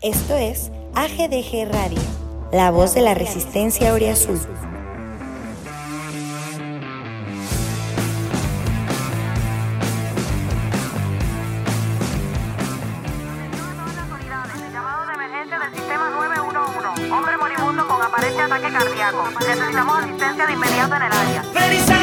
Esto 0.00 0.36
es 0.36 0.70
AGDG 0.94 1.72
Radio, 1.72 1.98
la 2.52 2.70
voz 2.70 2.94
de 2.94 3.00
la 3.02 3.14
resistencia 3.14 3.92
Oriazul. 3.92 4.38
Llamado 14.72 15.06
de 15.08 15.14
emergencia 15.14 15.58
del 15.58 15.74
sistema 15.74 16.10
911. 16.10 17.12
Hombre 17.12 17.36
moribundo 17.36 17.88
con 17.88 18.00
aparente 18.00 18.40
ataque 18.40 18.72
cardíaco. 18.72 19.24
Necesitamos 19.40 19.98
asistencia 19.98 20.46
de 20.46 20.52
inmediato 20.52 20.94
en 20.94 21.02
el 21.02 21.12
área. 21.12 21.97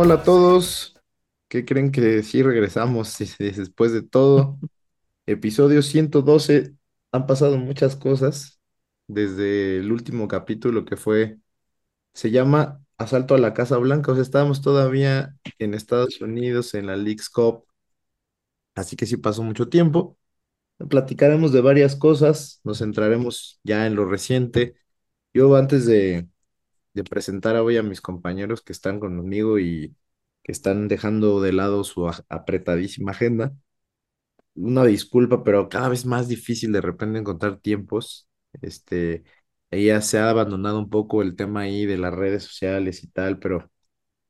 Hola, 0.00 0.14
a 0.14 0.22
todos. 0.22 0.94
¿Qué 1.48 1.64
creen 1.64 1.90
que 1.90 2.22
sí 2.22 2.40
regresamos 2.44 3.16
después 3.40 3.92
de 3.92 4.02
todo? 4.02 4.56
Episodio 5.26 5.82
112. 5.82 6.76
Han 7.10 7.26
pasado 7.26 7.58
muchas 7.58 7.96
cosas 7.96 8.60
desde 9.08 9.78
el 9.78 9.90
último 9.90 10.28
capítulo 10.28 10.84
que 10.84 10.96
fue, 10.96 11.38
se 12.14 12.30
llama 12.30 12.80
Asalto 12.96 13.34
a 13.34 13.38
la 13.38 13.54
Casa 13.54 13.76
Blanca. 13.78 14.12
O 14.12 14.14
sea, 14.14 14.22
estábamos 14.22 14.62
todavía 14.62 15.36
en 15.58 15.74
Estados 15.74 16.20
Unidos 16.20 16.74
en 16.74 16.86
la 16.86 16.96
Leagues 16.96 17.28
Cup. 17.28 17.64
Así 18.76 18.94
que 18.94 19.06
sí 19.06 19.16
pasó 19.16 19.42
mucho 19.42 19.68
tiempo. 19.68 20.16
Platicaremos 20.88 21.52
de 21.52 21.60
varias 21.60 21.96
cosas. 21.96 22.60
Nos 22.62 22.78
centraremos 22.78 23.58
ya 23.64 23.88
en 23.88 23.96
lo 23.96 24.04
reciente. 24.04 24.76
Yo 25.34 25.56
antes 25.56 25.86
de, 25.86 26.28
de 26.98 27.04
presentar 27.04 27.56
hoy 27.56 27.76
a 27.78 27.82
mis 27.82 28.00
compañeros 28.00 28.62
que 28.62 28.72
están 28.72 29.00
conmigo 29.00 29.58
y 29.58 29.96
que 30.42 30.52
están 30.52 30.88
dejando 30.88 31.40
de 31.40 31.52
lado 31.52 31.84
su 31.84 32.08
apretadísima 32.28 33.12
agenda. 33.12 33.54
Una 34.54 34.84
disculpa, 34.84 35.44
pero 35.44 35.68
cada 35.68 35.88
vez 35.88 36.04
más 36.04 36.28
difícil 36.28 36.72
de 36.72 36.80
repente 36.80 37.18
encontrar 37.18 37.58
tiempos. 37.60 38.28
Este, 38.60 39.22
ella 39.70 40.00
se 40.02 40.18
ha 40.18 40.30
abandonado 40.30 40.78
un 40.80 40.90
poco 40.90 41.22
el 41.22 41.36
tema 41.36 41.60
ahí 41.62 41.86
de 41.86 41.96
las 41.98 42.12
redes 42.14 42.42
sociales 42.44 43.04
y 43.04 43.08
tal, 43.08 43.38
pero 43.38 43.70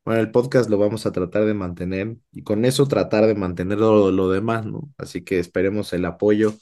bueno, 0.05 0.21
el 0.21 0.31
podcast 0.33 0.71
lo 0.71 0.79
vamos 0.79 1.07
a 1.07 1.13
tratar 1.13 1.47
de 1.47 1.55
mantener 1.55 2.17
y 2.33 2.43
con 2.45 2.65
eso 2.65 2.87
tratar 2.89 3.27
de 3.27 3.35
mantener 3.35 3.79
lo, 3.79 4.11
lo 4.13 4.31
demás, 4.31 4.67
¿no? 4.67 4.91
Así 4.99 5.25
que 5.25 5.39
esperemos 5.41 5.93
el 5.95 6.05
apoyo 6.07 6.55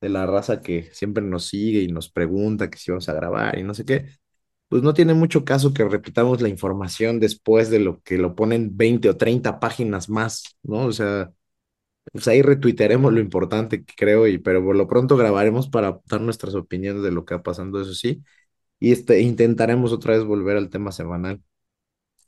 de 0.00 0.08
la 0.10 0.26
raza 0.26 0.62
que 0.62 0.90
siempre 0.94 1.24
nos 1.24 1.46
sigue 1.48 1.80
y 1.82 1.88
nos 1.88 2.10
pregunta 2.10 2.70
que 2.70 2.78
si 2.78 2.90
vamos 2.92 3.08
a 3.08 3.14
grabar 3.14 3.58
y 3.58 3.64
no 3.64 3.74
sé 3.74 3.84
qué 3.84 4.06
pues 4.70 4.82
no 4.84 4.94
tiene 4.94 5.14
mucho 5.14 5.44
caso 5.44 5.74
que 5.74 5.84
repitamos 5.86 6.40
la 6.42 6.48
información 6.48 7.20
después 7.20 7.70
de 7.70 7.80
lo 7.80 8.00
que 8.02 8.18
lo 8.18 8.36
ponen 8.36 8.76
20 8.76 9.10
o 9.10 9.16
30 9.16 9.60
páginas 9.60 10.08
más, 10.08 10.56
¿no? 10.62 10.86
O 10.86 10.92
sea, 10.92 11.32
pues 12.12 12.28
ahí 12.28 12.42
retuitearemos 12.42 13.12
lo 13.12 13.20
importante 13.20 13.84
que 13.84 13.94
creo, 13.96 14.26
y, 14.28 14.38
pero 14.38 14.64
por 14.64 14.76
lo 14.76 14.88
pronto 14.88 15.16
grabaremos 15.16 15.68
para 15.70 16.00
dar 16.06 16.20
nuestras 16.22 16.54
opiniones 16.54 17.02
de 17.02 17.12
lo 17.12 17.24
que 17.24 17.34
va 17.36 17.42
pasando, 17.42 17.80
eso 17.82 17.94
sí, 17.94 18.22
y 18.80 18.92
este, 18.92 19.20
intentaremos 19.22 19.92
otra 19.92 20.16
vez 20.16 20.24
volver 20.24 20.56
al 20.56 20.70
tema 20.70 20.92
semanal. 20.92 21.42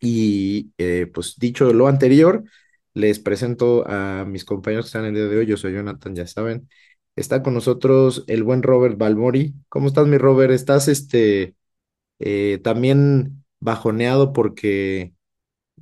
Y 0.01 0.73
eh, 0.79 1.07
pues 1.13 1.37
dicho 1.39 1.73
lo 1.73 1.89
anterior, 1.89 2.45
les 2.95 3.19
presento 3.21 3.85
a 3.89 4.25
mis 4.27 4.45
compañeros 4.45 4.87
que 4.87 4.89
están 4.89 5.05
el 5.07 5.15
día 5.15 5.27
de 5.27 5.39
hoy. 5.39 5.47
Yo 5.47 5.57
soy 5.57 5.75
Jonathan, 5.75 6.15
ya 6.15 6.27
saben. 6.27 6.69
Está 7.17 7.43
con 7.43 7.55
nosotros 7.55 8.25
el 8.27 8.43
buen 8.43 8.63
Robert 8.63 8.99
Balmori. 8.99 9.55
¿Cómo 9.69 9.89
estás, 9.89 10.07
mi 10.09 10.19
Robert? 10.19 10.53
¿Estás 10.53 10.89
este 10.89 11.55
eh, 12.23 12.61
también 12.65 13.45
bajoneado 13.61 14.33
porque 14.33 15.15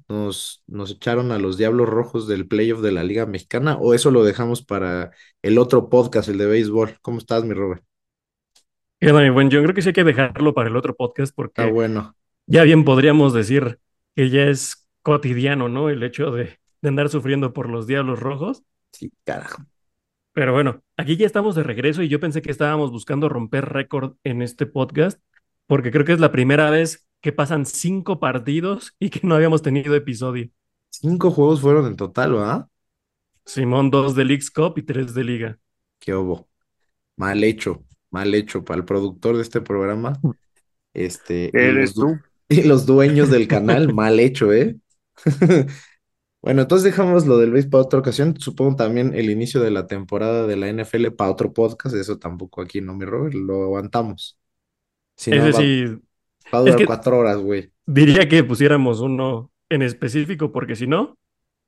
nos, 0.09 0.63
nos 0.67 0.93
echaron 0.93 1.33
a 1.33 1.39
los 1.39 1.59
Diablos 1.59 1.89
Rojos 1.89 2.29
del 2.29 2.49
playoff 2.49 2.81
de 2.83 2.93
la 2.93 3.05
Liga 3.05 3.27
Mexicana, 3.27 3.77
o 3.79 3.95
eso 3.95 4.11
lo 4.11 4.25
dejamos 4.25 4.63
para 4.65 5.13
el 5.43 5.59
otro 5.59 5.91
podcast, 5.91 6.29
el 6.31 6.39
de 6.39 6.47
béisbol. 6.47 6.99
¿Cómo 7.03 7.19
estás, 7.19 7.45
mi 7.45 7.55
Robert? 7.55 7.85
¿Qué 8.99 9.09
onda, 9.09 9.23
mi 9.23 9.31
buen? 9.31 9.51
Yo 9.51 9.63
creo 9.63 9.75
que 9.75 9.83
sí 9.83 9.89
hay 9.91 9.93
que 9.95 10.05
dejarlo 10.05 10.53
para 10.55 10.69
el 10.69 10.77
otro 10.77 10.95
podcast 10.95 11.35
porque 11.35 11.63
Ah, 11.63 11.67
bueno. 11.67 12.17
ya 12.47 12.65
bien 12.65 12.85
podríamos 12.85 13.35
decir 13.35 13.79
que 14.17 14.31
ya 14.31 14.45
es 14.45 14.89
cotidiano, 15.03 15.69
¿no? 15.69 15.91
El 15.91 16.03
hecho 16.03 16.31
de, 16.33 16.61
de 16.83 16.89
andar 16.89 17.09
sufriendo 17.09 17.53
por 17.53 17.69
los 17.71 17.87
Diablos 17.87 18.21
Rojos. 18.21 18.65
Sí, 18.93 19.13
carajo. 19.25 19.65
Pero 20.33 20.53
bueno, 20.53 20.83
aquí 20.97 21.17
ya 21.17 21.27
estamos 21.27 21.55
de 21.55 21.63
regreso 21.65 22.03
y 22.03 22.09
yo 22.09 22.21
pensé 22.21 22.41
que 22.43 22.51
estábamos 22.51 22.91
buscando 22.93 23.29
romper 23.29 23.67
récord 23.67 24.15
en 24.25 24.43
este 24.43 24.67
podcast 24.67 25.21
porque 25.71 25.93
creo 25.93 26.05
que 26.05 26.13
es 26.15 26.21
la 26.21 26.33
primera 26.33 26.69
vez 26.71 27.07
que 27.23 27.31
pasan 27.33 27.65
cinco 27.65 28.19
partidos 28.19 28.95
y 28.99 29.11
que 29.11 29.21
no 29.23 29.37
habíamos 29.37 29.63
tenido 29.63 29.95
episodio. 29.95 30.51
Cinco 30.91 31.33
juegos 31.33 31.61
fueron 31.61 31.87
en 31.87 31.97
total, 31.97 32.33
¿verdad? 32.35 32.69
Simón, 33.45 33.91
dos 33.91 34.15
de 34.15 34.25
Leagues 34.25 34.51
Cup 34.51 34.79
y 34.79 34.83
tres 34.83 35.13
de 35.13 35.25
Liga. 35.25 35.59
Qué 35.99 36.15
hubo. 36.15 36.49
Mal 37.17 37.45
hecho, 37.45 37.85
mal 38.11 38.35
hecho 38.35 38.65
para 38.65 38.79
el 38.81 38.87
productor 38.87 39.37
de 39.37 39.43
este 39.43 39.63
programa. 39.63 40.15
Este, 40.95 41.55
y 41.59 41.71
Eres 41.71 41.75
los, 41.75 41.95
du- 41.95 42.07
tú. 42.07 42.19
y 42.51 42.65
los 42.65 42.87
dueños 42.87 43.31
del 43.31 43.49
canal, 43.49 43.89
mal 43.95 44.21
hecho, 44.21 44.53
¿eh? 44.55 44.79
Bueno, 46.43 46.63
entonces 46.63 46.85
dejamos 46.87 47.27
lo 47.27 47.39
del 47.39 47.53
béisbol 47.53 47.71
para 47.73 47.85
otra 47.85 48.01
ocasión. 48.01 48.37
Supongo 48.41 48.77
también 48.77 49.15
el 49.15 49.31
inicio 49.31 49.61
de 49.63 49.73
la 49.73 49.87
temporada 49.89 50.47
de 50.49 50.57
la 50.57 50.69
NFL 50.71 51.13
para 51.13 51.31
otro 51.33 51.53
podcast. 51.55 51.97
Eso 51.97 52.19
tampoco 52.19 52.63
aquí, 52.63 52.81
¿no, 52.81 52.95
mi 52.97 53.05
Robert? 53.07 53.35
Lo 53.35 53.65
aguantamos. 53.65 54.40
Si 55.21 55.35
no, 55.35 55.49
Ese 55.49 55.53
va, 55.53 55.61
sí, 55.61 55.85
va 56.55 56.59
a 56.59 56.63
es 56.65 56.65
durar 56.65 56.77
que 56.77 56.87
cuatro 56.87 57.19
horas, 57.19 57.37
güey. 57.39 57.71
diría 57.87 58.27
que 58.27 58.43
pusiéramos 58.43 59.01
uno 59.01 59.53
en 59.69 59.83
específico 59.83 60.51
porque 60.51 60.77
si 60.77 60.87
no, 60.87 61.19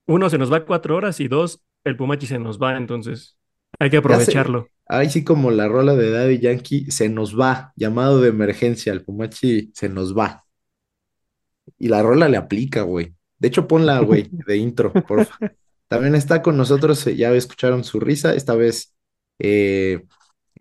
uno 0.06 0.30
se 0.30 0.38
nos 0.38 0.50
va 0.50 0.64
cuatro 0.64 0.96
horas 0.96 1.20
y 1.20 1.28
dos, 1.28 1.60
el 1.84 1.96
Pumachi 1.96 2.26
se 2.26 2.38
nos 2.38 2.58
va, 2.58 2.76
entonces 2.78 3.36
hay 3.78 3.90
que 3.90 3.98
aprovecharlo. 3.98 4.68
Ahí 4.86 5.10
sí, 5.10 5.22
como 5.22 5.50
la 5.50 5.68
rola 5.68 5.94
de 5.94 6.10
Daddy 6.10 6.38
Yankee, 6.38 6.90
se 6.90 7.08
nos 7.08 7.38
va. 7.38 7.72
Llamado 7.76 8.20
de 8.20 8.28
emergencia. 8.28 8.92
El 8.92 9.04
Pumachi 9.04 9.70
se 9.74 9.88
nos 9.88 10.16
va. 10.16 10.44
Y 11.78 11.88
la 11.88 12.02
rola 12.02 12.28
le 12.28 12.36
aplica, 12.36 12.82
güey. 12.82 13.14
De 13.38 13.48
hecho, 13.48 13.66
ponla, 13.66 14.00
güey, 14.00 14.28
de 14.46 14.56
intro, 14.56 14.92
porfa. 14.92 15.36
También 15.88 16.14
está 16.14 16.42
con 16.42 16.56
nosotros, 16.56 17.06
eh, 17.06 17.16
ya 17.16 17.32
escucharon 17.32 17.84
su 17.84 18.00
risa, 18.00 18.34
esta 18.34 18.54
vez 18.54 18.94
eh, 19.38 20.04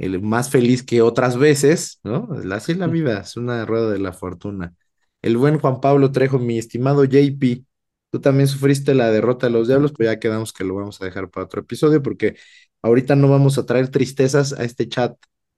el 0.02 0.22
más 0.22 0.50
feliz 0.50 0.84
que 0.84 1.02
otras 1.02 1.38
veces, 1.38 2.00
¿no? 2.04 2.30
Así 2.54 2.74
es 2.74 2.78
la 2.80 2.88
vida, 2.88 3.22
es 3.22 3.38
una 3.38 3.66
rueda 3.66 3.92
de 3.92 4.00
la 4.00 4.14
fortuna. 4.14 4.74
El 5.22 5.38
buen 5.38 5.60
Juan 5.60 5.80
Pablo 5.82 6.12
Trejo, 6.12 6.40
mi 6.40 6.58
estimado 6.58 7.06
JP, 7.06 7.66
tú 8.12 8.20
también 8.22 8.48
sufriste 8.48 8.96
la 8.96 9.12
derrota 9.12 9.48
de 9.48 9.54
los 9.54 9.68
Diablos, 9.68 9.94
pues 9.96 10.10
ya 10.10 10.20
quedamos 10.20 10.54
que 10.54 10.64
lo 10.64 10.76
vamos 10.76 11.02
a 11.02 11.06
dejar 11.06 11.30
para 11.30 11.46
otro 11.46 11.62
episodio, 11.62 12.02
porque 12.02 12.36
ahorita 12.82 13.16
no 13.16 13.30
vamos 13.30 13.58
a 13.60 13.66
traer 13.66 13.90
tristezas 13.90 14.54
a 14.54 14.64
este 14.64 14.90
chat, 14.90 15.14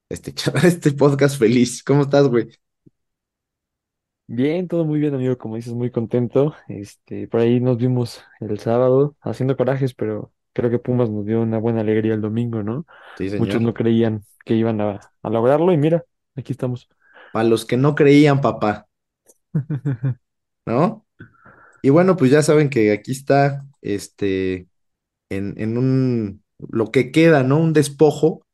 a 0.10 0.14
este 0.14 0.34
chat, 0.34 0.56
a 0.64 0.68
este 0.68 0.92
podcast 0.92 1.38
feliz. 1.40 1.84
¿Cómo 1.84 2.04
estás, 2.04 2.28
güey? 2.28 2.50
Bien, 4.28 4.68
todo 4.68 4.86
muy 4.86 5.00
bien, 5.00 5.14
amigo, 5.14 5.38
como 5.38 5.56
dices, 5.58 5.74
muy 5.74 5.92
contento. 5.92 6.56
Este, 6.68 7.28
por 7.28 7.42
ahí 7.42 7.60
nos 7.60 7.78
vimos 7.78 8.24
el 8.40 8.58
sábado 8.60 9.16
haciendo 9.22 9.56
corajes, 9.58 9.94
pero 9.94 10.34
creo 10.54 10.70
que 10.72 10.80
Pumas 10.80 11.10
nos 11.10 11.26
dio 11.26 11.42
una 11.42 11.58
buena 11.60 11.82
alegría 11.82 12.14
el 12.14 12.22
domingo, 12.22 12.64
¿no? 12.64 12.86
Sí, 13.16 13.30
Muchos 13.38 13.62
señor. 13.62 13.64
no 13.64 13.74
creían 13.74 14.26
que 14.46 14.56
iban 14.56 14.82
a, 14.82 15.00
a 15.24 15.30
lograrlo 15.30 15.72
y 15.74 15.78
mira, 15.78 16.06
aquí 16.36 16.52
estamos. 16.54 16.90
Para 17.32 17.50
los 17.50 17.66
que 17.66 17.76
no 17.76 17.96
creían, 17.96 18.40
papá, 18.40 18.88
¿no? 20.66 21.06
Y 21.82 21.90
bueno, 21.92 22.18
pues 22.18 22.32
ya 22.32 22.42
saben 22.44 22.70
que 22.70 22.92
aquí 22.94 23.12
está, 23.14 23.66
este, 23.82 24.70
en, 25.30 25.56
en 25.60 25.78
un, 25.78 26.44
lo 26.60 26.92
que 26.92 27.12
queda, 27.12 27.44
¿no? 27.44 27.60
Un 27.60 27.74
despojo 27.74 28.46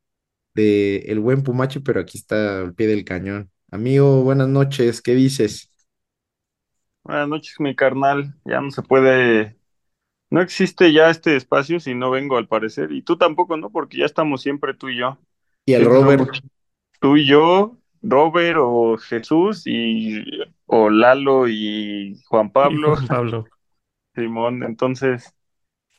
de 0.54 0.98
el 1.08 1.20
buen 1.20 1.42
Pumachi, 1.44 1.80
pero 1.80 2.00
aquí 2.00 2.18
está 2.18 2.60
al 2.62 2.74
pie 2.74 2.88
del 2.88 3.04
cañón. 3.04 3.50
Amigo, 3.70 4.22
buenas 4.24 4.48
noches, 4.48 5.02
¿qué 5.02 5.14
dices? 5.16 5.72
Buenas 7.02 7.28
noches, 7.28 7.56
mi 7.60 7.74
carnal. 7.76 8.34
Ya 8.44 8.60
no 8.60 8.70
se 8.70 8.82
puede, 8.82 9.58
no 10.30 10.40
existe 10.40 10.92
ya 10.92 11.10
este 11.10 11.36
espacio 11.36 11.80
si 11.80 11.94
no 11.94 12.10
vengo 12.10 12.36
al 12.38 12.48
parecer. 12.48 12.92
Y 12.92 13.02
tú 13.02 13.16
tampoco, 13.18 13.56
¿no? 13.56 13.70
Porque 13.70 13.98
ya 13.98 14.06
estamos 14.06 14.42
siempre 14.42 14.74
tú 14.74 14.88
y 14.88 14.98
yo. 14.98 15.18
Y 15.66 15.72
el 15.74 15.84
Siempre 15.98 16.26
Robert, 16.26 16.28
tú 17.00 17.16
y 17.16 17.26
yo, 17.26 17.78
Robert 18.02 18.58
o 18.60 18.96
Jesús 18.98 19.64
y 19.66 20.24
o 20.66 20.90
Lalo 20.90 21.48
y 21.48 22.20
Juan 22.28 22.50
Y 22.62 22.78
Pablo, 22.78 22.86
Juan 22.86 23.06
Pablo. 23.06 23.50
Simón. 24.14 24.62
Entonces, 24.62 25.34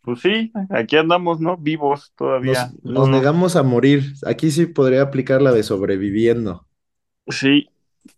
Pues 0.03 0.21
sí, 0.21 0.53
aquí 0.71 0.97
andamos, 0.97 1.39
¿no? 1.41 1.57
Vivos 1.57 2.13
todavía. 2.17 2.73
Nos, 2.73 2.83
nos 2.83 3.07
No, 3.07 3.09
no. 3.09 3.23
negamos 3.23 3.55
a 3.55 3.63
morir. 3.63 4.13
Aquí 4.27 4.51
sí 4.51 4.67
podría 4.67 5.01
aplicar 5.01 5.41
la 5.41 5.51
de 5.51 5.63
sobreviviendo. 5.63 6.67
Sí, 7.27 7.67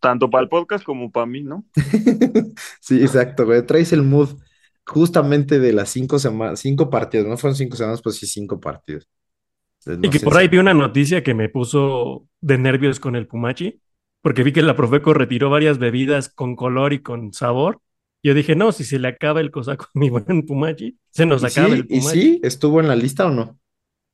tanto 0.01 0.29
para 0.29 0.43
el 0.43 0.49
podcast 0.49 0.83
como 0.85 1.11
para 1.11 1.25
mí, 1.25 1.41
¿no? 1.43 1.65
Sí, 2.81 3.01
exacto, 3.01 3.45
güey. 3.45 3.65
Traes 3.65 3.93
el 3.93 4.03
mood 4.03 4.39
justamente 4.85 5.59
de 5.59 5.73
las 5.73 5.89
cinco 5.89 6.19
semanas, 6.19 6.59
cinco 6.61 6.89
partidos. 6.89 7.27
No 7.27 7.37
fueron 7.37 7.55
cinco 7.57 7.77
semanas, 7.77 8.01
pues 8.01 8.17
sí, 8.17 8.27
cinco 8.27 8.59
partidos. 8.59 9.07
Entonces, 9.85 9.99
Y 10.01 10.09
que 10.09 10.19
por 10.19 10.37
ahí 10.37 10.47
si- 10.47 10.49
vi 10.49 10.57
una 10.57 10.73
noticia 10.73 11.23
que 11.23 11.33
me 11.33 11.49
puso 11.49 12.27
de 12.41 12.57
nervios 12.57 12.99
con 12.99 13.15
el 13.15 13.27
Pumachi, 13.27 13.81
porque 14.21 14.43
vi 14.43 14.51
que 14.51 14.61
la 14.61 14.75
Profeco 14.75 15.13
retiró 15.13 15.49
varias 15.49 15.77
bebidas 15.79 16.29
con 16.29 16.55
color 16.55 16.93
y 16.93 17.01
con 17.01 17.33
sabor. 17.33 17.81
Yo 18.21 18.33
dije, 18.33 18.55
no, 18.55 18.71
si 18.71 18.83
se 18.83 18.99
le 18.99 19.07
acaba 19.09 19.41
el 19.41 19.51
cosaco 19.51 19.85
a 19.85 19.89
mi 19.99 20.09
buen 20.09 20.45
Pumachi, 20.45 20.97
se 21.11 21.25
nos 21.25 21.43
¿Y 21.43 21.45
acaba 21.45 21.75
sí? 21.75 21.75
el 21.75 21.87
¿Y 21.89 22.01
Pumachi. 22.01 22.37
sí? 22.37 22.39
¿Estuvo 22.43 22.79
en 22.79 22.87
la 22.87 22.95
lista 22.95 23.25
o 23.27 23.29
no? 23.29 23.59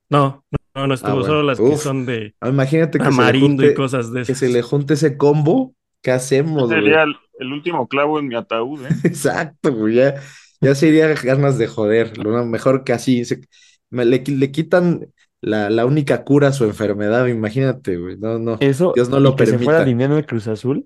No, 0.10 0.46
no, 0.76 0.88
no 0.88 0.94
estuvo, 0.94 1.16
Ah, 1.16 1.20
bueno. 1.20 1.38
solo 1.38 1.44
las 1.44 1.62
que 1.62 1.78
son 1.78 2.06
de 2.06 2.36
Ah, 2.42 2.50
Imagínate 2.50 3.02
que 3.02 3.10
tamarindo 3.10 3.64
y 3.66 3.74
junte, 3.74 3.74
cosas 3.74 4.12
de 4.12 4.22
que 4.26 4.34
esas. 4.34 4.40
se 4.40 4.50
le 4.50 4.62
junte 4.62 4.94
ese 4.96 5.18
combo. 5.18 5.76
¿Qué 6.02 6.12
hacemos? 6.12 6.70
Sería 6.70 7.04
el, 7.04 7.18
el 7.40 7.52
último 7.52 7.88
clavo 7.88 8.20
en 8.20 8.28
mi 8.28 8.36
ataúd, 8.36 8.86
¿eh? 8.86 9.00
Exacto, 9.04 9.74
güey. 9.74 9.96
Ya, 9.96 10.16
ya 10.62 10.76
sería 10.76 11.08
ganas 11.14 11.58
de 11.58 11.68
joder. 11.68 12.18
Lo 12.18 12.46
mejor 12.46 12.84
que 12.84 12.94
así. 12.94 13.26
se- 13.26 13.42
me- 13.90 14.06
le, 14.06 14.24
le 14.26 14.52
quitan 14.52 15.08
la, 15.42 15.70
la 15.70 15.86
única 15.86 16.24
cura 16.24 16.50
a 16.50 16.54
su 16.54 16.66
enfermedad. 16.66 17.28
Imagínate, 17.28 17.98
güey. 17.98 18.18
No, 18.18 18.40
no. 18.40 18.58
Eso, 18.60 18.92
Dios 18.96 19.10
no 19.10 19.20
lo 19.20 19.36
que 19.36 19.46
se 19.46 19.58
fuera 19.58 19.80
permita. 19.80 19.86
dinero 19.86 20.16
de 20.16 20.26
Cruz 20.26 20.48
Azul 20.48 20.86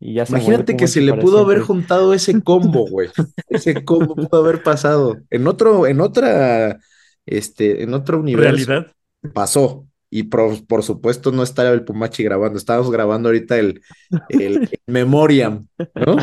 y 0.00 0.14
ya 0.14 0.24
se 0.26 0.32
muere 0.32 0.44
Imagínate 0.46 0.76
que 0.76 0.86
se 0.88 1.00
le 1.00 1.14
pudo 1.14 1.38
haber 1.40 1.60
juntado 1.60 2.14
ese 2.14 2.40
combo, 2.42 2.86
güey. 2.88 3.10
Ese 3.48 3.84
combo 3.84 4.14
pudo 4.14 4.40
haber 4.44 4.62
pasado. 4.62 5.18
En 5.30 5.46
otro, 5.48 5.86
en 5.86 6.00
otra, 6.00 6.78
este, 7.26 7.82
en 7.82 7.94
otro 7.94 8.20
universo 8.20 8.66
Realidad. 8.66 8.92
pasó. 9.34 9.84
Y 10.10 10.22
por, 10.22 10.66
por 10.66 10.82
supuesto 10.84 11.32
no 11.32 11.42
estaba 11.42 11.68
el 11.70 11.84
Pumachi 11.84 12.22
grabando. 12.22 12.56
Estábamos 12.56 12.90
grabando 12.90 13.28
ahorita 13.28 13.58
el, 13.58 13.82
el, 14.30 14.40
el 14.62 14.70
Memoriam, 14.86 15.66
¿no? 15.94 16.16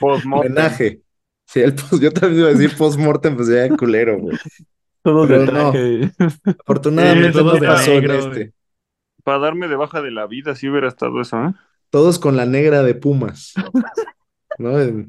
Homenaje. 0.00 1.02
Sí, 1.46 1.60
el 1.60 1.74
post- 1.74 2.02
yo 2.02 2.12
también 2.12 2.40
iba 2.40 2.48
a 2.50 2.52
decir 2.52 2.76
post-mortem, 2.76 3.36
pues 3.36 3.48
ya 3.48 3.68
culero, 3.76 4.18
güey. 4.18 4.36
Todos 5.02 5.28
de 5.28 5.38
no. 5.38 5.44
traje. 5.46 6.10
Afortunadamente 6.60 7.38
Sí, 7.38 7.44
no 7.44 7.52
de 7.52 7.60
pasó 7.66 7.92
en 7.92 8.10
este. 8.10 8.52
Para 9.22 9.38
darme 9.38 9.68
de 9.68 9.76
baja 9.76 10.02
de 10.02 10.10
la 10.10 10.26
vida, 10.26 10.54
si 10.56 10.68
hubiera 10.68 10.88
estado 10.88 11.20
eso, 11.20 11.36
¿eh? 11.44 11.54
Todos 11.90 12.18
con 12.18 12.36
la 12.36 12.46
negra 12.46 12.82
de 12.82 12.94
Pumas, 12.96 13.54
¿no? 14.58 14.76
El 14.78 15.06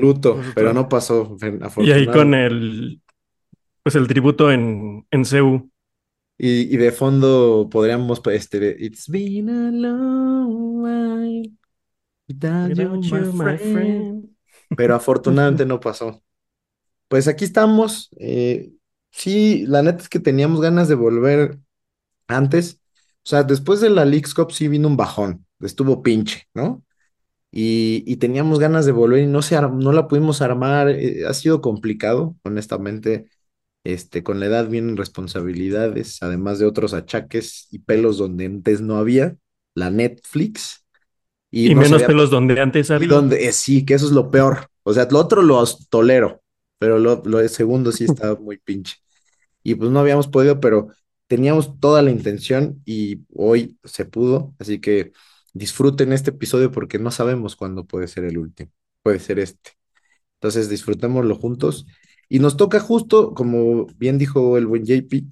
luto, 0.00 0.30
Nosotros- 0.36 0.52
pero 0.54 0.72
no 0.72 0.88
pasó, 0.88 1.36
Y 1.78 1.90
ahí 1.92 2.06
con 2.06 2.32
el, 2.34 3.02
pues 3.82 3.94
el 3.96 4.06
tributo 4.08 4.50
en, 4.50 5.06
en 5.10 5.24
CU. 5.24 5.70
Y, 6.38 6.72
y 6.74 6.76
de 6.76 6.92
fondo 6.92 7.68
podríamos, 7.70 8.20
pues, 8.20 8.36
este, 8.36 8.76
It's 8.84 9.08
been 9.08 9.48
a 9.48 9.70
long 9.70 10.82
while 10.82 11.50
without 12.28 12.70
my 12.70 12.74
you, 12.76 13.32
my 13.32 13.56
friend. 13.58 13.60
friend. 13.60 14.35
Pero 14.74 14.94
afortunadamente 14.94 15.66
no 15.66 15.80
pasó. 15.80 16.22
Pues 17.08 17.28
aquí 17.28 17.44
estamos. 17.44 18.10
eh, 18.18 18.72
sí, 19.10 19.66
la 19.66 19.82
neta 19.82 20.02
es 20.02 20.08
que 20.08 20.20
teníamos 20.20 20.60
ganas 20.60 20.88
de 20.88 20.94
volver 20.96 21.58
antes. 22.28 22.80
O 23.24 23.28
sea, 23.30 23.42
después 23.44 23.80
de 23.80 23.90
la 23.90 24.04
Leagues 24.06 24.34
Cup 24.34 24.52
sí 24.52 24.68
vino 24.68 24.88
un 24.88 24.96
bajón. 24.98 25.46
Estuvo 25.60 26.02
pinche, 26.02 26.48
¿no? 26.54 26.84
Y, 27.52 28.04
y 28.06 28.16
teníamos 28.16 28.58
ganas 28.60 28.86
de 28.86 28.92
volver 28.92 29.20
y 29.24 29.26
no, 29.28 29.42
se 29.42 29.60
no 29.60 29.92
la 29.92 30.08
pudimos 30.08 30.42
armar. 30.42 30.90
eh, 30.90 31.26
ha 31.26 31.34
sido 31.34 31.60
complicado, 31.62 32.36
honestamente. 32.44 33.28
Este, 33.84 34.22
con 34.24 34.40
la 34.40 34.46
edad 34.46 34.68
vienen 34.68 34.96
responsabilidades, 34.98 36.22
además 36.22 36.60
de 36.60 36.66
otros 36.66 36.94
achaques 36.94 37.68
y 37.72 37.80
pelos 37.80 38.18
donde 38.18 38.46
antes 38.46 38.80
no 38.82 38.98
había. 38.98 39.36
La 39.74 39.90
Netflix. 39.90 40.85
Y, 41.58 41.74
no 41.74 41.80
se 41.80 41.88
menos 41.88 41.92
había 41.94 42.06
pelos 42.08 42.30
donde 42.30 42.60
antes 42.60 42.90
y 42.90 42.92
había. 42.92 43.08
donde, 43.08 43.46
eh, 43.46 43.52
sí, 43.52 43.86
que 43.86 43.94
eso 43.94 44.04
es 44.04 44.12
lo 44.12 44.30
peor. 44.30 44.68
O 44.82 44.92
sea, 44.92 45.08
lo 45.10 45.18
otro 45.18 45.40
lo 45.40 45.64
tolero, 45.88 46.42
pero 46.78 46.98
lo, 46.98 47.22
lo 47.24 47.48
segundo 47.48 47.92
sí 47.92 48.04
estaba 48.04 48.38
muy 48.40 48.58
pinche. 48.58 48.96
Y 49.62 49.74
pues 49.74 49.90
no 49.90 50.00
habíamos 50.00 50.28
podido, 50.28 50.60
pero 50.60 50.88
teníamos 51.28 51.80
toda 51.80 52.02
la 52.02 52.10
intención 52.10 52.82
y 52.84 53.20
hoy 53.32 53.78
se 53.84 54.04
pudo. 54.04 54.54
Así 54.58 54.80
que 54.82 55.12
disfruten 55.54 56.12
este 56.12 56.28
episodio 56.28 56.70
porque 56.70 56.98
no 56.98 57.10
sabemos 57.10 57.56
cuándo 57.56 57.86
puede 57.86 58.06
ser 58.06 58.24
el 58.24 58.36
último. 58.36 58.70
Puede 59.02 59.18
ser 59.18 59.38
este. 59.38 59.70
Entonces 60.34 60.68
disfrutémoslo 60.68 61.36
juntos. 61.36 61.86
Y 62.28 62.38
nos 62.40 62.58
toca 62.58 62.80
justo, 62.80 63.32
como 63.32 63.86
bien 63.96 64.18
dijo 64.18 64.58
el 64.58 64.66
buen 64.66 64.84
JP, 64.84 65.24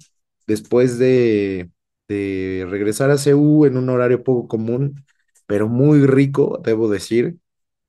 después 0.47 0.97
de, 0.97 1.69
de 2.07 2.65
regresar 2.67 3.11
a 3.11 3.17
CU 3.19 3.65
en 3.65 3.77
un 3.77 3.89
horario 3.89 4.23
poco 4.23 4.47
común, 4.47 5.05
pero 5.47 5.67
muy 5.67 6.05
rico, 6.07 6.61
debo 6.63 6.89
decir, 6.89 7.37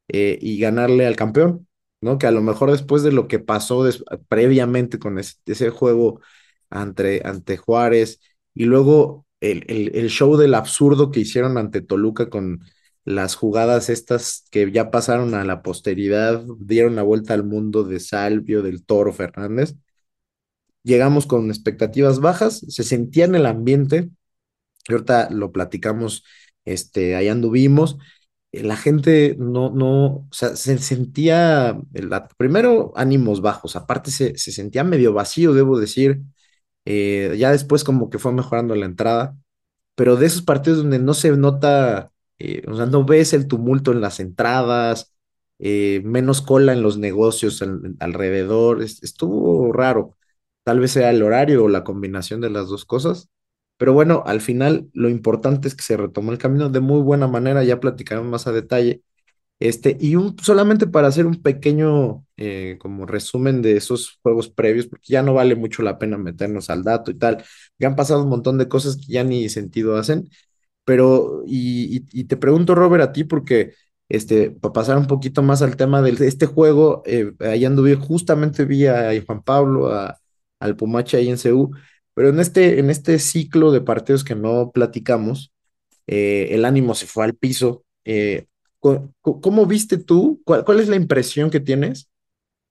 eh, 0.08 0.38
y 0.40 0.58
ganarle 0.58 1.06
al 1.06 1.16
campeón, 1.16 1.68
¿no? 2.00 2.18
Que 2.18 2.26
a 2.26 2.30
lo 2.30 2.42
mejor 2.42 2.70
después 2.70 3.02
de 3.02 3.12
lo 3.12 3.28
que 3.28 3.38
pasó 3.38 3.84
previamente 4.28 4.98
con 4.98 5.18
ese, 5.18 5.34
ese 5.46 5.70
juego 5.70 6.20
ante, 6.70 7.22
ante 7.24 7.56
Juárez 7.56 8.20
y 8.54 8.64
luego 8.64 9.26
el, 9.40 9.64
el, 9.68 9.94
el 9.96 10.08
show 10.10 10.36
del 10.36 10.54
absurdo 10.54 11.10
que 11.10 11.20
hicieron 11.20 11.58
ante 11.58 11.82
Toluca 11.82 12.28
con 12.30 12.60
las 13.04 13.36
jugadas 13.36 13.88
estas 13.88 14.46
que 14.50 14.70
ya 14.72 14.90
pasaron 14.90 15.34
a 15.34 15.44
la 15.44 15.62
posteridad, 15.62 16.44
dieron 16.58 16.96
la 16.96 17.02
vuelta 17.02 17.34
al 17.34 17.44
mundo 17.44 17.84
de 17.84 18.00
Salvio, 18.00 18.62
del 18.62 18.84
Toro 18.84 19.12
Fernández. 19.12 19.76
Llegamos 20.82 21.26
con 21.26 21.48
expectativas 21.50 22.20
bajas, 22.20 22.60
se 22.68 22.84
sentía 22.84 23.24
en 23.24 23.34
el 23.34 23.46
ambiente, 23.46 24.10
y 24.88 24.92
ahorita 24.92 25.30
lo 25.30 25.52
platicamos, 25.52 26.24
este, 26.66 27.16
ahí 27.16 27.28
anduvimos, 27.28 27.98
eh, 28.52 28.62
la 28.64 28.76
gente 28.76 29.36
no, 29.38 29.70
no, 29.70 30.06
o 30.06 30.28
sea, 30.32 30.56
se 30.56 30.78
sentía, 30.78 31.78
la- 31.92 32.28
primero 32.38 32.92
ánimos 32.96 33.40
bajos, 33.42 33.76
aparte 33.76 34.10
se, 34.10 34.38
se 34.38 34.52
sentía 34.52 34.84
medio 34.84 35.12
vacío, 35.14 35.54
debo 35.54 35.78
decir, 35.80 36.22
eh, 36.86 37.36
ya 37.38 37.52
después 37.52 37.84
como 37.84 38.10
que 38.10 38.18
fue 38.18 38.32
mejorando 38.32 38.74
la 38.76 38.86
entrada, 38.86 39.36
pero 39.96 40.16
de 40.16 40.26
esos 40.26 40.42
partidos 40.42 40.78
donde 40.80 40.98
no 41.00 41.14
se 41.14 41.32
nota, 41.36 42.12
eh, 42.38 42.62
o 42.68 42.76
sea, 42.76 42.86
no 42.86 43.04
ves 43.06 43.32
el 43.34 43.48
tumulto 43.48 43.92
en 43.92 44.00
las 44.02 44.20
entradas, 44.20 45.14
menos 46.04 46.42
cola 46.42 46.72
en 46.72 46.82
los 46.82 46.98
negocios 46.98 47.62
al- 47.62 47.96
alrededor, 48.00 48.82
es- 48.82 49.02
estuvo 49.02 49.72
raro. 49.72 50.16
Tal 50.64 50.80
vez 50.80 50.92
sea 50.92 51.10
el 51.10 51.22
horario 51.22 51.64
o 51.64 51.68
la 51.68 51.84
combinación 51.84 52.40
de 52.40 52.50
las 52.50 52.68
dos 52.68 52.84
cosas, 52.84 53.28
pero 53.76 53.92
bueno, 53.92 54.22
al 54.26 54.40
final 54.40 54.88
lo 54.94 55.08
importante 55.08 55.68
es 55.68 55.74
que 55.74 55.82
se 55.82 55.96
retomó 55.96 56.32
el 56.32 56.38
camino 56.38 56.68
de 56.70 56.80
muy 56.80 57.00
buena 57.02 57.26
manera, 57.28 57.64
ya 57.64 57.80
platicaremos 57.80 58.30
más 58.30 58.46
a 58.46 58.52
detalle. 58.52 59.02
Este, 59.58 59.96
y 60.00 60.16
un, 60.16 60.36
solamente 60.38 60.86
para 60.86 61.08
hacer 61.08 61.26
un 61.26 61.42
pequeño 61.42 62.26
eh, 62.36 62.76
como 62.80 63.06
resumen 63.06 63.62
de 63.62 63.76
esos 63.76 64.18
juegos 64.22 64.50
previos, 64.50 64.86
porque 64.86 65.06
ya 65.08 65.22
no 65.22 65.34
vale 65.34 65.54
mucho 65.56 65.82
la 65.82 65.98
pena 65.98 66.18
meternos 66.18 66.68
al 66.70 66.84
dato 66.84 67.10
y 67.10 67.14
tal, 67.14 67.44
ya 67.78 67.88
han 67.88 67.96
pasado 67.96 68.22
un 68.22 68.28
montón 68.30 68.58
de 68.58 68.68
cosas 68.68 68.96
que 68.96 69.06
ya 69.12 69.24
ni 69.24 69.48
sentido 69.48 69.96
hacen, 69.96 70.28
pero, 70.84 71.42
y, 71.46 72.24
te 72.24 72.36
pregunto, 72.36 72.74
Robert, 72.74 73.04
a 73.04 73.12
ti, 73.12 73.24
porque, 73.24 73.74
este, 74.08 74.50
para 74.52 74.72
pasar 74.72 74.98
un 74.98 75.06
poquito 75.06 75.42
más 75.42 75.62
al 75.62 75.76
tema 75.76 76.02
de 76.02 76.12
este 76.26 76.46
juego, 76.46 77.02
eh, 77.06 77.32
ahí 77.40 77.64
anduve, 77.64 77.96
justamente 77.96 78.64
vi 78.64 78.86
a 78.86 79.12
Juan 79.26 79.42
Pablo, 79.42 79.88
a, 79.92 80.18
al 80.60 80.76
Pumache 80.76 81.16
ahí 81.16 81.28
en 81.28 81.38
CU, 81.38 81.72
pero 82.16 82.30
en 82.30 82.40
este, 82.40 82.80
en 82.80 82.90
este 82.90 83.20
ciclo 83.20 83.72
de 83.72 83.82
partidos 83.82 84.24
que 84.24 84.36
no 84.36 84.72
platicamos, 84.72 85.54
eh, 86.08 86.48
el 86.52 86.64
ánimo 86.66 86.94
se 86.96 87.06
fue 87.06 87.24
al 87.24 87.34
piso. 87.36 87.84
eh, 88.04 88.46
¿cómo 89.22 89.66
viste 89.66 89.98
tú? 89.98 90.40
¿Cuál, 90.44 90.64
cuál 90.64 90.80
es 90.80 90.88
la 90.88 90.96
impresión 90.96 91.50
que 91.50 91.60
tienes 91.60 92.08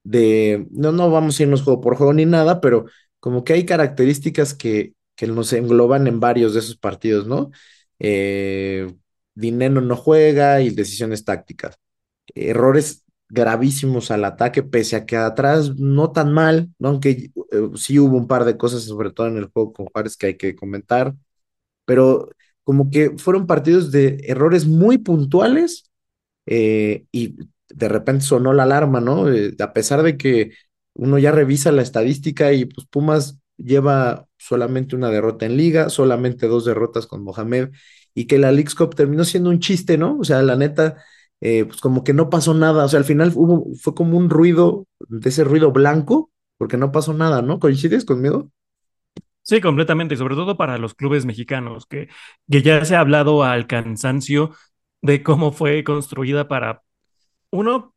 de, 0.03 0.67
no, 0.71 0.91
no 0.91 1.09
vamos 1.11 1.39
a 1.39 1.43
irnos 1.43 1.63
juego 1.63 1.81
por 1.81 1.97
juego 1.97 2.13
ni 2.13 2.25
nada, 2.25 2.61
pero 2.61 2.85
como 3.19 3.43
que 3.43 3.53
hay 3.53 3.65
características 3.65 4.53
que, 4.53 4.93
que 5.15 5.27
nos 5.27 5.53
engloban 5.53 6.07
en 6.07 6.19
varios 6.19 6.53
de 6.53 6.61
esos 6.61 6.77
partidos, 6.77 7.27
¿no? 7.27 7.51
Eh, 7.99 8.93
Dinero 9.35 9.81
no 9.81 9.95
juega 9.97 10.61
y 10.61 10.71
decisiones 10.71 11.25
tácticas. 11.25 11.77
Errores 12.35 13.04
gravísimos 13.29 14.11
al 14.11 14.25
ataque, 14.25 14.63
pese 14.63 14.95
a 14.95 15.05
que 15.05 15.17
atrás 15.17 15.75
no 15.77 16.11
tan 16.11 16.33
mal, 16.33 16.69
¿no? 16.79 16.89
Aunque 16.89 17.31
eh, 17.51 17.69
sí 17.75 17.99
hubo 17.99 18.17
un 18.17 18.27
par 18.27 18.45
de 18.45 18.57
cosas, 18.57 18.83
sobre 18.83 19.11
todo 19.11 19.27
en 19.27 19.37
el 19.37 19.45
juego 19.45 19.73
con 19.73 19.87
Juárez, 19.87 20.17
que 20.17 20.27
hay 20.27 20.37
que 20.37 20.55
comentar, 20.55 21.15
pero 21.85 22.29
como 22.63 22.89
que 22.89 23.11
fueron 23.17 23.47
partidos 23.47 23.91
de 23.91 24.17
errores 24.27 24.65
muy 24.67 24.97
puntuales 24.97 25.91
eh, 26.45 27.05
y 27.11 27.35
de 27.69 27.89
repente 27.89 28.25
sonó 28.25 28.53
la 28.53 28.63
alarma, 28.63 29.01
¿no? 29.01 29.31
Eh, 29.31 29.55
a 29.59 29.73
pesar 29.73 30.03
de 30.03 30.17
que 30.17 30.51
uno 30.93 31.17
ya 31.19 31.31
revisa 31.31 31.71
la 31.71 31.81
estadística 31.81 32.53
y 32.53 32.65
pues 32.65 32.87
Pumas 32.87 33.39
lleva 33.57 34.27
solamente 34.37 34.95
una 34.95 35.09
derrota 35.09 35.45
en 35.45 35.57
liga, 35.57 35.89
solamente 35.89 36.47
dos 36.47 36.65
derrotas 36.65 37.07
con 37.07 37.23
Mohamed 37.23 37.69
y 38.13 38.25
que 38.27 38.37
la 38.39 38.51
Leagues 38.51 38.75
Cup 38.75 38.95
terminó 38.95 39.23
siendo 39.25 39.49
un 39.49 39.59
chiste, 39.59 39.97
¿no? 39.97 40.17
O 40.19 40.23
sea, 40.23 40.41
la 40.41 40.55
neta, 40.55 41.03
eh, 41.45 41.65
pues 41.65 41.81
como 41.81 42.03
que 42.03 42.13
no 42.13 42.29
pasó 42.29 42.53
nada, 42.53 42.85
o 42.85 42.89
sea, 42.89 42.99
al 42.99 43.05
final 43.05 43.31
fue 43.81 43.95
como 43.95 44.17
un 44.17 44.29
ruido, 44.29 44.87
de 45.09 45.29
ese 45.29 45.43
ruido 45.43 45.71
blanco 45.71 46.31
porque 46.57 46.77
no 46.77 46.91
pasó 46.91 47.13
nada, 47.13 47.41
¿no? 47.41 47.59
¿Coincides 47.59 48.05
conmigo? 48.05 48.51
Sí, 49.41 49.61
completamente, 49.61 50.15
sobre 50.17 50.35
todo 50.35 50.57
para 50.57 50.77
los 50.79 50.95
clubes 50.95 51.25
mexicanos, 51.25 51.85
que, 51.85 52.09
que 52.49 52.61
ya 52.63 52.83
se 52.83 52.95
ha 52.95 52.99
hablado 53.01 53.43
al 53.43 53.67
cansancio 53.67 54.55
de 55.01 55.21
cómo 55.21 55.51
fue 55.51 55.83
construida 55.83 56.47
para, 56.47 56.81
uno, 57.51 57.95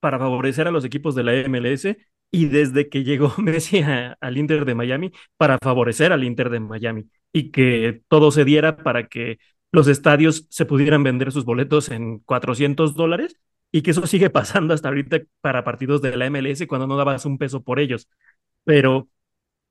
para 0.00 0.18
favorecer 0.18 0.68
a 0.68 0.72
los 0.72 0.84
equipos 0.84 1.14
de 1.14 1.24
la 1.24 1.34
MLS 1.34 1.98
y 2.30 2.46
desde 2.46 2.88
que 2.90 3.04
llegó 3.04 3.34
Messi 3.38 3.80
a- 3.82 4.16
al 4.20 4.38
Inter 4.38 4.64
de 4.66 4.74
Miami 4.76 5.12
para 5.38 5.58
favorecer 5.62 6.12
al 6.12 6.24
Inter 6.24 6.50
de 6.50 6.60
Miami 6.60 7.10
y 7.32 7.50
que 7.52 8.02
todo 8.08 8.30
se 8.32 8.44
diera 8.44 8.76
para 8.78 9.08
que 9.08 9.38
los 9.74 9.88
estadios 9.88 10.46
se 10.50 10.66
pudieran 10.66 11.02
vender 11.02 11.32
sus 11.32 11.44
boletos 11.44 11.90
en 11.90 12.20
400 12.20 12.94
dólares 12.94 13.36
y 13.72 13.82
que 13.82 13.90
eso 13.90 14.06
sigue 14.06 14.30
pasando 14.30 14.72
hasta 14.72 14.88
ahorita 14.88 15.22
para 15.40 15.64
partidos 15.64 16.00
de 16.00 16.16
la 16.16 16.26
MLS 16.26 16.66
cuando 16.68 16.86
no 16.86 16.96
dabas 16.96 17.26
un 17.26 17.38
peso 17.38 17.62
por 17.64 17.80
ellos. 17.80 18.08
Pero 18.62 19.08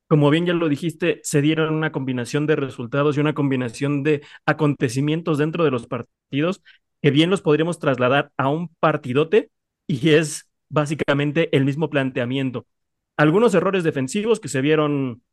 como 0.07 0.29
bien 0.29 0.45
ya 0.45 0.53
lo 0.53 0.67
dijiste, 0.67 1.21
se 1.23 1.41
dieron 1.41 1.73
una 1.73 1.93
combinación 1.93 2.45
de 2.47 2.57
resultados 2.57 3.15
y 3.15 3.21
una 3.21 3.33
combinación 3.33 4.03
de 4.03 4.23
acontecimientos 4.45 5.37
dentro 5.37 5.63
de 5.63 5.71
los 5.71 5.87
partidos 5.87 6.61
que 7.01 7.11
bien 7.11 7.29
los 7.29 7.41
podríamos 7.41 7.79
trasladar 7.79 8.31
a 8.35 8.49
un 8.49 8.69
partidote 8.81 9.51
y 9.87 10.09
es 10.09 10.49
básicamente 10.69 11.55
el 11.55 11.63
mismo 11.63 11.89
planteamiento. 11.89 12.67
Algunos 13.15 13.55
errores 13.55 13.85
defensivos 13.85 14.41
que 14.41 14.49
se 14.49 14.61
vieron 14.61 15.23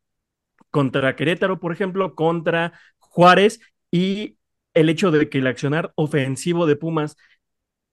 contra 0.69 1.15
Querétaro, 1.17 1.59
por 1.59 1.73
ejemplo, 1.73 2.15
contra 2.15 2.73
Juárez 2.99 3.59
y 3.91 4.37
el 4.73 4.89
hecho 4.89 5.11
de 5.11 5.29
que 5.29 5.39
el 5.39 5.47
accionar 5.47 5.91
ofensivo 5.95 6.65
de 6.65 6.75
Pumas 6.75 7.17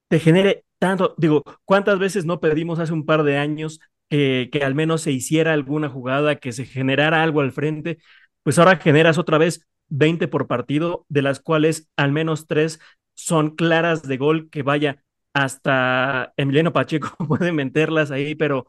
te 0.09 0.19
genere 0.21 0.65
tanto, 0.79 1.15
digo, 1.19 1.43
¿cuántas 1.65 1.99
veces 1.99 2.25
no 2.25 2.41
pedimos 2.41 2.79
hace 2.79 2.93
un 2.93 3.07
par 3.07 3.23
de 3.25 3.37
años 3.39 3.81
que, 4.09 4.49
que 4.53 4.65
al 4.65 4.75
menos 4.75 5.03
se 5.03 5.13
hiciera 5.13 5.53
alguna 5.53 5.89
jugada, 5.89 6.37
que 6.37 6.53
se 6.53 6.65
generara 6.67 7.23
algo 7.23 7.41
al 7.41 7.53
frente? 7.53 7.99
Pues 8.43 8.59
ahora 8.59 8.77
generas 8.77 9.19
otra 9.19 9.39
vez 9.39 9.67
20 9.89 10.29
por 10.29 10.47
partido, 10.47 11.05
de 11.09 11.23
las 11.23 11.41
cuales 11.41 11.89
al 11.97 12.13
menos 12.13 12.47
tres 12.47 12.81
son 13.15 13.57
claras 13.57 14.03
de 14.03 14.17
gol, 14.17 14.49
que 14.51 14.63
vaya, 14.63 15.03
hasta 15.35 16.33
Emiliano 16.37 16.73
Pacheco 16.73 17.17
puede 17.29 17.53
meterlas 17.53 18.11
ahí, 18.11 18.35
pero 18.35 18.67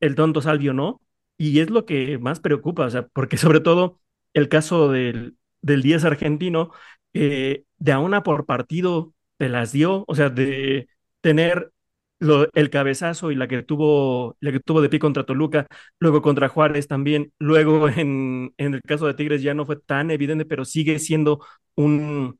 el 0.00 0.14
tonto 0.14 0.42
Salvio 0.42 0.72
no. 0.74 1.00
Y 1.38 1.60
es 1.60 1.70
lo 1.70 1.84
que 1.86 2.18
más 2.18 2.40
preocupa, 2.40 2.86
o 2.86 2.90
sea, 2.90 3.06
porque 3.08 3.36
sobre 3.36 3.60
todo 3.60 4.00
el 4.34 4.48
caso 4.48 4.90
del, 4.90 5.36
del 5.60 5.82
10 5.82 6.04
argentino, 6.04 6.72
eh, 7.14 7.64
de 7.78 7.92
a 7.92 7.98
una 7.98 8.22
por 8.22 8.46
partido 8.46 9.14
te 9.38 9.48
las 9.48 9.72
dio, 9.72 10.04
o 10.08 10.14
sea, 10.14 10.30
de 10.30 10.88
tener 11.20 11.72
lo- 12.18 12.48
el 12.54 12.70
cabezazo 12.70 13.30
y 13.30 13.34
la 13.36 13.48
que 13.48 13.62
tuvo, 13.62 14.36
la 14.40 14.52
que 14.52 14.60
tuvo 14.60 14.80
de 14.82 14.88
pie 14.88 14.98
contra 14.98 15.24
Toluca, 15.26 15.66
luego 16.00 16.22
contra 16.22 16.48
Juárez 16.48 16.88
también, 16.88 17.32
luego 17.38 17.88
en, 17.88 18.54
en 18.58 18.74
el 18.74 18.82
caso 18.82 19.06
de 19.06 19.14
Tigres 19.14 19.42
ya 19.42 19.54
no 19.54 19.66
fue 19.66 19.76
tan 19.76 20.10
evidente, 20.10 20.44
pero 20.46 20.64
sigue 20.64 20.98
siendo 20.98 21.40
un, 21.74 22.38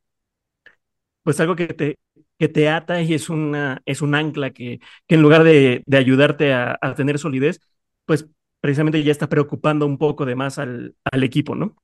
pues 1.23 1.41
algo 1.41 1.57
que 1.57 1.69
te, 1.69 1.99
que 2.39 2.49
te 2.49 2.69
ata 2.69 3.03
y 3.03 3.15
es 3.15 3.29
una, 3.31 3.83
es 3.87 4.03
un 4.03 4.15
ancla 4.15 4.51
que, 4.53 4.81
que 5.07 5.15
en 5.17 5.23
lugar 5.23 5.45
de, 5.45 5.83
de 5.87 5.97
ayudarte 5.99 6.53
a, 6.53 6.79
a 6.81 6.95
tener 6.95 7.19
solidez, 7.19 7.61
pues 8.05 8.29
precisamente 8.61 9.03
ya 9.03 9.13
está 9.13 9.29
preocupando 9.29 9.87
un 9.87 9.99
poco 9.99 10.25
de 10.27 10.37
más 10.37 10.59
al, 10.59 10.97
al 11.05 11.23
equipo, 11.25 11.55
¿no? 11.55 11.77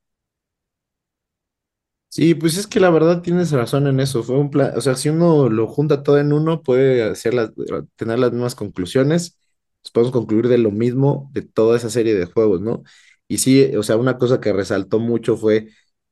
Sí, 2.14 2.34
pues 2.34 2.58
es 2.58 2.66
que 2.66 2.78
la 2.78 2.90
verdad 2.90 3.22
tienes 3.22 3.52
razón 3.52 3.86
en 3.86 3.98
eso. 3.98 4.22
Fue 4.22 4.36
un 4.38 4.50
plan, 4.50 4.72
o 4.76 4.80
sea, 4.82 4.96
si 4.96 5.08
uno 5.08 5.48
lo 5.48 5.66
junta 5.66 6.02
todo 6.02 6.18
en 6.18 6.32
uno, 6.34 6.62
puede 6.62 7.02
hacer 7.04 7.32
las- 7.32 7.52
tener 7.96 8.18
las 8.18 8.32
mismas 8.32 8.54
conclusiones. 8.54 9.38
Pues 9.80 9.90
podemos 9.92 10.12
concluir 10.12 10.48
de 10.48 10.58
lo 10.58 10.70
mismo 10.70 11.30
de 11.32 11.40
toda 11.42 11.76
esa 11.78 11.88
serie 11.90 12.14
de 12.14 12.26
juegos, 12.26 12.60
¿no? 12.60 12.82
Y 13.28 13.38
sí, 13.38 13.74
o 13.76 13.82
sea, 13.82 13.96
una 13.96 14.18
cosa 14.18 14.40
que 14.40 14.52
resaltó 14.52 14.98
mucho 15.00 15.36
fue 15.38 15.68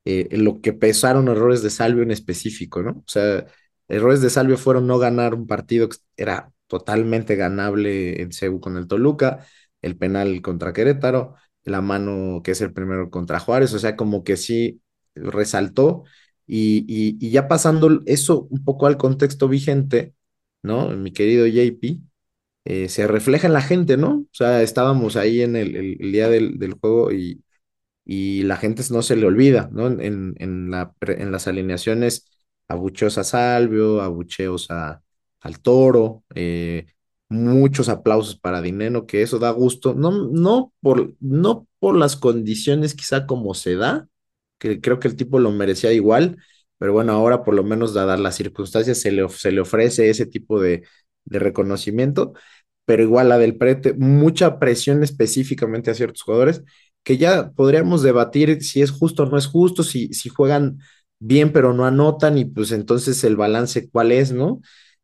eh, 0.07 0.26
lo 0.38 0.61
que 0.62 0.73
pesaron 0.73 1.28
errores 1.28 1.62
de 1.62 1.69
Salvio 1.71 2.02
en 2.02 2.11
específico, 2.11 2.83
¿no? 2.83 2.92
O 2.92 3.04
sea, 3.07 3.45
errores 3.88 4.23
de 4.23 4.30
Salvio 4.30 4.57
fueron 4.57 4.87
no 4.87 4.99
ganar 4.99 5.35
un 5.35 5.47
partido 5.47 5.88
que 5.90 5.99
era 6.16 6.50
totalmente 6.66 7.37
ganable 7.37 8.23
en 8.23 8.33
CEU 8.33 8.59
con 8.61 8.76
el 8.78 8.87
Toluca, 8.88 9.45
el 9.83 9.97
penal 9.99 10.40
contra 10.42 10.73
Querétaro, 10.73 11.35
la 11.64 11.80
mano 11.83 12.40
que 12.42 12.52
es 12.52 12.61
el 12.62 12.73
primero 12.73 13.11
contra 13.11 13.38
Juárez, 13.40 13.75
o 13.75 13.78
sea, 13.78 13.97
como 13.97 14.25
que 14.25 14.37
sí 14.37 14.80
resaltó 15.14 16.05
y, 16.47 16.85
y, 17.21 17.31
ya 17.31 17.49
pasando 17.49 18.00
eso 18.07 18.47
un 18.50 18.64
poco 18.64 18.87
al 18.87 18.97
contexto 18.97 19.49
vigente, 19.49 20.14
¿no? 20.62 20.88
Mi 20.90 21.12
querido 21.12 21.47
JP, 21.47 22.00
eh, 22.64 22.88
se 22.88 23.07
refleja 23.07 23.47
en 23.47 23.52
la 23.55 23.62
gente, 23.62 23.97
¿no? 23.97 24.21
O 24.21 24.29
sea, 24.33 24.62
estábamos 24.62 25.17
ahí 25.17 25.43
en 25.43 25.57
el, 25.57 25.76
el- 25.76 26.12
día 26.12 26.29
del, 26.29 26.59
del 26.59 26.75
juego 26.75 27.12
y, 27.12 27.45
y 28.05 28.43
la 28.45 28.57
gente 28.57 28.83
no 28.90 29.02
se 29.02 29.17
le 29.17 29.26
olvida, 29.26 29.69
¿no? 29.73 29.87
En, 29.88 30.35
en, 30.38 30.71
la, 30.71 30.95
en 31.02 31.33
las 31.33 31.47
alineaciones, 31.49 32.26
abucheos 32.69 33.19
a 33.19 33.25
Salvio, 33.25 34.00
abucheos 34.02 34.71
a, 34.71 35.02
al 35.40 35.61
Toro, 35.61 36.25
eh, 36.35 36.87
muchos 37.29 37.88
aplausos 37.88 38.37
para 38.38 38.62
Dineno, 38.62 39.07
que 39.07 39.23
eso 39.23 39.38
da 39.38 39.50
gusto, 39.52 39.95
no, 39.95 40.11
no, 40.31 40.73
por, 40.81 41.14
no 41.21 41.69
por 41.79 41.97
las 41.97 42.17
condiciones 42.17 42.95
quizá 42.95 43.26
como 43.26 43.55
se 43.55 43.76
da, 43.76 44.09
que 44.61 44.81
creo 44.83 45.00
que 45.00 45.09
el 45.09 45.17
tipo 45.17 45.40
lo 45.40 45.52
merecía 45.52 45.93
igual, 45.95 46.38
pero 46.79 46.95
bueno, 46.95 47.14
ahora 47.14 47.45
por 47.45 47.55
lo 47.57 47.64
menos 47.64 47.95
dadas 47.95 48.21
las 48.21 48.37
circunstancias 48.37 49.00
se 49.00 49.12
le, 49.12 49.29
se 49.31 49.52
le 49.52 49.62
ofrece 49.62 50.11
ese 50.11 50.26
tipo 50.26 50.61
de, 50.62 50.85
de 51.26 51.40
reconocimiento, 51.40 52.35
pero 52.85 53.02
igual 53.02 53.29
la 53.29 53.38
del 53.38 53.57
Prete, 53.57 53.95
mucha 53.95 54.59
presión 54.59 55.02
específicamente 55.02 55.90
a 55.90 55.95
ciertos 55.95 56.23
jugadores 56.23 56.62
que 57.02 57.17
ya 57.19 57.52
podríamos 57.52 58.02
debatir 58.02 58.62
si 58.62 58.83
es 58.83 58.90
justo 58.90 59.23
o 59.25 59.26
no 59.26 59.38
es 59.38 59.47
justo, 59.47 59.83
si, 59.83 60.09
si 60.12 60.29
juegan 60.29 60.79
bien 61.19 61.52
pero 61.52 61.73
no 61.75 61.87
anotan 61.87 62.38
y 62.38 62.45
pues 62.47 62.73
entonces 62.73 63.23
el 63.25 63.37
balance 63.37 63.90
cuál 63.90 64.12
es, 64.12 64.33
¿no? 64.33 64.61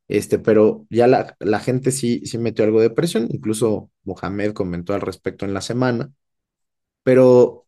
Este, 0.09 0.39
pero 0.39 0.87
ya 0.91 1.07
la, 1.07 1.37
la 1.41 1.59
gente 1.61 1.91
sí, 1.91 2.23
sí 2.27 2.39
metió 2.39 2.65
algo 2.65 2.81
de 2.81 2.91
presión, 2.91 3.29
incluso 3.31 3.91
Mohamed 4.05 4.53
comentó 4.53 4.95
al 4.95 5.01
respecto 5.01 5.45
en 5.45 5.55
la 5.55 5.61
semana, 5.61 6.13
pero 7.03 7.66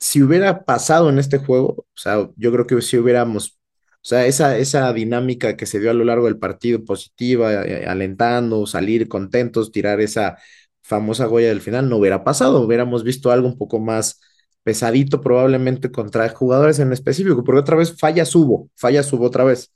si 0.00 0.22
hubiera 0.22 0.64
pasado 0.64 1.10
en 1.10 1.18
este 1.18 1.38
juego, 1.38 1.68
o 1.78 1.86
sea, 1.94 2.30
yo 2.36 2.52
creo 2.52 2.66
que 2.66 2.80
si 2.82 2.98
hubiéramos, 2.98 3.58
o 3.96 3.98
sea, 4.02 4.26
esa, 4.26 4.56
esa 4.58 4.92
dinámica 4.92 5.56
que 5.56 5.66
se 5.66 5.80
dio 5.80 5.90
a 5.90 5.94
lo 5.94 6.04
largo 6.04 6.26
del 6.26 6.38
partido 6.38 6.84
positiva, 6.84 7.52
eh, 7.66 7.86
alentando, 7.86 8.66
salir 8.66 9.08
contentos, 9.08 9.72
tirar 9.72 10.00
esa 10.00 10.38
famosa 10.82 11.26
goya 11.26 11.48
del 11.48 11.60
final, 11.60 11.88
no 11.88 11.98
hubiera 11.98 12.24
pasado, 12.24 12.62
hubiéramos 12.62 13.04
visto 13.04 13.30
algo 13.30 13.46
un 13.48 13.58
poco 13.58 13.78
más 13.78 14.20
pesadito 14.62 15.20
probablemente 15.20 15.90
contra 15.90 16.28
jugadores 16.30 16.78
en 16.78 16.92
específico, 16.92 17.44
porque 17.44 17.60
otra 17.60 17.76
vez 17.76 17.96
fallas 17.98 18.34
hubo, 18.34 18.70
fallas 18.76 19.12
hubo 19.12 19.26
otra 19.26 19.44
vez. 19.44 19.72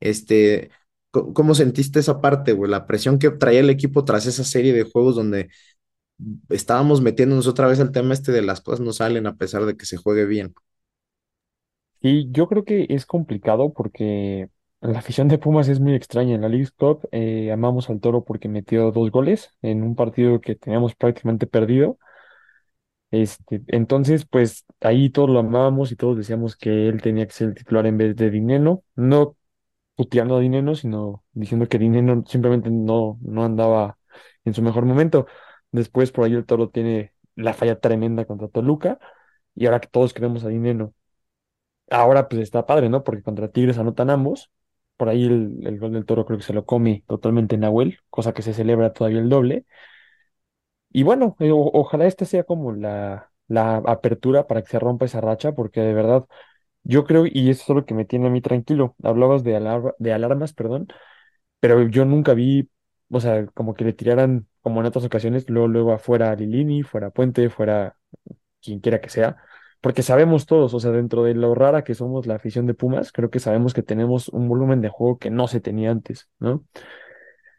Este, 0.00 0.70
¿cómo 1.10 1.54
sentiste 1.54 2.00
esa 2.00 2.20
parte, 2.20 2.52
güey? 2.52 2.70
La 2.70 2.86
presión 2.86 3.18
que 3.18 3.30
traía 3.30 3.60
el 3.60 3.70
equipo 3.70 4.04
tras 4.04 4.26
esa 4.26 4.44
serie 4.44 4.72
de 4.72 4.84
juegos 4.84 5.16
donde 5.16 5.48
estábamos 6.48 7.00
metiéndonos 7.00 7.46
otra 7.46 7.66
vez 7.66 7.80
al 7.80 7.92
tema 7.92 8.14
este 8.14 8.32
de 8.32 8.42
las 8.42 8.60
cosas 8.60 8.80
no 8.80 8.92
salen 8.92 9.26
a 9.26 9.36
pesar 9.36 9.64
de 9.66 9.76
que 9.76 9.86
se 9.86 9.96
juegue 9.96 10.26
bien. 10.26 10.54
Y 12.00 12.30
yo 12.32 12.48
creo 12.48 12.64
que 12.64 12.86
es 12.90 13.06
complicado 13.06 13.72
porque 13.72 14.48
la 14.80 14.98
afición 14.98 15.28
de 15.28 15.38
Pumas 15.38 15.68
es 15.68 15.80
muy 15.80 15.94
extraña. 15.94 16.34
En 16.34 16.42
la 16.42 16.48
Leagues 16.48 16.70
Cup 16.72 17.08
eh, 17.12 17.50
amamos 17.52 17.90
al 17.90 18.00
Toro 18.00 18.24
porque 18.24 18.48
metió 18.48 18.92
dos 18.92 19.10
goles 19.10 19.50
en 19.62 19.82
un 19.82 19.96
partido 19.96 20.40
que 20.40 20.54
teníamos 20.56 20.94
prácticamente 20.94 21.46
perdido. 21.46 21.98
Este, 23.10 23.62
entonces, 23.68 24.26
pues 24.26 24.64
ahí 24.80 25.10
todos 25.10 25.30
lo 25.30 25.38
amábamos 25.38 25.92
y 25.92 25.96
todos 25.96 26.16
decíamos 26.18 26.56
que 26.56 26.88
él 26.88 27.00
tenía 27.02 27.26
que 27.26 27.32
ser 27.32 27.48
el 27.48 27.54
titular 27.54 27.86
en 27.86 27.96
vez 27.98 28.16
de 28.16 28.30
Dineno. 28.30 28.84
No 28.96 29.36
puteando 29.96 30.36
a 30.36 30.40
Dineno, 30.40 30.74
sino 30.74 31.24
diciendo 31.32 31.68
que 31.68 31.78
Dineno 31.78 32.24
simplemente 32.26 32.70
no, 32.70 33.18
no 33.22 33.44
andaba 33.44 33.98
en 34.44 34.54
su 34.54 34.62
mejor 34.62 34.86
momento. 34.86 35.26
Después, 35.72 36.12
por 36.12 36.24
ahí 36.24 36.34
el 36.34 36.46
Toro 36.46 36.70
tiene 36.70 37.12
la 37.34 37.54
falla 37.54 37.80
tremenda 37.80 38.24
contra 38.26 38.48
Toluca 38.48 38.98
y 39.54 39.66
ahora 39.66 39.80
que 39.80 39.88
todos 39.88 40.14
queremos 40.14 40.44
a 40.44 40.48
Dineno. 40.48 40.94
Ahora 41.90 42.28
pues 42.28 42.42
está 42.42 42.66
padre, 42.66 42.88
¿no? 42.88 43.04
Porque 43.04 43.22
contra 43.22 43.48
Tigres 43.50 43.78
anotan 43.78 44.10
ambos. 44.10 44.50
Por 44.96 45.08
ahí 45.08 45.26
el, 45.26 45.60
el 45.66 45.78
gol 45.78 45.92
del 45.92 46.06
Toro 46.06 46.26
creo 46.26 46.38
que 46.38 46.44
se 46.44 46.52
lo 46.54 46.66
come 46.66 47.04
totalmente 47.06 47.56
Nahuel, 47.58 47.98
cosa 48.10 48.32
que 48.34 48.42
se 48.42 48.54
celebra 48.54 48.92
todavía 48.92 49.20
el 49.20 49.28
doble. 49.28 49.66
Y 50.92 51.02
bueno, 51.02 51.36
eh, 51.40 51.50
ojalá 51.52 52.06
esta 52.06 52.24
sea 52.24 52.44
como 52.44 52.72
la, 52.72 53.30
la 53.48 53.76
apertura 53.78 54.46
para 54.46 54.62
que 54.62 54.68
se 54.70 54.78
rompa 54.78 55.04
esa 55.06 55.20
racha, 55.20 55.52
porque 55.52 55.80
de 55.80 55.92
verdad 55.94 56.24
yo 56.84 57.04
creo, 57.04 57.26
y 57.26 57.50
eso 57.50 57.64
es 57.72 57.76
lo 57.76 57.86
que 57.86 57.94
me 57.94 58.04
tiene 58.06 58.28
a 58.28 58.30
mí 58.30 58.40
tranquilo. 58.42 58.96
Hablabas 59.02 59.44
de, 59.44 59.52
de 59.98 60.12
alarmas, 60.12 60.52
perdón, 60.54 60.88
pero 61.60 61.88
yo 61.88 62.04
nunca 62.06 62.34
vi, 62.34 62.70
o 63.10 63.20
sea, 63.20 63.46
como 63.48 63.74
que 63.74 63.84
le 63.84 63.92
tiraran, 63.94 64.48
como 64.66 64.80
en 64.80 64.86
otras 64.86 65.04
ocasiones, 65.04 65.48
luego, 65.48 65.68
luego 65.68 65.92
afuera 65.92 66.34
Lilini, 66.34 66.82
fuera 66.82 67.10
Puente, 67.10 67.50
fuera 67.50 67.96
quien 68.60 68.80
quiera 68.80 69.00
que 69.00 69.08
sea, 69.10 69.36
porque 69.80 70.02
sabemos 70.02 70.46
todos, 70.46 70.74
o 70.74 70.80
sea, 70.80 70.90
dentro 70.90 71.22
de 71.22 71.34
lo 71.34 71.54
rara 71.54 71.84
que 71.84 71.94
somos 71.94 72.26
la 72.26 72.34
afición 72.34 72.66
de 72.66 72.74
Pumas, 72.74 73.12
creo 73.12 73.30
que 73.30 73.38
sabemos 73.38 73.74
que 73.74 73.84
tenemos 73.84 74.28
un 74.28 74.48
volumen 74.48 74.80
de 74.80 74.88
juego 74.88 75.18
que 75.20 75.30
no 75.30 75.46
se 75.46 75.60
tenía 75.60 75.92
antes, 75.92 76.28
¿no? 76.40 76.64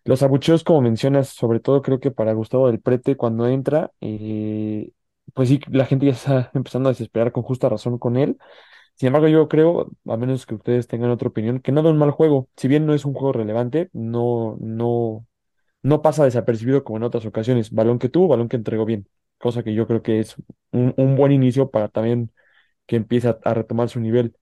Los 0.04 0.22
abucheos, 0.22 0.66
como 0.66 0.82
mencionas, 0.82 1.30
sobre 1.30 1.62
todo 1.62 1.82
creo 1.82 2.02
que 2.02 2.12
para 2.12 2.34
Gustavo 2.34 2.68
del 2.68 2.82
Prete 2.82 3.16
cuando 3.16 3.48
entra, 3.48 3.92
eh, 4.02 4.92
pues 5.34 5.48
sí, 5.48 5.62
la 5.72 5.86
gente 5.86 6.08
ya 6.08 6.12
está 6.12 6.52
empezando 6.56 6.90
a 6.90 6.92
desesperar 6.92 7.32
con 7.32 7.44
justa 7.44 7.70
razón 7.70 7.98
con 8.00 8.18
él. 8.18 8.38
Sin 8.96 9.08
embargo, 9.08 9.30
yo 9.30 9.48
creo, 9.48 9.92
a 10.08 10.18
menos 10.18 10.46
que 10.46 10.56
ustedes 10.56 10.88
tengan 10.88 11.12
otra 11.12 11.30
opinión, 11.30 11.62
que 11.62 11.72
no 11.72 11.84
da 11.84 11.92
un 11.92 11.98
mal 12.00 12.12
juego. 12.12 12.50
Si 12.58 12.68
bien 12.68 12.86
no 12.86 12.94
es 12.94 13.06
un 13.06 13.14
juego 13.14 13.34
relevante, 13.34 13.90
no, 13.94 14.58
no, 14.60 15.26
no 15.84 16.02
pasa 16.02 16.26
desapercibido 16.26 16.84
como 16.84 16.98
en 16.98 17.04
otras 17.04 17.26
ocasiones. 17.26 17.72
Balón 17.72 18.00
que 18.00 18.10
tuvo, 18.10 18.28
balón 18.28 18.50
que 18.50 18.58
entregó 18.58 18.86
bien. 18.86 19.08
Cosa 19.38 19.64
que 19.64 19.74
yo 19.74 19.88
creo 19.88 20.02
que 20.02 20.20
es 20.20 20.36
un, 20.72 20.94
un 20.98 21.16
buen 21.16 21.32
inicio 21.32 21.70
para 21.72 21.90
también 21.90 22.32
que 22.88 22.98
empiece 22.98 23.30
a, 23.44 23.54
retomar 23.54 23.90
su 23.90 24.00
nivel. 24.00 24.36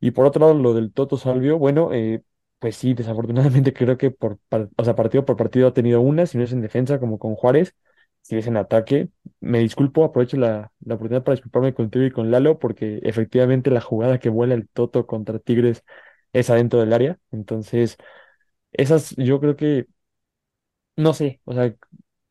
Y 0.00 0.10
por 0.12 0.26
otro 0.26 0.40
lado, 0.40 0.54
lo 0.54 0.74
del 0.74 0.92
Toto 0.92 1.16
Salvio, 1.16 1.58
bueno, 1.58 1.90
eh, 1.92 2.22
pues 2.58 2.76
sí, 2.76 2.94
desafortunadamente 2.94 3.72
creo 3.74 3.98
que 3.98 4.10
por, 4.10 4.38
o 4.76 4.84
sea, 4.84 4.94
partido 4.94 5.24
por 5.24 5.36
partido 5.36 5.68
ha 5.68 5.74
tenido 5.74 6.00
una, 6.00 6.26
si 6.26 6.38
no 6.38 6.44
es 6.44 6.52
en 6.52 6.60
defensa 6.62 7.00
como 7.00 7.18
con 7.18 7.34
Juárez, 7.36 7.74
si 8.22 8.36
es 8.36 8.46
en 8.46 8.56
ataque. 8.56 9.08
Me 9.40 9.60
disculpo, 9.60 10.04
aprovecho 10.04 10.36
la, 10.36 10.72
la 10.84 10.94
oportunidad 10.94 11.24
para 11.24 11.34
disculparme 11.36 11.74
contigo 11.74 12.04
y 12.04 12.10
con 12.10 12.30
Lalo, 12.30 12.58
porque 12.58 13.00
efectivamente 13.02 13.70
la 13.70 13.80
jugada 13.80 14.18
que 14.18 14.28
vuela 14.28 14.54
el 14.54 14.68
Toto 14.68 15.06
contra 15.06 15.38
Tigres 15.38 15.84
es 16.32 16.50
adentro 16.50 16.80
del 16.80 16.92
área. 16.92 17.18
Entonces, 17.30 17.96
esas 18.72 19.14
yo 19.16 19.40
creo 19.40 19.56
que, 19.56 19.86
no 20.96 21.12
sé, 21.14 21.40
o 21.44 21.54
sea, 21.54 21.74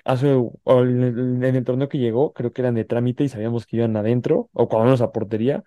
hace, 0.06 0.30
en 0.32 1.44
el, 1.44 1.64
torneo 1.66 1.90
que 1.90 1.98
llegó, 2.00 2.34
creo 2.34 2.54
que 2.54 2.62
eran 2.62 2.76
de 2.76 2.86
trámite 2.86 3.24
y 3.24 3.30
sabíamos 3.30 3.66
que 3.68 3.78
iban 3.78 3.98
adentro, 3.98 4.50
o 4.54 4.70
cuando 4.70 4.86
menos 4.88 5.02
a 5.02 5.12
portería, 5.12 5.64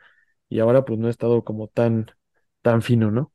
y 0.49 0.61
ahora 0.61 0.85
pues 0.85 0.99
no 0.99 1.09
ha 1.09 1.11
estado 1.11 1.45
como 1.45 1.69
tan, 1.69 2.07
tan 2.63 2.83
fino, 2.83 3.11
¿no? 3.11 3.33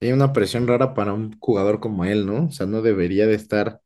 Hay 0.00 0.12
una 0.12 0.32
presión 0.32 0.66
rara 0.66 0.94
para 0.94 1.12
un 1.12 1.38
jugador 1.40 1.80
como 1.80 2.04
él, 2.06 2.24
¿no? 2.26 2.46
O 2.46 2.50
sea, 2.52 2.66
no 2.66 2.80
debería 2.82 3.26
de 3.26 3.34
estar 3.34 3.80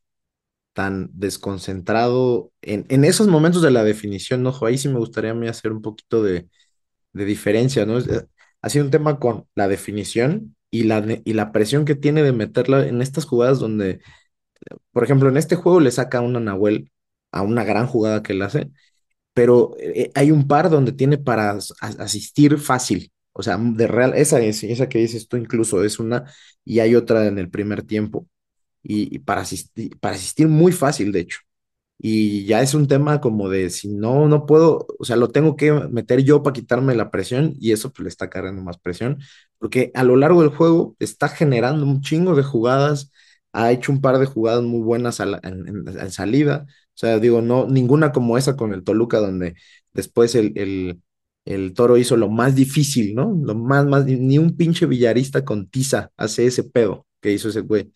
tan 0.74 1.10
desconcentrado 1.14 2.52
en, 2.62 2.86
en 2.90 3.04
esos 3.04 3.28
momentos 3.28 3.62
de 3.62 3.70
la 3.72 3.84
definición, 3.84 4.42
¿no? 4.42 4.54
Ahí 4.66 4.78
sí 4.78 4.88
me 4.88 4.98
gustaría 4.98 5.32
a 5.32 5.34
mí 5.34 5.48
hacer 5.48 5.72
un 5.72 5.82
poquito 5.82 6.22
de, 6.22 6.48
de 7.12 7.24
diferencia, 7.26 7.86
¿no? 7.86 7.98
Eh, 8.00 8.26
Ha 8.62 8.70
sido 8.70 8.84
un 8.86 8.90
tema 8.92 9.18
con 9.20 9.48
la 9.56 9.68
definición 9.68 10.53
y 10.80 10.84
la, 10.84 11.04
y 11.24 11.32
la 11.34 11.52
presión 11.52 11.84
que 11.84 11.94
tiene 11.94 12.22
de 12.22 12.32
meterla 12.32 12.86
en 12.86 13.02
estas 13.02 13.26
jugadas 13.26 13.58
donde, 13.60 14.00
por 14.92 15.04
ejemplo, 15.04 15.28
en 15.28 15.36
este 15.36 15.56
juego 15.56 15.80
le 15.80 15.90
saca 15.90 16.20
una 16.20 16.40
Nahuel 16.40 16.90
a 17.32 17.42
una 17.42 17.64
gran 17.64 17.86
jugada 17.86 18.22
que 18.22 18.32
él 18.32 18.42
hace, 18.42 18.70
pero 19.34 19.76
eh, 19.80 20.10
hay 20.14 20.30
un 20.32 20.48
par 20.48 20.70
donde 20.70 20.92
tiene 20.92 21.18
para 21.18 21.52
as- 21.52 21.74
as- 21.80 22.00
asistir 22.00 22.58
fácil. 22.58 23.12
O 23.32 23.42
sea, 23.42 23.58
de 23.58 23.86
real, 23.88 24.14
esa 24.16 24.40
es, 24.40 24.64
esa 24.64 24.88
que 24.88 24.98
dices 25.00 25.28
tú 25.28 25.36
incluso 25.38 25.84
es 25.84 25.98
una, 26.00 26.24
y 26.64 26.80
hay 26.80 26.94
otra 26.96 27.26
en 27.26 27.38
el 27.38 27.50
primer 27.50 27.82
tiempo, 27.84 28.28
y, 28.82 29.14
y 29.14 29.20
para 29.20 29.42
asistir, 29.42 29.98
para 30.00 30.16
asistir 30.16 30.48
muy 30.48 30.72
fácil, 30.72 31.12
de 31.12 31.20
hecho. 31.20 31.40
Y 32.06 32.44
ya 32.44 32.60
es 32.60 32.74
un 32.74 32.86
tema 32.86 33.22
como 33.22 33.48
de 33.48 33.70
si 33.70 33.88
no, 33.88 34.28
no 34.28 34.44
puedo, 34.44 34.86
o 34.98 35.04
sea, 35.06 35.16
lo 35.16 35.28
tengo 35.30 35.56
que 35.56 35.72
meter 35.72 36.22
yo 36.22 36.42
para 36.42 36.52
quitarme 36.52 36.94
la 36.94 37.10
presión 37.10 37.54
y 37.58 37.72
eso 37.72 37.92
pues 37.92 38.02
le 38.04 38.08
está 38.10 38.28
cargando 38.28 38.60
más 38.62 38.76
presión, 38.78 39.20
porque 39.58 39.90
a 39.94 40.04
lo 40.04 40.16
largo 40.16 40.42
del 40.42 40.50
juego 40.50 40.96
está 40.98 41.28
generando 41.30 41.86
un 41.86 42.02
chingo 42.02 42.34
de 42.34 42.42
jugadas, 42.42 43.10
ha 43.54 43.72
hecho 43.72 43.90
un 43.90 44.02
par 44.02 44.18
de 44.18 44.26
jugadas 44.26 44.62
muy 44.62 44.82
buenas 44.82 45.18
en, 45.20 46.10
salida, 46.10 46.66
o 46.68 46.92
sea, 46.92 47.18
digo, 47.20 47.40
no, 47.40 47.66
ninguna 47.68 48.12
como 48.12 48.36
esa 48.36 48.54
con 48.54 48.74
el 48.74 48.84
Toluca, 48.84 49.18
donde 49.18 49.54
después 49.94 50.34
el, 50.34 50.52
el, 50.58 51.00
el 51.46 51.72
Toro 51.72 51.96
hizo 51.96 52.16
lo 52.18 52.28
más 52.28 52.54
difícil, 52.54 53.14
¿no? 53.14 53.34
Lo 53.42 53.54
más, 53.54 53.86
más, 53.86 54.04
ni 54.04 54.36
un 54.38 54.56
pinche 54.58 54.84
villarista 54.86 55.42
con 55.44 55.68
tiza 55.70 56.10
hace 56.18 56.46
ese 56.46 56.64
pedo 56.64 57.06
que 57.22 57.32
hizo 57.32 57.48
ese 57.48 57.60
güey. 57.60 57.92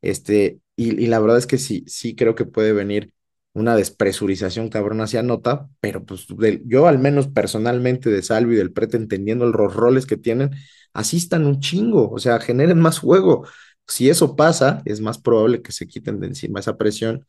Este, 0.00 0.60
y 0.76 1.06
la 1.08 1.18
verdad 1.20 1.36
es 1.38 1.46
que 1.46 1.58
sí, 1.58 1.84
sí 1.86 2.14
creo 2.16 2.34
que 2.34 2.46
puede 2.46 2.72
venir 2.72 3.12
una 3.52 3.76
despresurización 3.76 4.68
cabrón 4.68 5.00
hacia 5.00 5.22
nota, 5.22 5.68
pero 5.80 6.04
pues 6.04 6.26
yo 6.66 6.86
al 6.86 6.98
menos 6.98 7.28
personalmente 7.28 8.10
de 8.10 8.22
Salvi 8.22 8.54
y 8.54 8.58
del 8.58 8.72
Prete, 8.72 8.96
entendiendo 8.96 9.46
los 9.46 9.74
roles 9.74 10.06
que 10.06 10.16
tienen, 10.16 10.50
asistan 10.92 11.46
un 11.46 11.60
chingo, 11.60 12.10
o 12.10 12.18
sea, 12.18 12.40
generen 12.40 12.80
más 12.80 12.98
juego. 13.00 13.46
Si 13.86 14.08
eso 14.08 14.36
pasa, 14.36 14.82
es 14.84 15.00
más 15.00 15.18
probable 15.18 15.62
que 15.62 15.72
se 15.72 15.88
quiten 15.88 16.20
de 16.20 16.28
encima 16.28 16.60
esa 16.60 16.76
presión, 16.76 17.26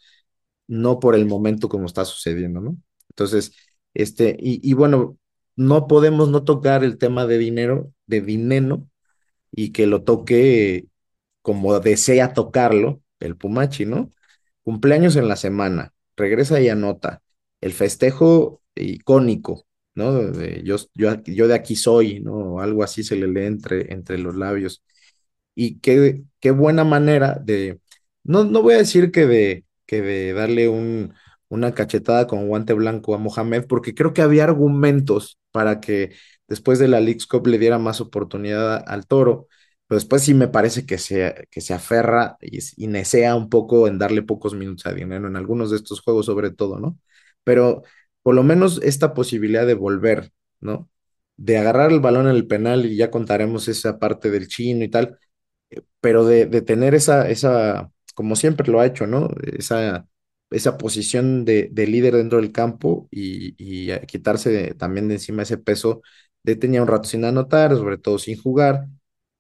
no 0.68 1.00
por 1.00 1.16
el 1.16 1.26
momento 1.26 1.70
como 1.70 1.86
está 1.86 2.06
sucediendo, 2.06 2.62
¿no? 2.62 2.78
Entonces, 3.10 3.54
este, 3.94 4.38
y, 4.40 4.68
y 4.70 4.74
bueno, 4.74 5.18
no 5.56 5.88
podemos 5.88 6.30
no 6.30 6.44
tocar 6.44 6.84
el 6.84 6.98
tema 6.98 7.26
de 7.28 7.38
dinero, 7.38 7.94
de 8.08 8.22
dinero, 8.22 8.88
y 9.52 9.72
que 9.72 9.88
lo 9.88 10.04
toque 10.04 10.88
como 11.42 11.80
desea 11.80 12.34
tocarlo, 12.34 13.02
el 13.20 13.38
Pumachi, 13.38 13.86
¿no? 13.86 14.12
Cumpleaños 14.64 15.16
en 15.16 15.28
la 15.28 15.36
semana, 15.36 15.94
regresa 16.22 16.62
y 16.62 16.70
anota. 16.70 17.22
El 17.62 17.74
festejo 17.74 18.62
icónico, 18.76 19.66
¿no? 19.96 20.14
De, 20.32 20.64
yo, 20.64 20.78
yo, 20.96 21.22
yo 21.26 21.48
de 21.50 21.56
aquí 21.56 21.76
soy, 21.76 22.22
¿no? 22.22 22.62
Algo 22.62 22.84
así 22.84 23.04
se 23.04 23.18
le 23.18 23.28
lee 23.28 23.46
entre, 23.48 23.94
entre 23.94 24.18
los 24.20 24.36
labios. 24.38 24.84
Y 25.56 25.80
qué, 25.80 26.24
qué 26.40 26.52
buena 26.52 26.84
manera 26.84 27.36
de, 27.44 27.80
no, 28.24 28.44
no 28.46 28.62
voy 28.62 28.76
a 28.76 28.78
decir 28.78 29.12
que 29.12 29.26
de, 29.28 29.66
que 29.86 30.02
de 30.02 30.34
darle 30.34 30.70
un, 30.70 31.14
una 31.50 31.74
cachetada 31.74 32.28
con 32.28 32.48
guante 32.48 32.74
blanco 32.74 33.14
a 33.16 33.18
Mohamed, 33.18 33.66
porque 33.68 33.94
creo 33.94 34.14
que 34.14 34.22
había 34.22 34.46
argumentos 34.46 35.40
para 35.52 35.82
que 35.82 36.14
después 36.48 36.80
de 36.80 36.88
la 36.88 37.00
Leagues 37.02 37.28
Cup 37.28 37.48
le 37.48 37.58
diera 37.60 37.80
más 37.80 38.02
oportunidad 38.02 38.84
al 38.88 39.06
Toro, 39.08 39.48
pero 39.92 40.00
después 40.00 40.24
sí 40.24 40.34
me 40.34 40.48
parece 40.48 40.86
que 40.86 40.98
se, 40.98 41.50
que 41.52 41.60
se 41.60 41.74
aferra 41.74 42.38
y, 42.40 42.60
y 42.78 42.88
un 43.34 43.50
poco 43.50 43.90
en 43.90 44.00
darle 44.00 44.22
pocos 44.22 44.54
minutos 44.54 44.86
a 44.86 44.94
dinero 44.94 45.28
en 45.28 45.36
algunos 45.36 45.70
de 45.70 45.76
estos 45.76 46.00
juegos 46.00 46.28
sobre 46.28 46.50
todo, 46.52 46.80
¿no? 46.80 46.98
Pero 47.44 47.84
por 48.22 48.34
lo 48.36 48.42
menos 48.42 48.80
esta 48.84 49.14
posibilidad 49.14 49.68
de 49.68 49.74
volver, 49.74 50.32
¿no? 50.62 50.90
De 51.36 51.58
agarrar 51.58 51.92
el 51.92 52.00
balón 52.00 52.28
en 52.30 52.36
el 52.38 52.48
penal 52.48 52.86
y 52.86 52.96
ya 52.96 53.12
contaremos 53.12 53.68
esa 53.68 54.00
parte 54.00 54.32
del 54.32 54.48
chino 54.48 54.86
y 54.86 54.88
tal, 54.90 55.20
pero 56.00 56.26
de, 56.26 56.48
tener 56.62 56.96
esa, 56.96 57.30
esa, 57.30 57.92
como 58.16 58.38
siempre 58.38 58.72
lo 58.72 58.80
ha 58.80 58.86
hecho, 58.86 59.08
¿no? 59.08 59.30
Esa, 59.44 60.08
esa 60.52 60.78
posición 60.78 61.44
de, 61.46 61.68
de 61.70 61.88
líder 61.88 62.16
dentro 62.16 62.40
del 62.40 62.54
campo 62.54 63.10
y, 63.12 63.52
quitarse 64.08 64.74
también 64.76 65.10
de 65.10 65.16
encima 65.16 65.44
ese 65.44 65.58
peso 65.58 66.02
de 66.44 66.56
tenía 66.56 66.82
un 66.82 66.88
rato 66.88 67.10
sin 67.10 67.26
anotar, 67.26 67.76
sobre 67.76 67.98
todo 67.98 68.18
sin 68.20 68.38
jugar. 68.42 68.88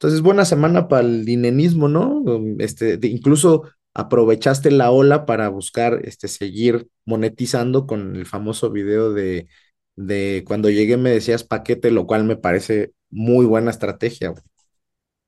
Entonces, 0.02 0.22
buena 0.22 0.46
semana 0.46 0.88
para 0.88 1.04
el 1.08 1.26
dinenismo, 1.26 1.88
¿no? 1.88 2.10
Um, 2.20 2.60
Este, 2.60 2.98
de- 2.98 3.08
incluso 3.08 3.64
aprovechaste 3.94 4.72
la 4.72 4.92
ola 4.92 5.26
para 5.26 5.50
buscar 5.50 6.02
este, 6.06 6.28
seguir 6.28 6.88
monetizando 7.06 7.86
con 7.88 8.16
el 8.16 8.26
famoso 8.26 8.72
video 8.72 9.14
de, 9.14 9.48
de 9.96 10.44
cuando 10.48 10.70
llegué 10.70 10.98
me 10.98 11.12
decías 11.12 11.44
paquete, 11.44 11.92
lo 11.92 12.08
cual 12.08 12.24
me 12.26 12.38
parece 12.38 12.94
muy 13.12 13.46
buena 13.46 13.72
estrategia. 13.72 14.30
güey. 14.30 14.44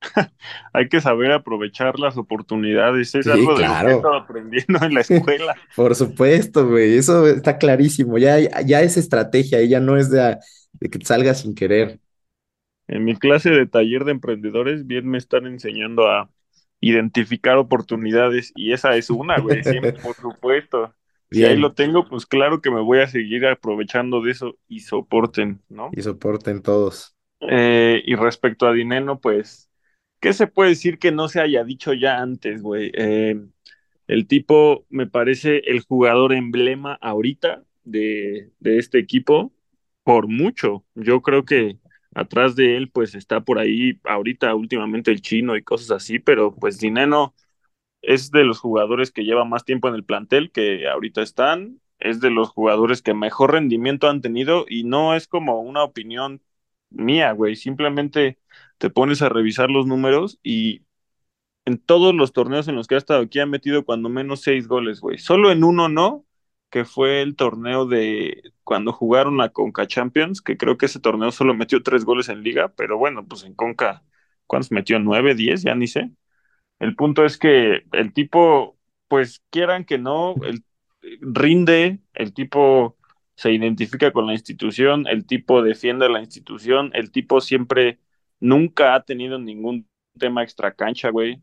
Hay 0.73 0.89
que 0.89 1.01
saber 1.01 1.31
aprovechar 1.31 1.99
las 1.99 2.17
oportunidades. 2.17 3.15
Es 3.15 3.27
Sí, 3.27 3.29
algo 3.29 3.57
de 3.57 3.65
lo 3.65 3.79
que 3.79 3.89
he 3.89 3.91
estado 3.91 4.15
aprendiendo 4.15 4.83
en 4.86 4.93
la 4.93 5.01
escuela. 5.01 5.55
Por 5.75 5.95
supuesto, 5.95 6.67
güey, 6.67 6.97
eso 6.97 7.27
está 7.27 7.57
clarísimo. 7.57 8.17
Ya, 8.17 8.39
ya 8.62 8.81
es 8.81 8.97
estrategia, 8.97 9.59
ella 9.59 9.79
no 9.79 9.97
es 9.97 10.09
de, 10.09 10.38
de 10.73 10.89
que 10.89 10.99
te 10.99 11.05
salga 11.05 11.33
sin 11.33 11.55
querer. 11.55 11.99
En 12.88 13.04
mi 13.06 13.15
clase 13.15 13.50
de 13.52 13.65
taller 13.67 14.04
de 14.06 14.12
emprendedores, 14.12 14.86
bien 14.88 15.08
me 15.10 15.17
están 15.17 15.48
enseñando 15.48 16.10
a 16.10 16.30
identificar 16.82 17.58
oportunidades 17.58 18.52
y 18.56 18.74
esa 18.74 18.96
es 18.98 19.10
una, 19.10 19.39
güey, 19.39 19.63
siempre, 19.63 19.98
por 20.02 20.15
supuesto. 20.15 20.93
Si 21.32 21.46
ahí 21.46 21.56
lo 21.58 21.74
tengo, 21.74 22.08
pues 22.08 22.26
claro 22.26 22.62
que 22.62 22.72
me 22.72 22.82
voy 22.82 23.00
a 23.00 23.08
seguir 23.08 23.46
aprovechando 23.48 24.22
de 24.22 24.32
eso 24.32 24.58
y 24.67 24.82
soporten, 24.82 25.62
¿no? 25.69 25.98
y 25.98 26.02
soporten 26.02 26.62
todos. 26.62 27.15
Eh, 27.41 28.02
y 28.06 28.15
respecto 28.15 28.67
a 28.67 28.74
Dineno, 28.74 29.19
pues, 29.19 29.69
¿qué 30.19 30.34
se 30.34 30.48
puede 30.48 30.69
decir 30.72 30.98
que 31.00 31.12
no 31.12 31.28
se 31.28 31.41
haya 31.41 31.63
dicho 31.63 31.93
ya 31.93 32.19
antes, 32.19 32.62
güey? 32.62 32.91
Eh, 32.96 33.36
el 34.08 34.28
tipo 34.28 34.86
me 34.89 35.08
parece 35.08 35.60
el 35.69 35.82
jugador 35.82 36.34
emblema 36.34 36.98
ahorita 37.02 37.63
de, 37.84 38.52
de 38.60 38.78
este 38.80 39.00
equipo 39.00 39.54
por 40.04 40.28
mucho. 40.28 40.86
Yo 40.96 41.22
creo 41.22 41.46
que 41.46 41.80
atrás 42.15 42.56
de 42.56 42.78
él 42.78 42.89
pues 42.91 43.15
está 43.15 43.41
por 43.41 43.60
ahí 43.60 43.99
ahorita 44.04 44.54
últimamente 44.56 45.12
el 45.12 45.21
chino 45.21 45.56
y 45.58 45.63
cosas 45.63 45.91
así, 45.91 46.19
pero 46.19 46.56
pues 46.56 46.80
Dineno 46.80 47.36
es 48.02 48.32
de 48.32 48.43
los 48.45 48.60
jugadores 48.60 49.12
que 49.12 49.23
lleva 49.26 49.45
más 49.45 49.65
tiempo 49.65 49.88
en 49.89 49.95
el 49.95 50.06
plantel 50.06 50.52
que 50.52 50.88
ahorita 50.88 51.21
están, 51.21 51.82
es 51.99 52.19
de 52.21 52.32
los 52.32 52.49
jugadores 52.49 53.02
que 53.02 53.13
mejor 53.13 53.54
rendimiento 53.54 54.10
han 54.10 54.21
tenido 54.21 54.65
y 54.69 54.84
no 54.84 55.15
es 55.15 55.28
como 55.28 55.62
una 55.62 55.84
opinión 55.84 56.41
mía, 56.89 57.32
güey, 57.34 57.56
simplemente 57.56 58.39
te 58.78 58.89
pones 58.89 59.21
a 59.21 59.30
revisar 59.30 59.69
los 59.71 59.88
números 59.88 60.39
y 60.43 60.84
en 61.65 61.80
todos 61.80 62.13
los 62.15 62.34
torneos 62.34 62.67
en 62.67 62.76
los 62.76 62.88
que 62.88 62.95
ha 62.95 62.97
estado 62.97 63.21
aquí 63.23 63.39
ha 63.39 63.45
metido 63.45 63.86
cuando 63.86 64.10
menos 64.10 64.41
seis 64.41 64.67
goles, 64.67 65.02
güey. 65.02 65.17
Solo 65.17 65.52
en 65.52 65.63
uno 65.63 65.89
no, 65.89 66.26
que 66.69 66.86
fue 66.86 67.21
el 67.21 67.36
torneo 67.36 67.86
de 67.86 68.53
cuando 68.63 68.91
jugaron 68.93 69.38
la 69.38 69.49
Conca 69.49 69.88
Champions, 69.88 70.41
que 70.41 70.58
creo 70.58 70.78
que 70.78 70.88
ese 70.88 70.99
torneo 70.99 71.32
solo 71.32 71.54
metió 71.54 71.84
tres 71.84 72.06
goles 72.06 72.30
en 72.30 72.43
liga, 72.43 72.69
pero 72.76 72.97
bueno, 72.97 73.26
pues 73.28 73.43
en 73.43 73.54
Conca, 73.56 74.04
¿cuántos 74.47 74.71
metió? 74.71 74.99
¿Nueve, 74.99 75.36
diez? 75.36 75.63
Ya 75.63 75.76
ni 75.76 75.88
sé. 75.88 76.12
El 76.80 76.95
punto 76.95 77.26
es 77.26 77.38
que 77.38 77.84
el 77.93 78.13
tipo, 78.13 78.78
pues 79.08 79.41
quieran 79.49 79.86
que 79.86 79.97
no, 79.97 80.36
el, 80.43 80.63
rinde, 81.21 81.99
el 82.13 82.34
tipo 82.34 82.97
se 83.36 83.52
identifica 83.52 84.12
con 84.12 84.28
la 84.28 84.34
institución, 84.34 85.08
el 85.08 85.26
tipo 85.26 85.62
defiende 85.63 86.10
la 86.10 86.19
institución, 86.19 86.91
el 86.93 87.12
tipo 87.12 87.41
siempre, 87.41 87.99
nunca 88.39 88.95
ha 88.95 89.04
tenido 89.04 89.39
ningún 89.39 89.88
tema 90.19 90.43
extra 90.43 90.73
cancha, 90.76 91.10
güey. 91.10 91.41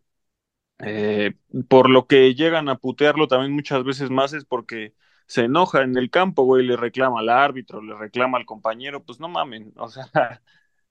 Eh, 0.79 1.35
por 1.69 1.91
lo 1.91 2.07
que 2.07 2.35
llegan 2.35 2.69
a 2.71 2.79
putearlo 2.79 3.29
también 3.29 3.53
muchas 3.53 3.85
veces 3.85 4.11
más 4.11 4.33
es 4.33 4.45
porque 4.47 4.95
se 5.31 5.45
enoja 5.45 5.83
en 5.83 5.97
el 5.97 6.11
campo, 6.11 6.43
güey, 6.45 6.67
le 6.67 6.77
reclama 6.77 7.21
al 7.21 7.29
árbitro, 7.29 7.81
le 7.81 7.95
reclama 7.95 8.37
al 8.39 8.47
compañero, 8.47 9.05
pues 9.05 9.21
no 9.21 9.29
mamen, 9.29 9.73
o 9.77 9.89
sea, 9.89 10.11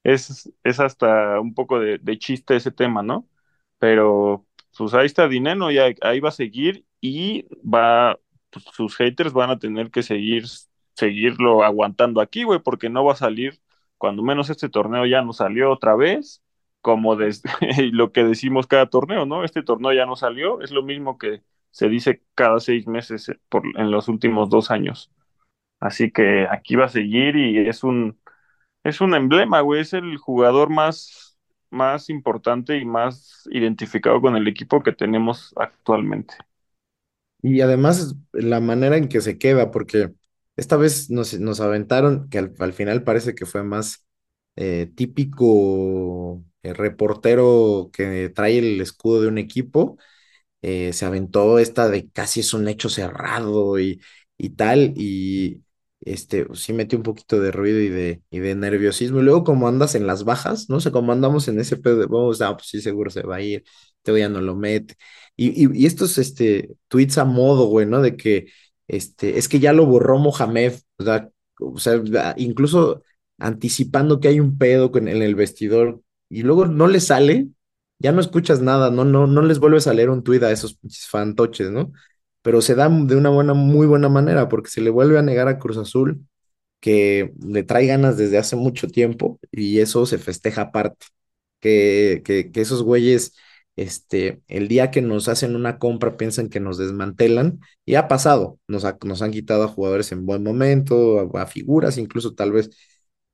es, 0.03 0.49
es 0.63 0.79
hasta 0.79 1.41
un 1.41 1.53
poco 1.53 1.79
de, 1.79 1.99
chiste 2.19 2.55
ese 2.55 2.71
tema, 2.71 3.03
¿no? 3.03 3.27
Pero 3.79 4.47
pues 4.77 4.93
ahí 4.93 5.07
está 5.07 5.27
Dineno, 5.27 5.71
y 5.71 5.79
ahí, 5.79 6.19
va 6.21 6.29
a 6.29 6.31
seguir 6.31 6.85
y 7.01 7.47
va, 7.65 8.17
pues, 8.49 8.65
sus 8.73 8.95
haters 8.95 9.33
van 9.33 9.49
a 9.49 9.59
tener 9.59 9.91
que 9.91 10.03
seguir, 10.03 10.45
seguirlo 10.95 11.63
aguantando 11.65 12.21
aquí, 12.21 12.43
güey, 12.43 12.59
porque 12.59 12.89
no 12.89 13.03
va 13.03 13.13
a 13.13 13.15
salir, 13.17 13.61
cuando 13.97 14.23
menos 14.23 14.49
este 14.49 14.69
torneo 14.69 15.05
ya 15.05 15.21
no 15.21 15.33
salió 15.33 15.71
otra 15.71 15.95
vez, 15.95 16.41
como 16.81 17.15
lo 17.91 18.11
que 18.13 18.23
decimos 18.23 18.67
cada 18.67 18.89
torneo, 18.89 19.25
¿no? 19.25 19.43
Este 19.43 19.63
torneo 19.63 19.91
ya 19.93 20.05
no 20.05 20.15
salió, 20.15 20.61
es 20.61 20.71
lo 20.71 20.83
mismo 20.83 21.17
que 21.17 21.43
se 21.71 21.89
dice 21.89 22.23
cada 22.35 22.59
seis 22.59 22.87
meses 22.87 23.29
eh, 23.29 23.39
por, 23.49 23.63
en 23.79 23.91
los 23.91 24.07
últimos 24.07 24.49
dos 24.49 24.71
años. 24.71 25.11
Así 25.79 26.11
que 26.11 26.47
aquí 26.49 26.75
va 26.75 26.85
a 26.85 26.89
seguir 26.89 27.35
y 27.37 27.67
es 27.69 27.83
un, 27.83 28.19
es 28.83 29.01
un 29.01 29.15
emblema, 29.15 29.61
güey, 29.61 29.81
es 29.81 29.93
el 29.93 30.17
jugador 30.17 30.69
más, 30.69 31.39
más 31.71 32.09
importante 32.09 32.77
y 32.77 32.85
más 32.85 33.47
identificado 33.51 34.21
con 34.21 34.37
el 34.37 34.47
equipo 34.47 34.83
que 34.83 34.93
tenemos 34.93 35.53
actualmente. 35.57 36.35
Y 37.41 37.61
además 37.61 38.15
la 38.33 38.59
manera 38.59 38.97
en 38.97 39.07
que 39.09 39.21
se 39.21 39.37
queda, 39.37 39.71
porque 39.71 40.11
esta 40.57 40.75
vez 40.77 41.09
nos, 41.09 41.39
nos 41.39 41.61
aventaron, 41.61 42.29
que 42.29 42.37
al, 42.39 42.53
al 42.59 42.73
final 42.73 43.03
parece 43.03 43.33
que 43.35 43.45
fue 43.45 43.63
más 43.63 44.05
eh, 44.57 44.91
típico 44.95 46.43
eh, 46.63 46.73
reportero 46.73 47.89
que 47.93 48.29
trae 48.29 48.57
el 48.59 48.81
escudo 48.81 49.21
de 49.21 49.27
un 49.29 49.37
equipo, 49.37 49.97
eh, 50.61 50.93
se 50.93 51.05
aventó 51.05 51.59
esta 51.59 51.89
de 51.89 52.09
casi 52.09 52.41
es 52.41 52.53
un 52.53 52.67
hecho 52.67 52.89
cerrado 52.89 53.79
y, 53.79 54.01
y 54.37 54.49
tal, 54.51 54.93
y 54.97 55.63
este, 56.01 56.47
sí 56.53 56.73
metió 56.73 56.97
un 56.97 57.03
poquito 57.03 57.39
de 57.39 57.51
ruido 57.51 57.79
y 57.79 57.89
de, 57.89 58.21
y 58.29 58.39
de 58.39 58.55
nerviosismo. 58.55 59.19
Y 59.19 59.23
luego 59.23 59.43
como 59.43 59.67
andas 59.67 59.95
en 59.95 60.07
las 60.07 60.23
bajas, 60.23 60.69
no 60.69 60.79
sé, 60.79 60.91
cómo 60.91 61.11
andamos 61.11 61.47
en 61.47 61.59
ese 61.59 61.77
pedo 61.77 62.07
vamos, 62.07 62.41
ah, 62.41 62.55
pues 62.55 62.67
sí, 62.69 62.81
seguro 62.81 63.09
se 63.09 63.23
va 63.23 63.37
a 63.37 63.41
ir, 63.41 63.63
te 64.01 64.17
ya 64.17 64.29
no 64.29 64.41
lo 64.41 64.55
mete. 64.55 64.95
Y, 65.35 65.65
y, 65.67 65.83
y 65.83 65.85
estos 65.85 66.17
este, 66.17 66.69
tweets 66.87 67.17
a 67.17 67.25
modo, 67.25 67.65
güey, 67.67 67.85
¿no? 67.85 68.01
De 68.01 68.15
que 68.17 68.47
este, 68.87 69.37
es 69.37 69.47
que 69.49 69.59
ya 69.59 69.73
lo 69.73 69.85
borró 69.85 70.17
Mohamed, 70.19 70.73
o 70.97 71.03
sea, 71.03 71.29
o 71.59 71.77
sea, 71.79 72.33
incluso 72.37 73.03
anticipando 73.37 74.19
que 74.19 74.27
hay 74.29 74.39
un 74.39 74.57
pedo 74.57 74.91
en 74.95 75.07
el 75.07 75.35
vestidor 75.35 76.01
y 76.29 76.43
luego 76.43 76.65
no 76.67 76.87
le 76.87 76.99
sale, 76.99 77.47
ya 77.99 78.11
no 78.11 78.21
escuchas 78.21 78.61
nada, 78.61 78.91
no, 78.91 79.05
no, 79.05 79.27
no 79.27 79.41
les 79.41 79.59
vuelves 79.59 79.87
a 79.87 79.93
leer 79.93 80.09
un 80.09 80.23
tuit 80.23 80.41
a 80.43 80.51
esos 80.51 80.79
fantoches, 81.09 81.69
¿no? 81.71 81.91
Pero 82.41 82.61
se 82.61 82.75
da 82.75 82.89
de 82.89 83.15
una 83.15 83.29
buena, 83.29 83.53
muy 83.53 83.87
buena 83.87 84.09
manera, 84.09 84.47
porque 84.49 84.69
se 84.69 84.81
le 84.81 84.89
vuelve 84.89 85.19
a 85.19 85.21
negar 85.21 85.47
a 85.47 85.59
Cruz 85.59 85.77
Azul 85.77 86.25
que 86.79 87.33
le 87.45 87.63
trae 87.63 87.87
ganas 87.87 88.17
desde 88.17 88.37
hace 88.37 88.55
mucho 88.55 88.87
tiempo 88.87 89.39
y 89.51 89.79
eso 89.79 90.05
se 90.05 90.17
festeja 90.17 90.63
aparte. 90.63 91.07
Que, 91.59 92.21
que, 92.25 92.49
esos 92.61 92.83
güeyes, 92.83 93.35
este, 93.75 94.41
el 94.47 94.67
día 94.69 94.91
que 94.91 95.01
nos 95.01 95.27
hacen 95.27 95.55
una 95.55 95.77
compra 95.77 96.17
piensan 96.17 96.49
que 96.49 96.61
nos 96.61 96.77
desmantelan 96.77 97.59
y 97.85 97.95
ha 97.95 98.07
pasado, 98.07 98.59
nos, 98.67 98.85
ha, 98.85 98.97
nos 99.05 99.21
han 99.21 99.31
quitado 99.31 99.63
a 99.63 99.67
jugadores 99.67 100.11
en 100.13 100.25
buen 100.25 100.43
momento, 100.43 101.29
a, 101.37 101.45
figuras, 101.47 101.97
incluso 101.97 102.33
tal 102.35 102.51
vez 102.53 102.69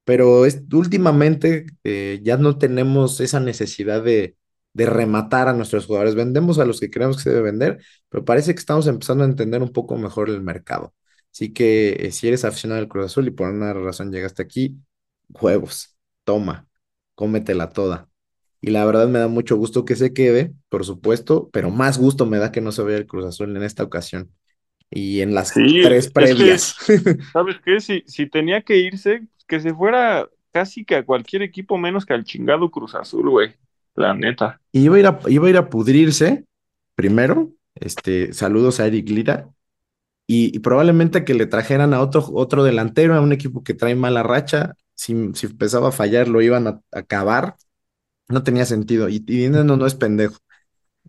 pero 0.06 0.44
últimamente 0.74 1.66
eh, 1.84 2.20
ya 2.24 2.38
no 2.38 2.58
tenemos 2.60 3.20
esa 3.22 3.40
necesidad 3.40 4.04
de, 4.04 4.36
de 4.76 4.88
rematar 4.88 5.50
a 5.50 5.54
nuestros 5.54 5.88
jugadores. 5.88 6.16
Vendemos 6.16 6.60
a 6.60 6.66
los 6.66 6.82
que 6.82 6.92
creemos 6.92 7.18
que 7.18 7.24
se 7.26 7.32
debe 7.32 7.44
vender, 7.44 7.80
pero 8.10 8.26
parece 8.26 8.56
que 8.56 8.60
estamos 8.62 8.88
empezando 8.88 9.26
a 9.26 9.28
entender 9.28 9.64
un 9.64 9.74
poco 9.74 9.98
mejor 9.98 10.30
el 10.30 10.44
mercado. 10.44 10.96
Así 11.34 11.54
que 11.54 11.92
eh, 12.08 12.12
si 12.14 12.30
eres 12.30 12.46
aficionado 12.46 12.82
al 12.82 12.90
Cruz 12.90 13.08
Azul 13.08 13.28
y 13.28 13.32
por 13.32 13.50
una 13.50 13.74
razón 13.74 14.12
llegaste 14.14 14.44
aquí, 14.44 14.78
huevos, 15.30 15.98
toma, 16.26 16.68
cómetela 17.16 17.72
toda. 17.72 18.10
Y 18.62 18.72
la 18.72 18.86
verdad 18.86 19.08
me 19.10 19.20
da 19.20 19.28
mucho 19.30 19.58
gusto 19.58 19.86
que 19.86 19.96
se 19.96 20.14
quede, 20.14 20.54
por 20.70 20.86
supuesto, 20.86 21.50
pero 21.54 21.72
más 21.72 21.98
gusto 22.00 22.28
me 22.28 22.40
da 22.40 22.52
que 22.52 22.62
no 22.62 22.72
se 22.74 22.84
vaya 22.84 22.98
el 22.98 23.08
Cruz 23.08 23.26
Azul 23.26 23.56
en 23.58 23.64
esta 23.64 23.84
ocasión. 23.84 24.32
Y 24.92 25.22
en 25.22 25.36
las 25.36 25.54
Sí, 25.54 25.82
tres 25.82 26.10
es 26.18 26.34
previas. 26.34 26.76
que, 26.76 26.78
¿sabes 27.34 27.58
qué? 27.64 27.80
Si, 27.82 28.04
si 28.08 28.28
tenía 28.30 28.62
que 28.64 28.78
irse, 28.78 29.28
que 29.48 29.60
se 29.60 29.74
fuera 29.74 30.30
casi 30.52 30.86
que 30.86 30.96
a 30.96 31.06
cualquier 31.06 31.42
equipo 31.44 31.78
menos 31.78 32.06
que 32.06 32.14
al 32.14 32.24
chingado 32.26 32.72
Cruz 32.72 32.96
Azul, 32.96 33.30
güey. 33.30 33.56
La 33.96 34.14
neta. 34.14 34.62
Iba 34.72 34.96
a 34.98 35.00
ir 35.00 35.08
a, 35.08 35.20
iba 35.28 35.48
a 35.48 35.50
ir 35.50 35.58
a 35.58 35.70
pudrirse 35.70 36.46
primero. 36.96 37.52
Este, 37.76 38.34
saludos 38.34 38.80
a 38.80 38.88
Eric 38.88 39.10
Lira. 39.10 39.50
Y, 40.28 40.56
y 40.56 40.60
probablemente 40.60 41.26
que 41.26 41.36
le 41.36 41.48
trajeran 41.48 41.94
a 41.94 42.02
otro, 42.02 42.26
otro 42.34 42.64
delantero, 42.64 43.16
a 43.16 43.22
un 43.22 43.34
equipo 43.34 43.64
que 43.64 43.74
trae 43.76 43.96
mala 43.96 44.24
racha. 44.24 44.76
Si, 44.96 45.16
si 45.36 45.48
empezaba 45.48 45.90
a 45.90 45.92
fallar, 45.94 46.28
lo 46.30 46.42
iban 46.42 46.68
a, 46.68 46.72
a 46.92 47.00
acabar. 47.00 47.58
No 48.30 48.44
tenía 48.44 48.66
sentido. 48.66 49.10
Y, 49.10 49.24
y 49.28 49.50
no, 49.50 49.64
no 49.66 49.86
es 49.88 49.96
pendejo. 49.96 50.38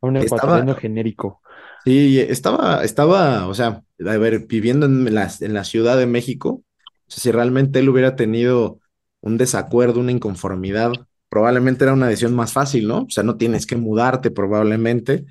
Un 0.00 0.16
Estaba, 0.18 0.26
ecuatoriano 0.26 0.74
genérico. 0.74 1.42
sí, 1.84 2.20
estaba, 2.20 2.84
estaba, 2.84 3.46
o 3.48 3.54
sea, 3.54 3.82
a 4.06 4.16
ver, 4.18 4.46
viviendo 4.46 4.86
en 4.86 5.14
la, 5.14 5.30
en 5.40 5.54
la 5.54 5.64
Ciudad 5.64 5.96
de 5.96 6.06
México, 6.06 6.62
o 7.08 7.10
sea, 7.10 7.22
si 7.22 7.30
realmente 7.32 7.78
él 7.80 7.88
hubiera 7.88 8.16
tenido 8.16 8.80
un 9.20 9.38
desacuerdo, 9.38 10.00
una 10.00 10.12
inconformidad, 10.12 10.92
probablemente 11.36 11.84
era 11.84 11.92
una 11.92 12.08
decisión 12.08 12.34
más 12.34 12.54
fácil, 12.54 12.88
¿no? 12.88 13.02
O 13.02 13.10
sea, 13.10 13.22
no 13.22 13.36
tienes 13.36 13.66
que 13.66 13.76
mudarte 13.76 14.30
probablemente 14.30 15.26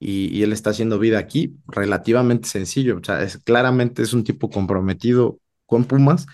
y, 0.00 0.34
y 0.34 0.42
él 0.42 0.50
está 0.50 0.70
haciendo 0.70 0.98
vida 0.98 1.18
aquí 1.18 1.58
relativamente 1.66 2.48
sencillo. 2.48 2.96
O 2.96 3.04
sea, 3.04 3.22
es, 3.22 3.36
claramente 3.36 4.00
es 4.00 4.14
un 4.14 4.24
tipo 4.24 4.48
comprometido 4.48 5.40
con 5.66 5.84
Pumas, 5.84 6.24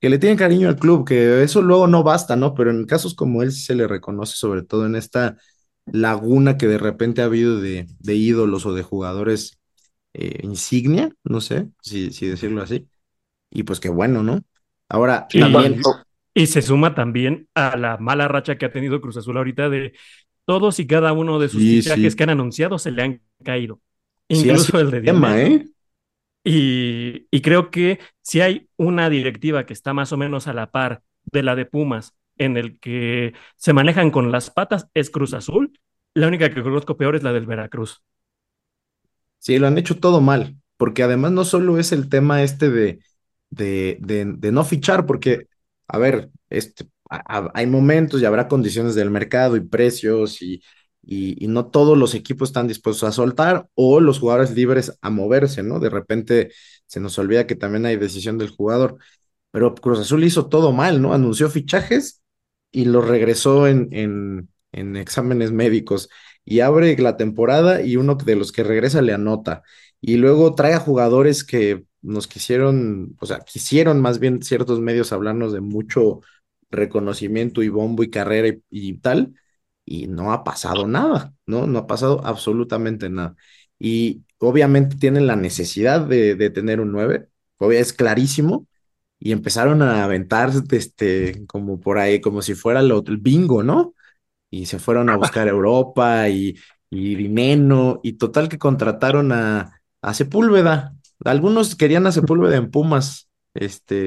que 0.00 0.08
le 0.08 0.18
tiene 0.18 0.36
cariño 0.36 0.70
al 0.70 0.78
club, 0.78 1.06
que 1.06 1.42
eso 1.42 1.60
luego 1.60 1.88
no 1.88 2.02
basta, 2.04 2.36
¿no? 2.36 2.54
Pero 2.54 2.70
en 2.70 2.86
casos 2.86 3.14
como 3.14 3.42
él 3.42 3.52
sí 3.52 3.60
se 3.60 3.74
le 3.74 3.86
reconoce, 3.86 4.34
sobre 4.34 4.62
todo 4.62 4.86
en 4.86 4.96
esta 4.96 5.36
laguna 5.84 6.56
que 6.56 6.66
de 6.66 6.78
repente 6.78 7.20
ha 7.20 7.26
habido 7.26 7.60
de, 7.60 7.86
de 7.98 8.14
ídolos 8.14 8.64
o 8.64 8.72
de 8.72 8.82
jugadores 8.82 9.58
eh, 10.14 10.40
insignia, 10.42 11.10
no 11.22 11.42
sé 11.42 11.68
si, 11.82 12.12
si 12.12 12.28
decirlo 12.28 12.62
así. 12.62 12.88
Y 13.50 13.64
pues 13.64 13.78
qué 13.78 13.90
bueno, 13.90 14.22
¿no? 14.22 14.40
Ahora, 14.88 15.26
también, 15.28 15.82
y 16.34 16.46
se 16.46 16.62
suma 16.62 16.94
también 16.94 17.48
a 17.54 17.76
la 17.76 17.96
mala 17.98 18.28
racha 18.28 18.58
que 18.58 18.66
ha 18.66 18.72
tenido 18.72 19.00
Cruz 19.00 19.16
Azul 19.16 19.36
ahorita 19.36 19.68
de 19.68 19.94
todos 20.44 20.78
y 20.80 20.86
cada 20.86 21.12
uno 21.12 21.38
de 21.38 21.48
sus 21.48 21.62
sí, 21.62 21.82
fichajes 21.82 22.12
sí, 22.12 22.16
que 22.16 22.24
han 22.24 22.30
anunciado 22.30 22.78
se 22.78 22.90
le 22.90 23.02
han 23.02 23.22
caído, 23.42 23.80
incluso 24.28 24.78
el 24.80 24.90
de 24.90 25.00
tema. 25.02 25.40
¿eh? 25.40 25.66
Y, 26.44 27.26
y 27.30 27.40
creo 27.40 27.70
que 27.70 28.00
si 28.22 28.40
hay 28.40 28.68
una 28.76 29.08
directiva 29.08 29.64
que 29.64 29.72
está 29.72 29.94
más 29.94 30.12
o 30.12 30.16
menos 30.16 30.46
a 30.46 30.52
la 30.52 30.70
par 30.70 31.02
de 31.24 31.42
la 31.42 31.56
de 31.56 31.64
Pumas, 31.66 32.14
en 32.36 32.56
el 32.56 32.78
que 32.80 33.32
se 33.56 33.72
manejan 33.72 34.10
con 34.10 34.32
las 34.32 34.50
patas, 34.50 34.88
es 34.94 35.08
Cruz 35.10 35.34
Azul. 35.34 35.78
La 36.14 36.28
única 36.28 36.52
que 36.52 36.62
conozco 36.62 36.96
peor 36.96 37.16
es 37.16 37.22
la 37.22 37.32
del 37.32 37.46
Veracruz. 37.46 38.02
Sí, 39.38 39.58
lo 39.58 39.66
han 39.66 39.78
hecho 39.78 39.98
todo 39.98 40.20
mal, 40.20 40.56
porque 40.76 41.02
además 41.02 41.32
no 41.32 41.44
solo 41.44 41.78
es 41.78 41.92
el 41.92 42.08
tema 42.08 42.42
este 42.42 42.70
de, 42.70 43.00
de, 43.50 43.98
de, 44.00 44.24
de 44.24 44.52
no 44.52 44.64
fichar, 44.64 45.06
porque, 45.06 45.48
a 45.88 45.98
ver, 45.98 46.30
este, 46.50 46.86
hay 47.08 47.66
momentos 47.66 48.20
y 48.20 48.24
habrá 48.24 48.48
condiciones 48.48 48.94
del 48.94 49.10
mercado 49.10 49.56
y 49.56 49.60
precios 49.60 50.42
y, 50.42 50.62
y, 51.02 51.42
y 51.44 51.48
no 51.48 51.66
todos 51.70 51.96
los 51.98 52.14
equipos 52.14 52.48
están 52.50 52.68
dispuestos 52.68 53.08
a 53.08 53.12
soltar 53.12 53.68
o 53.74 54.00
los 54.00 54.18
jugadores 54.18 54.52
libres 54.52 54.98
a 55.02 55.10
moverse, 55.10 55.62
¿no? 55.62 55.80
De 55.80 55.90
repente 55.90 56.50
se 56.86 57.00
nos 57.00 57.18
olvida 57.18 57.46
que 57.46 57.56
también 57.56 57.86
hay 57.86 57.96
decisión 57.96 58.38
del 58.38 58.50
jugador, 58.50 58.96
pero 59.50 59.74
Cruz 59.74 60.00
Azul 60.00 60.24
hizo 60.24 60.48
todo 60.48 60.72
mal, 60.72 61.00
¿no? 61.02 61.14
Anunció 61.14 61.48
fichajes 61.50 62.22
y 62.72 62.86
los 62.86 63.06
regresó 63.06 63.68
en, 63.68 63.88
en, 63.92 64.48
en 64.72 64.96
exámenes 64.96 65.52
médicos 65.52 66.08
y 66.44 66.60
abre 66.60 66.96
la 66.98 67.16
temporada 67.16 67.82
y 67.82 67.96
uno 67.96 68.16
de 68.16 68.36
los 68.36 68.52
que 68.52 68.64
regresa 68.64 69.02
le 69.02 69.12
anota. 69.14 69.62
Y 70.00 70.16
luego 70.16 70.54
trae 70.54 70.74
a 70.74 70.80
jugadores 70.80 71.44
que 71.44 71.84
nos 72.04 72.28
quisieron, 72.28 73.16
o 73.20 73.26
sea, 73.26 73.40
quisieron 73.40 74.00
más 74.00 74.20
bien 74.20 74.42
ciertos 74.42 74.80
medios 74.80 75.12
hablarnos 75.12 75.52
de 75.52 75.60
mucho 75.62 76.20
reconocimiento 76.70 77.62
y 77.62 77.68
bombo 77.70 78.02
y 78.04 78.10
carrera 78.10 78.48
y, 78.48 78.62
y 78.70 78.94
tal, 78.98 79.34
y 79.84 80.06
no 80.08 80.32
ha 80.32 80.44
pasado 80.44 80.86
nada, 80.86 81.34
¿no? 81.46 81.66
No 81.66 81.80
ha 81.80 81.86
pasado 81.86 82.22
absolutamente 82.24 83.10
nada. 83.10 83.36
Y 83.78 84.24
obviamente 84.38 84.96
tienen 84.96 85.26
la 85.26 85.36
necesidad 85.36 86.00
de, 86.02 86.36
de 86.36 86.50
tener 86.50 86.80
un 86.80 86.92
9, 86.92 87.28
obvio, 87.58 87.78
es 87.80 87.92
clarísimo, 87.92 88.66
y 89.18 89.32
empezaron 89.32 89.82
a 89.82 90.04
aventar 90.04 90.50
este, 90.72 91.46
como 91.46 91.80
por 91.80 91.98
ahí, 91.98 92.20
como 92.20 92.42
si 92.42 92.54
fuera 92.54 92.80
el 92.80 92.92
bingo, 93.18 93.62
¿no? 93.62 93.94
y 94.50 94.66
se 94.66 94.78
fueron 94.78 95.10
a 95.10 95.16
buscar 95.16 95.48
Europa 95.48 96.28
y, 96.28 96.56
y 96.90 97.14
Dineno, 97.16 98.00
y 98.02 98.14
total 98.14 98.48
que 98.48 98.58
contrataron 98.58 99.32
a, 99.32 99.82
a 100.02 100.14
Sepúlveda. 100.14 100.93
Algunos 101.24 101.76
querían 101.76 102.06
a 102.06 102.12
Sepúlveda 102.12 102.56
en 102.56 102.70
Pumas, 102.70 103.28
este, 103.54 104.04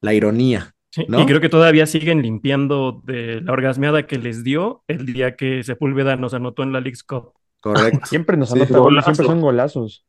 la 0.00 0.14
ironía, 0.14 0.74
Sí, 0.92 1.02
y 1.08 1.26
creo 1.26 1.40
que 1.40 1.48
todavía 1.48 1.86
siguen 1.86 2.20
limpiando 2.20 3.00
de 3.04 3.40
la 3.42 3.52
orgasmeada 3.52 4.08
que 4.08 4.18
les 4.18 4.42
dio 4.42 4.82
el 4.88 5.06
día 5.06 5.36
que 5.36 5.62
Sepúlveda 5.62 6.16
nos 6.16 6.34
anotó 6.34 6.64
en 6.64 6.72
la 6.72 6.80
Leagues 6.80 7.04
Cup. 7.04 7.32
Correcto. 7.60 8.00
Siempre 8.06 8.36
nos 8.36 8.48
Sí. 8.50 8.56
anota 8.58 8.78
goles, 8.78 9.04
siempre 9.04 9.24
Golazo. 9.24 9.32
son 9.32 9.40
golazos. 9.40 10.06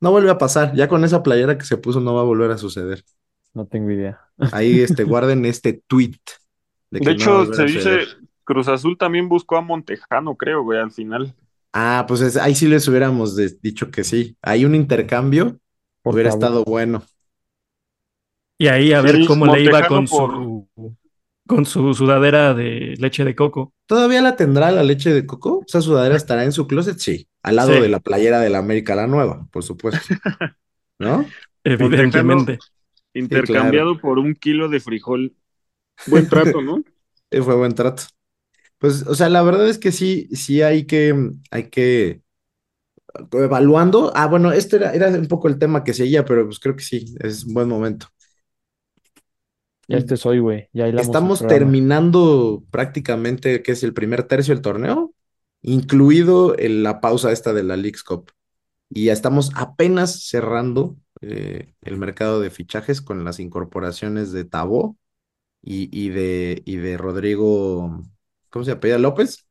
No 0.00 0.10
vuelve 0.10 0.30
a 0.30 0.38
pasar, 0.38 0.74
ya 0.74 0.88
con 0.88 1.04
esa 1.04 1.22
playera 1.22 1.56
que 1.56 1.64
se 1.64 1.76
puso 1.76 2.00
no 2.00 2.14
va 2.14 2.22
a 2.22 2.24
volver 2.24 2.50
a 2.50 2.58
suceder. 2.58 3.04
No 3.54 3.66
tengo 3.66 3.90
idea. 3.92 4.20
Ahí 4.52 4.80
este, 4.80 5.04
guarden 5.04 5.44
este 5.44 5.80
tweet. 5.86 6.16
De, 6.90 6.98
que 7.00 7.10
De 7.10 7.14
no 7.16 7.32
va 7.32 7.40
a 7.40 7.44
hecho, 7.44 7.54
se 7.54 7.64
dice. 7.66 7.98
Cruz 8.42 8.66
Azul 8.66 8.98
también 8.98 9.28
buscó 9.28 9.56
a 9.56 9.60
Montejano, 9.60 10.34
creo, 10.36 10.64
güey, 10.64 10.80
al 10.80 10.90
final. 10.90 11.32
Ah, 11.78 12.06
pues 12.08 12.22
es- 12.22 12.38
ahí 12.38 12.54
sí 12.54 12.66
les 12.68 12.88
hubiéramos 12.88 13.36
de- 13.36 13.54
dicho 13.60 13.90
que 13.90 14.02
sí. 14.02 14.34
Hay 14.40 14.64
un 14.64 14.74
intercambio, 14.74 15.60
Por 16.02 16.14
hubiera 16.14 16.30
favor. 16.30 16.44
estado 16.44 16.64
bueno. 16.64 17.02
Y 18.58 18.68
ahí 18.68 18.92
a 18.94 19.02
ver 19.02 19.16
Sí, 19.16 19.26
cómo 19.26 19.44
le 19.54 19.62
iba 19.62 19.86
con 19.86 20.06
por- 20.06 20.30
su, 20.30 20.68
con 21.46 21.66
su 21.66 21.92
sudadera 21.92 22.54
de 22.54 22.94
leche 22.98 23.24
de 23.26 23.34
coco. 23.34 23.74
¿Todavía 23.84 24.22
la 24.22 24.36
tendrá 24.36 24.70
la 24.70 24.82
leche 24.82 25.12
de 25.12 25.26
coco? 25.26 25.64
¿Esa 25.68 25.82
sudadera 25.82 26.16
estará 26.16 26.44
en 26.44 26.52
su 26.52 26.66
closet? 26.66 26.98
Sí, 26.98 27.28
al 27.42 27.56
lado 27.56 27.74
Sí. 27.74 27.80
de 27.80 27.88
la 27.90 28.00
playera 28.00 28.40
de 28.40 28.48
la 28.48 28.58
América 28.58 28.94
la 28.94 29.06
Nueva, 29.06 29.46
por 29.52 29.62
supuesto. 29.62 30.00
¿No? 30.98 31.26
Evidentemente. 31.62 32.58
Intercambiado 33.12 33.98
por 33.98 34.18
un 34.18 34.34
kilo 34.34 34.70
de 34.70 34.80
frijol. 34.80 35.34
Buen 36.06 36.26
trato, 36.26 36.62
¿no? 36.62 36.82
Fue 37.30 37.54
buen 37.54 37.74
trato. 37.74 38.04
Pues, 38.78 39.02
o 39.06 39.14
sea, 39.14 39.28
la 39.30 39.42
verdad 39.42 39.68
es 39.68 39.78
que 39.78 39.92
sí, 39.92 40.28
sí 40.34 40.62
hay 40.62 40.86
que, 40.86 41.14
hay 41.50 41.70
que, 41.70 42.22
evaluando. 43.32 44.12
Ah, 44.14 44.26
bueno, 44.26 44.52
este 44.52 44.76
era, 44.76 44.92
era 44.94 45.08
un 45.08 45.28
poco 45.28 45.48
el 45.48 45.58
tema 45.58 45.84
que 45.84 45.94
seguía, 45.94 46.24
pero 46.24 46.44
pues 46.46 46.58
creo 46.60 46.76
que 46.76 46.84
sí, 46.84 47.14
es 47.20 47.44
un 47.44 47.54
buen 47.54 47.68
momento. 47.68 48.06
Ya 49.88 49.98
este 49.98 50.16
soy, 50.16 50.38
güey. 50.40 50.68
Ya 50.72 51.02
Estamos 51.02 51.46
terminando 51.46 52.64
prácticamente, 52.70 53.62
que 53.62 53.72
es 53.72 53.82
el 53.82 53.92
primer 53.94 54.22
tercio 54.24 54.54
del 54.54 54.62
torneo, 54.62 55.14
incluido 55.62 56.56
el- 56.56 56.82
la 56.82 57.00
pausa 57.00 57.32
esta 57.32 57.52
de 57.52 57.62
la 57.62 57.76
Leagues 57.76 58.02
Cup. 58.02 58.30
Y 58.90 59.06
ya 59.06 59.12
estamos 59.14 59.52
apenas 59.56 60.24
cerrando 60.28 60.96
eh, 61.22 61.74
el 61.82 61.98
mercado 61.98 62.40
de 62.40 62.50
fichajes 62.50 63.02
con 63.02 63.24
las 63.24 63.40
incorporaciones 63.40 64.32
de 64.32 64.44
Tabó 64.46 64.98
y, 65.62 65.88
y 65.98 66.10
de, 66.10 66.62
y 66.66 66.76
de 66.76 66.98
Rodrigo, 66.98 68.02
¿cómo 68.50 68.64
se 68.64 68.72
apellida? 68.72 68.98
López. 68.98 69.46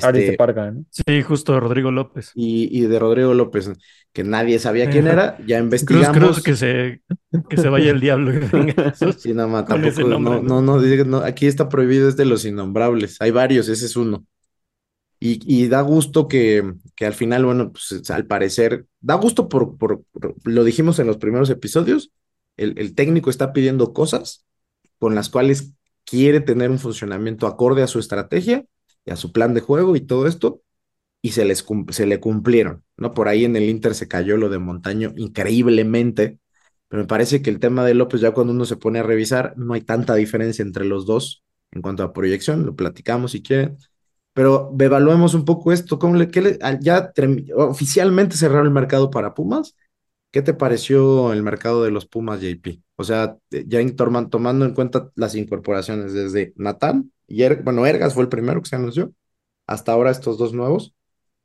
Ares 0.00 0.26
de 0.26 0.32
Este, 0.32 0.34
Parga, 0.34 0.70
¿no? 0.70 0.84
Sí, 0.90 1.22
justo 1.22 1.58
Rodrigo 1.60 1.90
López. 1.90 2.32
y, 2.34 2.68
y 2.76 2.82
de 2.86 2.98
Rodrigo 2.98 3.34
López, 3.34 3.70
que 4.12 4.24
nadie 4.24 4.58
sabía 4.58 4.90
quién 4.90 5.06
era, 5.08 5.36
ya 5.46 5.58
Cruz, 5.84 6.08
investigamos. 6.08 6.10
cruz, 6.10 6.42
que 6.42 6.56
se, 6.56 7.02
que 7.48 7.56
se 7.56 7.68
vaya 7.68 7.90
el 7.90 8.00
diablo. 8.00 8.32
Sí, 9.18 9.34
nada 9.34 9.48
más, 9.48 9.64
con 9.68 9.84
ese 9.84 10.04
tampoco, 10.04 10.04
nombre, 10.04 10.40
no, 10.40 10.42
¿no? 10.42 10.60
no, 10.62 10.62
no, 10.62 10.78
no, 11.04 11.18
aquí 11.18 11.46
está 11.46 11.68
prohibido 11.68 12.08
es 12.08 12.16
de 12.16 12.24
los 12.24 12.44
innombrables, 12.44 13.16
hay 13.20 13.30
varios, 13.30 13.68
ese 13.68 13.86
es 13.86 13.96
uno. 13.96 14.26
Y, 15.20 15.40
y 15.46 15.68
da 15.68 15.80
gusto 15.82 16.28
que, 16.28 16.74
que 16.96 17.06
al 17.06 17.14
final, 17.14 17.44
bueno, 17.46 17.72
pues 17.72 18.10
al 18.10 18.26
parecer, 18.26 18.86
da 19.00 19.14
gusto 19.14 19.48
por, 19.48 19.78
por, 19.78 20.04
por- 20.12 20.34
lo 20.44 20.64
dijimos 20.64 20.98
en 20.98 21.06
los 21.06 21.16
primeros 21.18 21.50
episodios, 21.50 22.12
el, 22.56 22.78
el 22.78 22.94
técnico 22.94 23.30
está 23.30 23.52
pidiendo 23.52 23.92
cosas 23.94 24.44
con 24.98 25.14
las 25.14 25.30
cuales 25.30 25.74
quiere 26.04 26.40
tener 26.40 26.70
un 26.70 26.78
funcionamiento 26.78 27.46
acorde 27.46 27.82
a 27.82 27.86
su 27.86 27.98
estrategia 27.98 28.64
y 29.04 29.10
a 29.12 29.16
su 29.16 29.32
plan 29.32 29.54
de 29.54 29.60
juego 29.60 29.96
y 29.96 30.00
todo 30.02 30.26
esto, 30.26 30.62
y 31.22 31.32
se 31.32 31.44
les 31.44 31.64
se 31.90 32.06
le 32.06 32.20
cumplieron, 32.20 32.84
¿no? 32.96 33.12
Por 33.14 33.28
ahí 33.28 33.44
en 33.44 33.56
el 33.56 33.64
Inter 33.68 33.94
se 33.94 34.08
cayó 34.08 34.36
lo 34.36 34.48
de 34.50 34.58
Montaño 34.58 35.12
increíblemente, 35.16 36.38
pero 36.88 37.02
me 37.02 37.08
parece 37.08 37.42
que 37.42 37.50
el 37.50 37.60
tema 37.60 37.84
de 37.84 37.94
López, 37.94 38.20
ya 38.20 38.32
cuando 38.32 38.52
uno 38.52 38.64
se 38.66 38.76
pone 38.76 38.98
a 39.00 39.02
revisar, 39.02 39.54
no 39.56 39.74
hay 39.74 39.80
tanta 39.82 40.14
diferencia 40.14 40.62
entre 40.62 40.84
los 40.84 41.06
dos 41.06 41.42
en 41.72 41.82
cuanto 41.82 42.02
a 42.04 42.12
proyección, 42.12 42.66
lo 42.66 42.76
platicamos 42.76 43.32
si 43.32 43.42
quieren, 43.42 43.76
pero 44.32 44.74
evaluemos 44.78 45.34
un 45.34 45.44
poco 45.44 45.72
esto, 45.72 45.98
¿cómo 45.98 46.16
le, 46.16 46.28
qué 46.30 46.42
le- 46.42 46.58
ya 46.80 47.12
oficialmente 47.56 48.36
cerraron 48.36 48.66
el 48.66 48.72
mercado 48.72 49.10
para 49.10 49.34
Pumas, 49.34 49.76
¿qué 50.34 50.42
te 50.42 50.54
pareció 50.54 51.32
el 51.32 51.44
mercado 51.44 51.84
de 51.84 51.92
los 51.92 52.06
Pumas, 52.06 52.42
JP? 52.42 52.82
O 52.96 53.04
sea, 53.04 53.38
eh, 53.52 53.64
ya 53.68 53.80
torma- 53.96 54.28
tomando 54.30 54.66
en 54.66 54.74
cuenta 54.74 55.10
las 55.16 55.36
incorporaciones 55.36 56.12
desde 56.14 56.52
Natán 56.56 57.12
y, 57.28 57.44
Er- 57.44 57.62
bueno, 57.64 57.86
Ergas 57.86 58.14
fue 58.14 58.24
el 58.24 58.30
primero 58.30 58.62
que 58.62 58.70
se 58.70 58.76
anunció, 58.76 59.14
hasta 59.66 59.92
ahora 59.92 60.10
estos 60.12 60.38
dos 60.38 60.54
nuevos, 60.54 60.94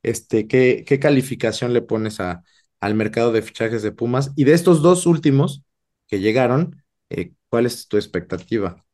este, 0.04 0.48
¿qué, 0.48 0.86
qué 0.88 1.00
calificación 1.00 1.74
le 1.74 1.82
pones 1.84 2.20
a, 2.22 2.44
al 2.82 2.96
mercado 2.96 3.32
de 3.34 3.42
fichajes 3.44 3.84
de 3.84 3.92
Pumas? 3.94 4.32
Y 4.38 4.46
de 4.46 4.54
estos 4.54 4.82
dos 4.84 5.06
últimos 5.08 5.64
que 6.08 6.20
llegaron, 6.22 6.84
eh, 7.12 7.34
¿cuál 7.50 7.66
es 7.68 7.88
tu 7.90 7.98
expectativa? 7.98 8.86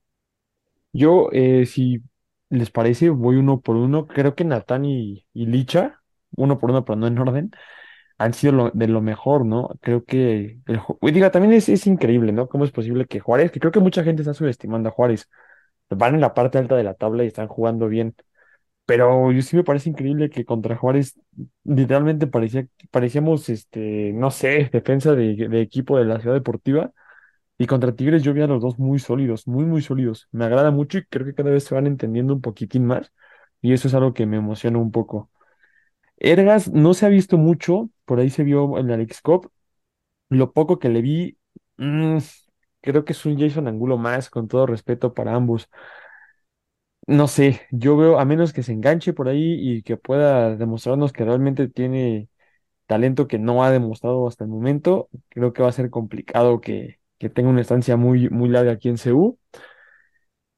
Yo, 0.93 1.29
eh, 1.31 1.65
si 1.65 2.01
les 2.49 2.71
parece, 2.71 3.09
voy 3.09 3.35
uno 3.37 3.61
por 3.61 3.75
uno. 3.75 4.07
Creo 4.07 4.35
que 4.35 4.45
Natán 4.45 4.85
y 4.85 5.25
Licha, 5.33 6.01
uno 6.37 6.57
por 6.59 6.71
uno, 6.71 6.85
pero 6.85 6.95
no 6.97 7.07
en 7.07 7.17
orden, 7.19 7.51
han 8.17 8.33
sido 8.33 8.53
lo- 8.53 8.71
de 8.71 8.87
lo 8.87 9.01
mejor, 9.01 9.45
¿no? 9.45 9.69
Creo 9.81 10.05
que 10.05 10.59
el, 10.67 11.13
diga, 11.13 11.31
también 11.31 11.53
es, 11.53 11.69
es 11.69 11.87
increíble, 11.87 12.31
¿no? 12.31 12.47
¿Cómo 12.49 12.65
es 12.65 12.71
posible 12.71 13.05
que 13.07 13.19
Juárez, 13.19 13.51
que 13.51 13.59
creo 13.59 13.71
que 13.71 13.79
mucha 13.79 14.03
gente 14.03 14.21
está 14.21 14.33
subestimando 14.33 14.89
a 14.89 14.91
Juárez, 14.91 15.29
van 15.89 16.15
en 16.15 16.21
la 16.21 16.33
parte 16.33 16.57
alta 16.59 16.75
de 16.75 16.83
la 16.83 16.95
tabla 16.95 17.23
y 17.23 17.27
están 17.27 17.47
jugando 17.47 17.87
bien, 17.87 18.15
pero 18.85 19.29
sí 19.41 19.55
me 19.57 19.63
parece 19.63 19.89
increíble 19.89 20.29
que 20.29 20.45
contra 20.45 20.75
Juárez 20.77 21.19
literalmente 21.63 22.27
parecía, 22.27 22.67
parecíamos, 22.91 23.49
este, 23.49 24.11
no 24.13 24.31
sé, 24.31 24.69
defensa 24.71 25.13
de, 25.15 25.35
de 25.49 25.61
equipo 25.61 25.97
de 25.97 26.05
la 26.05 26.19
Ciudad 26.19 26.35
Deportiva. 26.35 26.91
Y 27.57 27.67
contra 27.67 27.95
Tigres 27.95 28.23
yo 28.23 28.33
vi 28.33 28.41
a 28.41 28.47
los 28.47 28.61
dos 28.61 28.79
muy 28.79 28.99
sólidos, 28.99 29.47
muy, 29.47 29.65
muy 29.65 29.81
sólidos. 29.81 30.27
Me 30.31 30.45
agrada 30.45 30.71
mucho 30.71 30.97
y 30.97 31.05
creo 31.05 31.25
que 31.25 31.33
cada 31.35 31.51
vez 31.51 31.63
se 31.65 31.75
van 31.75 31.87
entendiendo 31.87 32.33
un 32.33 32.41
poquitín 32.41 32.85
más. 32.85 33.11
Y 33.61 33.73
eso 33.73 33.87
es 33.87 33.93
algo 33.93 34.13
que 34.13 34.25
me 34.25 34.37
emociona 34.37 34.77
un 34.79 34.91
poco. 34.91 35.29
Ergas 36.17 36.71
no 36.71 36.93
se 36.93 37.05
ha 37.05 37.09
visto 37.09 37.37
mucho, 37.37 37.89
por 38.05 38.19
ahí 38.19 38.29
se 38.29 38.43
vio 38.43 38.77
en 38.79 38.87
la 38.87 38.97
Leagues 38.97 39.21
Cup. 39.21 39.51
Lo 40.29 40.53
poco 40.53 40.79
que 40.79 40.89
le 40.89 41.01
vi, 41.01 41.37
mm, 41.77 42.17
creo 42.81 43.05
que 43.05 43.13
es 43.13 43.25
un 43.25 43.39
Jason 43.39 43.67
Angulo 43.67 43.97
más, 43.97 44.29
con 44.29 44.47
todo 44.47 44.65
respeto 44.67 45.13
para 45.13 45.35
ambos. 45.35 45.69
No 47.07 47.27
sé, 47.27 47.61
yo 47.71 47.95
veo, 47.97 48.19
a 48.19 48.25
menos 48.25 48.51
que 48.51 48.63
se 48.63 48.71
enganche 48.73 49.13
por 49.13 49.27
ahí 49.27 49.53
y 49.77 49.83
que 49.83 49.95
pueda 49.95 50.55
demostrarnos 50.55 51.13
que 51.13 51.23
realmente 51.23 51.67
tiene 51.67 52.29
talento 52.87 53.27
que 53.27 53.39
no 53.39 53.63
ha 53.63 53.71
demostrado 53.71 54.27
hasta 54.27 54.45
el 54.45 54.51
momento, 54.51 55.09
creo 55.29 55.53
que 55.53 55.63
va 55.63 55.69
a 55.69 55.73
ser 55.73 55.89
complicado 55.91 56.61
que, 56.61 56.99
que 57.19 57.29
tenga 57.29 57.49
una 57.49 57.61
estancia 57.61 57.97
muy, 57.97 58.29
muy 58.29 58.49
larga 58.49 58.73
aquí 58.73 58.89
en 58.89 58.97
CU. 58.97 59.39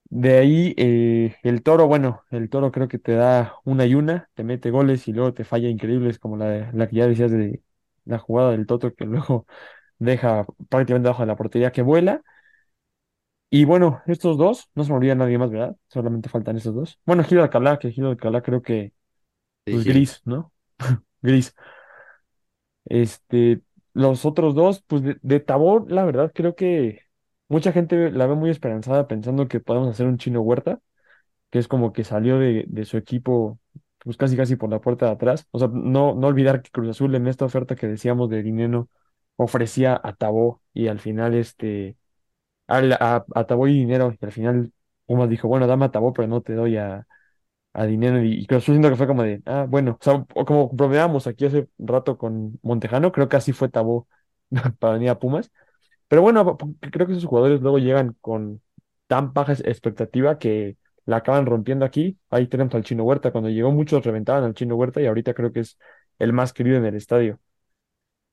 De 0.09 0.37
ahí 0.37 0.73
eh, 0.77 1.35
el 1.43 1.63
Toro, 1.63 1.87
bueno, 1.87 2.23
el 2.31 2.49
Toro 2.49 2.71
creo 2.71 2.87
que 2.87 2.97
te 2.97 3.13
da 3.13 3.55
una 3.65 3.85
y 3.85 3.93
una, 3.95 4.29
te 4.35 4.43
mete 4.43 4.71
goles 4.71 5.05
y 5.07 5.13
luego 5.13 5.33
te 5.33 5.43
falla 5.43 5.67
increíbles 5.69 6.17
como 6.17 6.37
la, 6.37 6.71
la 6.73 6.87
que 6.87 6.95
ya 6.95 7.07
decías 7.07 7.29
de 7.31 7.61
la 8.05 8.17
jugada 8.17 8.51
del 8.51 8.65
Toto 8.67 8.93
que 8.95 9.05
luego 9.05 9.45
deja 9.99 10.45
prácticamente 10.69 11.07
debajo 11.07 11.23
de 11.23 11.27
la 11.27 11.35
portería 11.37 11.71
que 11.73 11.81
vuela. 11.81 12.21
Y 13.49 13.63
bueno, 13.65 14.01
estos 14.07 14.37
dos, 14.37 14.69
no 14.75 14.83
se 14.83 14.89
me 14.91 14.97
olvida 14.97 15.15
nadie 15.15 15.37
más, 15.37 15.49
¿verdad? 15.51 15.75
Solamente 15.87 16.27
faltan 16.29 16.57
estos 16.57 16.75
dos. 16.75 16.99
Bueno, 17.05 17.23
Gil 17.23 17.39
Alcalá, 17.39 17.79
que 17.79 17.91
Gil 17.91 18.05
Alcalá 18.05 18.41
creo 18.41 18.61
que 18.61 18.93
pues 19.69 19.85
gris, 19.85 20.21
¿no? 20.25 20.53
Gris. 21.21 21.55
Este, 22.85 23.61
los 23.93 24.25
otros 24.25 24.55
dos, 24.55 24.81
pues 24.87 25.01
de, 25.03 25.17
de 25.21 25.39
Tabor, 25.39 25.91
la 25.91 26.05
verdad, 26.05 26.31
creo 26.33 26.55
que 26.55 27.01
mucha 27.49 27.71
gente 27.71 28.11
la 28.11 28.27
ve 28.27 28.35
muy 28.35 28.49
esperanzada 28.49 29.07
pensando 29.07 29.47
que 29.47 29.59
podemos 29.59 29.89
hacer 29.89 30.07
un 30.07 30.17
Chino 30.17 30.41
Huerta, 30.41 30.79
que 31.51 31.59
es 31.59 31.67
como 31.67 31.93
que 31.93 32.03
salió 32.03 32.39
de, 32.39 32.65
su 32.85 32.97
equipo, 32.97 33.59
pues 33.99 34.17
casi 34.17 34.37
casi 34.37 34.55
por 34.57 34.69
la 34.71 34.81
puerta 34.81 35.07
de 35.07 35.13
atrás. 35.13 35.47
O 35.51 35.59
sea, 35.59 35.69
no, 35.71 36.15
no 36.15 36.27
olvidar 36.27 36.61
que 36.61 36.71
Cruz 36.71 36.89
Azul 36.89 37.15
en 37.15 37.27
esta 37.27 37.45
oferta 37.45 37.75
que 37.75 37.87
decíamos 37.87 38.29
de 38.29 38.43
Dineno 38.43 38.89
ofrecía 39.37 39.99
a 40.03 40.15
Tabó 40.15 40.61
y 40.73 40.87
al 40.87 40.99
final 40.99 41.35
este, 41.35 41.97
al- 42.67 42.93
a, 42.93 43.25
a 43.35 43.43
Tabó 43.47 43.67
y 43.67 43.73
dinero, 43.73 44.13
y 44.19 44.25
al 44.25 44.31
final 44.31 44.71
Pumas 45.05 45.29
dijo, 45.29 45.47
bueno, 45.47 45.67
dame 45.67 45.85
a 45.85 45.91
Tabó, 45.91 46.13
pero 46.13 46.27
no 46.27 46.41
te 46.41 46.53
doy 46.53 46.77
a 46.77 47.07
a 47.73 47.85
dinero 47.85 48.23
y, 48.23 48.45
Cruz 48.47 48.63
Azul 48.63 48.75
siento 48.75 48.89
que 48.89 48.95
fue 48.95 49.07
como 49.07 49.23
de, 49.23 49.41
ah, 49.45 49.65
bueno, 49.69 49.97
o 49.99 50.03
sea, 50.03 50.25
como 50.45 50.69
bromeábamos 50.69 51.27
aquí 51.27 51.45
hace 51.45 51.69
rato 51.77 52.17
con 52.17 52.59
Montejano, 52.63 53.11
creo 53.11 53.29
que 53.29 53.37
así 53.37 53.53
fue 53.53 53.69
Tabó 53.69 54.07
para 54.79 54.93
venir 54.93 55.09
a 55.09 55.19
Pumas. 55.19 55.51
Pero 56.07 56.21
bueno, 56.21 56.57
creo 56.91 57.07
que 57.07 57.13
esos 57.13 57.25
jugadores 57.25 57.61
luego 57.61 57.79
llegan 57.79 58.15
con 58.21 58.61
tan 59.07 59.33
baja 59.33 59.53
expectativa 59.53 60.37
que 60.39 60.77
la 61.05 61.17
acaban 61.17 61.45
rompiendo 61.45 61.85
aquí. 61.85 62.17
Ahí 62.29 62.47
tenemos 62.47 62.73
al 62.75 62.83
Chino 62.83 63.03
Huerta. 63.03 63.31
Cuando 63.31 63.49
llegó 63.49 63.71
muchos 63.71 64.05
reventaban 64.05 64.43
al 64.43 64.53
Chino 64.53 64.75
Huerta 64.75 65.01
y 65.01 65.05
ahorita 65.07 65.33
creo 65.33 65.51
que 65.53 65.61
es 65.61 65.77
el 66.19 66.33
más 66.33 66.53
querido 66.53 66.77
en 66.77 66.85
el 66.85 66.95
estadio. 66.95 67.39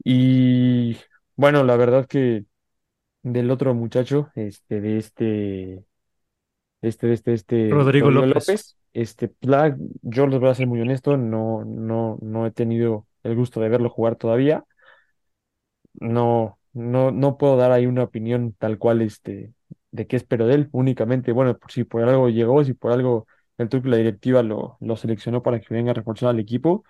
Y 0.05 0.97
bueno, 1.37 1.65
la 1.65 1.77
verdad 1.77 2.07
que 2.07 2.45
del 3.23 3.51
otro 3.51 3.75
muchacho, 3.75 4.31
este, 4.37 4.81
de 4.81 4.99
este 4.99 5.85
este, 6.83 7.13
este, 7.13 7.33
este, 7.35 7.75
Rodrigo 7.75 8.11
López. 8.11 8.47
López. 8.47 8.77
Este, 8.93 9.33
la- 9.41 9.77
yo 10.03 10.27
les 10.27 10.39
voy 10.41 10.51
a 10.51 10.55
ser 10.55 10.67
muy 10.69 10.81
honesto, 10.81 11.17
no, 11.17 11.65
no, 11.65 12.19
no 12.23 12.47
he 12.47 12.51
tenido 12.53 13.07
el 13.25 13.35
gusto 13.37 13.61
de 13.61 13.69
verlo 13.69 13.91
jugar 13.91 14.17
todavía. 14.17 14.65
No, 16.01 16.59
no, 16.75 17.11
no 17.11 17.39
puedo 17.39 17.57
dar 17.57 17.73
ahí 17.73 17.87
una 17.87 18.05
opinión 18.05 18.55
tal 18.59 18.79
cual, 18.79 19.03
este, 19.03 19.55
de 19.91 20.07
qué 20.07 20.17
espero 20.17 20.47
de 20.47 20.55
él. 20.55 20.69
Únicamente, 20.73 21.33
bueno, 21.33 21.57
por 21.59 21.73
si 21.73 21.85
por 21.85 22.03
algo 22.03 22.29
llegó, 22.29 22.65
si 22.65 22.75
por 22.75 22.93
algo 22.93 23.27
el 23.59 23.69
y 23.73 23.89
la 23.89 23.97
directiva 23.97 24.43
lo, 24.43 24.77
lo 24.81 24.97
seleccionó 24.97 25.43
para 25.43 25.61
que 25.61 25.73
venga 25.73 25.93
a 25.93 25.95
reforzar 25.95 26.31
al 26.31 26.41
equipo, 26.41 26.85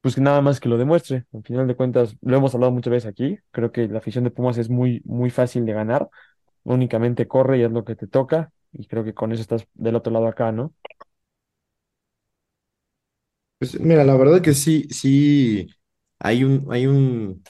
pues 0.00 0.14
que 0.14 0.20
nada 0.20 0.40
más 0.40 0.60
que 0.60 0.68
lo 0.68 0.78
demuestre. 0.78 1.24
Al 1.32 1.42
final 1.42 1.66
de 1.66 1.76
cuentas, 1.76 2.16
lo 2.22 2.36
hemos 2.36 2.54
hablado 2.54 2.72
muchas 2.72 2.92
veces 2.92 3.10
aquí. 3.10 3.38
Creo 3.50 3.72
que 3.72 3.88
la 3.88 3.98
afición 3.98 4.24
de 4.24 4.30
Pumas 4.30 4.58
es 4.58 4.70
muy, 4.70 5.02
muy 5.04 5.30
fácil 5.30 5.66
de 5.66 5.72
ganar. 5.72 6.08
Únicamente 6.64 7.28
corre 7.28 7.58
y 7.58 7.62
es 7.62 7.72
lo 7.72 7.84
que 7.84 7.96
te 7.96 8.06
toca. 8.06 8.52
Y 8.72 8.86
creo 8.86 9.04
que 9.04 9.14
con 9.14 9.32
eso 9.32 9.42
estás 9.42 9.66
del 9.74 9.96
otro 9.96 10.12
lado 10.12 10.28
acá, 10.28 10.52
¿no? 10.52 10.74
Pues 13.58 13.78
mira, 13.78 14.04
la 14.04 14.16
verdad 14.16 14.40
que 14.40 14.54
sí, 14.54 14.84
sí, 14.90 15.68
hay 16.18 16.44
un, 16.44 16.66
hay 16.70 16.86
un, 16.86 17.42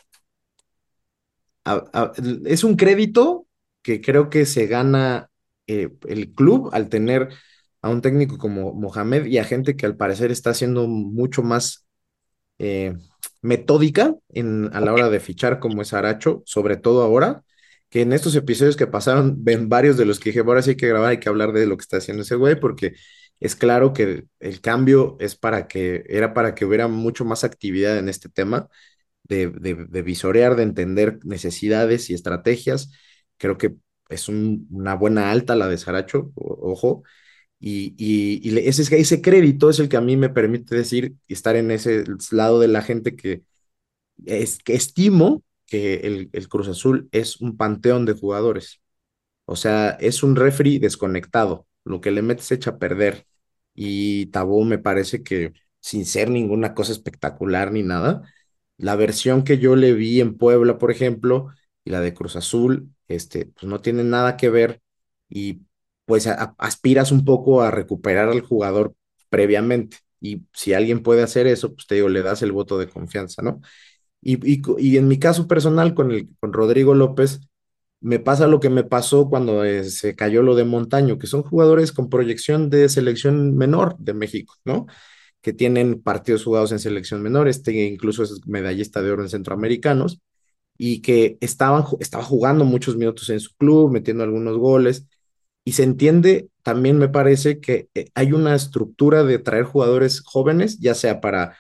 a- 1.65 1.85
a- 1.93 2.13
es 2.47 2.65
un 2.65 2.77
crédito 2.77 3.47
que 3.83 4.01
creo 4.01 4.31
que 4.31 4.47
se 4.47 4.67
gana 4.67 5.31
eh, 5.67 5.91
el 6.09 6.33
club 6.35 6.71
al 6.73 6.89
tener 6.89 7.29
a 7.83 7.89
un 7.91 8.03
técnico 8.03 8.39
como 8.39 8.75
Mohamed 8.75 9.27
y 9.27 9.39
a 9.39 9.45
gente 9.45 9.77
que 9.77 9.87
al 9.87 9.97
parecer 9.97 10.31
está 10.31 10.51
haciendo 10.51 10.87
mucho 10.89 11.43
más 11.43 11.87
eh, 12.59 12.97
metódica 13.43 14.15
en, 14.31 14.71
a 14.75 14.81
la 14.81 14.93
hora 14.93 15.09
de 15.11 15.21
fichar 15.21 15.61
como 15.61 15.83
es 15.83 15.93
Aracho, 15.95 16.43
sobre 16.47 16.77
todo 16.77 17.03
ahora, 17.03 17.43
que 17.89 18.03
en 18.03 18.13
estos 18.13 18.35
episodios 18.37 18.77
que 18.77 18.87
pasaron, 18.87 19.43
ven 19.45 19.69
varios 19.69 19.97
de 19.97 20.05
los 20.05 20.21
que 20.21 20.31
dije, 20.31 20.41
ahora 20.41 20.63
sí 20.63 20.71
hay 20.71 20.77
que 20.77 20.89
grabar, 20.89 21.11
hay 21.11 21.21
que 21.21 21.29
hablar 21.29 21.53
de 21.53 21.67
lo 21.67 21.77
que 21.77 21.83
está 21.83 21.97
haciendo 21.99 22.23
ese 22.23 22.37
güey, 22.37 22.59
porque 22.61 22.95
es 23.41 23.57
claro 23.57 23.93
que 23.93 24.25
el 24.41 24.61
cambio 24.61 25.17
es 25.21 25.37
para 25.37 25.67
que, 25.69 26.05
era 26.09 26.35
para 26.35 26.55
que 26.55 26.65
hubiera 26.65 26.89
mucho 26.89 27.25
más 27.25 27.45
actividad 27.45 27.99
en 27.99 28.09
este 28.09 28.29
tema 28.29 28.69
de, 29.37 30.03
visorear, 30.03 30.57
de 30.57 30.63
entender 30.65 31.19
necesidades 31.25 32.11
y 32.11 32.15
estrategias. 32.15 32.93
Creo 33.39 33.59
que 33.59 33.77
es 34.09 34.29
un- 34.29 34.67
una 34.71 34.95
buena 34.95 35.31
alta 35.31 35.55
la 35.57 35.69
de 35.69 35.79
Saracho, 35.79 36.33
ojo, 36.35 37.03
y, 37.61 37.95
y, 37.99 38.41
y 38.49 38.59
ese, 38.69 39.23
crédito 39.23 39.71
es 39.71 39.79
el 39.81 39.89
que 39.89 39.97
a 39.99 40.01
mí 40.03 40.17
me 40.17 40.31
permite 40.31 40.77
decir 40.77 41.15
estar 41.29 41.57
en 41.57 41.71
ese 41.71 42.05
lado 42.33 42.61
de 42.61 42.69
la 42.69 42.83
gente 42.83 43.17
que, 43.17 43.43
es, 44.27 44.59
que 44.63 44.75
estimo 44.75 45.43
que 45.67 45.97
el, 45.97 46.31
el 46.33 46.49
Cruz 46.49 46.69
Azul 46.69 47.09
es 47.13 47.41
un 47.41 47.57
panteón 47.57 48.05
de 48.07 48.15
jugadores. 48.15 48.81
O 49.47 49.57
sea, 49.57 49.91
es 50.01 50.23
un 50.23 50.37
refri 50.37 50.79
desconectado. 50.79 51.67
Lo 51.85 52.01
que 52.01 52.11
le 52.11 52.23
metes 52.23 52.53
echa 52.53 52.73
a 52.73 52.79
perder. 52.79 53.27
Y 53.75 54.27
Tabó 54.27 54.65
me 54.65 54.79
parece 54.79 55.23
que, 55.23 55.53
sin 55.81 56.07
ser 56.07 56.31
ninguna 56.31 56.75
cosa 56.75 56.93
espectacular 56.93 57.73
ni 57.73 57.83
nada, 57.83 58.23
la 58.81 58.97
versión 58.97 59.45
que 59.45 59.59
yo 59.59 59.77
le 59.77 59.93
vi 59.95 60.21
en 60.21 60.37
Puebla, 60.39 60.79
por 60.79 60.91
ejemplo, 60.91 61.49
y 61.85 61.91
la 61.91 62.01
de 62.01 62.15
Cruz 62.15 62.37
Azul, 62.37 62.91
este, 63.09 63.47
pues 63.47 63.65
no 63.65 63.81
tienen 63.81 64.11
nada 64.11 64.37
que 64.37 64.51
ver. 64.51 64.81
Y 65.29 65.63
pues 66.07 66.27
aspiras 66.27 67.13
un 67.13 67.25
poco 67.25 67.63
a 67.63 67.71
recuperar 67.71 68.29
al 68.29 68.41
jugador 68.43 68.95
previamente. 69.29 69.99
Y 70.21 70.43
si 70.53 70.75
alguien 70.75 71.03
puede 71.03 71.23
hacer 71.23 71.47
eso, 71.47 71.75
pues 71.75 71.87
te 71.87 71.95
digo, 71.97 72.09
le 72.09 72.23
das 72.23 72.43
el 72.43 72.53
voto 72.53 72.79
de 72.79 72.89
confianza, 72.89 73.43
¿no? 73.43 73.61
Y, 74.23 74.39
y 74.79 74.97
en 74.99 75.09
mi 75.09 75.19
caso 75.19 75.49
personal 75.49 75.95
con, 75.95 76.11
el, 76.13 76.29
con 76.41 76.53
Rodrigo 76.53 76.95
López, 76.95 77.41
me 78.01 78.19
pasa 78.19 78.47
lo 78.47 78.61
que 78.61 78.71
me 78.71 78.85
pasó 78.85 79.29
cuando 79.29 79.65
eh, 79.65 79.85
se 79.85 80.17
cayó 80.17 80.43
lo 80.43 80.55
de 80.55 80.65
Montaño, 80.65 81.19
que 81.19 81.27
son 81.27 81.43
jugadores 81.43 81.93
con 81.93 82.09
proyección 82.11 82.71
de 82.71 82.89
selección 82.89 83.57
menor 83.57 83.97
de 83.99 84.15
México, 84.15 84.55
¿no? 84.65 84.87
Que 85.43 85.53
tienen 85.53 86.03
partidos 86.03 86.45
jugados 86.45 86.73
en 86.73 86.79
selección 86.81 87.23
menor, 87.23 87.49
este 87.49 87.73
incluso 87.87 88.23
es 88.23 88.47
medallista 88.47 89.03
de 89.03 89.11
oro 89.13 89.23
en 89.23 89.29
centroamericanos, 89.31 90.21
y 90.79 91.03
que 91.03 91.39
estaban, 91.41 91.85
estaba 92.01 92.25
jugando 92.25 92.65
muchos 92.65 92.97
minutos 92.97 93.31
en 93.31 93.41
su 93.41 93.55
club, 93.57 93.91
metiendo 93.93 94.25
algunos 94.25 94.59
goles, 94.59 95.07
y 95.65 95.73
se 95.73 95.83
entiende, 95.85 96.49
también 96.63 96.99
me 96.99 97.09
parece 97.09 97.61
que 97.61 97.89
eh, 97.95 98.07
hay 98.15 98.33
una 98.33 98.55
estructura 98.55 99.25
de 99.25 99.39
traer 99.39 99.65
jugadores 99.65 100.23
jóvenes, 100.23 100.79
ya 100.81 100.95
sea 100.95 101.21
para 101.21 101.57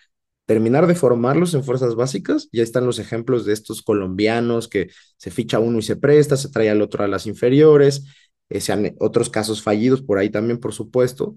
terminar 0.46 0.86
de 0.86 0.94
formarlos 0.94 1.54
en 1.54 1.62
fuerzas 1.64 1.94
básicas. 1.94 2.48
Ya 2.52 2.62
están 2.62 2.86
los 2.86 2.98
ejemplos 2.98 3.44
de 3.46 3.52
estos 3.52 3.82
colombianos 3.82 4.68
que 4.68 4.90
se 5.16 5.30
ficha 5.30 5.58
uno 5.60 5.78
y 5.78 5.82
se 5.82 5.96
presta, 5.96 6.36
se 6.36 6.50
trae 6.50 6.70
al 6.70 6.82
otro 6.82 7.04
a 7.04 7.08
las 7.08 7.26
inferiores, 7.26 8.04
eh, 8.48 8.60
se 8.60 8.72
han- 8.72 8.94
otros 8.98 9.30
casos 9.30 9.62
fallidos 9.62 10.02
por 10.02 10.18
ahí 10.18 10.30
también, 10.30 10.58
por 10.58 10.72
supuesto. 10.74 11.36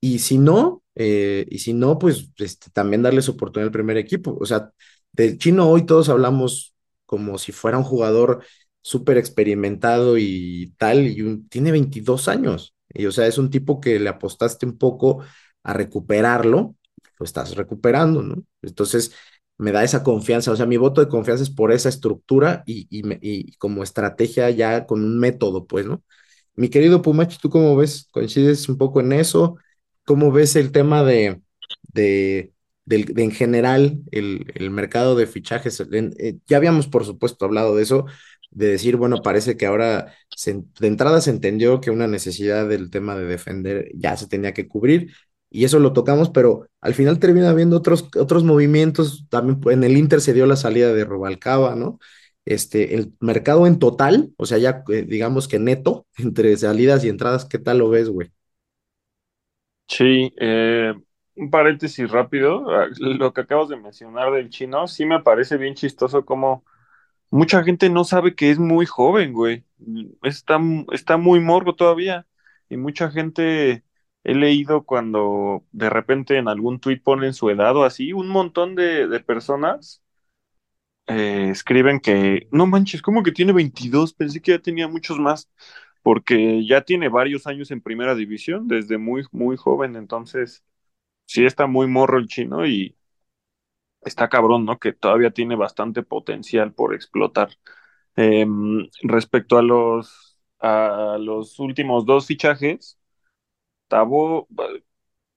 Y 0.00 0.20
si 0.20 0.38
no, 0.38 0.83
eh, 0.94 1.46
y 1.50 1.58
si 1.58 1.72
no, 1.74 1.98
pues 1.98 2.30
este, 2.38 2.70
también 2.70 3.02
darles 3.02 3.28
oportunidad 3.28 3.68
al 3.68 3.72
primer 3.72 3.96
equipo. 3.96 4.36
O 4.40 4.46
sea, 4.46 4.70
del 5.12 5.38
chino 5.38 5.68
hoy 5.68 5.86
todos 5.86 6.08
hablamos 6.08 6.74
como 7.06 7.38
si 7.38 7.52
fuera 7.52 7.78
un 7.78 7.84
jugador 7.84 8.44
súper 8.82 9.16
experimentado 9.18 10.18
y 10.18 10.74
tal, 10.78 11.06
y 11.06 11.22
un- 11.22 11.48
tiene 11.48 11.72
22 11.72 12.28
años. 12.28 12.74
Y 12.92 13.06
o 13.06 13.12
sea, 13.12 13.26
es 13.26 13.38
un 13.38 13.50
tipo 13.50 13.80
que 13.80 13.98
le 13.98 14.08
apostaste 14.08 14.66
un 14.66 14.78
poco 14.78 15.24
a 15.62 15.72
recuperarlo, 15.72 16.76
lo 17.18 17.24
estás 17.24 17.54
recuperando, 17.56 18.22
¿no? 18.22 18.44
Entonces, 18.62 19.12
me 19.58 19.72
da 19.72 19.84
esa 19.84 20.02
confianza. 20.02 20.50
O 20.52 20.56
sea, 20.56 20.66
mi 20.66 20.76
voto 20.76 21.00
de 21.00 21.08
confianza 21.08 21.42
es 21.44 21.50
por 21.50 21.72
esa 21.72 21.88
estructura 21.88 22.62
y, 22.66 22.86
y, 22.90 23.02
y 23.20 23.52
como 23.56 23.82
estrategia 23.82 24.50
ya 24.50 24.86
con 24.86 25.02
un 25.04 25.18
método, 25.18 25.66
pues, 25.66 25.86
¿no? 25.86 26.02
Mi 26.56 26.68
querido 26.68 27.02
Pumachi, 27.02 27.38
¿tú 27.40 27.50
cómo 27.50 27.76
ves? 27.76 28.08
¿Coincides 28.12 28.68
un 28.68 28.78
poco 28.78 29.00
en 29.00 29.12
eso? 29.12 29.56
¿Cómo 30.04 30.32
ves 30.32 30.56
el 30.56 30.72
tema 30.72 31.02
de, 31.04 31.40
de, 31.92 32.52
del- 32.84 33.06
de 33.06 33.22
en 33.24 33.30
general 33.32 34.00
el, 34.10 34.52
el 34.54 34.70
mercado 34.70 35.16
de 35.16 35.26
fichajes? 35.26 35.80
Eh, 35.92 36.38
ya 36.46 36.56
habíamos, 36.58 36.88
por 36.88 37.04
supuesto, 37.04 37.44
hablado 37.44 37.76
de 37.76 37.82
eso, 37.84 38.06
de 38.50 38.68
decir, 38.68 38.96
bueno, 38.96 39.22
parece 39.22 39.56
que 39.56 39.66
ahora 39.66 40.14
de 40.46 40.86
entrada 40.86 41.20
se 41.20 41.30
entendió 41.30 41.80
que 41.80 41.90
una 41.90 42.06
necesidad 42.06 42.68
del 42.68 42.90
tema 42.90 43.16
de 43.16 43.24
defender 43.26 43.90
ya 43.94 44.16
se 44.16 44.26
tenía 44.28 44.52
que 44.54 44.68
cubrir 44.68 45.12
y 45.50 45.64
eso 45.64 45.78
lo 45.78 45.92
tocamos, 45.92 46.30
pero 46.30 46.68
al 46.80 46.94
final 46.94 47.18
termina 47.20 47.50
habiendo 47.50 47.76
otros, 47.76 48.08
otros 48.18 48.42
movimientos. 48.44 49.26
También 49.30 49.60
en 49.70 49.84
el 49.84 49.96
Inter 49.96 50.20
se 50.20 50.32
dio 50.34 50.46
la 50.46 50.56
salida 50.56 50.92
de 50.92 51.04
Rubalcaba, 51.04 51.76
¿no? 51.76 51.98
Este, 52.44 52.94
el 52.94 53.14
mercado 53.20 53.66
en 53.66 53.78
total, 53.78 54.32
o 54.36 54.46
sea, 54.46 54.58
ya 54.58 54.82
eh, 54.90 55.02
digamos 55.08 55.46
que 55.48 55.58
neto, 55.60 56.06
entre 56.18 56.56
salidas 56.56 57.04
y 57.04 57.08
entradas, 57.08 57.44
¿qué 57.46 57.58
tal 57.58 57.78
lo 57.78 57.88
ves, 57.88 58.08
güey? 58.10 58.30
Sí, 59.88 60.32
eh, 60.38 60.94
un 61.36 61.50
paréntesis 61.50 62.10
rápido, 62.10 62.64
ah, 62.70 62.86
lo 62.98 63.32
que 63.32 63.42
acabas 63.42 63.68
de 63.68 63.76
mencionar 63.76 64.32
del 64.32 64.48
chino, 64.50 64.88
sí 64.88 65.04
me 65.06 65.20
parece 65.22 65.56
bien 65.56 65.74
chistoso 65.74 66.24
como 66.24 66.64
mucha 67.30 67.64
gente 67.64 67.90
no 67.90 68.04
sabe 68.04 68.34
que 68.36 68.50
es 68.50 68.58
muy 68.60 68.86
joven, 68.86 69.32
güey. 69.34 69.64
Está, 70.22 70.60
está 70.92 71.16
muy 71.18 71.40
morro 71.40 71.74
todavía. 71.76 72.26
Y 72.70 72.76
mucha 72.78 73.10
gente 73.10 73.84
he 74.24 74.34
leído 74.34 74.84
cuando 74.84 75.64
de 75.72 75.90
repente 75.90 76.38
en 76.38 76.48
algún 76.48 76.80
tuit 76.80 77.02
ponen 77.02 77.34
su 77.34 77.50
edad 77.50 77.76
o 77.76 77.84
así, 77.84 78.12
un 78.14 78.28
montón 78.28 78.74
de, 78.76 79.08
de 79.08 79.20
personas 79.20 80.02
eh, 81.06 81.48
escriben 81.50 82.00
que, 82.00 82.48
no 82.50 82.66
manches, 82.66 83.02
¿cómo 83.02 83.22
que 83.22 83.32
tiene 83.32 83.52
22? 83.52 84.14
Pensé 84.14 84.40
que 84.40 84.52
ya 84.52 84.58
tenía 84.60 84.88
muchos 84.88 85.18
más, 85.18 85.50
porque 86.04 86.66
ya 86.68 86.82
tiene 86.84 87.10
varios 87.10 87.48
años 87.48 87.72
en 87.72 87.82
primera 87.82 88.16
división, 88.16 88.68
desde 88.68 88.98
muy, 88.98 89.24
muy 89.32 89.58
joven. 89.58 89.96
Entonces, 89.96 90.64
sí 91.26 91.44
está 91.46 91.66
muy 91.68 91.88
morro 91.88 92.18
el 92.18 92.28
chino 92.28 92.66
y 92.66 92.96
está 94.02 94.28
cabrón, 94.28 94.64
¿no? 94.64 94.78
Que 94.78 94.92
todavía 94.92 95.30
tiene 95.30 95.56
bastante 95.56 96.02
potencial 96.02 96.72
por 96.74 96.94
explotar. 96.94 97.50
Eh, 98.16 98.46
respecto 99.02 99.58
a 99.58 99.62
los, 99.62 100.38
a 100.60 101.18
los 101.20 101.58
últimos 101.60 102.06
dos 102.06 102.26
fichajes, 102.26 102.98
Tabo, 103.88 104.48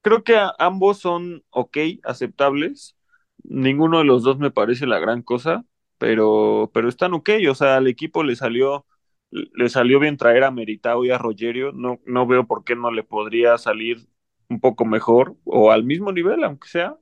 creo 0.02 0.24
que 0.24 0.38
ambos 0.60 1.00
son 1.00 1.44
ok, 1.52 1.78
aceptables. 2.04 2.98
Ninguno 3.44 4.00
de 4.00 4.06
los 4.06 4.24
dos 4.24 4.40
me 4.40 4.52
parece 4.52 4.88
la 4.88 5.00
gran 5.00 5.22
cosa, 5.24 5.65
pero, 5.98 6.72
pero 6.74 6.90
están 6.90 7.13
ok. 7.13 7.30
O 7.52 7.56
sea, 7.56 7.78
al 7.78 7.88
equipo 7.88 8.24
le 8.24 8.36
salió, 8.36 8.86
le 9.32 9.69
salió 9.69 10.00
bien 10.00 10.17
traer 10.17 10.44
a 10.44 10.52
Meritao 10.52 11.06
y 11.06 11.12
a 11.12 11.17
Rogerio. 11.17 11.71
No, 11.73 12.00
no 12.06 12.28
veo 12.28 12.48
por 12.48 12.63
qué 12.63 12.75
no 12.75 12.92
le 12.92 13.04
podría 13.04 13.58
salir 13.58 14.08
un 14.50 14.60
poco 14.60 14.86
mejor 14.86 15.36
o 15.46 15.71
al 15.71 15.84
mismo 15.84 16.12
nivel, 16.12 16.44
aunque 16.44 16.67
sea 16.69 16.98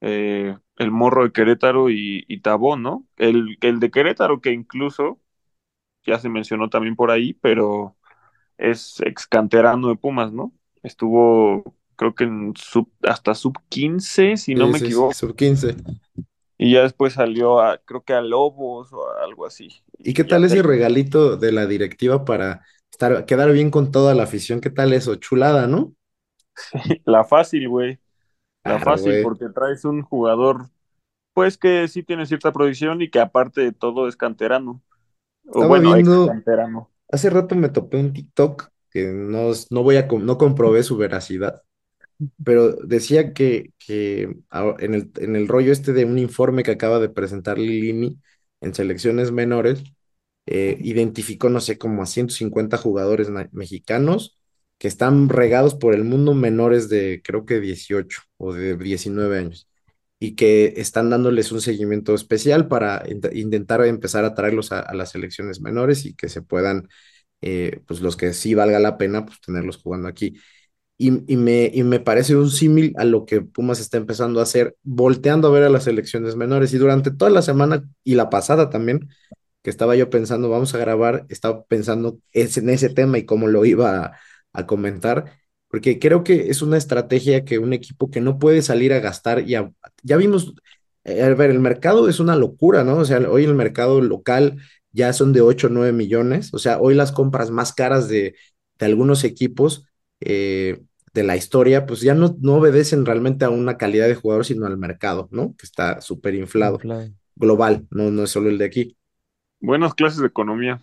eh, 0.00 0.56
el 0.78 0.90
morro 0.90 1.24
de 1.24 1.32
Querétaro 1.32 1.90
y, 1.90 2.24
y 2.28 2.40
Tabó, 2.40 2.76
¿no? 2.76 3.06
El, 3.16 3.58
el 3.62 3.80
de 3.80 3.90
Querétaro 3.90 4.40
que 4.40 4.52
incluso 4.52 5.20
ya 6.04 6.18
se 6.18 6.28
mencionó 6.28 6.68
también 6.70 6.96
por 6.96 7.10
ahí, 7.10 7.34
pero 7.34 7.96
es 8.58 9.00
ex 9.02 9.26
canterano 9.26 9.88
de 9.88 9.96
Pumas, 9.96 10.32
¿no? 10.32 10.52
Estuvo, 10.82 11.76
creo 11.96 12.14
que 12.14 12.24
en 12.24 12.54
sub, 12.56 12.90
hasta 13.04 13.34
sub 13.34 13.54
15, 13.68 14.36
si 14.36 14.54
no 14.56 14.66
Sí, 14.66 14.68
me 14.68 14.78
sí, 14.78 14.90
equivoco, 14.90 15.14
sub 15.14 15.34
15. 15.36 15.76
Y 16.62 16.72
ya 16.74 16.82
después 16.82 17.14
salió 17.14 17.60
a, 17.60 17.78
creo 17.78 18.02
que 18.04 18.14
a 18.14 18.20
Lobos 18.20 18.92
o 18.92 19.08
a 19.10 19.24
algo 19.24 19.46
así. 19.46 19.68
¿Y 19.98 20.14
qué 20.14 20.24
tal 20.24 20.44
ese 20.44 20.62
regalito 20.62 21.36
de 21.36 21.52
la 21.52 21.66
directiva 21.66 22.24
para 22.24 22.62
estar, 22.90 23.24
quedar 23.26 23.52
bien 23.52 23.70
con 23.70 23.90
toda 23.90 24.14
la 24.14 24.24
afición. 24.24 24.60
¿Qué 24.60 24.70
tal 24.70 24.92
eso? 24.92 25.16
Chulada, 25.16 25.66
¿no? 25.66 25.94
La 27.04 27.24
fácil, 27.24 27.68
güey. 27.68 27.98
La 28.64 28.78
Claro, 28.78 28.80
fácil, 28.80 29.18
güey. 29.18 29.22
porque 29.22 29.48
traes 29.50 29.84
un 29.84 30.02
jugador, 30.02 30.70
pues 31.34 31.58
que 31.58 31.88
sí 31.88 32.02
tiene 32.04 32.26
cierta 32.26 32.52
proyección 32.52 33.02
y 33.02 33.10
que 33.10 33.20
aparte 33.20 33.62
de 33.62 33.72
todo 33.72 34.08
es 34.08 34.16
canterano. 34.16 34.82
O 35.46 35.64
Estaba 35.64 35.66
bueno, 35.66 35.96
ex 35.96 36.04
viendo, 36.04 36.24
canterano. 36.24 36.90
hace 37.10 37.30
rato 37.30 37.54
me 37.56 37.68
topé 37.70 37.98
un 37.98 38.12
TikTok 38.12 38.70
que 38.90 39.06
no, 39.08 39.52
no 39.70 39.82
voy 39.82 39.96
a, 39.96 40.06
no 40.06 40.38
comprobé 40.38 40.82
su 40.82 40.96
veracidad, 40.96 41.62
pero 42.44 42.72
decía 42.76 43.32
que, 43.32 43.72
que 43.78 44.22
en 44.78 44.94
el, 44.94 45.10
en 45.16 45.36
el 45.36 45.48
rollo 45.48 45.72
este 45.72 45.92
de 45.92 46.04
un 46.04 46.18
informe 46.18 46.62
que 46.62 46.72
acaba 46.72 46.98
de 47.00 47.08
presentar 47.08 47.58
Lilini 47.58 48.18
en 48.60 48.74
selecciones 48.74 49.32
menores, 49.32 49.82
eh, 50.46 50.78
identificó, 50.82 51.48
no 51.48 51.60
sé, 51.60 51.78
como 51.78 52.02
a 52.02 52.06
150 52.06 52.76
jugadores 52.78 53.28
mexicanos 53.52 54.38
que 54.78 54.88
están 54.88 55.28
regados 55.28 55.74
por 55.76 55.94
el 55.94 56.04
mundo 56.04 56.34
menores 56.34 56.88
de, 56.88 57.22
creo 57.24 57.46
que 57.46 57.60
18 57.60 58.22
o 58.38 58.52
de 58.52 58.76
19 58.76 59.38
años, 59.38 59.68
y 60.18 60.34
que 60.36 60.74
están 60.76 61.10
dándoles 61.10 61.52
un 61.52 61.60
seguimiento 61.60 62.14
especial 62.14 62.68
para 62.68 63.04
int- 63.06 63.34
intentar 63.36 63.84
empezar 63.86 64.24
a 64.24 64.34
traerlos 64.34 64.72
a, 64.72 64.80
a 64.80 64.94
las 64.94 65.10
selecciones 65.10 65.60
menores 65.60 66.04
y 66.06 66.14
que 66.14 66.28
se 66.28 66.42
puedan, 66.42 66.88
eh, 67.40 67.80
pues 67.86 68.00
los 68.00 68.16
que 68.16 68.32
sí 68.32 68.54
valga 68.54 68.78
la 68.80 68.98
pena, 68.98 69.24
pues 69.26 69.40
tenerlos 69.40 69.78
jugando 69.78 70.08
aquí. 70.08 70.34
Y, 70.98 71.32
y 71.32 71.36
me, 71.36 71.70
y 71.72 71.82
me 71.82 72.00
parece 72.00 72.36
un 72.36 72.50
símil 72.50 72.94
a 72.96 73.04
lo 73.04 73.26
que 73.26 73.40
Pumas 73.40 73.80
está 73.80 73.96
empezando 73.96 74.40
a 74.40 74.44
hacer, 74.44 74.76
volteando 74.82 75.48
a 75.48 75.50
ver 75.50 75.64
a 75.64 75.68
las 75.70 75.84
selecciones 75.84 76.36
menores. 76.36 76.72
Y 76.74 76.78
durante 76.78 77.10
toda 77.10 77.30
la 77.30 77.42
semana 77.42 77.84
y 78.04 78.14
la 78.14 78.30
pasada 78.30 78.70
también, 78.70 79.08
que 79.62 79.70
estaba 79.70 79.96
yo 79.96 80.10
pensando, 80.10 80.50
vamos 80.50 80.74
a 80.74 80.78
grabar, 80.78 81.26
estaba 81.28 81.64
pensando 81.64 82.18
en 82.32 82.68
ese 82.70 82.88
tema 82.90 83.18
y 83.18 83.24
cómo 83.24 83.46
lo 83.46 83.64
iba 83.64 84.12
a, 84.52 84.66
comentar, 84.66 85.32
porque 85.68 85.98
creo 85.98 86.24
que 86.24 86.50
es 86.50 86.62
una 86.62 86.76
estrategia 86.76 87.44
que 87.44 87.58
un 87.58 87.72
equipo 87.72 88.10
que 88.10 88.20
no 88.20 88.38
puede 88.38 88.62
salir 88.62 88.92
a 88.92 89.00
gastar, 89.00 89.40
y 89.48 89.56
ya 90.02 90.16
vimos, 90.16 90.54
eh, 91.04 91.22
a 91.22 91.34
ver, 91.34 91.50
el 91.50 91.60
mercado 91.60 92.08
es 92.08 92.20
una 92.20 92.36
locura, 92.36 92.84
¿no? 92.84 92.98
O 92.98 93.04
sea, 93.04 93.18
hoy 93.30 93.44
el 93.44 93.54
mercado 93.54 94.00
local 94.00 94.58
ya 94.92 95.12
son 95.12 95.32
de 95.32 95.40
8 95.40 95.68
o 95.68 95.70
9 95.70 95.92
millones, 95.92 96.52
o 96.52 96.58
sea, 96.58 96.78
hoy 96.80 96.94
las 96.94 97.12
compras 97.12 97.50
más 97.50 97.72
caras 97.72 98.08
de, 98.08 98.34
de 98.78 98.86
algunos 98.86 99.24
equipos 99.24 99.86
eh, 100.26 100.82
de 101.14 101.22
la 101.24 101.36
historia, 101.36 101.86
pues 101.86 102.00
ya 102.00 102.14
no, 102.14 102.36
no 102.40 102.56
obedecen 102.56 103.04
realmente 103.06 103.44
a 103.44 103.50
una 103.50 103.76
calidad 103.78 104.08
de 104.08 104.14
jugador, 104.14 104.44
sino 104.46 104.66
al 104.66 104.78
mercado, 104.78 105.28
¿no? 105.32 105.54
Que 105.58 105.66
está 105.66 106.00
súper 106.00 106.34
inflado, 106.34 106.84
Inflado. 106.84 107.14
global, 107.36 107.86
no, 107.90 108.10
no 108.10 108.24
es 108.24 108.30
solo 108.30 108.48
el 108.50 108.58
de 108.58 108.64
aquí. 108.66 108.96
Buenas 109.60 109.94
clases 109.94 110.20
de 110.20 110.26
economía. 110.26 110.82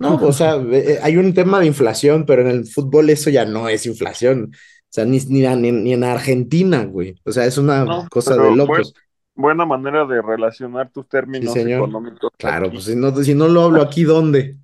No, 0.00 0.16
o 0.16 0.32
sea, 0.32 0.56
eh, 0.72 0.98
hay 1.02 1.16
un 1.16 1.34
tema 1.34 1.60
de 1.60 1.66
inflación, 1.66 2.24
pero 2.26 2.42
en 2.42 2.48
el 2.48 2.66
fútbol 2.66 3.10
eso 3.10 3.30
ya 3.30 3.44
no 3.44 3.68
es 3.68 3.86
inflación. 3.86 4.50
O 4.54 4.56
sea, 4.88 5.04
ni, 5.04 5.18
ni, 5.20 5.42
ni, 5.72 5.92
en 5.92 6.04
Argentina, 6.04 6.84
güey. 6.84 7.14
O 7.24 7.32
sea, 7.32 7.44
es 7.46 7.58
una 7.58 7.86
No, 7.86 8.08
cosa 8.08 8.36
de 8.38 8.50
locos. 8.50 8.94
buena 9.34 9.66
manera 9.66 10.04
de 10.06 10.22
relacionar 10.22 10.90
tus 10.90 11.08
Sí, 11.08 11.08
términos 11.08 11.52
señor. 11.52 11.80
económicos. 11.80 12.32
Claro, 12.36 12.66
aquí. 12.66 12.72
pues 12.72 12.84
si 12.84 12.96
no, 12.96 13.14
si 13.22 13.34
no 13.34 13.48
lo 13.48 13.62
hablo 13.62 13.82
aquí, 13.82 14.04
¿dónde? 14.04 14.58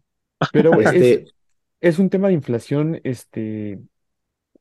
Pero 0.51 0.81
es, 0.81 0.93
Este, 0.93 1.33
es 1.81 1.99
un 1.99 2.11
tema 2.11 2.29
de 2.29 2.35
inflación, 2.35 3.01
este, 3.05 3.81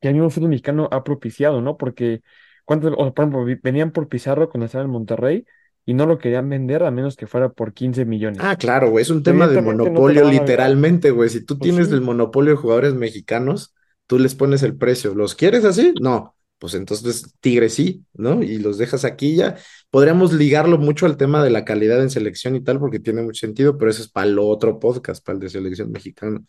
que 0.02 0.08
el 0.10 0.14
mismo 0.16 0.30
fútbol 0.30 0.50
mexicano 0.50 0.88
ha 0.92 1.04
propiciado, 1.04 1.62
¿no? 1.62 1.78
Porque, 1.78 2.22
¿cuántos, 2.66 2.94
o 2.98 3.04
sea, 3.04 3.12
por 3.14 3.26
ejemplo, 3.26 3.58
venían 3.64 3.92
por 3.92 4.08
Pizarro 4.10 4.50
cuando 4.50 4.66
estaba 4.66 4.84
en 4.86 4.92
Monterrey 4.92 5.46
y 5.86 5.94
no 5.94 6.06
lo 6.06 6.18
querían 6.20 6.50
vender 6.50 6.84
a 6.84 6.92
menos 6.92 7.16
que 7.16 7.28
fuera 7.28 7.50
por 7.50 7.74
15 7.74 8.06
millones. 8.06 8.40
ah, 8.42 8.56
claro, 8.56 8.90
güey, 8.90 9.02
es 9.04 9.10
un 9.10 9.24
tema 9.24 9.48
de 9.48 9.58
no 9.58 9.62
monopolio 9.62 10.26
literalmente, 10.30 11.12
güey. 11.12 11.30
Si 11.30 11.46
tú 11.46 11.58
Pues 11.58 11.72
tienes 11.72 11.88
sí. 11.88 11.94
el 11.94 12.02
monopolio 12.02 12.52
de 12.52 12.58
jugadores 12.58 12.94
mexicanos, 12.94 13.74
tú 14.08 14.18
les 14.20 14.36
pones 14.36 14.64
el 14.64 14.78
precio. 14.78 15.14
¿Los 15.14 15.36
quieres 15.36 15.66
así? 15.66 15.94
No. 16.02 16.36
Pues 16.58 16.74
entonces 16.74 17.34
Tigre 17.40 17.70
sí, 17.70 18.06
¿no? 18.14 18.44
Y 18.44 18.60
los 18.60 18.78
dejas 18.78 19.06
aquí 19.06 19.36
ya. 19.36 19.58
Podríamos 19.92 20.34
ligarlo 20.34 20.78
mucho 20.78 21.06
al 21.06 21.16
tema 21.18 21.44
de 21.44 21.50
la 21.50 21.64
calidad 21.66 22.02
en 22.02 22.10
selección 22.10 22.56
y 22.56 22.62
tal, 22.64 22.80
porque 22.80 23.00
tiene 23.00 23.22
mucho 23.22 23.40
sentido, 23.40 23.78
pero 23.78 23.92
eso 23.92 24.02
es 24.02 24.10
para 24.10 24.28
el 24.28 24.38
otro 24.40 24.80
podcast, 24.80 25.26
para 25.26 25.36
el 25.36 25.40
de 25.42 25.50
selección 25.50 25.92
mexicana. 25.92 26.42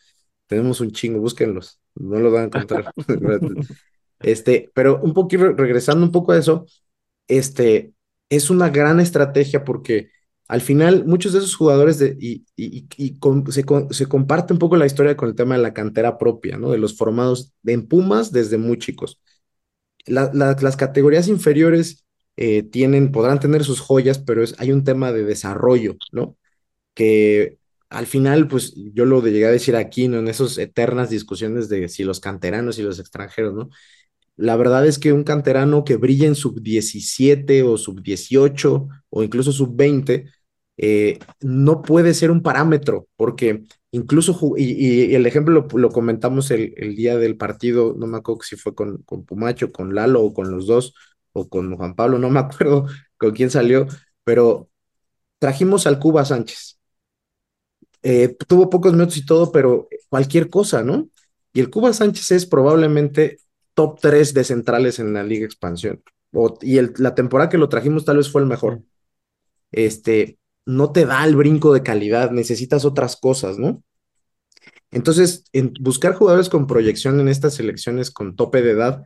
Tenemos 0.47 0.81
un 0.81 0.91
chingo, 0.93 1.21
búsquenlos, 1.21 1.80
no 1.97 2.19
lo 2.21 2.31
van 2.33 2.45
a 2.45 2.47
encontrar. 2.47 2.91
Este, 4.23 4.71
pero 4.75 5.01
un 5.03 5.15
poquito, 5.15 5.53
regresando 5.53 6.05
un 6.05 6.13
poco 6.13 6.33
a 6.33 6.39
eso, 6.39 6.67
este, 7.29 7.95
es 8.31 8.51
una 8.51 8.71
gran 8.71 9.01
estrategia 9.01 9.65
porque 9.65 10.11
al 10.49 10.61
final 10.61 11.07
muchos 11.07 11.33
de 11.33 11.39
esos 11.41 11.57
jugadores 11.57 11.99
de, 11.99 12.17
y, 12.21 12.45
y, 12.57 12.87
y 12.97 13.19
con- 13.19 13.51
se, 13.53 13.65
se 13.91 14.07
comparte 14.09 14.53
un 14.53 14.59
poco 14.59 14.77
la 14.77 14.87
historia 14.87 15.17
con 15.17 15.29
el 15.31 15.35
tema 15.37 15.57
de 15.57 15.63
la 15.63 15.75
cantera 15.75 16.19
propia, 16.19 16.59
¿no? 16.59 16.71
De 16.73 16.79
los 16.79 16.97
formados 16.97 17.53
en 17.65 17.87
Pumas 17.89 18.33
desde 18.33 18.59
muy 18.59 18.79
chicos. 18.79 19.21
La- 20.07 20.31
las 20.35 20.77
categorías 20.77 21.29
inferiores 21.29 22.05
eh, 22.37 22.63
tienen, 22.63 23.13
podrán 23.13 23.41
tener 23.41 23.65
sus 23.65 23.81
joyas, 23.81 24.19
pero 24.19 24.43
es, 24.43 24.55
hay 24.59 24.73
un 24.73 24.85
tema 24.85 25.13
de 25.13 25.25
desarrollo, 25.25 25.97
¿no? 26.13 26.37
Que 26.95 27.60
al 27.91 28.07
final, 28.07 28.49
pues 28.49 28.75
yo 28.95 29.05
lo 29.05 29.23
llegué 29.23 29.47
a 29.47 29.51
decir 29.51 29.77
aquí, 29.77 30.09
¿no? 30.09 30.19
En 30.19 30.29
esas 30.29 30.59
eternas 30.59 31.11
discusiones 31.11 31.69
de 31.69 31.89
si 31.89 32.05
los 32.05 32.21
canteranos 32.21 32.79
y 32.79 32.83
los 32.83 32.99
extranjeros, 33.01 33.55
¿no? 33.55 33.71
La 34.37 34.57
verdad 34.57 34.87
es 34.87 34.99
que 34.99 35.13
un 35.13 35.25
canterano 35.25 35.85
que 35.85 35.97
brilla 35.97 36.27
en 36.27 36.35
sub 36.35 36.63
17 36.63 37.63
o 37.65 37.77
sub 37.77 38.03
18 38.03 38.89
o 39.11 39.23
incluso 39.23 39.53
sub 39.53 39.77
20 39.77 40.27
eh, 40.79 41.19
no 41.41 41.83
puede 41.83 42.15
ser 42.15 42.31
un 42.31 42.43
parámetro, 42.43 43.09
porque 43.17 43.65
incluso, 43.91 44.55
y, 44.57 45.15
el 45.15 45.27
ejemplo 45.27 45.67
lo, 45.75 45.91
comentamos 45.91 46.51
el, 46.51 46.73
el 46.79 46.97
día 46.97 47.19
del 47.19 47.37
partido, 47.37 47.95
no 47.99 48.07
me 48.07 48.19
acuerdo 48.19 48.43
si 48.43 48.57
fue 48.57 48.75
con, 48.75 49.03
con 49.03 49.25
Pumacho, 49.27 49.73
con 49.73 49.95
Lalo 49.95 50.23
o 50.23 50.33
con 50.33 50.51
los 50.51 50.67
dos, 50.67 50.95
o 51.33 51.49
con 51.49 51.77
Juan 51.77 51.95
Pablo, 51.95 52.19
no 52.19 52.31
me 52.31 52.41
acuerdo 52.41 52.87
con 53.19 53.33
quién 53.33 53.51
salió, 53.51 53.87
pero 54.25 54.71
trajimos 55.39 55.87
al 55.87 55.99
Cuba 55.99 56.25
Sánchez. 56.25 56.80
Eh, 58.03 58.37
tuvo 58.49 58.71
pocos 58.71 58.93
minutos 58.93 59.17
y 59.19 59.27
todo, 59.27 59.53
pero 59.53 59.89
cualquier 60.09 60.49
cosa, 60.49 60.83
¿no? 60.83 61.09
Y 61.53 61.61
el 61.61 61.71
Cuba 61.71 61.93
Sánchez 61.93 62.31
es 62.33 62.47
probablemente 62.47 63.39
top 63.75 63.99
3 64.01 64.33
de 64.35 64.45
centrales 64.45 64.99
en 64.99 65.13
la 65.13 65.23
Liga 65.23 65.45
Expansión. 65.47 66.03
O- 66.33 66.59
y 66.63 66.79
el- 66.79 66.95
la 66.99 67.15
temporada 67.15 67.51
que 67.51 67.59
lo 67.59 67.69
trajimos 67.69 68.05
tal 68.05 68.17
vez 68.19 68.31
fue 68.31 68.41
el 68.43 68.47
mejor. 68.49 68.83
Este, 69.73 70.39
no 70.67 70.93
te 70.93 71.07
da 71.07 71.25
el 71.27 71.37
brinco 71.37 71.73
de 71.75 71.83
calidad, 71.83 72.31
necesitas 72.33 72.85
otras 72.87 73.17
cosas, 73.17 73.59
¿no? 73.59 73.83
Entonces, 74.91 75.45
en 75.53 75.73
buscar 75.81 76.15
jugadores 76.15 76.49
con 76.49 76.67
proyección 76.67 77.21
en 77.21 77.29
estas 77.29 77.55
selecciones 77.55 78.11
con 78.11 78.37
tope 78.37 78.63
de 78.63 78.73
edad, 78.73 79.05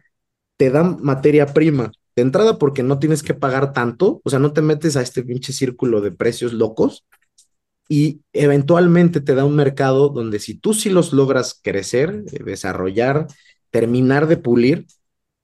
te 0.57 0.71
dan 0.71 0.99
materia 1.03 1.47
prima. 1.47 1.93
De 2.17 2.23
entrada, 2.23 2.59
porque 2.59 2.83
no 2.83 2.99
tienes 2.99 3.23
que 3.23 3.35
pagar 3.35 3.73
tanto, 3.73 4.21
o 4.25 4.31
sea, 4.31 4.39
no 4.41 4.53
te 4.53 4.63
metes 4.63 4.97
a 4.97 5.03
este 5.03 5.23
pinche 5.25 5.53
círculo 5.53 6.01
de 6.01 6.13
precios 6.13 6.53
locos 6.53 7.07
y 7.89 8.23
eventualmente 8.33 9.21
te 9.21 9.35
da 9.35 9.45
un 9.45 9.57
mercado 9.57 10.09
donde 10.09 10.39
si 10.39 10.55
tú 10.55 10.75
sí 10.75 10.91
los 10.91 11.13
logras 11.13 11.61
crecer, 11.63 12.25
eh, 12.33 12.43
desarrollar, 12.45 13.27
terminar 13.71 14.27
de 14.27 14.37
pulir, 14.37 14.87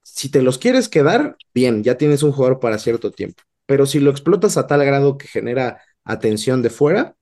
si 0.02 0.30
te 0.30 0.42
los 0.42 0.58
quieres 0.58 0.88
quedar, 0.88 1.36
bien, 1.54 1.82
ya 1.84 1.96
tienes 1.96 2.22
un 2.22 2.32
jugador 2.32 2.60
para 2.60 2.78
cierto 2.78 3.10
tiempo. 3.10 3.42
Pero 3.66 3.86
si 3.86 4.00
lo 4.00 4.10
explotas 4.10 4.56
a 4.56 4.66
tal 4.66 4.84
grado 4.84 5.18
que 5.18 5.28
genera 5.28 5.80
atención 6.04 6.62
de 6.62 6.70
fuera, 6.70 7.16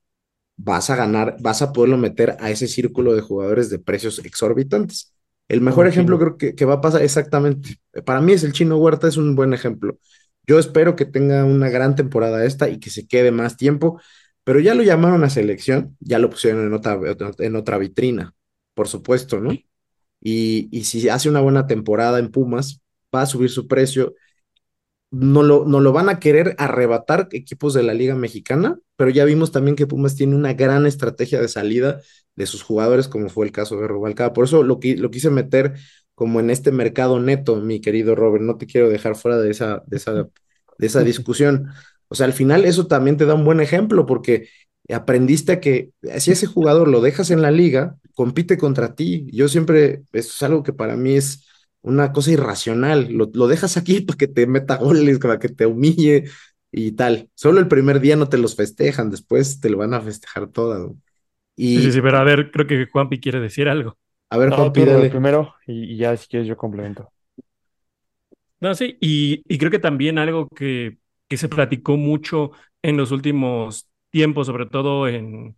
vas 0.57 0.91
a 0.91 0.97
ganar, 0.97 1.37
vas 1.41 1.63
a 1.63 1.73
poderlo 1.73 1.97
meter 1.99 2.37
a 2.41 2.51
ese 2.51 2.69
círculo 2.69 3.15
de 3.15 3.21
jugadores 3.23 3.71
de 3.71 3.79
precios 3.79 4.19
exorbitantes. 4.25 5.15
El 5.49 5.61
mejor 5.61 5.87
Como 5.87 5.89
ejemplo 5.89 6.19
Chino. 6.19 6.19
creo 6.19 6.37
que, 6.37 6.55
que 6.55 6.65
va 6.65 6.75
a 6.75 6.81
pasar 6.81 7.03
exactamente. 7.03 7.77
Para 8.05 8.21
mí 8.21 8.33
es 8.33 8.45
el 8.45 8.53
Chino 8.53 8.77
Huerta, 8.79 9.09
es 9.09 9.17
un 9.17 9.35
buen 9.37 9.55
ejemplo. 9.55 9.99
Yo 10.47 10.59
espero 10.59 10.97
que 10.97 11.05
tenga 11.05 11.45
una 11.45 11.69
gran 11.71 11.95
temporada 11.97 12.45
esta 12.45 12.69
y 12.69 12.81
que 12.81 12.91
se 12.91 13.07
quede 13.07 13.31
más 13.31 13.57
tiempo, 13.57 14.01
pero 14.49 14.61
ya 14.61 14.75
lo 14.75 14.83
llamaron 14.83 15.25
a 15.25 15.31
selección, 15.31 15.95
ya 16.01 16.19
lo 16.19 16.31
pusieron 16.31 16.67
en 16.67 16.73
otra, 16.73 16.99
en 17.39 17.55
otra 17.57 17.77
vitrina, 17.77 18.35
por 18.75 18.89
supuesto, 18.89 19.41
¿no? 19.41 19.53
Y, 20.21 20.69
y 20.73 20.85
si 20.85 21.09
hace 21.11 21.29
una 21.29 21.41
buena 21.41 21.67
temporada 21.67 22.19
en 22.19 22.31
Pumas, 22.33 22.81
va 23.15 23.23
a 23.23 23.27
subir 23.27 23.51
su 23.51 23.69
precio. 23.69 24.15
No 25.11 25.43
lo, 25.43 25.65
no 25.67 25.81
lo 25.81 25.93
van 25.93 26.11
a 26.11 26.21
querer 26.21 26.55
arrebatar 26.59 27.29
equipos 27.33 27.75
de 27.75 27.83
la 27.83 27.95
Liga 27.95 28.15
Mexicana, 28.15 28.79
pero 28.97 29.11
ya 29.11 29.25
vimos 29.25 29.53
también 29.53 29.77
que 29.77 29.87
Pumas 29.87 30.17
tiene 30.17 30.37
una 30.37 30.55
gran 30.55 30.87
estrategia 30.87 31.41
de 31.41 31.49
salida 31.49 32.01
de 32.37 32.47
sus 32.47 32.63
jugadores, 32.63 33.09
como 33.09 33.29
fue 33.31 33.47
el 33.47 33.53
caso 33.53 33.79
de 33.81 33.89
Rubalcaba. 33.89 34.35
Por 34.35 34.45
eso 34.45 34.63
lo, 34.63 34.79
lo 34.83 35.11
quise 35.11 35.31
meter 35.31 35.75
como 36.15 36.41
en 36.41 36.51
este 36.51 36.73
mercado 36.73 37.21
neto, 37.21 37.57
mi 37.57 37.81
querido 37.81 38.15
Robert. 38.15 38.45
No 38.45 38.59
te 38.59 38.67
quiero 38.67 38.91
dejar 38.91 39.17
fuera 39.17 39.39
de 39.39 39.51
esa, 39.51 39.83
de 39.87 39.97
esa, 39.97 40.13
de 40.15 40.87
esa 40.87 41.03
discusión. 41.05 41.69
O 42.09 42.15
sea, 42.15 42.27
al 42.27 42.33
final 42.33 42.65
eso 42.65 42.87
también 42.87 43.17
te 43.17 43.27
da 43.27 43.35
un 43.35 43.45
buen 43.45 43.61
ejemplo, 43.61 44.07
porque 44.07 44.49
aprendiste 44.93 45.53
a 45.53 45.61
que 45.61 45.93
si 46.19 46.31
ese 46.33 46.47
jugador 46.47 46.89
lo 46.89 47.01
dejas 47.01 47.31
en 47.31 47.43
la 47.43 47.51
liga, 47.51 47.97
compite 48.15 48.59
contra 48.59 48.95
ti. 48.95 49.27
Yo 49.33 49.49
siempre, 49.49 50.03
eso 50.13 50.31
es 50.35 50.43
algo 50.43 50.63
que 50.63 50.73
para 50.73 50.97
mí 50.97 51.15
es 51.15 51.47
una 51.83 52.13
cosa 52.13 52.31
irracional. 52.33 53.09
Lo, 53.13 53.31
lo 53.33 53.49
dejas 53.49 53.77
aquí 53.77 54.01
para 54.03 54.17
que 54.17 54.29
te 54.29 54.47
meta 54.47 54.77
goles, 54.77 55.19
para 55.19 55.39
que 55.39 55.49
te 55.49 55.67
humille 55.67 56.25
y 56.73 56.93
tal. 56.93 57.31
Solo 57.35 57.61
el 57.61 57.69
primer 57.69 58.01
día 58.01 58.17
no 58.17 58.29
te 58.29 58.39
los 58.39 58.57
festejan, 58.57 59.11
después 59.11 59.61
te 59.61 59.71
lo 59.71 59.79
van 59.79 59.95
a 59.95 60.01
festejar 60.01 60.49
todas. 60.51 60.81
¿no? 60.81 60.97
Sí, 61.71 61.83
sí, 61.83 61.93
Y 61.93 61.93
sí, 61.93 62.01
pero 62.01 62.19
a 62.19 62.25
ver, 62.25 62.51
creo 62.51 62.67
que 62.67 62.87
Juanpi 62.91 63.21
quiere 63.21 63.41
decir 63.41 63.69
algo. 63.69 63.99
a 64.31 64.39
ver, 64.39 64.51
No, 64.51 64.55
Juanpi, 64.55 64.85
dale. 64.85 65.11
primero 65.11 65.55
y, 65.67 65.95
y 65.95 65.97
ya 65.99 66.17
si 66.17 66.29
quieres 66.29 66.49
yo 66.49 66.57
complemento. 66.57 67.13
No, 68.61 68.75
sí, 68.75 68.97
y, 69.01 69.43
y 69.47 69.59
creo 69.59 69.71
que 69.71 69.79
también 69.79 70.19
algo 70.19 70.49
que, 70.49 70.99
que 71.29 71.37
se 71.37 71.49
platicó 71.49 71.97
mucho 71.97 72.53
en 72.83 72.97
los 72.97 73.11
últimos 73.13 73.89
tiempos, 74.11 74.47
sobre 74.47 74.67
todo 74.67 75.09
en, 75.09 75.57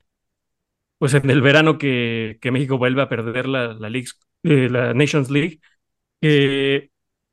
pues 0.98 1.14
en 1.14 1.30
el 1.30 1.40
verano 1.42 1.78
que, 1.78 2.38
que 2.40 2.50
México 2.50 2.78
vuelve 2.78 3.02
a 3.02 3.08
perder 3.08 3.48
la, 3.48 3.74
la, 3.74 3.88
Leagues- 3.90 4.18
eh, 4.42 4.68
la 4.70 4.94
Nations 4.94 5.30
League, 5.30 5.60
que 6.20 6.90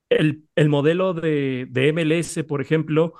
el, 0.09 0.45
el 0.55 0.69
modelo 0.69 1.13
de, 1.13 1.67
de 1.69 1.89
MLS, 1.89 2.43
por 2.45 2.61
ejemplo, 2.61 3.15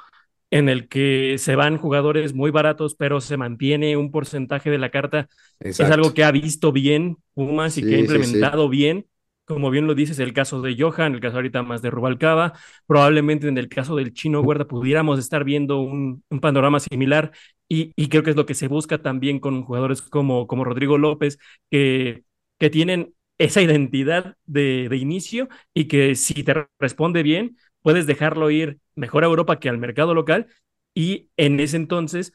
en 0.51 0.69
el 0.69 0.89
que 0.89 1.37
se 1.39 1.55
van 1.55 1.77
jugadores 1.77 2.33
muy 2.35 2.51
baratos, 2.51 2.95
pero 2.95 3.21
se 3.21 3.37
mantiene 3.37 3.97
un 3.97 4.11
porcentaje 4.11 4.69
de 4.71 4.77
la 4.79 4.91
carta, 4.91 5.29
es 5.77 5.89
Exacto. 5.89 5.91
algo 5.91 6.13
que 6.13 6.23
ha 6.23 6.31
visto 6.31 6.71
bien 6.71 7.17
Pumas 7.35 7.77
y 7.77 7.85
que 7.85 7.95
ha 7.95 7.99
Sí, 7.99 8.07
sí, 8.07 8.23
sí. 8.23 8.51
implementado 8.51 8.69
bien. 8.69 9.07
Como 9.47 9.69
bien 9.69 9.87
lo 9.87 9.95
dices, 9.95 10.19
el 10.19 10.33
caso 10.33 10.61
de 10.61 10.75
Johan, 10.77 11.13
el 11.15 11.21
caso 11.21 11.37
ahorita 11.37 11.63
más 11.63 11.81
de 11.81 11.89
Rubalcaba, 11.89 12.53
probablemente 12.85 13.47
en 13.47 13.57
el 13.57 13.69
caso 13.69 13.95
del 13.95 14.13
Chino 14.13 14.41
Huerta 14.41 14.65
pudiéramos 14.65 15.19
estar 15.19 15.45
viendo 15.45 15.79
un, 15.79 16.21
un 16.29 16.39
panorama 16.41 16.81
similar 16.81 17.31
y, 17.69 17.93
y, 17.95 18.09
creo 18.09 18.23
que 18.23 18.31
es 18.31 18.35
lo 18.35 18.45
que 18.45 18.53
se 18.55 18.67
busca 18.67 19.01
también 19.01 19.39
con 19.39 19.63
jugadores 19.63 20.01
como, 20.01 20.47
como 20.47 20.65
Rodrigo 20.65 20.97
López, 20.97 21.39
que, 21.71 22.23
que 22.59 22.69
tienen 22.69 23.13
esa 23.37 23.61
identidad 23.61 24.35
de, 24.45 24.87
de 24.89 24.97
inicio 24.97 25.47
y 25.73 25.85
que 25.85 26.15
si 26.15 26.43
te 26.43 26.67
responde 26.79 27.23
bien, 27.23 27.57
puedes 27.81 28.05
dejarlo 28.05 28.49
ir 28.51 28.79
mejor 28.95 29.23
a 29.23 29.27
Europa 29.27 29.59
que 29.59 29.69
al 29.69 29.77
mercado 29.77 30.13
local 30.13 30.47
y 30.93 31.29
en 31.37 31.59
ese 31.61 31.77
entonces 31.77 32.33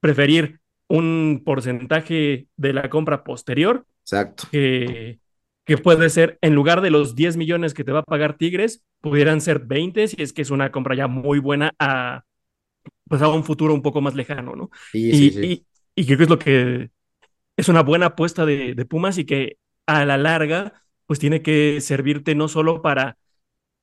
preferir 0.00 0.60
un 0.88 1.42
porcentaje 1.44 2.48
de 2.56 2.72
la 2.72 2.90
compra 2.90 3.24
posterior 3.24 3.86
Exacto. 4.02 4.44
que, 4.50 5.20
que 5.64 5.78
puede 5.78 6.10
ser, 6.10 6.38
en 6.42 6.54
lugar 6.54 6.80
de 6.80 6.90
los 6.90 7.14
10 7.14 7.36
millones 7.36 7.74
que 7.74 7.84
te 7.84 7.92
va 7.92 8.00
a 8.00 8.04
pagar 8.04 8.36
Tigres, 8.36 8.84
pudieran 9.00 9.40
ser 9.40 9.60
20 9.60 10.08
si 10.08 10.20
es 10.22 10.32
que 10.32 10.42
es 10.42 10.50
una 10.50 10.72
compra 10.72 10.94
ya 10.96 11.06
muy 11.06 11.38
buena 11.38 11.72
a, 11.78 12.24
pues 13.08 13.22
a 13.22 13.28
un 13.28 13.44
futuro 13.44 13.74
un 13.74 13.82
poco 13.82 14.00
más 14.00 14.14
lejano, 14.14 14.56
¿no? 14.56 14.70
Sí, 14.92 15.12
y, 15.12 15.14
sí, 15.14 15.30
sí. 15.30 15.56
y, 15.96 16.02
y 16.02 16.06
creo 16.06 16.18
que 16.18 16.24
es 16.24 16.30
lo 16.30 16.38
que 16.38 16.90
es 17.56 17.68
una 17.68 17.82
buena 17.82 18.06
apuesta 18.06 18.46
de, 18.46 18.74
de 18.74 18.86
Pumas 18.86 19.18
y 19.18 19.24
que 19.24 19.58
a 19.86 20.04
la 20.04 20.18
larga, 20.18 20.84
pues 21.06 21.18
tiene 21.18 21.42
que 21.42 21.80
servirte 21.80 22.34
no 22.34 22.48
solo 22.48 22.82
para, 22.82 23.18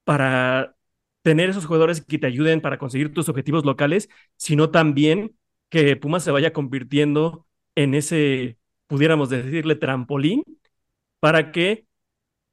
para 0.04 0.76
tener 1.22 1.50
esos 1.50 1.66
jugadores 1.66 2.02
que 2.02 2.18
te 2.20 2.28
ayuden 2.28 2.62
para 2.62 2.78
conseguir 2.80 3.14
tus 3.14 3.30
objetivos 3.30 3.66
locales, 3.66 4.10
sino 4.38 4.72
también 4.72 5.36
que 5.70 5.96
Pumas 5.96 6.24
se 6.24 6.32
vaya 6.32 6.54
convirtiendo 6.54 7.48
en 7.76 7.94
ese, 7.94 8.58
pudiéramos 8.88 9.30
decirle, 9.30 9.76
trampolín 9.76 10.44
para 11.20 11.52
que 11.52 11.88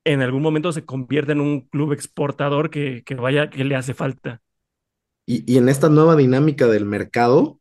en 0.04 0.22
algún 0.22 0.42
momento 0.42 0.72
se 0.72 0.84
convierta 0.86 1.32
en 1.32 1.40
un 1.42 1.62
club 1.62 1.92
exportador 1.92 2.70
que, 2.70 3.04
que 3.04 3.14
vaya, 3.16 3.50
que 3.50 3.64
le 3.64 3.76
hace 3.76 3.94
falta. 3.94 4.42
Y, 5.26 5.50
y 5.52 5.58
en 5.58 5.68
esta 5.68 5.88
nueva 5.88 6.16
dinámica 6.16 6.66
del 6.68 6.84
mercado, 6.84 7.60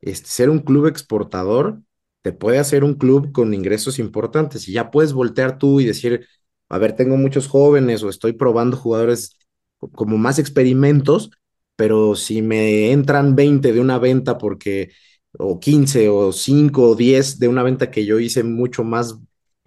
este, 0.00 0.28
ser 0.28 0.50
un 0.50 0.60
club 0.60 0.86
exportador 0.88 1.82
te 2.22 2.32
puede 2.32 2.58
hacer 2.58 2.84
un 2.84 2.94
club 2.94 3.32
con 3.32 3.54
ingresos 3.54 3.98
importantes 4.00 4.68
y 4.68 4.72
ya 4.74 4.90
puedes 4.90 5.12
voltear 5.14 5.58
tú 5.58 5.80
y 5.80 5.86
decir, 5.86 6.26
a 6.70 6.78
ver, 6.78 6.96
tengo 6.96 7.16
muchos 7.18 7.48
jóvenes 7.48 8.02
o 8.02 8.10
estoy 8.10 8.34
probando 8.34 8.76
jugadores 8.76 9.38
co- 9.78 9.90
como 9.92 10.18
más 10.18 10.38
experimentos, 10.40 11.30
pero 11.76 12.16
si 12.16 12.42
me 12.42 12.92
entran 12.92 13.36
20 13.36 13.72
de 13.72 13.80
una 13.80 13.98
venta 13.98 14.38
porque, 14.38 14.92
o 15.38 15.60
15 15.60 16.08
o 16.10 16.32
5 16.32 16.90
o 16.90 16.96
10 16.96 17.38
de 17.40 17.48
una 17.48 17.62
venta 17.64 17.90
que 17.90 18.06
yo 18.06 18.20
hice 18.20 18.44
mucho 18.44 18.84
más 18.84 19.16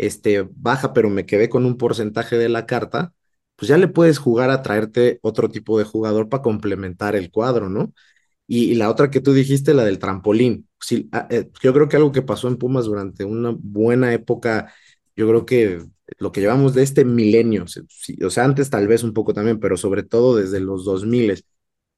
este, 0.05 0.47
baja, 0.55 0.93
pero 0.93 1.09
me 1.09 1.25
quedé 1.25 1.49
con 1.49 1.65
un 1.65 1.77
porcentaje 1.77 2.37
de 2.37 2.49
la 2.49 2.65
carta, 2.65 3.13
pues 3.55 3.69
ya 3.69 3.77
le 3.77 3.87
puedes 3.87 4.17
jugar 4.17 4.49
a 4.49 4.61
traerte 4.61 5.19
otro 5.21 5.49
tipo 5.49 5.77
de 5.79 5.85
jugador 5.85 6.29
para 6.29 6.43
complementar 6.43 7.15
el 7.15 7.31
cuadro, 7.31 7.69
¿no? 7.69 7.93
Y, 8.47 8.75
la 8.75 8.89
otra 8.89 9.09
que 9.09 9.21
tú 9.21 9.33
dijiste, 9.33 9.73
la 9.73 9.85
del 9.85 9.99
trampolín. 9.99 10.67
Sí, 10.79 11.09
ah, 11.13 11.27
eh, 11.29 11.49
yo 11.61 11.73
creo 11.73 11.87
que 11.89 11.97
algo 11.97 12.11
que 12.11 12.21
pasó 12.21 12.47
en 12.47 12.57
Pumas 12.57 12.85
durante 12.85 13.23
una 13.25 13.55
buena 13.57 14.13
época, 14.13 14.73
yo 15.15 15.27
creo 15.27 15.45
que 15.45 15.83
lo 16.19 16.31
que 16.31 16.41
llevamos 16.41 16.73
de 16.73 16.83
este 16.83 17.05
milenio, 17.05 17.65
o 18.25 18.29
sea, 18.29 18.43
antes 18.45 18.69
tal 18.69 18.87
vez 18.87 19.03
un 19.03 19.13
poco 19.13 19.33
también, 19.33 19.59
pero 19.59 19.77
sobre 19.77 20.03
todo 20.03 20.35
desde 20.35 20.59
los 20.59 20.85
2000, 20.85 21.43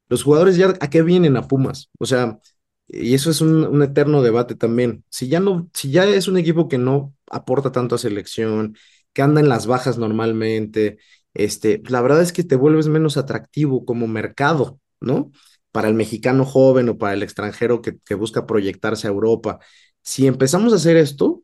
los 0.09 0.23
jugadores 0.23 0.57
ya 0.57 0.73
a 0.79 0.89
qué 0.89 1.01
vienen 1.01 1.37
a 1.37 1.47
Pumas, 1.47 1.89
o 1.99 2.05
sea, 2.05 2.39
y 2.87 3.15
eso 3.15 3.31
es 3.31 3.41
un, 3.41 3.65
un 3.65 3.83
eterno 3.83 4.21
debate 4.21 4.55
también. 4.55 5.03
Si 5.09 5.27
ya 5.27 5.39
no, 5.39 5.69
si 5.73 5.91
ya 5.91 6.05
es 6.05 6.27
un 6.27 6.37
equipo 6.37 6.67
que 6.67 6.77
no 6.77 7.14
aporta 7.29 7.71
tanto 7.71 7.95
a 7.95 7.97
selección, 7.97 8.77
que 9.13 9.21
anda 9.21 9.41
en 9.41 9.49
las 9.49 9.67
bajas 9.67 9.97
normalmente, 9.97 10.97
este, 11.33 11.81
la 11.87 12.01
verdad 12.01 12.21
es 12.21 12.33
que 12.33 12.43
te 12.43 12.55
vuelves 12.55 12.87
menos 12.87 13.17
atractivo 13.17 13.85
como 13.85 14.07
mercado, 14.07 14.79
¿no? 14.99 15.31
Para 15.71 15.87
el 15.89 15.93
mexicano 15.93 16.45
joven 16.45 16.89
o 16.89 16.97
para 16.97 17.13
el 17.13 17.23
extranjero 17.23 17.81
que, 17.81 17.97
que 18.05 18.15
busca 18.15 18.45
proyectarse 18.45 19.07
a 19.07 19.11
Europa. 19.11 19.59
Si 20.01 20.27
empezamos 20.27 20.73
a 20.73 20.77
hacer 20.77 20.97
esto, 20.97 21.43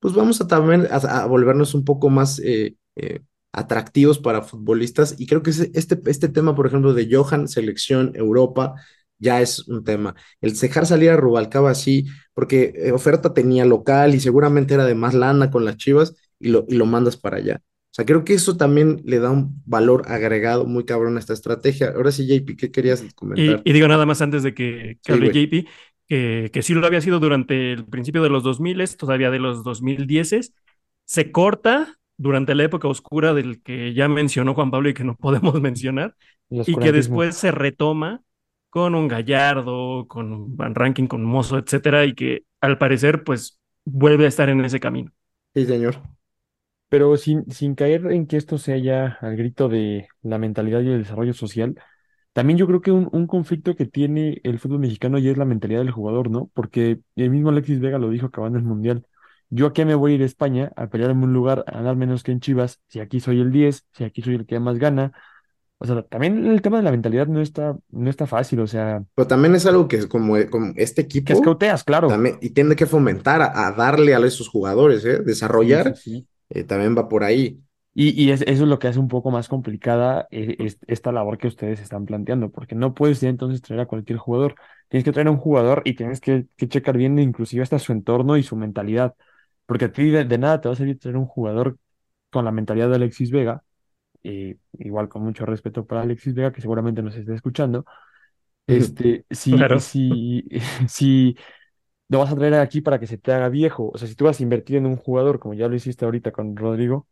pues 0.00 0.14
vamos 0.14 0.40
a 0.40 0.46
también 0.46 0.86
a, 0.90 1.26
volvernos 1.26 1.74
un 1.74 1.84
poco 1.84 2.08
más 2.10 2.38
eh, 2.40 2.76
eh, 2.96 3.20
atractivos 3.52 4.18
para 4.18 4.42
futbolistas. 4.42 5.14
Y 5.18 5.26
creo 5.26 5.42
que 5.42 5.50
este, 5.50 6.00
este 6.06 6.28
tema, 6.28 6.54
por 6.54 6.66
ejemplo, 6.66 6.94
de 6.94 7.08
Johan, 7.12 7.48
selección 7.48 8.12
Europa, 8.14 8.74
ya 9.18 9.40
es 9.40 9.66
un 9.68 9.84
tema. 9.84 10.14
El 10.40 10.58
dejar 10.58 10.86
salir 10.86 11.10
a 11.10 11.16
Rubalcaba 11.16 11.70
así, 11.70 12.06
porque 12.34 12.72
eh, 12.76 12.92
oferta 12.92 13.34
tenía 13.34 13.64
local 13.64 14.14
y 14.14 14.20
seguramente 14.20 14.74
era 14.74 14.84
de 14.84 14.94
más 14.94 15.14
lana 15.14 15.50
con 15.50 15.64
las 15.64 15.76
Chivas 15.76 16.14
y 16.38 16.48
lo, 16.48 16.64
y 16.68 16.74
lo 16.76 16.86
mandas 16.86 17.16
para 17.16 17.38
allá. 17.38 17.60
O 17.90 17.94
sea, 17.98 18.04
creo 18.04 18.24
que 18.24 18.34
eso 18.34 18.56
también 18.56 19.02
le 19.04 19.18
da 19.18 19.30
un 19.30 19.62
valor 19.66 20.04
agregado 20.08 20.64
muy 20.66 20.84
cabrón 20.84 21.16
a 21.16 21.20
esta 21.20 21.32
estrategia. 21.32 21.88
Ahora 21.96 22.12
sí, 22.12 22.26
JP, 22.26 22.56
¿qué 22.56 22.70
querías 22.70 23.02
comentar? 23.14 23.64
y 23.64 23.72
digo 23.72 23.88
nada 23.88 24.06
más 24.06 24.20
antes 24.22 24.42
de 24.42 24.54
que, 24.54 24.98
que 25.04 25.12
Sí, 25.12 25.12
hable. 25.12 25.30
JP, 25.30 25.66
que, 26.06 26.50
que 26.52 26.62
sí 26.62 26.74
lo 26.74 26.86
había 26.86 27.00
sido 27.00 27.18
durante 27.20 27.72
el 27.72 27.84
principio 27.86 28.22
de 28.22 28.30
los 28.30 28.42
2000, 28.42 28.82
todavía 28.96 29.30
de 29.30 29.38
los 29.38 29.62
2010, 29.64 30.52
se 31.04 31.32
corta 31.32 31.98
durante 32.16 32.54
la 32.54 32.64
época 32.64 32.88
oscura 32.88 33.34
del 33.34 33.62
que 33.62 33.94
ya 33.94 34.08
mencionó 34.08 34.54
Juan 34.54 34.70
Pablo 34.70 34.88
y 34.88 34.94
que 34.94 35.04
no 35.04 35.16
podemos 35.20 35.60
mencionar, 35.60 36.16
y 36.64 36.76
que 36.78 36.92
después 36.92 37.36
se 37.36 37.50
retoma 37.52 38.22
con 38.70 38.94
un 38.94 39.08
Gallardo, 39.08 40.06
con 40.08 40.32
un 40.32 40.56
Van 40.56 40.74
Ranking, 40.74 41.06
con 41.06 41.24
Mozo, 41.24 41.58
etcétera, 41.58 42.04
y 42.04 42.14
que 42.14 42.44
al 42.60 42.78
parecer 42.78 43.24
pues 43.24 43.58
vuelve 43.84 44.24
a 44.24 44.28
estar 44.28 44.48
en 44.48 44.64
ese 44.64 44.80
camino. 44.80 45.12
Sí, 45.54 45.66
señor. 45.66 45.96
Pero 46.88 47.16
sin, 47.16 47.44
caer 47.74 48.06
en 48.12 48.26
que 48.26 48.36
esto 48.36 48.56
sea 48.58 48.78
ya 48.78 49.18
al 49.20 49.36
grito 49.36 49.68
de 49.68 50.08
la 50.22 50.38
mentalidad 50.38 50.80
y 50.80 50.88
el 50.88 51.02
desarrollo 51.02 51.34
social, 51.34 51.74
también 52.32 52.58
yo 52.58 52.66
creo 52.66 52.80
que 52.80 52.92
un, 52.92 53.26
conflicto 53.26 53.76
que 53.76 53.86
tiene 53.86 54.40
el 54.44 54.58
fútbol 54.58 54.80
mexicano 54.80 55.18
ya 55.18 55.30
es 55.30 55.38
la 55.38 55.44
mentalidad 55.44 55.80
del 55.80 55.90
jugador, 55.90 56.30
¿no? 56.30 56.50
Porque 56.54 57.00
el 57.16 57.30
mismo 57.30 57.50
Alexis 57.50 57.80
Vega 57.80 57.98
lo 57.98 58.10
dijo 58.10 58.26
acabando 58.26 58.58
el 58.58 58.64
Mundial. 58.64 59.06
Yo 59.50 59.66
aquí 59.66 59.84
me 59.84 59.94
voy 59.94 60.12
a 60.12 60.14
ir 60.16 60.22
a 60.22 60.26
España 60.26 60.72
a 60.76 60.88
pelearme 60.88 61.24
un 61.24 61.32
lugar, 61.32 61.64
a 61.66 61.72
ganar 61.72 61.96
menos 61.96 62.22
que 62.22 62.32
en 62.32 62.40
Chivas, 62.40 62.80
si 62.88 63.00
aquí 63.00 63.20
soy 63.20 63.40
el 63.40 63.50
10, 63.52 63.86
si 63.92 64.04
aquí 64.04 64.22
soy 64.22 64.34
el 64.36 64.46
que 64.46 64.60
más 64.60 64.78
gana. 64.78 65.12
O 65.78 65.86
sea, 65.86 66.02
también 66.02 66.46
el 66.46 66.62
tema 66.62 66.78
de 66.78 66.82
la 66.84 66.90
mentalidad 66.90 67.26
no 67.28 67.40
está, 67.40 67.78
no 67.90 68.10
está 68.10 68.26
fácil, 68.26 68.60
o 68.60 68.66
sea, 68.66 69.04
Pero 69.14 69.28
también 69.28 69.54
es 69.54 69.66
algo 69.66 69.88
que 69.88 70.08
como, 70.08 70.34
como 70.50 70.72
este 70.76 71.02
que 71.24 71.32
equipo 71.32 71.32
escauteas, 71.32 71.84
claro. 71.84 72.08
también, 72.08 72.38
y 72.40 72.50
tiene 72.50 72.76
que 72.76 72.86
fomentar 72.86 73.42
a, 73.42 73.66
a 73.68 73.72
darle 73.72 74.14
a 74.14 74.18
esos 74.20 74.48
jugadores, 74.48 75.04
¿eh? 75.04 75.20
Sí, 75.58 75.78
sí, 75.78 75.78
Desarrollar 75.78 75.94
sí. 75.94 76.26
eh, 76.50 76.64
también 76.64 76.96
va 76.96 77.08
por 77.08 77.24
ahí. 77.24 77.62
Y, 77.94 78.10
y 78.22 78.30
es- 78.30 78.42
eso 78.42 78.62
es 78.64 78.68
lo 78.68 78.78
que 78.78 78.86
hace 78.88 78.98
un 79.00 79.08
poco 79.08 79.30
más 79.30 79.48
complicada 79.48 80.28
eh, 80.30 80.56
es- 80.60 80.78
esta 80.86 81.10
labor 81.12 81.38
que 81.38 81.48
ustedes 81.48 81.80
están 81.80 82.06
planteando, 82.06 82.50
porque 82.50 82.74
no 82.76 82.94
puedes 82.94 83.20
ya 83.20 83.28
entonces 83.28 83.60
traer 83.62 83.80
a 83.82 83.86
cualquier 83.86 84.18
jugador. 84.18 84.54
Tienes 84.88 85.04
que 85.04 85.12
traer 85.12 85.28
a 85.28 85.30
un 85.32 85.38
jugador 85.38 85.82
y 85.84 85.94
tienes 85.94 86.20
que, 86.20 86.46
que 86.56 86.68
checar 86.68 86.96
bien 86.96 87.18
inclusive 87.18 87.62
hasta 87.62 87.78
su 87.78 87.92
entorno 87.92 88.36
y 88.36 88.42
su 88.44 88.56
mentalidad, 88.56 89.14
porque 89.66 89.86
a 89.86 89.92
ti 89.92 90.10
de, 90.10 90.24
de 90.24 90.38
nada 90.38 90.60
te 90.60 90.68
va 90.68 90.74
a 90.74 90.76
servir 90.76 90.98
traer 90.98 91.16
un 91.16 91.26
jugador 91.26 91.78
con 92.30 92.44
la 92.44 92.52
mentalidad 92.52 92.88
de 92.88 92.96
Alexis 92.96 93.30
Vega, 93.30 93.64
eh, 94.24 94.56
igual 94.78 95.08
con 95.08 95.22
mucho 95.22 95.46
respeto 95.46 95.86
para 95.86 96.02
Alexis 96.02 96.34
Vega, 96.34 96.52
que 96.52 96.60
seguramente 96.60 97.02
nos 97.02 97.16
esté 97.16 97.34
escuchando. 97.34 97.84
Este, 98.66 99.24
si, 99.30 99.68
Claro. 99.68 99.78
si, 99.78 100.48
si 100.88 101.36
lo 102.08 102.20
vas 102.20 102.32
a 102.32 102.36
traer 102.36 102.54
aquí 102.54 102.80
para 102.80 103.00
que 103.00 103.06
se 103.06 103.18
te 103.18 103.32
haga 103.32 103.48
viejo, 103.48 103.90
o 103.94 103.98
sea, 103.98 104.08
si 104.08 104.14
tú 104.16 104.24
vas 104.26 104.40
a 104.40 104.42
invertir 104.42 104.76
en 104.76 104.86
un 104.86 104.96
jugador, 104.96 105.38
como 105.40 105.54
ya 105.54 105.68
lo 105.68 105.76
hiciste 105.76 106.04
ahorita 106.04 106.32
con 106.32 106.56
Rodrigo, 106.56 107.08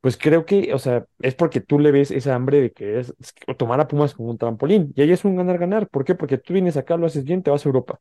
pues 0.00 0.16
creo 0.18 0.46
que, 0.46 0.74
o 0.74 0.78
sea, 0.80 1.06
es 1.20 1.34
porque 1.34 1.60
tú 1.60 1.78
le 1.80 1.92
ves 1.92 2.10
esa 2.12 2.34
hambre 2.34 2.60
de 2.60 2.72
que 2.72 3.00
es, 3.00 3.14
es 3.20 3.34
tomar 3.58 3.80
a 3.80 3.88
Pumas 3.88 4.14
como 4.14 4.30
un 4.30 4.38
trampolín. 4.38 4.92
Y 4.96 5.02
ahí 5.02 5.12
es 5.12 5.24
un 5.24 5.36
ganar-ganar. 5.36 5.88
¿Por 5.88 6.04
qué? 6.04 6.14
Porque 6.14 6.38
tú 6.38 6.54
vienes 6.54 6.76
acá, 6.76 6.96
lo 6.96 7.06
haces 7.06 7.24
bien, 7.24 7.42
te 7.42 7.50
vas 7.50 7.66
a 7.66 7.68
Europa. 7.68 8.00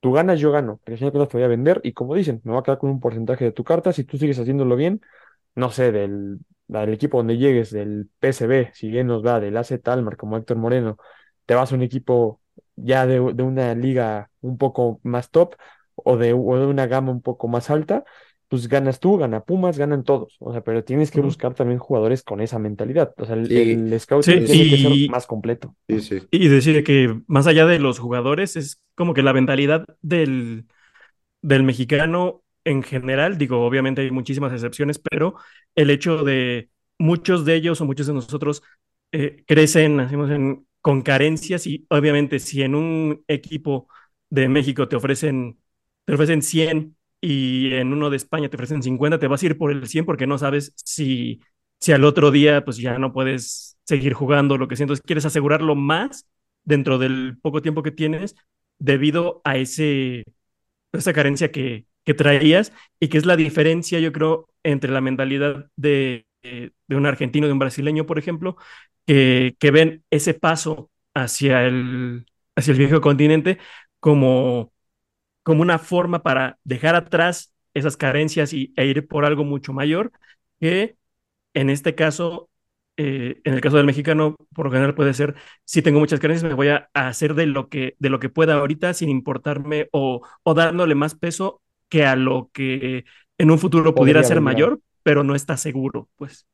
Tú 0.00 0.12
ganas, 0.12 0.40
yo 0.40 0.50
gano. 0.52 0.80
Pero 0.84 0.96
si 0.96 1.04
no 1.04 1.12
te 1.12 1.18
voy 1.18 1.42
a 1.44 1.48
vender. 1.48 1.80
Y 1.84 1.92
como 1.92 2.14
dicen, 2.14 2.40
me 2.44 2.52
va 2.52 2.60
a 2.60 2.62
quedar 2.62 2.78
con 2.78 2.90
un 2.90 3.00
porcentaje 3.00 3.44
de 3.46 3.52
tu 3.52 3.64
carta. 3.64 3.92
Si 3.92 4.04
tú 4.04 4.16
sigues 4.18 4.38
haciéndolo 4.38 4.76
bien, 4.76 5.00
no 5.54 5.70
sé, 5.70 5.92
del, 5.92 6.38
del 6.68 6.92
equipo 6.92 7.18
donde 7.18 7.38
llegues, 7.38 7.70
del 7.70 8.08
PSV, 8.20 8.70
si 8.74 8.90
bien 8.90 9.06
nos 9.06 9.24
va, 9.24 9.40
del 9.40 9.56
AZ 9.56 9.72
Almar, 9.86 10.16
como 10.16 10.36
Héctor 10.36 10.56
Moreno, 10.58 10.98
te 11.46 11.54
vas 11.54 11.72
a 11.72 11.74
un 11.74 11.82
equipo 11.82 12.40
ya 12.76 13.06
de, 13.06 13.14
de 13.34 13.42
una 13.42 13.74
liga 13.74 14.30
un 14.40 14.58
poco 14.58 15.00
más 15.02 15.30
top. 15.30 15.54
o 15.94 16.16
de, 16.16 16.32
o 16.32 16.56
de 16.58 16.66
una 16.66 16.86
gama 16.86 17.10
un 17.12 17.20
poco 17.22 17.48
más 17.48 17.70
alta, 17.70 18.04
pues 18.48 18.68
ganas 18.68 18.98
tú, 19.00 19.16
gana 19.18 19.44
Pumas, 19.44 19.78
ganan 19.78 20.02
todos. 20.04 20.36
O 20.40 20.52
sea, 20.52 20.62
pero 20.62 20.82
tienes 20.84 21.10
que 21.10 21.20
buscar 21.20 21.54
también 21.54 21.78
jugadores 21.78 22.22
con 22.22 22.40
esa 22.40 22.58
mentalidad. 22.58 23.12
O 23.18 23.24
sea, 23.26 23.36
el, 23.36 23.48
Sí. 23.48 23.72
el 23.72 24.00
scouting 24.00 24.46
Sí, 24.46 24.52
tiene 24.52 24.70
que 24.70 24.78
ser 24.78 25.10
más 25.10 25.26
completo. 25.26 25.76
Sí, 25.88 26.00
sí. 26.00 26.22
Y 26.30 26.48
decir 26.48 26.82
que 26.84 27.20
más 27.26 27.46
allá 27.46 27.66
de 27.66 27.78
los 27.78 27.98
jugadores, 27.98 28.56
es 28.56 28.80
como 28.94 29.14
que 29.14 29.22
la 29.22 29.32
mentalidad 29.32 29.84
del, 30.02 30.66
del 31.42 31.62
mexicano 31.64 32.42
en 32.64 32.82
general, 32.82 33.38
digo, 33.38 33.64
obviamente 33.64 34.02
hay 34.02 34.10
muchísimas 34.10 34.52
excepciones, 34.52 34.98
pero 34.98 35.34
el 35.74 35.90
hecho 35.90 36.24
de 36.24 36.70
muchos 36.98 37.44
de 37.44 37.54
ellos 37.56 37.80
o 37.80 37.86
muchos 37.86 38.06
de 38.06 38.12
nosotros 38.14 38.62
eh, 39.12 39.44
crecen, 39.46 39.98
con 40.80 41.02
carencias 41.02 41.66
y 41.66 41.86
obviamente 41.90 42.38
si 42.38 42.62
en 42.62 42.74
un 42.74 43.24
equipo 43.28 43.88
de 44.30 44.48
México 44.48 44.88
te 44.88 44.96
ofrecen, 44.96 45.58
te 46.04 46.14
ofrecen 46.14 46.42
100 46.42 46.96
y 47.20 47.74
en 47.74 47.92
uno 47.92 48.08
de 48.10 48.16
España 48.16 48.48
te 48.48 48.56
ofrecen 48.56 48.82
50, 48.82 49.18
te 49.18 49.26
vas 49.26 49.42
a 49.42 49.46
ir 49.46 49.58
por 49.58 49.70
el 49.72 49.86
100 49.86 50.06
porque 50.06 50.26
no 50.26 50.38
sabes 50.38 50.72
si, 50.76 51.40
si 51.80 51.92
al 51.92 52.04
otro 52.04 52.30
día 52.30 52.64
pues 52.64 52.76
ya 52.78 52.98
no 52.98 53.12
puedes 53.12 53.76
seguir 53.84 54.14
jugando, 54.14 54.56
lo 54.58 54.68
que 54.68 54.76
sea. 54.76 54.84
Entonces 54.84 55.04
quieres 55.04 55.26
asegurarlo 55.26 55.74
más 55.74 56.26
dentro 56.64 56.98
del 56.98 57.38
poco 57.42 57.60
tiempo 57.62 57.82
que 57.82 57.90
tienes 57.90 58.34
debido 58.78 59.40
a 59.44 59.56
ese, 59.58 60.24
esa 60.92 61.12
carencia 61.12 61.50
que, 61.52 61.86
que 62.04 62.14
traías 62.14 62.72
y 63.00 63.08
que 63.08 63.18
es 63.18 63.26
la 63.26 63.36
diferencia, 63.36 64.00
yo 64.00 64.12
creo, 64.12 64.48
entre 64.62 64.90
la 64.90 65.00
mentalidad 65.00 65.66
de, 65.76 66.26
de, 66.42 66.72
un 66.96 67.06
argentino, 67.06 67.46
de 67.46 67.52
un 67.52 67.58
brasileño, 67.58 68.06
por 68.06 68.18
ejemplo, 68.18 68.56
que, 69.06 69.56
que 69.58 69.70
ven 69.70 70.04
ese 70.10 70.34
paso 70.34 70.90
hacia 71.14 71.64
el, 71.66 72.26
hacia 72.56 72.72
el 72.72 72.78
viejo 72.78 73.00
continente 73.00 73.58
como, 74.00 74.72
como 75.42 75.62
una 75.62 75.78
forma 75.78 76.22
para 76.22 76.58
dejar 76.64 76.94
atrás 76.94 77.54
esas 77.74 77.96
carencias 77.96 78.52
y, 78.52 78.72
e 78.76 78.86
ir 78.86 79.06
por 79.08 79.24
algo 79.24 79.44
mucho 79.44 79.72
mayor, 79.72 80.12
que 80.60 80.96
en 81.54 81.70
este 81.70 81.94
caso, 81.94 82.50
eh, 82.96 83.40
en 83.44 83.54
el 83.54 83.60
caso 83.60 83.76
del 83.76 83.86
mexicano, 83.86 84.36
por 84.54 84.66
lo 84.66 84.72
general 84.72 84.94
puede 84.94 85.14
ser, 85.14 85.34
si 85.64 85.82
tengo 85.82 86.00
muchas 86.00 86.20
carencias, 86.20 86.48
me 86.48 86.54
voy 86.56 86.68
a 86.68 86.90
hacer 86.94 87.34
de 87.34 87.46
lo 87.46 87.68
que, 87.68 87.96
de 87.98 88.10
lo 88.10 88.20
que 88.20 88.28
pueda 88.28 88.54
ahorita 88.54 88.94
sin 88.94 89.10
importarme 89.10 89.88
o, 89.92 90.22
o 90.42 90.54
dándole 90.54 90.94
más 90.94 91.14
peso 91.14 91.62
que 91.90 92.06
a 92.06 92.16
lo 92.16 92.48
que 92.54 93.04
en 93.36 93.50
un 93.50 93.58
futuro 93.58 93.94
pudiera 93.94 94.24
ser 94.24 94.40
mayor, 94.40 94.80
pero 95.02 95.22
no 95.24 95.34
está 95.34 95.58
seguro, 95.58 96.08
pues. 96.16 96.46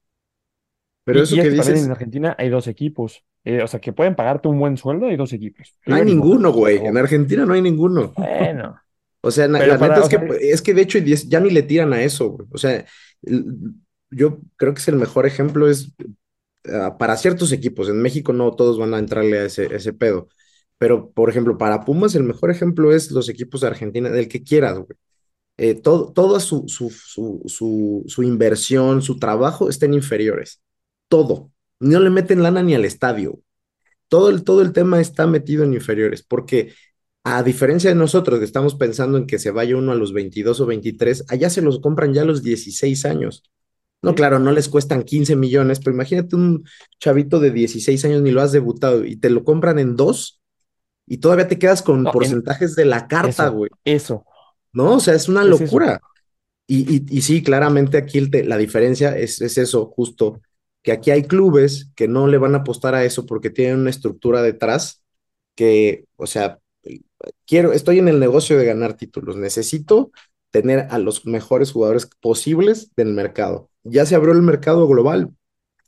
Pero 1.04 1.20
Y- 1.20 1.22
eso 1.22 1.36
y 1.36 1.40
que 1.42 1.50
dices, 1.50 1.84
en 1.84 1.90
Argentina 1.92 2.34
hay 2.36 2.48
dos 2.48 2.66
equipos. 2.66 3.22
Eh, 3.44 3.62
o 3.62 3.68
sea, 3.68 3.80
que 3.80 3.92
pueden 3.92 4.16
pagarte 4.16 4.48
un 4.48 4.58
buen 4.58 4.76
sueldo, 4.76 5.06
hay 5.06 5.16
dos 5.16 5.32
equipos. 5.32 5.78
no 5.86 5.94
hay 5.94 6.04
ninguno, 6.04 6.52
güey. 6.52 6.78
En 6.78 6.96
Argentina 6.96 7.46
no 7.46 7.54
hay 7.54 7.62
ninguno. 7.62 8.12
Bueno, 8.16 8.80
O 9.22 9.30
sea, 9.30 9.46
Pero 9.48 9.66
la 9.66 9.78
para- 9.78 9.94
neta 9.96 10.06
es 10.06 10.08
que, 10.08 10.18
sea- 10.28 10.52
es 10.52 10.62
que 10.62 10.74
de 10.74 10.82
hecho 10.82 10.98
ya 10.98 11.40
ni 11.40 11.50
le 11.50 11.62
tiran 11.62 11.92
a 11.92 12.02
eso, 12.02 12.30
güey. 12.30 12.48
O 12.52 12.58
sea, 12.58 12.84
yo 14.10 14.40
creo 14.56 14.72
que 14.74 14.80
es 14.80 14.88
el 14.88 14.96
mejor 14.96 15.26
ejemplo 15.26 15.68
es 15.68 15.92
ah, 16.72 16.96
para 16.98 17.16
ciertos 17.16 17.52
equipos. 17.52 17.88
En 17.88 18.00
México 18.02 18.32
no 18.32 18.52
todos 18.54 18.78
van 18.78 18.94
a 18.94 18.98
entrarle 18.98 19.38
a 19.40 19.44
ese, 19.46 19.74
ese 19.74 19.92
pedo. 19.92 20.28
Pero, 20.78 21.10
por 21.10 21.30
ejemplo, 21.30 21.56
para 21.58 21.84
Pumas 21.84 22.14
el 22.14 22.22
mejor 22.24 22.50
ejemplo 22.50 22.92
es 22.94 23.10
los 23.10 23.28
equipos 23.28 23.62
de 23.62 23.68
Argentina, 23.68 24.10
del 24.10 24.28
que 24.28 24.42
quieras, 24.42 24.76
güey. 24.78 24.96
Eh, 25.58 25.74
todo, 25.74 26.12
toda 26.12 26.38
su, 26.40 26.64
su, 26.68 26.90
su, 26.90 28.04
su, 28.06 28.22
inversión, 28.22 29.00
su 29.02 29.18
trabajo 29.18 29.68
está 29.68 29.86
en 29.86 29.94
inferiores. 29.94 30.60
Todo. 31.08 31.50
No 31.80 32.00
le 32.00 32.10
meten 32.10 32.42
lana 32.42 32.62
ni 32.62 32.74
al 32.74 32.84
estadio. 32.84 33.40
Todo 34.08 34.28
el, 34.30 34.44
todo 34.44 34.62
el 34.62 34.72
tema 34.72 35.00
está 35.00 35.26
metido 35.26 35.64
en 35.64 35.74
inferiores, 35.74 36.22
porque 36.22 36.74
a 37.24 37.42
diferencia 37.42 37.90
de 37.90 37.96
nosotros 37.96 38.38
que 38.38 38.44
estamos 38.44 38.74
pensando 38.76 39.18
en 39.18 39.26
que 39.26 39.38
se 39.38 39.50
vaya 39.50 39.76
uno 39.76 39.92
a 39.92 39.96
los 39.96 40.12
22 40.12 40.60
o 40.60 40.66
23, 40.66 41.24
allá 41.28 41.50
se 41.50 41.62
los 41.62 41.80
compran 41.80 42.12
ya 42.14 42.22
a 42.22 42.26
los 42.26 42.42
16 42.42 43.04
años. 43.04 43.42
No, 44.02 44.14
claro, 44.14 44.38
no 44.38 44.52
les 44.52 44.68
cuestan 44.68 45.02
15 45.02 45.34
millones, 45.34 45.80
pero 45.80 45.92
imagínate 45.94 46.36
un 46.36 46.64
chavito 47.00 47.40
de 47.40 47.50
16 47.50 48.04
años 48.04 48.22
ni 48.22 48.30
lo 48.30 48.42
has 48.42 48.52
debutado 48.52 49.04
y 49.04 49.16
te 49.16 49.30
lo 49.30 49.42
compran 49.42 49.78
en 49.80 49.96
dos 49.96 50.40
y 51.06 51.18
todavía 51.18 51.48
te 51.48 51.58
quedas 51.58 51.82
con 51.82 52.02
No, 52.02 52.10
en- 52.10 52.12
porcentajes 52.12 52.76
de 52.76 52.84
la 52.84 53.08
carta, 53.08 53.48
güey. 53.48 53.70
eso. 53.84 54.24
¿No? 54.76 54.96
O 54.96 55.00
sea, 55.00 55.14
es 55.14 55.28
una 55.28 55.42
Es 55.42 55.48
locura. 55.50 56.00
Y, 56.66 56.96
y, 56.96 57.06
y 57.18 57.22
sí, 57.22 57.42
claramente 57.42 57.96
aquí 57.98 58.18
el 58.18 58.30
te- 58.30 58.44
la 58.44 58.56
diferencia 58.58 59.16
es, 59.16 59.40
es 59.40 59.58
eso, 59.58 59.86
justo, 59.86 60.40
que 60.82 60.92
aquí 60.92 61.10
hay 61.12 61.24
clubes 61.24 61.90
que 61.94 62.08
no 62.08 62.26
le 62.26 62.38
van 62.38 62.54
a 62.54 62.58
apostar 62.58 62.94
a 62.94 63.04
eso 63.04 63.24
porque 63.26 63.50
tienen 63.50 63.80
una 63.80 63.90
estructura 63.90 64.42
detrás 64.42 65.02
que, 65.56 66.06
o 66.16 66.26
sea, 66.26 66.58
quiero, 67.46 67.72
estoy 67.72 67.98
en 68.00 68.08
el 68.08 68.20
negocio 68.20 68.58
de 68.58 68.66
ganar 68.66 68.96
títulos, 68.96 69.36
necesito 69.36 70.12
tener 70.50 70.88
a 70.90 70.98
los 70.98 71.26
mejores 71.26 71.72
jugadores 71.72 72.08
posibles 72.20 72.92
del 72.96 73.08
mercado. 73.14 73.70
Ya 73.84 74.06
se 74.06 74.14
abrió 74.16 74.32
el 74.34 74.42
mercado 74.42 74.86
global, 74.88 75.30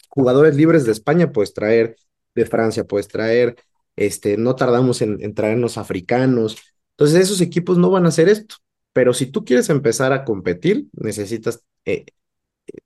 jugadores 0.09 0.57
libres 0.57 0.84
de 0.86 0.93
España 0.93 1.32
puedes 1.32 1.55
traer, 1.55 1.97
de 2.34 2.47
Francia 2.47 2.84
puedes 2.84 3.09
traer, 3.09 3.57
este, 3.97 4.36
no 4.36 4.57
tardamos 4.57 5.03
en, 5.03 5.18
en 5.22 5.34
traernos 5.34 5.78
africanos. 5.78 6.57
Entonces 6.93 7.20
esos 7.22 7.41
equipos 7.41 7.78
no 7.78 7.91
van 7.91 8.07
a 8.07 8.09
hacer 8.09 8.28
esto. 8.28 8.57
Pero 8.93 9.14
si 9.14 9.26
tú 9.26 9.45
quieres 9.45 9.70
empezar 9.70 10.12
a 10.12 10.24
competir, 10.24 10.86
necesitas 10.93 11.64
eh, 11.84 12.07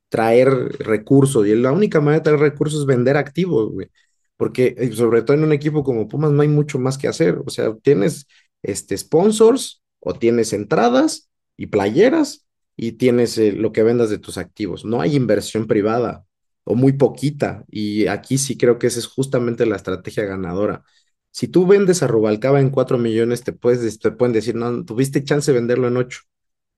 traer 0.09 0.49
recursos. 0.81 1.47
Y 1.47 1.55
la 1.55 1.73
única 1.73 2.01
manera 2.01 2.21
de 2.21 2.25
traer 2.25 2.41
recursos 2.41 2.81
es 2.81 2.87
vender 2.87 3.17
activos, 3.17 3.71
güey. 3.73 3.89
Porque 4.37 4.75
eh, 4.79 4.93
sobre 4.93 5.23
todo 5.23 5.37
en 5.37 5.45
un 5.45 5.53
equipo 5.53 5.85
como 5.85 6.09
Pumas 6.09 6.33
no 6.33 6.43
hay 6.43 6.49
mucho 6.49 6.79
más 6.79 6.99
que 6.99 7.09
hacer. 7.09 7.41
O 7.47 7.51
sea, 7.51 7.75
tienes 7.83 8.27
este, 8.63 8.97
sponsors 8.97 9.83
o 10.01 10.15
tienes 10.15 10.53
entradas 10.53 11.31
y 11.57 11.67
playeras 11.67 12.47
y 12.77 12.93
tienes 12.93 13.39
eh, 13.39 13.53
lo 13.53 13.73
que 13.73 13.83
vendas 13.83 14.11
de 14.11 14.19
tus 14.19 14.39
activos. 14.39 14.85
No 14.85 15.01
hay 15.01 15.17
inversión 15.17 15.67
privada 15.67 16.25
o 16.65 16.75
muy 16.75 16.93
poquita. 16.95 17.65
Y 17.69 18.07
aquí 18.07 18.39
sí 18.39 18.57
creo 18.57 18.79
que 18.79 18.89
esa 18.89 18.99
es 18.99 19.07
justamente 19.07 19.67
la 19.67 19.77
estrategia 19.77 20.25
ganadora. 20.25 20.85
Si 21.33 21.49
tú 21.49 21.67
vendes 21.67 22.03
a 22.05 22.09
Rubalcaba 22.09 22.61
en 22.61 22.71
4 22.71 22.99
millones, 22.99 23.45
te, 23.45 23.53
puedes, 23.55 23.99
te 24.01 24.13
pueden 24.13 24.35
decir, 24.35 24.55
no, 24.57 24.85
tuviste 24.85 25.25
chance 25.25 25.53
de 25.53 25.59
venderlo 25.59 25.89
en 25.89 25.99
8 25.99 26.21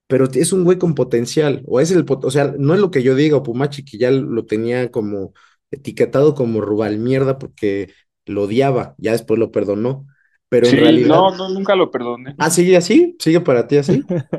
pero 0.06 0.26
es 0.32 0.52
un 0.52 0.64
güey 0.64 0.78
con 0.78 0.94
potencial, 0.94 1.62
o 1.66 1.80
es 1.80 1.90
el, 1.90 2.04
pot- 2.04 2.24
o 2.24 2.30
sea, 2.30 2.54
no 2.58 2.74
es 2.74 2.80
lo 2.80 2.90
que 2.90 3.02
yo 3.02 3.14
diga, 3.14 3.36
o 3.38 3.42
Pumachi, 3.42 3.84
que 3.84 3.98
ya 3.98 4.10
lo 4.10 4.44
tenía 4.46 4.90
como 4.90 5.32
etiquetado 5.70 6.34
como 6.34 6.60
Rubal 6.60 6.98
mierda 6.98 7.38
porque 7.38 7.92
lo 8.26 8.42
odiaba, 8.44 8.94
ya 8.98 9.12
después 9.12 9.38
lo 9.40 9.50
perdonó, 9.50 10.06
pero 10.48 10.68
en 10.68 10.76
realidad, 10.76 11.10
no, 11.10 11.30
no, 11.36 11.48
nunca 11.48 11.74
lo 11.76 11.90
perdoné. 11.90 12.36
ah, 12.38 12.50
sigue 12.50 12.76
así, 12.76 13.16
sigue 13.18 13.40
para 13.40 13.66
ti 13.66 13.76
así, 13.78 14.06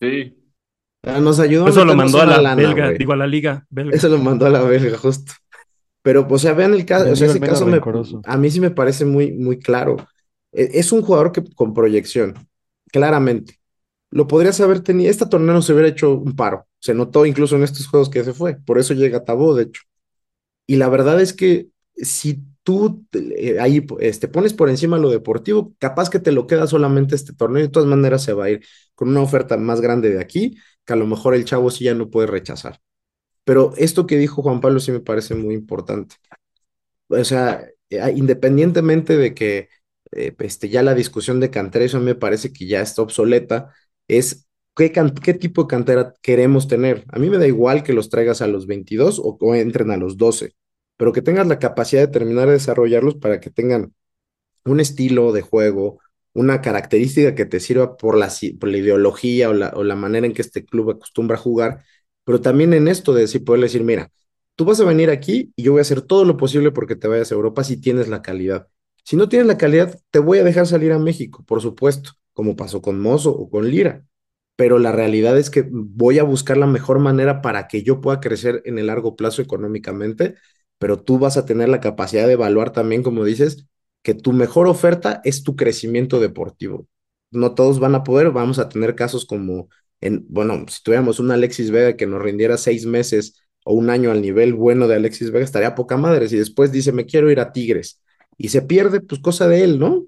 Sí. 0.00 0.34
Ah, 1.02 1.20
nos 1.20 1.38
ayudó 1.40 1.70
Eso 1.70 1.84
lo 1.84 1.94
mandó 1.94 2.20
a 2.20 2.24
una 2.24 2.36
la 2.36 2.42
lana, 2.42 2.74
belga, 2.74 2.92
digo 2.92 3.12
a 3.12 3.16
la 3.16 3.26
liga 3.26 3.66
belga. 3.70 3.96
Eso 3.96 4.08
lo 4.08 4.18
mandó 4.18 4.46
a 4.46 4.50
la 4.50 4.62
belga, 4.62 4.96
justo. 4.98 5.32
Pero, 6.02 6.26
o 6.30 6.38
sea, 6.38 6.52
vean 6.54 6.74
el 6.74 6.86
caso, 6.86 7.10
o 7.12 7.16
sea, 7.16 7.26
ese 7.26 7.42
caso 7.42 7.66
me- 7.66 7.82
a 8.24 8.36
mí 8.36 8.50
sí 8.50 8.60
me 8.60 8.70
parece 8.70 9.04
muy, 9.04 9.32
muy 9.32 9.58
claro. 9.58 9.96
E- 10.52 10.70
Es 10.74 10.92
un 10.92 11.02
jugador 11.02 11.32
que 11.32 11.42
con 11.54 11.74
proyección, 11.74 12.34
claramente. 12.92 13.60
Lo 14.10 14.26
podrías 14.28 14.60
haber 14.60 14.80
tenido, 14.82 15.10
este 15.10 15.26
torneo 15.26 15.54
no 15.54 15.62
se 15.62 15.72
hubiera 15.74 15.88
hecho 15.88 16.14
un 16.14 16.34
paro. 16.36 16.66
Se 16.80 16.94
notó 16.94 17.26
incluso 17.26 17.56
en 17.56 17.64
estos 17.64 17.86
juegos 17.88 18.10
que 18.10 18.24
se 18.24 18.32
fue. 18.34 18.56
Por 18.56 18.78
eso 18.78 18.94
llega 18.94 19.24
Tabó, 19.24 19.54
de 19.54 19.64
hecho. 19.64 19.82
Y 20.66 20.76
la 20.76 20.88
verdad 20.88 21.20
es 21.20 21.32
que 21.32 21.68
si 21.96 22.42
tú 22.62 23.04
eh, 23.12 23.58
ahí 23.60 23.86
este, 24.00 24.28
pones 24.28 24.52
por 24.54 24.68
encima 24.70 24.98
lo 24.98 25.10
deportivo, 25.10 25.74
capaz 25.78 26.10
que 26.10 26.18
te 26.20 26.32
lo 26.32 26.46
queda 26.46 26.66
solamente 26.66 27.14
este 27.14 27.32
torneo 27.34 27.60
y 27.60 27.66
de 27.66 27.72
todas 27.72 27.88
maneras 27.88 28.22
se 28.24 28.32
va 28.34 28.44
a 28.46 28.50
ir 28.50 28.64
con 28.94 29.08
una 29.08 29.22
oferta 29.22 29.56
más 29.56 29.80
grande 29.80 30.10
de 30.10 30.20
aquí, 30.20 30.56
que 30.84 30.92
a 30.92 30.96
lo 30.96 31.06
mejor 31.06 31.34
el 31.34 31.44
chavo 31.44 31.70
sí 31.70 31.84
ya 31.84 31.94
no 31.94 32.10
puede 32.10 32.26
rechazar. 32.28 32.80
Pero 33.48 33.72
esto 33.78 34.06
que 34.06 34.18
dijo 34.18 34.42
Juan 34.42 34.60
Pablo 34.60 34.78
sí 34.78 34.92
me 34.92 35.00
parece 35.00 35.34
muy 35.34 35.54
importante. 35.54 36.16
O 37.08 37.24
sea, 37.24 37.66
eh, 37.90 38.12
independientemente 38.16 39.16
de 39.16 39.34
que 39.34 39.68
eh, 40.12 40.34
este, 40.40 40.68
ya 40.68 40.82
la 40.82 40.94
discusión 40.94 41.40
de 41.40 41.50
cantera, 41.50 41.84
eso 41.84 42.00
me 42.00 42.14
parece 42.14 42.52
que 42.52 42.66
ya 42.66 42.82
está 42.82 43.02
obsoleta, 43.02 43.74
es 44.08 44.46
qué, 44.76 44.92
qué 45.22 45.34
tipo 45.34 45.62
de 45.64 45.68
cantera 45.68 46.14
queremos 46.22 46.68
tener. 46.68 47.04
A 47.10 47.18
mí 47.18 47.30
me 47.30 47.38
da 47.38 47.46
igual 47.46 47.82
que 47.82 47.92
los 47.94 48.10
traigas 48.10 48.42
a 48.42 48.46
los 48.48 48.66
22 48.66 49.18
o, 49.18 49.38
o 49.40 49.54
entren 49.54 49.90
a 49.90 49.96
los 49.96 50.16
12, 50.18 50.52
pero 50.96 51.12
que 51.12 51.22
tengas 51.22 51.46
la 51.46 51.58
capacidad 51.58 52.02
de 52.02 52.08
terminar 52.12 52.48
de 52.48 52.54
desarrollarlos 52.54 53.16
para 53.16 53.40
que 53.40 53.50
tengan 53.50 53.94
un 54.64 54.80
estilo 54.80 55.32
de 55.32 55.42
juego, 55.42 56.00
una 56.34 56.60
característica 56.60 57.34
que 57.34 57.46
te 57.46 57.60
sirva 57.60 57.96
por 57.96 58.16
la, 58.16 58.30
por 58.60 58.68
la 58.68 58.78
ideología 58.78 59.48
o 59.50 59.54
la, 59.54 59.70
o 59.74 59.84
la 59.84 59.96
manera 59.96 60.26
en 60.26 60.34
que 60.34 60.42
este 60.42 60.64
club 60.64 60.90
acostumbra 60.90 61.36
a 61.36 61.40
jugar, 61.40 61.84
pero 62.28 62.42
también 62.42 62.74
en 62.74 62.88
esto 62.88 63.14
de 63.14 63.22
decir, 63.22 63.42
poderle 63.42 63.68
decir, 63.68 63.82
mira, 63.84 64.12
tú 64.54 64.66
vas 64.66 64.78
a 64.80 64.84
venir 64.84 65.08
aquí 65.08 65.50
y 65.56 65.62
yo 65.62 65.72
voy 65.72 65.78
a 65.78 65.80
hacer 65.80 66.02
todo 66.02 66.26
lo 66.26 66.36
posible 66.36 66.70
porque 66.72 66.94
te 66.94 67.08
vayas 67.08 67.32
a 67.32 67.34
Europa 67.34 67.64
si 67.64 67.80
tienes 67.80 68.08
la 68.08 68.20
calidad. 68.20 68.68
Si 69.02 69.16
no 69.16 69.30
tienes 69.30 69.48
la 69.48 69.56
calidad, 69.56 69.98
te 70.10 70.18
voy 70.18 70.36
a 70.36 70.44
dejar 70.44 70.66
salir 70.66 70.92
a 70.92 70.98
México, 70.98 71.42
por 71.46 71.62
supuesto, 71.62 72.10
como 72.34 72.54
pasó 72.54 72.82
con 72.82 73.00
Mozo 73.00 73.30
o 73.30 73.48
con 73.48 73.70
Lira. 73.70 74.04
Pero 74.56 74.78
la 74.78 74.92
realidad 74.92 75.38
es 75.38 75.48
que 75.48 75.66
voy 75.70 76.18
a 76.18 76.22
buscar 76.22 76.58
la 76.58 76.66
mejor 76.66 76.98
manera 76.98 77.40
para 77.40 77.66
que 77.66 77.82
yo 77.82 78.02
pueda 78.02 78.20
crecer 78.20 78.60
en 78.66 78.78
el 78.78 78.88
largo 78.88 79.16
plazo 79.16 79.40
económicamente, 79.40 80.34
pero 80.76 81.02
tú 81.02 81.18
vas 81.18 81.38
a 81.38 81.46
tener 81.46 81.70
la 81.70 81.80
capacidad 81.80 82.26
de 82.26 82.34
evaluar 82.34 82.74
también, 82.74 83.02
como 83.02 83.24
dices, 83.24 83.68
que 84.02 84.12
tu 84.12 84.34
mejor 84.34 84.66
oferta 84.66 85.22
es 85.24 85.44
tu 85.44 85.56
crecimiento 85.56 86.20
deportivo. 86.20 86.86
no 87.30 87.54
todos 87.54 87.80
van 87.80 87.94
a 87.94 88.04
poder, 88.04 88.32
vamos 88.32 88.58
a 88.58 88.68
tener 88.68 88.94
casos 88.94 89.24
como, 89.24 89.70
en, 90.00 90.24
bueno, 90.28 90.64
si 90.68 90.82
tuviéramos 90.82 91.20
un 91.20 91.30
Alexis 91.30 91.70
Vega 91.70 91.96
que 91.96 92.06
nos 92.06 92.22
rindiera 92.22 92.56
seis 92.56 92.86
meses 92.86 93.42
o 93.64 93.74
un 93.74 93.90
año 93.90 94.10
al 94.10 94.22
nivel 94.22 94.54
bueno 94.54 94.88
de 94.88 94.96
Alexis 94.96 95.30
Vega, 95.30 95.44
estaría 95.44 95.74
poca 95.74 95.96
madre. 95.96 96.28
Si 96.28 96.36
después 96.36 96.72
dice, 96.72 96.92
me 96.92 97.06
quiero 97.06 97.30
ir 97.30 97.40
a 97.40 97.52
Tigres 97.52 98.02
y 98.36 98.50
se 98.50 98.62
pierde, 98.62 99.00
pues 99.00 99.20
cosa 99.20 99.48
de 99.48 99.64
él, 99.64 99.78
¿no? 99.78 100.06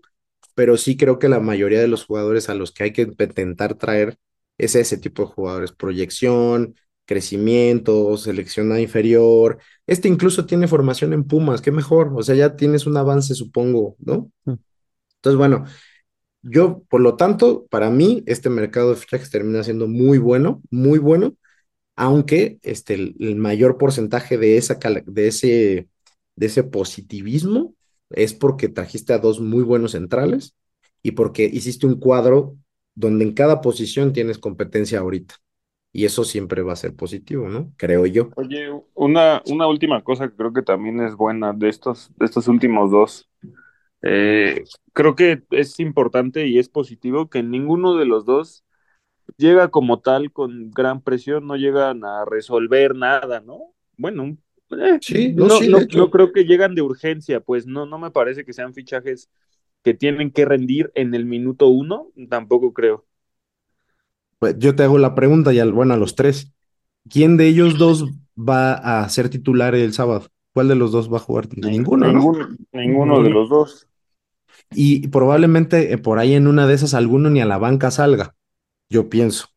Pero 0.54 0.76
sí 0.76 0.96
creo 0.96 1.18
que 1.18 1.28
la 1.28 1.40
mayoría 1.40 1.80
de 1.80 1.88
los 1.88 2.04
jugadores 2.04 2.48
a 2.48 2.54
los 2.54 2.72
que 2.72 2.84
hay 2.84 2.92
que 2.92 3.02
intentar 3.02 3.74
traer 3.74 4.18
es 4.58 4.74
ese 4.74 4.98
tipo 4.98 5.22
de 5.22 5.28
jugadores, 5.28 5.72
proyección, 5.72 6.74
crecimiento, 7.06 8.16
seleccionada 8.16 8.80
inferior. 8.80 9.58
Este 9.86 10.06
incluso 10.06 10.46
tiene 10.46 10.68
formación 10.68 11.12
en 11.12 11.24
Pumas, 11.24 11.60
qué 11.60 11.72
mejor, 11.72 12.12
o 12.14 12.22
sea, 12.22 12.36
ya 12.36 12.54
tienes 12.56 12.86
un 12.86 12.96
avance, 12.96 13.34
supongo, 13.34 13.96
¿no? 13.98 14.30
Mm. 14.44 14.54
Entonces, 15.16 15.36
bueno, 15.36 15.64
yo, 16.42 16.82
por 16.88 17.00
lo 17.00 17.16
tanto, 17.16 17.66
para 17.70 17.90
mí, 17.90 18.22
este 18.26 18.50
mercado 18.50 18.90
de 18.90 18.96
fichajes 18.96 19.30
termina 19.30 19.62
siendo 19.62 19.86
muy 19.86 20.18
bueno, 20.18 20.62
muy 20.70 20.98
bueno, 20.98 21.34
aunque 21.96 22.58
este, 22.62 22.94
el, 22.94 23.36
mayor 23.36 23.76
porcentaje 23.78 24.38
de, 24.38 24.56
esa, 24.56 24.78
de, 25.06 25.28
ese, 25.28 25.88
de 26.36 26.46
ese 26.46 26.64
positivismo 26.64 27.74
es 28.10 28.34
porque 28.34 28.68
trajiste 28.68 29.12
a 29.12 29.18
dos 29.18 29.40
muy 29.40 29.62
buenos 29.62 29.92
centrales 29.92 30.56
y 31.02 31.12
porque 31.12 31.44
hiciste 31.44 31.86
un 31.86 32.00
cuadro 32.00 32.56
donde 32.94 33.24
en 33.24 33.32
cada 33.32 33.60
posición 33.60 34.12
tienes 34.12 34.38
competencia 34.38 35.00
ahorita. 35.00 35.36
Y 35.92 36.04
eso 36.04 36.24
siempre 36.24 36.62
va 36.62 36.72
a 36.72 36.76
ser 36.76 36.94
positivo, 36.94 37.48
¿no? 37.48 37.72
Creo 37.76 38.06
yo. 38.06 38.30
Oye, 38.36 38.70
una, 38.94 39.42
una 39.46 39.66
última 39.66 40.02
cosa 40.04 40.28
que 40.28 40.36
creo 40.36 40.52
que 40.52 40.62
también 40.62 41.00
es 41.00 41.16
buena 41.16 41.52
de 41.52 41.68
estos, 41.68 42.12
de 42.16 42.26
estos 42.26 42.46
últimos 42.48 42.90
dos. 42.90 43.29
Eh, 44.02 44.64
creo 44.92 45.14
que 45.14 45.42
es 45.50 45.78
importante 45.80 46.46
y 46.46 46.58
es 46.58 46.68
positivo 46.68 47.28
que 47.28 47.42
ninguno 47.42 47.96
de 47.96 48.06
los 48.06 48.24
dos 48.24 48.64
llega 49.36 49.68
como 49.68 50.00
tal 50.00 50.32
con 50.32 50.70
gran 50.70 51.02
presión, 51.02 51.46
no 51.46 51.56
llegan 51.56 52.04
a 52.04 52.24
resolver 52.24 52.94
nada, 52.94 53.40
¿no? 53.40 53.74
Bueno, 53.96 54.36
eh, 54.70 54.98
Sí, 55.00 55.32
no, 55.32 55.46
no, 55.46 55.58
sí, 55.58 55.68
no, 55.68 56.10
creo 56.10 56.32
que 56.32 56.44
llegan 56.44 56.74
de 56.74 56.82
urgencia, 56.82 57.40
pues 57.40 57.66
no, 57.66 57.86
no 57.86 57.98
me 57.98 58.10
parece 58.10 58.44
que 58.44 58.52
sean 58.52 58.72
fichajes 58.74 59.30
que 59.82 59.94
tienen 59.94 60.30
que 60.30 60.44
rendir 60.44 60.90
en 60.94 61.14
el 61.14 61.24
minuto 61.24 61.68
uno, 61.68 62.08
tampoco 62.28 62.72
creo. 62.72 63.04
Pues 64.38 64.58
yo 64.58 64.74
te 64.74 64.82
hago 64.82 64.98
la 64.98 65.14
pregunta, 65.14 65.52
y 65.52 65.58
al, 65.58 65.72
bueno, 65.72 65.94
a 65.94 65.96
los 65.96 66.14
tres. 66.14 66.52
¿Quién 67.08 67.36
de 67.36 67.48
ellos 67.48 67.78
dos 67.78 68.06
va 68.36 68.72
a 68.74 69.08
ser 69.08 69.28
titular 69.28 69.74
el 69.74 69.92
sábado? 69.92 70.26
¿Cuál 70.52 70.68
de 70.68 70.74
los 70.74 70.92
dos 70.92 71.12
va 71.12 71.18
a 71.18 71.20
jugar? 71.20 71.48
Ninguno, 71.56 72.06
¿no? 72.06 72.12
Ninguno, 72.12 72.48
ninguno 72.72 73.22
de 73.22 73.30
los 73.30 73.48
dos. 73.48 73.89
Y 74.72 75.08
probablemente 75.08 75.92
eh, 75.92 75.98
por 75.98 76.18
ahí 76.18 76.34
en 76.34 76.46
una 76.46 76.66
de 76.66 76.74
esas 76.74 76.94
alguno 76.94 77.30
ni 77.30 77.40
a 77.40 77.46
la 77.46 77.58
banca 77.58 77.90
salga, 77.90 78.34
yo 78.90 79.08
pienso. 79.10 79.48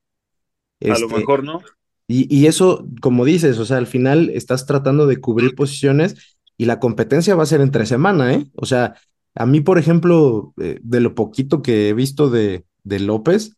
A 0.88 0.98
lo 0.98 1.10
Este, 1.10 1.16
mejor 1.16 1.44
no. 1.44 1.62
Y, 2.08 2.34
y 2.36 2.48
eso, 2.48 2.88
como 3.02 3.26
dices, 3.26 3.60
o 3.60 3.66
sea, 3.66 3.78
al 3.78 3.88
final 3.88 4.30
estás 4.32 4.66
tratando 4.66 5.08
de 5.08 5.22
cubrir 5.22 5.56
posiciones 5.56 6.38
y 6.58 6.66
la 6.66 6.80
competencia 6.80 7.36
va 7.36 7.44
a 7.44 7.46
ser 7.48 7.62
entre 7.62 7.86
semana, 7.86 8.34
¿eh? 8.34 8.48
O 8.56 8.66
sea, 8.66 8.96
a 9.36 9.46
mí, 9.46 9.62
por 9.62 9.78
ejemplo, 9.80 10.54
eh, 10.62 10.80
de 10.84 11.00
lo 11.02 11.16
poquito 11.16 11.62
que 11.62 11.90
he 11.90 11.94
visto 11.94 12.30
de, 12.30 12.66
de 12.84 13.00
López, 13.00 13.56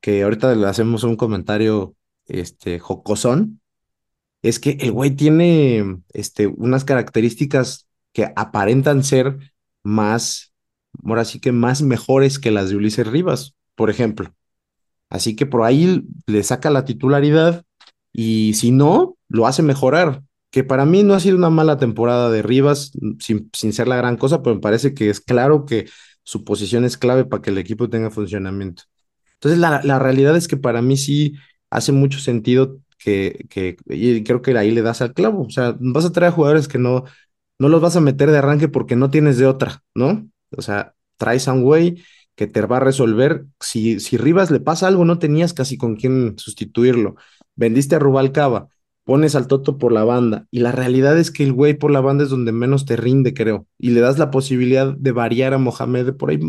que 0.00 0.22
ahorita 0.24 0.54
le 0.56 0.66
hacemos 0.68 1.04
un 1.04 1.16
comentario, 1.16 1.96
este, 2.26 2.78
jocosón, 2.80 3.60
es 4.42 4.58
que 4.58 4.72
el 4.80 4.92
güey 4.92 5.12
tiene, 5.12 5.98
este, 6.12 6.46
unas 6.46 6.84
características 6.84 7.88
que 8.12 8.32
aparentan 8.36 9.04
ser 9.04 9.38
más, 9.82 10.51
ahora 11.04 11.24
sí 11.24 11.40
que 11.40 11.52
más 11.52 11.82
mejores 11.82 12.38
que 12.38 12.50
las 12.50 12.70
de 12.70 12.76
Ulises 12.76 13.06
Rivas, 13.06 13.54
por 13.74 13.90
ejemplo. 13.90 14.34
Así 15.10 15.36
que 15.36 15.46
por 15.46 15.62
ahí 15.62 16.04
le 16.26 16.42
saca 16.42 16.70
la 16.70 16.84
titularidad 16.84 17.64
y 18.12 18.54
si 18.54 18.70
no, 18.70 19.16
lo 19.28 19.46
hace 19.46 19.62
mejorar. 19.62 20.22
Que 20.50 20.64
para 20.64 20.84
mí 20.84 21.02
no 21.02 21.14
ha 21.14 21.20
sido 21.20 21.36
una 21.36 21.50
mala 21.50 21.78
temporada 21.78 22.30
de 22.30 22.42
Rivas, 22.42 22.92
sin, 23.20 23.50
sin 23.54 23.72
ser 23.72 23.88
la 23.88 23.96
gran 23.96 24.16
cosa, 24.16 24.42
pero 24.42 24.54
me 24.56 24.60
parece 24.60 24.94
que 24.94 25.08
es 25.10 25.20
claro 25.20 25.64
que 25.66 25.88
su 26.24 26.44
posición 26.44 26.84
es 26.84 26.98
clave 26.98 27.24
para 27.24 27.42
que 27.42 27.50
el 27.50 27.58
equipo 27.58 27.88
tenga 27.88 28.10
funcionamiento. 28.10 28.84
Entonces, 29.34 29.58
la, 29.60 29.82
la 29.84 29.98
realidad 29.98 30.36
es 30.36 30.48
que 30.48 30.56
para 30.56 30.82
mí 30.82 30.96
sí 30.96 31.34
hace 31.70 31.92
mucho 31.92 32.18
sentido 32.20 32.78
que, 32.98 33.46
que, 33.50 33.76
y 33.86 34.22
creo 34.24 34.42
que 34.42 34.56
ahí 34.58 34.70
le 34.70 34.82
das 34.82 35.02
al 35.02 35.14
clavo. 35.14 35.44
O 35.44 35.50
sea, 35.50 35.76
vas 35.80 36.04
a 36.04 36.12
traer 36.12 36.32
a 36.32 36.34
jugadores 36.36 36.68
que 36.68 36.78
no, 36.78 37.04
no 37.58 37.68
los 37.68 37.80
vas 37.80 37.96
a 37.96 38.00
meter 38.00 38.30
de 38.30 38.38
arranque 38.38 38.68
porque 38.68 38.96
no 38.96 39.10
tienes 39.10 39.38
de 39.38 39.46
otra, 39.46 39.82
¿no? 39.94 40.28
O 40.56 40.62
sea, 40.62 40.94
traes 41.16 41.48
a 41.48 41.52
un 41.52 41.62
güey 41.62 42.02
que 42.34 42.46
te 42.46 42.60
va 42.62 42.78
a 42.78 42.80
resolver. 42.80 43.44
Si, 43.60 44.00
si 44.00 44.16
Rivas 44.16 44.50
le 44.50 44.60
pasa 44.60 44.88
algo, 44.88 45.04
no 45.04 45.18
tenías 45.18 45.54
casi 45.54 45.76
con 45.76 45.96
quién 45.96 46.34
sustituirlo. 46.38 47.16
Vendiste 47.56 47.96
a 47.96 47.98
Rubalcaba, 47.98 48.68
pones 49.04 49.34
al 49.34 49.46
Toto 49.46 49.78
por 49.78 49.92
la 49.92 50.04
banda, 50.04 50.46
y 50.50 50.60
la 50.60 50.72
realidad 50.72 51.18
es 51.18 51.30
que 51.30 51.42
el 51.44 51.52
güey 51.52 51.74
por 51.74 51.90
la 51.90 52.00
banda 52.00 52.24
es 52.24 52.30
donde 52.30 52.52
menos 52.52 52.86
te 52.86 52.96
rinde, 52.96 53.34
creo. 53.34 53.66
Y 53.78 53.90
le 53.90 54.00
das 54.00 54.18
la 54.18 54.30
posibilidad 54.30 54.94
de 54.96 55.12
variar 55.12 55.54
a 55.54 55.58
Mohamed, 55.58 56.06
de 56.06 56.12
por 56.12 56.30
ahí 56.30 56.40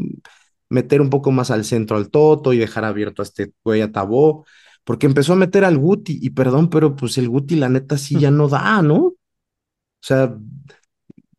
meter 0.70 1.02
un 1.02 1.10
poco 1.10 1.32
más 1.32 1.52
al 1.52 1.66
centro 1.66 1.98
al 1.98 2.10
Toto 2.10 2.54
y 2.54 2.58
dejar 2.58 2.86
abierto 2.86 3.22
a 3.22 3.26
este 3.26 3.54
güey 3.64 3.82
a 3.82 3.92
Tabó, 3.92 4.46
porque 4.84 5.06
empezó 5.06 5.34
a 5.34 5.36
meter 5.38 5.66
al 5.66 5.78
Guti, 5.78 6.20
y 6.22 6.32
perdón, 6.32 6.70
pero 6.70 6.96
pues 6.96 7.18
el 7.18 7.30
Guti, 7.30 7.56
la 7.56 7.70
neta, 7.70 7.98
sí 7.98 8.20
ya 8.20 8.32
no 8.32 8.48
da, 8.50 8.82
¿no? 8.82 8.98
O 8.98 9.18
sea, 10.02 10.38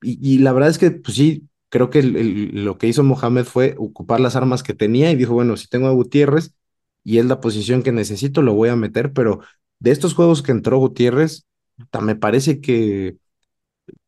y, 0.03 0.35
y 0.35 0.39
la 0.39 0.53
verdad 0.53 0.71
es 0.71 0.79
que, 0.79 0.91
pues 0.91 1.17
sí, 1.17 1.49
creo 1.75 1.91
que 1.91 1.99
el- 1.99 2.15
el- 2.17 2.65
lo 2.65 2.79
que 2.79 2.87
hizo 2.87 3.03
Mohamed 3.03 3.45
fue 3.47 3.75
ocupar 3.79 4.21
las 4.21 4.37
armas 4.37 4.63
que 4.63 4.75
tenía 4.75 5.11
y 5.11 5.17
dijo, 5.17 5.35
bueno, 5.35 5.57
si 5.57 5.67
tengo 5.67 5.89
a 5.89 5.93
Gutiérrez 5.93 6.55
y 7.03 7.19
es 7.19 7.25
la 7.27 7.41
posición 7.41 7.83
que 7.83 7.91
necesito, 7.91 8.43
lo 8.43 8.55
voy 8.55 8.69
a 8.69 8.77
meter, 8.77 9.13
pero 9.13 9.41
de 9.81 9.91
estos 9.91 10.15
juegos 10.15 10.41
que 10.43 10.53
entró 10.53 10.79
Gutiérrez, 10.79 11.47
me 12.01 12.15
parece 12.15 12.61
que, 12.61 13.17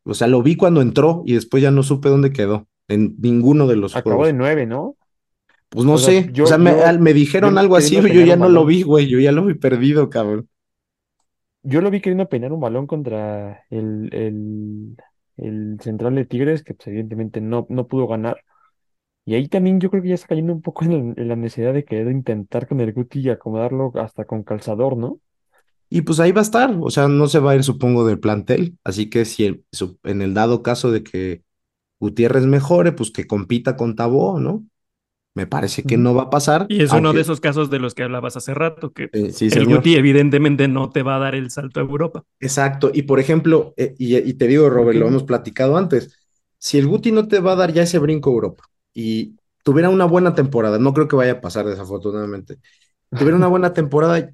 o 0.04 0.14
sea, 0.14 0.28
lo 0.28 0.42
vi 0.44 0.56
cuando 0.56 0.80
entró 0.80 1.24
y 1.26 1.34
después 1.34 1.60
ya 1.60 1.72
no 1.72 1.82
supe 1.82 2.08
dónde 2.08 2.32
quedó, 2.32 2.68
en 2.86 3.16
ninguno 3.18 3.66
de 3.66 3.74
los 3.74 3.96
Acabó 3.96 4.10
juegos. 4.10 4.28
de 4.28 4.32
nueve, 4.34 4.66
¿no? 4.66 4.96
Pues 5.70 5.84
no 5.84 5.94
O 5.94 5.98
sea, 5.98 6.12
sé, 6.12 6.30
yo- 6.32 6.44
o 6.44 6.46
sea, 6.46 6.58
me, 6.58 6.70
yo- 6.70 6.86
al- 6.86 7.00
me 7.00 7.12
dijeron 7.14 7.54
yo 7.54 7.60
algo 7.60 7.74
así, 7.76 7.96
yo 7.96 8.02
ya 8.24 8.36
no 8.36 8.48
lo 8.48 8.64
vi, 8.64 8.82
güey, 8.82 9.08
yo 9.08 9.18
ya 9.18 9.32
lo 9.32 9.44
vi 9.44 9.54
perdido, 9.54 10.08
cabrón. 10.08 10.48
Yo 11.62 11.80
lo 11.80 11.90
vi 11.90 12.00
queriendo 12.00 12.28
peinar 12.28 12.52
un 12.52 12.60
balón 12.60 12.86
contra 12.86 13.64
el, 13.70 14.08
el, 14.12 14.96
el 15.36 15.78
central 15.80 16.14
de 16.14 16.24
Tigres, 16.24 16.62
que 16.62 16.74
pues, 16.74 16.88
evidentemente 16.88 17.40
no, 17.40 17.66
no 17.68 17.86
pudo 17.86 18.06
ganar. 18.06 18.42
Y 19.24 19.34
ahí 19.34 19.48
también 19.48 19.80
yo 19.80 19.90
creo 19.90 20.02
que 20.02 20.10
ya 20.10 20.14
está 20.14 20.28
cayendo 20.28 20.52
un 20.52 20.62
poco 20.62 20.84
en, 20.84 21.14
la 21.16 21.36
necesidad 21.36 21.74
de 21.74 21.84
querer 21.84 22.10
intentar 22.10 22.68
con 22.68 22.80
el 22.80 22.92
Guti 22.92 23.20
y 23.20 23.28
acomodarlo 23.30 23.92
hasta 23.96 24.24
con 24.24 24.44
calzador, 24.44 24.96
¿no? 24.96 25.18
Y 25.88 26.02
pues 26.02 26.20
ahí 26.20 26.32
va 26.32 26.40
a 26.40 26.42
estar, 26.42 26.76
o 26.80 26.90
sea, 26.90 27.08
no 27.08 27.26
se 27.28 27.38
va 27.38 27.52
a 27.52 27.56
ir, 27.56 27.64
supongo, 27.64 28.06
del 28.06 28.18
plantel, 28.18 28.76
así 28.82 29.08
que 29.08 29.24
si 29.24 29.64
en 30.04 30.22
el 30.22 30.34
dado 30.34 30.62
caso 30.62 30.90
de 30.90 31.02
que 31.02 31.42
Gutiérrez 32.00 32.44
mejore, 32.44 32.92
pues 32.92 33.10
que 33.10 33.26
compita 33.26 33.76
con 33.76 33.94
Tabó, 33.94 34.40
¿no? 34.40 34.64
Me 35.36 35.46
parece 35.46 35.82
que 35.82 35.98
no 35.98 36.14
va 36.14 36.22
a 36.24 36.30
pasar, 36.30 36.66
Y 36.70 36.82
es 36.82 36.92
uno 36.92 37.12
de 37.12 37.20
esos 37.20 37.40
casos 37.40 37.68
de 37.68 37.78
los 37.78 37.94
que 37.94 38.02
hablabas 38.02 38.38
hace 38.38 38.54
rato, 38.54 38.92
que 38.92 39.10
eh, 39.12 39.32
sí, 39.32 39.44
el 39.44 39.50
señor. 39.52 39.76
Guti 39.76 39.94
evidentemente 39.94 40.66
no 40.66 40.88
te 40.88 41.02
va 41.02 41.16
a 41.16 41.18
dar 41.18 41.34
el 41.34 41.50
salto 41.50 41.78
a 41.78 41.82
Europa. 41.82 42.24
Exacto, 42.40 42.90
y 42.92 43.02
por 43.02 43.20
ejemplo, 43.20 43.74
eh, 43.76 43.94
y, 43.98 44.16
y 44.16 44.32
te 44.32 44.46
digo, 44.46 44.70
Robert, 44.70 44.98
lo 44.98 45.08
hemos 45.08 45.24
platicado 45.24 45.76
antes, 45.76 46.16
si 46.58 46.78
el 46.78 46.86
Guti 46.86 47.12
no 47.12 47.28
te 47.28 47.40
va 47.40 47.52
a 47.52 47.56
dar 47.56 47.72
ya 47.74 47.82
ese 47.82 47.98
brinco 47.98 48.30
a 48.30 48.32
Europa 48.32 48.64
y 48.94 49.36
tuviera 49.62 49.90
una 49.90 50.06
buena 50.06 50.34
temporada, 50.34 50.78
no 50.78 50.94
creo 50.94 51.06
que 51.06 51.16
vaya 51.16 51.32
a 51.32 51.40
pasar 51.42 51.66
desafortunadamente, 51.66 52.56
tuviera 53.10 53.36
una 53.36 53.48
buena 53.48 53.74
temporada, 53.74 54.32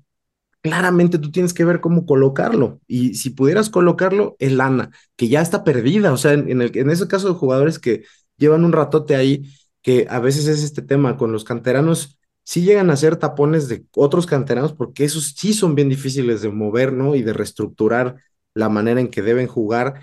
claramente 0.63 1.19
tú 1.19 1.33
tienes 1.33 1.53
que 1.53 1.65
ver 1.65 1.81
cómo 1.81 2.07
colocarlo, 2.07 2.81
y 2.87 3.15
si 3.15 3.31
pudieras 3.31 3.71
colocarlo, 3.71 4.37
el 4.39 4.59
lana, 4.59 4.91
que 5.17 5.29
ya 5.29 5.41
está 5.41 5.65
perdida, 5.65 6.13
o 6.13 6.17
sea, 6.17 6.35
en, 6.35 6.49
en 6.49 6.63
el, 6.63 6.77
en 6.77 6.91
ese 6.91 7.09
caso 7.09 7.29
de 7.29 7.35
jugadores 7.35 7.81
que 7.81 8.05
llevan 8.37 8.65
un 8.65 8.73
ratote 8.73 9.17
ahí, 9.17 9.45
que 9.83 10.07
a 10.11 10.21
veces 10.21 10.47
es 10.47 10.63
este 10.63 10.83
tema 10.83 11.17
con 11.17 11.33
los 11.33 11.45
canteranos, 11.45 12.19
sí 12.45 12.63
llegan 12.63 12.91
a 12.91 12.97
ser 12.97 13.17
tapones 13.17 13.69
de 13.69 13.85
otros 13.95 14.27
canteranos, 14.27 14.73
porque 14.73 15.05
esos 15.05 15.35
sí 15.37 15.53
son 15.53 15.75
bien 15.75 15.89
difíciles 15.89 16.43
de 16.43 16.51
mover, 16.51 16.93
¿no? 16.93 17.15
Y 17.15 17.23
de 17.23 17.33
reestructurar 17.33 18.17
la 18.55 18.69
manera 18.69 19.01
en 19.01 19.09
que 19.09 19.23
deben 19.23 19.47
jugar. 19.47 20.01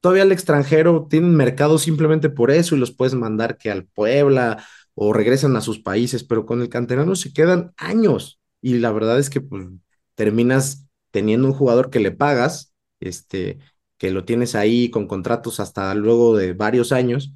Todavía 0.00 0.24
el 0.24 0.32
extranjero 0.32 1.06
tienen 1.08 1.34
mercado 1.34 1.78
simplemente 1.78 2.28
por 2.28 2.50
eso 2.50 2.74
y 2.74 2.78
los 2.78 2.92
puedes 2.92 3.14
mandar 3.14 3.56
que 3.58 3.70
al 3.70 3.86
Puebla 3.86 4.64
o 4.94 5.12
regresan 5.12 5.56
a 5.56 5.60
sus 5.60 5.80
países, 5.80 6.24
pero 6.24 6.44
con 6.46 6.60
el 6.60 6.68
canterano 6.68 7.14
se 7.16 7.32
quedan 7.32 7.72
años 7.76 8.40
y 8.60 8.78
la 8.78 8.92
verdad 8.92 9.18
es 9.18 9.30
que 9.30 9.40
pues, 9.40 9.66
terminas 10.14 10.86
teniendo 11.10 11.48
un 11.48 11.54
jugador 11.54 11.90
que 11.90 12.00
le 12.00 12.12
pagas, 12.12 12.72
este, 13.00 13.58
que 13.98 14.10
lo 14.10 14.24
tienes 14.24 14.54
ahí 14.54 14.90
con 14.90 15.06
contratos 15.06 15.60
hasta 15.60 15.94
luego 15.94 16.36
de 16.36 16.54
varios 16.54 16.92
años. 16.92 17.32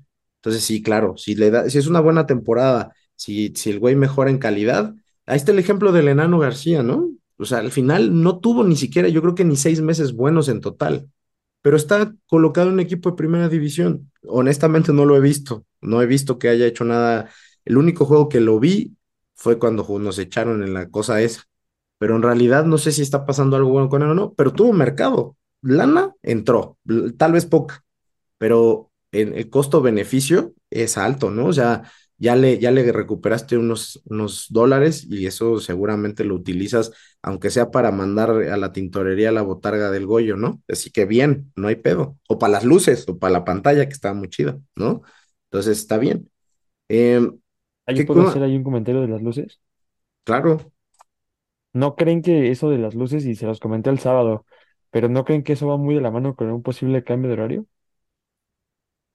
Entonces 0.46 0.64
sí, 0.64 0.82
claro, 0.82 1.16
si 1.16 1.34
le 1.34 1.50
da, 1.50 1.68
si 1.68 1.78
es 1.78 1.86
una 1.88 2.00
buena 2.00 2.26
temporada, 2.26 2.94
si, 3.16 3.52
si 3.56 3.70
el 3.70 3.80
güey 3.80 3.96
mejora 3.96 4.30
en 4.30 4.38
calidad, 4.38 4.94
ahí 5.26 5.36
está 5.36 5.52
el 5.52 5.58
ejemplo 5.58 5.92
del 5.92 6.08
Enano 6.08 6.38
García, 6.38 6.82
¿no? 6.82 7.10
O 7.38 7.44
sea, 7.44 7.58
al 7.58 7.72
final 7.72 8.22
no 8.22 8.38
tuvo 8.38 8.64
ni 8.64 8.76
siquiera, 8.76 9.08
yo 9.08 9.22
creo 9.22 9.34
que 9.34 9.44
ni 9.44 9.56
seis 9.56 9.80
meses 9.82 10.14
buenos 10.14 10.48
en 10.48 10.60
total, 10.60 11.10
pero 11.62 11.76
está 11.76 12.14
colocado 12.26 12.68
en 12.68 12.74
un 12.74 12.80
equipo 12.80 13.10
de 13.10 13.16
primera 13.16 13.48
división. 13.48 14.10
Honestamente 14.26 14.92
no 14.92 15.04
lo 15.04 15.16
he 15.16 15.20
visto, 15.20 15.64
no 15.80 16.00
he 16.02 16.06
visto 16.06 16.38
que 16.38 16.48
haya 16.48 16.66
hecho 16.66 16.84
nada. 16.84 17.30
El 17.64 17.76
único 17.76 18.04
juego 18.06 18.28
que 18.28 18.40
lo 18.40 18.60
vi 18.60 18.96
fue 19.34 19.58
cuando 19.58 19.84
nos 19.98 20.18
echaron 20.18 20.62
en 20.62 20.74
la 20.74 20.88
cosa 20.90 21.20
esa. 21.22 21.42
Pero 21.98 22.16
en 22.16 22.22
realidad 22.22 22.64
no 22.66 22.78
sé 22.78 22.92
si 22.92 23.02
está 23.02 23.26
pasando 23.26 23.56
algo 23.56 23.70
bueno 23.70 23.88
con 23.88 24.02
él 24.02 24.10
o 24.10 24.14
no, 24.14 24.34
pero 24.34 24.52
tuvo 24.52 24.72
mercado. 24.72 25.36
Lana 25.62 26.14
entró, 26.22 26.78
tal 27.16 27.32
vez 27.32 27.46
poca, 27.46 27.84
pero 28.38 28.92
el 29.22 29.50
costo-beneficio 29.50 30.54
es 30.70 30.98
alto, 30.98 31.30
¿no? 31.30 31.46
O 31.46 31.52
sea, 31.52 31.90
ya 32.18 32.34
le, 32.36 32.58
ya 32.58 32.70
le 32.70 32.90
recuperaste 32.92 33.56
unos, 33.58 34.00
unos 34.06 34.46
dólares 34.50 35.06
y 35.08 35.26
eso 35.26 35.60
seguramente 35.60 36.24
lo 36.24 36.34
utilizas, 36.34 36.92
aunque 37.22 37.50
sea 37.50 37.70
para 37.70 37.90
mandar 37.92 38.30
a 38.30 38.56
la 38.56 38.72
tintorería 38.72 39.32
la 39.32 39.42
botarga 39.42 39.90
del 39.90 40.06
Goyo, 40.06 40.36
¿no? 40.36 40.62
Así 40.68 40.90
que 40.90 41.04
bien, 41.04 41.52
no 41.56 41.68
hay 41.68 41.76
pedo. 41.76 42.18
O 42.28 42.38
para 42.38 42.52
las 42.54 42.64
luces, 42.64 43.06
o 43.08 43.18
para 43.18 43.32
la 43.32 43.44
pantalla, 43.44 43.86
que 43.86 43.92
está 43.92 44.14
muy 44.14 44.28
chida, 44.28 44.58
¿no? 44.76 45.02
Entonces 45.50 45.78
está 45.78 45.98
bien. 45.98 46.30
Em, 46.88 47.38
Ahí 47.86 48.00
¿qué 48.00 48.04
puedo 48.04 48.22
hacer 48.22 48.42
ahí 48.44 48.56
un 48.56 48.62
comentario 48.64 49.00
de 49.02 49.08
las 49.08 49.22
luces. 49.22 49.60
Claro, 50.24 50.72
¿No 51.72 51.94
creen 51.96 52.22
que 52.22 52.50
eso 52.50 52.70
de 52.70 52.78
las 52.78 52.94
luces, 52.94 53.26
y 53.26 53.34
se 53.34 53.46
los 53.46 53.60
comenté 53.60 53.90
el 53.90 53.98
sábado, 53.98 54.46
pero 54.90 55.08
no 55.08 55.24
creen 55.24 55.42
que 55.42 55.52
eso 55.54 55.66
va 55.68 55.76
muy 55.76 55.94
de 55.94 56.00
la 56.00 56.10
mano 56.10 56.34
con 56.36 56.50
un 56.50 56.62
posible 56.62 57.04
cambio 57.04 57.28
de 57.28 57.34
horario? 57.34 57.66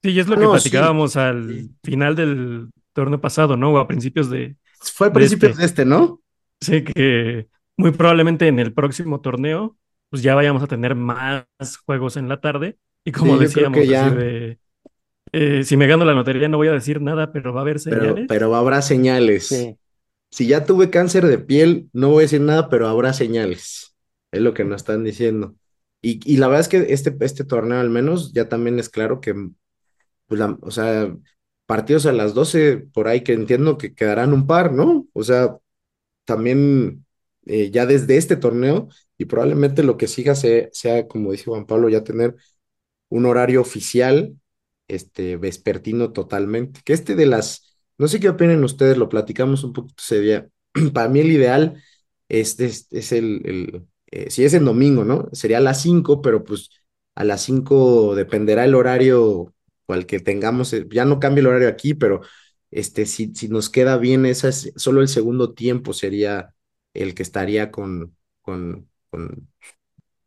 Sí, 0.02 0.10
y 0.10 0.20
es 0.20 0.26
lo 0.28 0.36
Ah, 0.36 0.40
que 0.40 0.42
no, 0.42 0.58
sí. 0.58 0.88
platicábamos 0.88 1.16
al 1.16 1.70
final 1.84 2.16
del 2.16 2.70
torneo 2.92 3.20
pasado, 3.20 3.56
¿no? 3.56 3.72
O 3.72 3.78
a 3.78 3.86
principios 3.88 4.30
de, 4.30 4.56
fue 4.94 5.08
a 5.08 5.12
de 5.12 5.14
principios 5.14 5.30
este. 5.30 5.58
de 5.58 5.64
este, 5.64 5.84
¿no? 5.84 6.20
Sí, 6.60 6.84
que 6.84 7.48
muy 7.76 7.92
probablemente 7.92 8.46
en 8.48 8.58
el 8.58 8.72
próximo 8.72 9.20
torneo, 9.20 9.76
pues 10.10 10.22
ya 10.22 10.34
vayamos 10.34 10.62
a 10.62 10.66
tener 10.68 10.94
más 10.94 11.46
juegos 11.86 12.16
en 12.16 12.28
la 12.28 12.40
tarde. 12.40 12.78
Y 13.04 13.12
como 13.12 13.36
Sí, 13.36 13.38
decíamos, 13.38 13.70
que 13.70 13.88
así 13.88 13.88
ya. 13.88 14.10
de, 14.10 14.58
eh, 15.32 15.64
si 15.64 15.76
me 15.76 15.86
gano 15.88 16.04
la 16.04 16.14
lotería 16.14 16.48
no 16.48 16.58
voy 16.58 16.68
a 16.68 16.72
decir 16.72 17.00
nada, 17.02 17.32
pero 17.32 17.52
va 17.54 17.60
a 17.60 17.62
haber 17.64 17.80
Pero, 17.88 18.04
señales. 18.04 18.26
pero 18.26 18.54
habrá 18.54 18.82
señales. 18.82 19.48
Sí. 19.48 19.78
Si 20.30 20.46
ya 20.48 20.64
tuve 20.64 20.90
cáncer 20.90 21.26
de 21.26 21.38
piel, 21.38 21.90
no 21.92 22.10
voy 22.10 22.20
a 22.22 22.22
decir 22.22 22.40
nada, 22.40 22.68
pero 22.70 22.88
habrá 22.88 23.12
señales. 23.12 23.96
Es 24.32 24.40
lo 24.42 24.54
que 24.54 24.64
nos 24.64 24.82
están 24.82 25.04
diciendo. 25.04 25.56
Y, 26.02 26.20
y 26.32 26.38
la 26.38 26.48
verdad 26.48 26.62
es 26.62 26.68
que 26.68 26.92
este, 26.92 27.16
este 27.20 27.44
torneo 27.44 27.80
al 27.80 27.90
menos 27.90 28.32
ya 28.32 28.48
también 28.48 28.78
es 28.78 28.88
claro 28.90 29.20
que, 29.20 29.34
pues 30.26 30.40
la- 30.40 30.58
o 30.62 30.70
sea, 30.70 31.14
partidos 31.66 32.06
a 32.06 32.12
las 32.12 32.34
12 32.34 32.78
por 32.78 33.08
ahí 33.08 33.22
que 33.22 33.32
entiendo 33.34 33.78
que 33.78 33.94
quedarán 33.94 34.32
un 34.32 34.46
par, 34.46 34.72
¿no? 34.72 35.06
O 35.12 35.22
sea, 35.24 35.56
también 36.24 37.06
eh, 37.46 37.70
ya 37.70 37.86
desde 37.86 38.16
este 38.16 38.36
torneo 38.36 38.88
y 39.18 39.26
probablemente 39.26 39.82
lo 39.82 39.96
que 39.96 40.08
siga 40.08 40.34
sea, 40.34 40.68
sea, 40.72 41.08
como 41.08 41.32
dice 41.32 41.44
Juan 41.46 41.66
Pablo, 41.66 41.88
ya 41.88 42.04
tener 42.04 42.36
un 43.08 43.26
horario 43.26 43.60
oficial, 43.60 44.36
este, 44.88 45.36
vespertino 45.36 46.12
totalmente. 46.12 46.80
Que 46.84 46.92
este 46.92 47.14
de 47.14 47.26
las, 47.26 47.76
no 47.98 48.08
sé 48.08 48.20
qué 48.20 48.28
opinen 48.28 48.64
ustedes, 48.64 48.96
lo 48.98 49.08
platicamos 49.08 49.64
un 49.64 49.72
poquito 49.72 49.96
ese 50.02 50.20
día. 50.20 50.48
Para 50.94 51.08
mí 51.08 51.20
el 51.20 51.30
ideal 51.32 51.82
es, 52.28 52.58
es, 52.60 53.12
el 53.12 53.86
eh, 54.10 54.30
si 54.30 54.44
es 54.44 54.54
en 54.54 54.64
domingo, 54.64 55.04
¿no? 55.04 55.28
Sería 55.32 55.58
a 55.58 55.60
las 55.60 55.82
5, 55.82 56.20
pero 56.22 56.44
pues 56.44 56.70
a 57.14 57.24
las 57.24 57.42
5 57.42 58.14
dependerá 58.14 58.64
el 58.64 58.74
horario 58.74 59.54
cual 59.86 60.06
que 60.06 60.20
tengamos, 60.20 60.72
eh, 60.72 60.86
ya 60.90 61.04
no 61.04 61.20
cambia 61.20 61.40
el 61.40 61.46
horario 61.48 61.68
aquí, 61.68 61.94
pero 61.94 62.20
este, 62.70 63.06
si, 63.06 63.34
si 63.34 63.48
nos 63.48 63.70
queda 63.70 63.98
bien, 63.98 64.26
esa 64.26 64.48
es, 64.48 64.72
solo 64.76 65.00
el 65.00 65.08
segundo 65.08 65.54
tiempo 65.54 65.92
sería 65.92 66.54
el 66.94 67.14
que 67.14 67.22
estaría 67.22 67.70
con, 67.70 68.16
con, 68.42 68.88
con, 69.10 69.48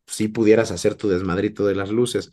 si 0.06 0.28
pudieras 0.28 0.70
hacer 0.70 0.94
tu 0.94 1.08
desmadrito 1.08 1.66
de 1.66 1.74
las 1.74 1.90
luces. 1.90 2.32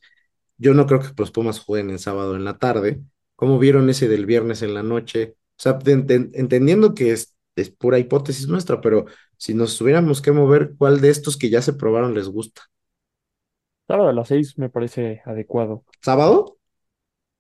Yo 0.57 0.74
no 0.74 0.86
creo 0.86 0.99
que 1.01 1.09
los 1.17 1.32
Pumas 1.32 1.59
jueguen 1.59 1.89
el 1.89 1.99
sábado 1.99 2.36
en 2.36 2.45
la 2.45 2.57
tarde. 2.57 3.01
¿Cómo 3.36 3.59
vieron 3.59 3.89
ese 3.89 4.07
del 4.07 4.26
viernes 4.26 4.61
en 4.61 4.74
la 4.74 4.84
noche? 4.84 5.36
O 5.57 5.61
sea, 5.61 5.80
entendiendo 5.86 6.93
que 6.93 7.11
es, 7.11 7.36
es 7.55 7.69
pura 7.69 7.99
hipótesis 7.99 8.47
nuestra, 8.47 8.82
pero 8.82 9.05
si 9.38 9.53
nos 9.53 9.78
tuviéramos 9.78 10.21
que 10.21 10.32
mover, 10.32 10.76
¿cuál 10.78 11.01
de 11.01 11.09
estos 11.09 11.38
que 11.38 11.49
ya 11.49 11.61
se 11.61 11.74
probaron 11.74 12.13
les 12.13 12.28
gusta? 12.28 12.61
Sábado 13.88 14.09
a 14.09 14.13
las 14.13 14.28
seis 14.28 14.57
me 14.57 14.69
parece 14.69 15.21
adecuado. 15.26 15.84
¿Sábado? 16.01 16.57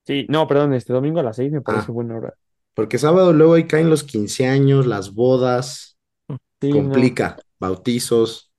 Sí, 0.05 0.25
no, 0.29 0.47
perdón, 0.47 0.73
este 0.73 0.93
domingo 0.93 1.19
a 1.19 1.23
las 1.23 1.35
seis 1.37 1.51
me 1.51 1.61
parece 1.61 1.91
Ah, 1.91 1.91
buena 1.91 2.15
hora. 2.17 2.33
porque 2.75 2.97
sábado 2.99 3.33
luego 3.33 3.55
ahí 3.55 3.67
caen 3.67 3.89
los 3.91 4.03
15 4.03 4.47
años, 4.47 4.87
las 4.87 5.13
bodas, 5.13 5.97
Sí, 6.61 6.81
no. 6.81 7.19
complica, 7.19 7.43
bautizos. 7.59 8.51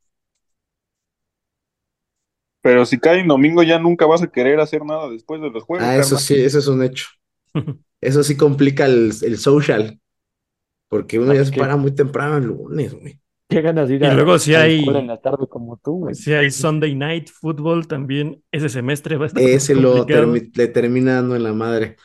Pero 2.63 2.85
si 2.85 2.99
cae 2.99 3.21
en 3.21 3.29
domingo 3.29 3.63
ya 3.63 3.79
nunca 3.79 4.07
vas 4.07 4.23
a 4.23 4.27
querer 4.31 4.59
hacer 4.59 4.85
nada 4.85 5.09
después 5.09 5.41
de 5.41 5.51
los 5.51 5.63
juegos, 5.65 5.93
Ah, 5.93 5.97
eso 5.97 6.17
carnal. 6.17 6.19
sí, 6.19 6.35
eso 6.43 6.59
es 6.59 6.67
un 6.69 6.83
hecho. 6.83 7.07
Eso 8.01 8.25
sí 8.25 8.37
complica 8.37 8.87
el, 8.87 9.13
el 9.23 9.39
social, 9.39 10.01
porque 10.89 11.19
uno 11.19 11.33
Ah, 11.33 11.35
ya 11.35 11.45
se 11.47 11.53
qué, 11.53 11.55
para 11.55 11.77
muy 11.77 11.93
temprano 11.95 12.39
el 12.39 12.47
lunes, 12.47 12.95
güey. 12.95 13.21
Qué 13.49 13.61
ganas 13.63 13.89
de 13.89 13.95
ir 13.97 14.05
Y 14.05 14.11
a, 14.11 14.11
luego 14.11 14.39
si 14.39 14.55
a 14.55 14.61
la 14.61 14.69
escuela 14.69 15.01
en 15.01 15.07
hay, 15.07 15.09
la 15.09 15.21
tarde 15.21 15.47
como 15.49 15.77
tú, 15.79 15.99
güey. 16.01 16.17
si 16.17 16.33
hay 16.35 16.51
Sunday 16.51 16.95
Night 16.95 17.31
Football 17.31 17.87
también, 17.89 18.43
ese 18.53 18.69
semestre 18.69 19.17
va 19.17 19.25
a 19.25 19.29
estar 19.29 19.43
Ese 19.43 19.75
lo 19.75 20.11
termi- 20.11 20.51
le 20.55 20.69
termina 20.69 21.15
dando 21.17 21.37
en 21.37 21.43
la 21.45 21.53
madre. 21.53 21.97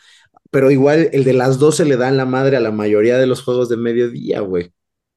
Pero 0.51 0.71
igual 0.71 1.09
el 1.13 1.23
de 1.25 1.33
las 1.33 1.59
12 1.59 1.85
le 1.85 1.97
da 1.97 2.09
en 2.09 2.17
la 2.17 2.25
madre 2.25 2.57
a 2.57 2.59
la 2.61 2.71
mayoría 2.71 3.17
de 3.17 3.27
los 3.27 3.43
juegos 3.43 3.69
de 3.69 3.77
mediodía, 3.77 4.41
güey. 4.41 4.73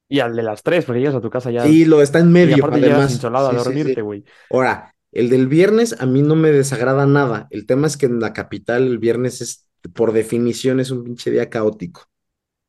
Y 0.08 0.20
al 0.20 0.36
de 0.36 0.42
las 0.42 0.62
tres, 0.62 0.84
porque 0.84 1.00
llegas 1.00 1.14
a 1.16 1.20
tu 1.20 1.30
casa 1.30 1.50
ya. 1.50 1.64
Sí, 1.64 1.84
lo 1.84 2.02
está 2.02 2.18
en 2.18 2.32
Y 2.40 2.50
medio, 2.50 2.54
aparte 2.54 2.80
llegas 2.80 3.08
además. 3.08 3.10
insolado 3.10 3.48
a 3.48 3.52
Sí, 3.52 3.58
sí, 3.58 3.72
dormirte, 3.74 4.02
sí. 4.02 4.02
güey. 4.02 4.24
Ahora, 4.50 4.94
el 5.12 5.28
del 5.30 5.46
viernes 5.48 5.96
a 6.00 6.06
mí 6.06 6.22
no 6.22 6.36
me 6.36 6.50
desagrada 6.50 7.06
nada. 7.06 7.46
El 7.50 7.66
tema 7.66 7.86
es 7.86 7.96
que 7.96 8.06
en 8.06 8.20
la 8.20 8.32
capital 8.32 8.84
el 8.86 8.98
viernes 8.98 9.40
es, 9.40 9.68
por 9.94 10.12
definición, 10.12 10.80
es 10.80 10.90
un 10.90 11.04
pinche 11.04 11.30
día 11.30 11.50
caótico, 11.50 12.04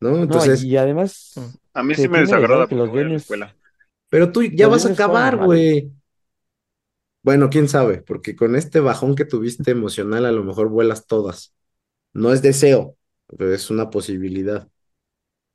¿no? 0.03 0.17
No, 0.25 0.45
Entonces, 0.45 0.63
y 0.63 0.77
además. 0.77 1.33
A 1.73 1.83
mí 1.83 1.95
sí 1.95 2.07
me 2.07 2.19
desagrada 2.19 2.67
saber 2.67 2.67
que 2.67 2.75
porque 2.75 2.75
los 2.75 2.89
voy 2.89 3.03
a 3.03 3.07
la 3.07 3.13
viernes, 3.13 3.21
escuela. 3.21 3.55
pero 4.09 4.31
tú 4.31 4.43
ya 4.43 4.67
los 4.67 4.69
vas 4.69 4.85
a 4.85 4.89
acabar, 4.89 5.37
güey. 5.37 5.91
Bueno, 7.21 7.49
quién 7.49 7.69
sabe, 7.69 8.01
porque 8.01 8.35
con 8.35 8.55
este 8.55 8.79
bajón 8.81 9.15
que 9.15 9.23
tuviste 9.25 9.71
emocional, 9.71 10.25
a 10.25 10.31
lo 10.31 10.43
mejor 10.43 10.67
vuelas 10.69 11.07
todas. 11.07 11.55
No 12.13 12.33
es 12.33 12.41
deseo, 12.41 12.97
pero 13.27 13.53
es 13.53 13.69
una 13.71 13.89
posibilidad. 13.91 14.69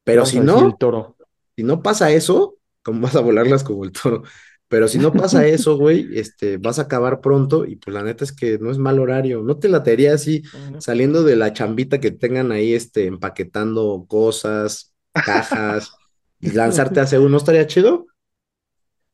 Pero 0.04 0.24
vamos 0.24 0.26
si 0.26 0.40
decir 0.40 0.62
el 0.64 0.76
no, 0.76 0.76
toro. 0.76 1.16
si 1.56 1.64
no 1.64 1.82
pasa 1.82 2.10
eso, 2.12 2.58
como 2.82 3.02
vas 3.02 3.16
a 3.16 3.20
volarlas 3.20 3.64
como 3.64 3.84
el 3.84 3.92
toro. 3.92 4.24
Pero 4.68 4.88
si 4.88 4.98
no 4.98 5.16
pasa 5.16 5.46
eso, 5.48 5.76
güey, 5.78 6.08
este, 6.18 6.58
vas 6.58 6.78
a 6.78 6.82
acabar 6.82 7.20
pronto 7.20 7.64
y 7.66 7.76
pues 7.76 7.94
la 7.94 8.02
neta 8.02 8.24
es 8.24 8.32
que 8.32 8.58
no 8.58 8.70
es 8.70 8.78
mal 8.78 8.98
horario. 9.00 9.42
¿No 9.42 9.58
te 9.58 9.68
latería 9.68 10.14
así 10.14 10.42
Bueno, 10.52 10.78
saliendo 10.78 11.22
de 11.24 11.36
la 11.36 11.52
chambita 11.54 12.00
que 12.00 12.10
tengan 12.10 12.52
ahí, 12.52 12.74
este, 12.74 13.06
empaquetando 13.06 14.04
cosas, 14.08 14.94
cajas, 15.22 15.92
y 16.40 16.52
lanzarte 16.52 17.00
a 17.00 17.06
CU? 17.06 17.28
¿No 17.28 17.38
estaría 17.38 17.66
chido? 17.66 18.06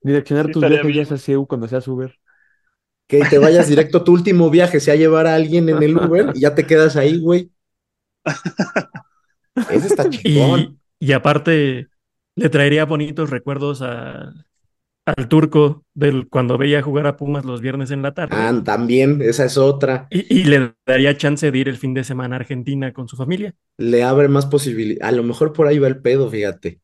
Direccionar 0.03 0.47
Sí, 0.47 0.53
tus 0.53 0.67
viajes 0.69 0.93
bien. 0.93 1.07
sea 1.09 1.19
CEU 1.19 1.47
cuando 1.49 1.67
seas 1.67 1.89
Uber. 1.89 2.17
Que 3.09 3.25
te 3.27 3.39
vayas 3.39 3.69
directo 3.69 3.99
a 3.99 4.05
tu 4.05 4.13
último 4.13 4.51
viaje, 4.51 4.81
sea 4.81 4.97
llevar 4.97 5.27
a 5.27 5.35
alguien 5.35 5.69
en 5.71 5.83
el 5.83 5.97
Uber 5.99 6.31
y 6.35 6.41
ya 6.41 6.55
te 6.55 6.67
quedas 6.67 6.97
ahí, 6.97 7.19
güey. 7.19 7.51
Ese 9.69 9.87
está 9.89 10.09
chingón. 10.09 10.69
Y, 10.69 10.79
y 10.99 11.13
aparte, 11.13 11.89
le 12.37 12.49
traería 12.51 12.85
bonitos 12.85 13.31
recuerdos 13.31 13.83
a- 13.83 14.33
al 15.07 15.29
turco 15.29 15.85
del 15.95 16.29
cuando 16.29 16.59
veía 16.59 16.83
jugar 16.83 17.07
a 17.07 17.17
Pumas 17.17 17.45
los 17.45 17.61
viernes 17.61 17.91
en 17.91 18.03
la 18.03 18.15
tarde. 18.15 18.37
Ah, 18.37 18.63
también, 18.65 19.23
esa 19.23 19.45
es 19.45 19.57
otra. 19.59 20.09
Y, 20.11 20.41
y 20.41 20.45
le 20.45 20.75
daría 20.87 21.17
chance 21.17 21.51
de 21.51 21.59
ir 21.59 21.69
el 21.69 21.77
fin 21.79 21.95
de 21.95 22.05
semana 22.05 22.37
a 22.37 22.41
Argentina 22.41 22.93
con 22.93 23.09
su 23.09 23.17
familia. 23.17 23.55
Le 23.77 24.03
abre 24.05 24.29
más 24.29 24.47
posibilidades. 24.47 25.09
A 25.09 25.13
lo 25.17 25.23
mejor 25.25 25.53
por 25.53 25.67
ahí 25.67 25.79
va 25.79 25.89
el 25.89 26.01
pedo, 26.01 26.31
fíjate. 26.31 26.81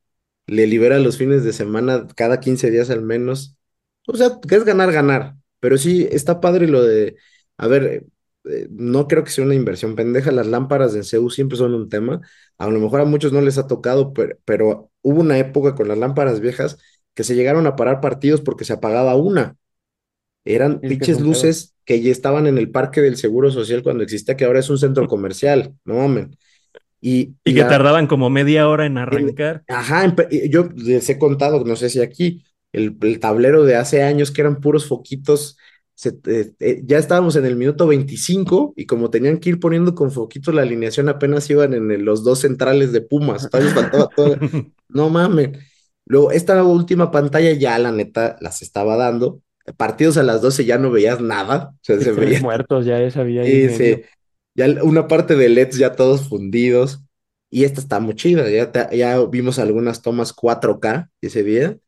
Le 0.47 0.67
libera 0.67 0.99
los 0.99 1.17
fines 1.19 1.45
de 1.45 1.53
semana 1.53 2.07
cada 2.17 2.41
15 2.41 2.71
días 2.71 2.91
al 2.91 3.03
menos. 3.03 3.57
O 4.07 4.17
sea, 4.17 4.39
que 4.47 4.57
es 4.57 4.65
ganar, 4.65 4.91
ganar. 4.93 5.37
Pero 5.61 5.79
sí, 5.79 6.09
está 6.11 6.41
padre 6.41 6.67
lo 6.67 6.83
de. 6.83 7.17
A 7.59 7.69
ver, 7.69 8.07
eh, 8.45 8.67
no 8.71 9.07
creo 9.07 9.23
que 9.25 9.31
sea 9.31 9.45
una 9.45 9.55
inversión 9.55 9.95
pendeja. 9.97 10.33
Las 10.33 10.47
lámparas 10.49 10.95
en 10.97 11.05
CEU 11.05 11.31
siempre 11.31 11.57
son 11.59 11.75
un 11.75 11.89
tema. 11.89 12.21
A 12.59 12.69
lo 12.69 12.81
mejor 12.81 13.01
a 13.01 13.05
muchos 13.05 13.33
no 13.33 13.41
les 13.41 13.59
ha 13.59 13.67
tocado, 13.69 14.13
pero, 14.13 14.37
pero 14.45 14.91
hubo 15.03 15.21
una 15.21 15.39
época 15.39 15.75
con 15.77 15.87
las 15.89 15.99
lámparas 15.99 16.41
viejas 16.41 16.79
que 17.21 17.25
se 17.25 17.35
llegaron 17.35 17.67
a 17.67 17.77
parar 17.77 18.01
partidos 18.01 18.41
porque 18.41 18.65
se 18.65 18.73
apagaba 18.73 19.15
una. 19.17 19.57
Eran 20.45 20.81
pinches 20.81 21.21
luces 21.21 21.75
que 21.85 22.01
ya 22.01 22.11
estaban 22.11 22.47
en 22.47 22.59
el 22.59 22.71
parque 22.71 23.01
del 23.01 23.17
Seguro 23.17 23.51
Social 23.51 23.83
cuando 23.83 24.03
existía, 24.03 24.37
que 24.37 24.45
ahora 24.45 24.61
es 24.61 24.71
un 24.71 24.79
centro 24.79 25.07
comercial. 25.09 25.75
No 25.85 25.95
mamen. 25.97 26.37
Y, 27.01 27.35
Y 27.45 27.53
y 27.53 27.55
que 27.55 27.61
la- 27.61 27.69
tardaban 27.69 28.07
como 28.07 28.31
media 28.31 28.69
hora 28.69 28.87
en 28.87 28.99
en- 28.99 28.99
arrancar. 28.99 29.65
Ajá, 29.69 30.15
yo 30.51 30.69
les 30.77 31.09
he 31.11 31.19
contado, 31.19 31.65
no 31.65 31.77
sé 31.77 31.91
si 31.91 32.01
aquí, 32.01 32.45
el, 32.73 32.97
el 33.03 33.21
tablero 33.21 33.65
de 33.65 33.77
hace 33.77 34.03
años 34.03 34.31
que 34.31 34.41
eran 34.43 34.61
puros 34.61 34.87
foquitos, 34.87 35.59
se- 35.95 36.19
eh, 36.27 36.53
eh, 36.61 36.83
ya 36.85 36.99
estábamos 36.99 37.37
en 37.37 37.45
el 37.47 37.57
minuto 37.57 37.87
25 37.87 38.73
y 38.77 38.87
como 38.87 39.11
tenían 39.11 39.39
que 39.39 39.51
ir 39.51 39.61
poniendo 39.61 39.95
con 39.95 40.11
foquitos 40.11 40.55
la 40.55 40.63
alineación, 40.63 41.09
apenas 41.09 41.49
iban 41.51 41.75
en 41.75 41.91
el- 41.91 42.03
los 42.03 42.25
dos 42.25 42.41
centrales 42.41 42.93
de 42.93 43.03
Pumas, 43.03 43.49
todavía 43.51 43.67
les 43.73 43.75
faltaba 43.75 44.09
todo. 44.15 44.39
No 44.89 45.09
mames. 45.09 45.51
Luego, 46.11 46.33
esta 46.33 46.63
última 46.65 47.11
pantalla 47.13 47.53
ya, 47.53 47.79
la 47.79 47.93
neta, 47.93 48.37
las 48.41 48.63
estaba 48.63 48.97
dando. 48.97 49.43
Partidos 49.79 50.17
a 50.19 50.23
las 50.25 50.43
12 50.43 50.65
ya 50.67 50.79
no 50.79 50.91
veías 50.93 51.21
nada, 51.21 51.71
o 51.77 51.79
sea, 51.85 52.01
se 52.01 52.13
veía 52.13 52.41
muertos, 52.41 52.87
ya 52.87 53.01
esa 53.03 53.21
había 53.21 53.43
ahí 53.43 53.53
Sí, 53.53 53.57
en 53.57 53.65
medio. 53.65 54.01
sí. 54.01 54.03
Ya 54.55 54.67
una 54.83 55.09
parte 55.09 55.37
de 55.37 55.47
LEDs 55.47 55.79
ya 55.79 55.95
todos 55.97 56.29
fundidos. 56.29 57.03
Y 57.53 57.65
esta 57.65 57.81
está 57.81 57.99
muy 58.01 58.15
chida, 58.15 58.49
ya, 58.49 58.71
te- 58.71 58.97
ya 58.97 59.19
vimos 59.27 59.59
algunas 59.59 60.03
tomas 60.03 60.33
4K 60.33 61.11
ese 61.21 61.43
día 61.43 61.79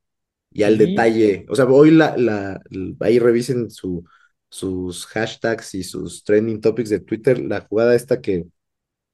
y 0.53 0.65
al 0.65 0.79
Sí, 0.79 0.79
detalle. 0.79 1.47
O 1.51 1.57
sea, 1.57 1.67
hoy 1.67 1.91
la, 1.93 2.17
la, 2.19 2.63
ahí 3.01 3.19
revisen 3.21 3.71
su, 3.71 4.05
sus 4.51 5.07
hashtags 5.07 5.75
y 5.75 5.85
sus 5.85 6.25
trending 6.25 6.61
topics 6.61 6.91
de 6.91 7.01
Twitter. 7.01 7.41
La 7.41 7.63
jugada 7.63 7.95
esta 7.97 8.21
que 8.23 8.47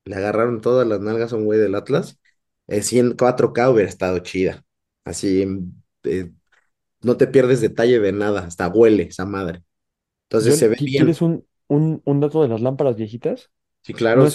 le 0.07 0.17
agarraron 0.17 0.61
todas 0.63 0.87
las 0.89 1.01
nalgas 1.01 1.33
a 1.33 1.37
un 1.37 1.47
güey 1.47 1.59
del 1.61 1.75
Atlas, 1.77 2.21
eh, 2.69 2.83
en 2.93 3.13
4K 3.15 3.71
hubiera 3.71 3.89
estado 3.91 4.19
chida. 4.21 4.65
Así, 5.09 5.45
eh, 6.05 6.33
no 7.03 7.17
te 7.17 7.27
pierdes 7.29 7.61
detalle 7.61 8.01
de 8.01 8.13
nada, 8.13 8.43
hasta 8.47 8.69
huele 8.69 9.05
esa 9.05 9.27
madre. 9.27 9.65
Entonces 10.29 10.57
se 10.59 10.69
ve 10.69 10.77
¿qui- 10.77 10.93
bien. 10.93 10.95
¿quieres 10.95 11.23
un, 11.23 11.47
un, 11.69 12.03
un 12.05 12.21
dato 12.21 12.43
de 12.43 12.49
las 12.49 12.61
lámparas 12.61 12.97
viejitas? 12.97 13.51
Sí, 13.83 13.93
claro, 13.95 14.23
No 14.23 14.27
a 14.27 14.31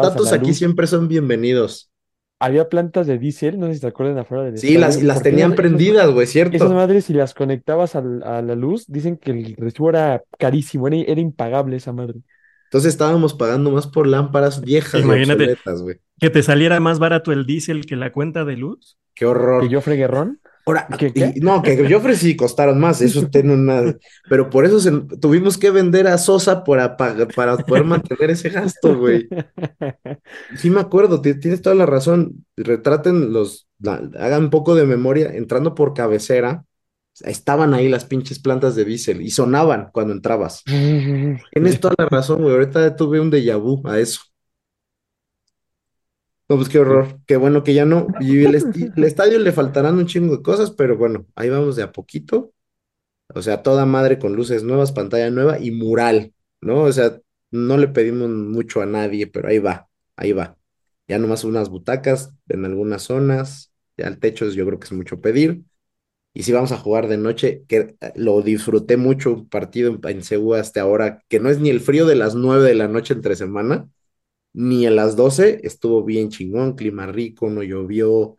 datos 0.00 0.32
aquí 0.32 0.52
luz. 0.52 0.54
siempre 0.54 0.86
son 0.88 1.06
bienvenidos. 1.08 1.90
Había 2.38 2.68
plantas 2.68 3.06
de 3.06 3.18
diésel, 3.18 3.58
no 3.58 3.66
sé 3.68 3.74
si 3.74 3.80
te 3.80 3.86
acuerdan 3.86 4.18
afuera 4.18 4.44
del 4.44 4.54
Sí, 4.54 4.76
las, 4.78 5.00
estadio, 5.00 5.02
las 5.02 5.22
tenían 5.22 5.54
esas, 5.54 5.66
esas, 5.70 5.84
prendidas, 5.84 6.10
güey, 6.10 6.26
esas 6.50 6.70
cierto. 6.70 6.72
madres, 6.72 7.06
si 7.06 7.14
las 7.14 7.32
conectabas 7.34 7.94
al- 7.96 8.22
a 8.22 8.42
la 8.42 8.54
luz, 8.54 8.84
dicen 8.88 9.16
que 9.16 9.30
el 9.32 9.56
recibo 9.56 9.88
era 9.90 10.22
carísimo, 10.38 10.86
era, 10.88 10.96
era 10.98 11.20
impagable 11.20 11.76
esa 11.76 11.92
madre. 11.92 12.20
Entonces 12.74 12.92
estábamos 12.94 13.34
pagando 13.34 13.70
más 13.70 13.86
por 13.86 14.04
lámparas 14.08 14.60
viejas 14.60 15.00
y 15.00 15.04
Imagínate 15.04 15.44
obsoletas, 15.44 15.82
güey. 15.82 15.98
que 16.18 16.28
te 16.28 16.42
saliera 16.42 16.80
más 16.80 16.98
barato 16.98 17.30
el 17.30 17.46
diésel 17.46 17.86
que 17.86 17.94
la 17.94 18.10
cuenta 18.10 18.44
de 18.44 18.56
luz. 18.56 18.98
Qué 19.14 19.20
Que 19.20 19.26
horror. 19.26 19.68
yo 19.68 19.80
Guerrón, 19.80 20.40
Ahora, 20.66 20.88
¿qué, 20.98 21.12
qué? 21.12 21.34
y- 21.36 21.38
no, 21.40 21.62
que 21.62 21.86
yo 21.88 21.98
ofrecí 21.98 22.34
costaron 22.34 22.80
más, 22.80 23.00
eso 23.00 23.28
tiene 23.30 23.54
una, 23.54 23.94
pero 24.28 24.50
por 24.50 24.64
eso 24.64 24.80
se- 24.80 24.90
tuvimos 25.20 25.56
que 25.56 25.70
vender 25.70 26.08
a 26.08 26.18
Sosa 26.18 26.64
para, 26.64 26.96
pa- 26.96 27.14
para 27.36 27.56
poder 27.58 27.84
mantener 27.84 28.30
ese 28.32 28.48
gasto, 28.48 28.98
güey. 28.98 29.28
Sí 30.56 30.68
me 30.70 30.80
acuerdo, 30.80 31.20
ti- 31.20 31.38
tienes 31.38 31.62
toda 31.62 31.76
la 31.76 31.86
razón. 31.86 32.44
Retraten 32.56 33.32
los, 33.32 33.68
la- 33.78 34.02
hagan 34.18 34.44
un 34.44 34.50
poco 34.50 34.74
de 34.74 34.84
memoria, 34.84 35.30
entrando 35.32 35.76
por 35.76 35.94
cabecera, 35.94 36.64
estaban 37.20 37.74
ahí 37.74 37.88
las 37.88 38.04
pinches 38.04 38.38
plantas 38.38 38.74
de 38.74 38.84
diésel 38.84 39.22
y 39.22 39.30
sonaban 39.30 39.90
cuando 39.92 40.12
entrabas. 40.12 40.62
Tienes 40.64 41.80
toda 41.80 41.94
la 41.98 42.06
razón, 42.06 42.42
güey. 42.42 42.54
Ahorita 42.54 42.96
tuve 42.96 43.20
un 43.20 43.30
déjà 43.30 43.56
vu 43.56 43.82
a 43.86 43.98
eso. 43.98 44.20
No, 46.48 46.56
pues 46.56 46.68
qué 46.68 46.78
horror. 46.78 47.20
Qué 47.26 47.36
bueno 47.36 47.64
que 47.64 47.72
ya 47.72 47.84
no. 47.86 48.06
Y 48.20 48.44
el, 48.44 48.54
estadio 48.54 49.38
le 49.38 49.52
faltarán 49.52 49.96
un 49.96 50.06
chingo 50.06 50.36
de 50.36 50.42
cosas, 50.42 50.70
pero 50.70 50.96
bueno, 50.96 51.26
ahí 51.34 51.48
vamos 51.48 51.76
de 51.76 51.82
a 51.82 51.92
poquito. 51.92 52.52
O 53.34 53.40
sea, 53.40 53.62
toda 53.62 53.86
madre 53.86 54.18
con 54.18 54.36
luces 54.36 54.62
nuevas, 54.62 54.92
pantalla 54.92 55.30
nueva 55.30 55.58
y 55.58 55.70
mural, 55.70 56.34
¿no? 56.60 56.82
O 56.82 56.92
sea, 56.92 57.18
no 57.50 57.78
le 57.78 57.88
pedimos 57.88 58.28
mucho 58.28 58.82
a 58.82 58.86
nadie, 58.86 59.26
pero 59.26 59.48
ahí 59.48 59.58
va, 59.58 59.88
ahí 60.16 60.32
va. 60.32 60.58
Ya 61.08 61.18
nomás 61.18 61.44
unas 61.44 61.70
butacas 61.70 62.34
en 62.48 62.64
algunas 62.64 63.02
zonas, 63.02 63.72
ya 63.96 64.06
el 64.08 64.18
techo 64.18 64.46
yo 64.48 64.66
creo 64.66 64.78
que 64.78 64.86
es 64.86 64.92
mucho 64.92 65.20
pedir. 65.20 65.64
Y 66.34 66.42
si 66.44 66.52
vamos 66.52 66.72
a 66.72 66.78
jugar 66.78 67.08
de 67.08 67.16
noche, 67.18 67.64
que 67.68 67.96
eh, 68.00 68.12
lo 68.16 68.42
disfruté 68.42 68.96
mucho 68.98 69.32
un 69.34 69.48
partido 69.48 69.90
en, 69.92 70.00
en 70.04 70.54
hasta 70.54 70.80
ahora, 70.82 71.22
que 71.28 71.40
no 71.40 71.50
es 71.50 71.60
ni 71.60 71.70
el 71.70 71.80
frío 71.80 72.06
de 72.06 72.16
las 72.16 72.34
9 72.34 72.64
de 72.68 72.74
la 72.74 72.88
noche 72.88 73.14
entre 73.14 73.36
semana, 73.36 73.88
ni 74.52 74.86
a 74.86 74.90
las 74.90 75.16
12, 75.16 75.60
estuvo 75.64 76.04
bien 76.04 76.30
chingón, 76.30 76.74
clima 76.76 77.06
rico, 77.06 77.50
no 77.50 77.62
llovió, 77.62 78.36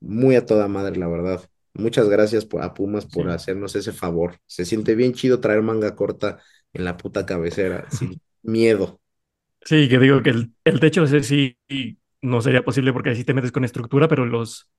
muy 0.00 0.36
a 0.36 0.46
toda 0.46 0.68
madre, 0.68 0.96
la 0.98 1.08
verdad. 1.08 1.42
Muchas 1.74 2.08
gracias 2.08 2.46
por, 2.46 2.62
a 2.62 2.74
Pumas 2.74 3.06
por 3.06 3.28
Sí. 3.28 3.30
hacernos 3.30 3.76
ese 3.76 3.92
favor. 3.92 4.38
Se 4.46 4.64
siente 4.66 4.94
bien 4.94 5.14
chido 5.14 5.40
traer 5.40 5.62
manga 5.62 5.96
corta 5.96 6.40
en 6.72 6.84
la 6.84 6.96
puta 6.96 7.26
cabecera, 7.26 7.90
sin 7.90 8.20
miedo. 8.42 9.00
Sí, 9.62 9.88
que 9.88 9.98
digo 9.98 10.22
que 10.22 10.30
el, 10.30 10.54
el 10.64 10.80
techo 10.80 11.04
ese 11.04 11.22
sí 11.22 11.58
no 12.22 12.40
sería 12.40 12.62
posible 12.64 12.92
porque 12.92 13.10
así 13.10 13.24
te 13.24 13.34
metes 13.34 13.52
con 13.52 13.64
estructura, 13.64 14.08
pero 14.08 14.24
los, 14.26 14.70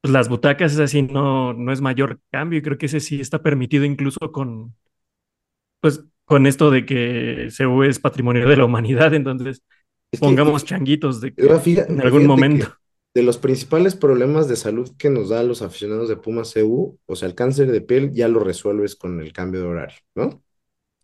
pues, 0.00 0.12
las 0.12 0.28
butacas 0.28 0.72
es 0.72 0.80
así, 0.80 1.02
no, 1.02 1.52
no 1.52 1.72
es 1.72 1.80
mayor 1.80 2.20
cambio 2.30 2.58
y 2.58 2.62
creo 2.62 2.78
que 2.78 2.86
ese 2.86 3.00
sí 3.00 3.20
está 3.20 3.42
permitido 3.42 3.84
incluso 3.84 4.32
con, 4.32 4.74
pues, 5.80 6.04
con 6.24 6.46
esto 6.46 6.70
de 6.70 6.86
que 6.86 7.48
CU 7.56 7.82
es 7.82 7.98
patrimonio 7.98 8.48
de 8.48 8.56
la 8.56 8.64
humanidad, 8.64 9.12
entonces 9.14 9.62
Es 10.12 10.20
que, 10.20 10.26
pongamos 10.26 10.64
changuitos 10.64 11.20
de 11.20 11.34
que 11.34 11.42
en 11.42 12.00
algún 12.00 12.26
momento. 12.26 12.68
de 13.14 13.22
los 13.22 13.38
principales 13.38 13.96
problemas 13.96 14.48
de 14.48 14.56
salud 14.56 14.90
que 14.96 15.10
nos 15.10 15.30
da 15.30 15.40
a 15.40 15.44
los 15.44 15.62
aficionados 15.62 16.08
de 16.08 16.16
Pumas 16.16 16.54
CU, 16.54 16.98
o 17.06 17.16
sea, 17.16 17.28
el 17.28 17.34
cáncer 17.34 17.70
de 17.70 17.80
piel 17.80 18.12
ya 18.12 18.28
lo 18.28 18.40
resuelves 18.40 18.94
con 18.94 19.20
el 19.20 19.32
cambio 19.32 19.60
de 19.60 19.66
horario, 19.66 19.98
¿no? 20.14 20.42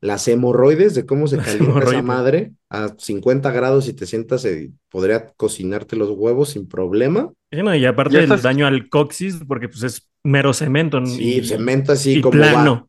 Las 0.07 0.29
hemorroides, 0.29 0.95
de 0.95 1.05
cómo 1.05 1.27
se 1.27 1.37
Las 1.37 1.47
calienta 1.47 1.81
esa 1.91 2.03
madre 2.03 2.53
a 2.71 2.95
50 2.97 3.51
grados 3.51 3.89
y 3.89 3.93
te 3.93 4.07
sientas, 4.07 4.45
eh, 4.45 4.71
podría 4.89 5.33
cocinarte 5.37 5.97
los 5.97 6.11
huevos 6.11 6.51
sin 6.51 6.69
problema. 6.69 7.33
Sí, 7.51 7.63
no, 7.63 7.75
y 7.75 7.85
aparte 7.87 8.15
Ya 8.15 8.19
el 8.21 8.25
estás- 8.25 8.43
daño 8.43 8.67
al 8.67 8.89
coxis, 8.89 9.37
porque 9.49 9.69
pues 9.69 9.83
es 9.83 10.09
mero 10.25 10.53
cemento 10.53 11.05
Sí, 11.07 11.39
y, 11.39 11.45
cemento 11.45 11.93
así 11.93 12.19
y 12.19 12.21
como 12.21 12.39
va. 12.39 12.51
plano. 12.51 12.89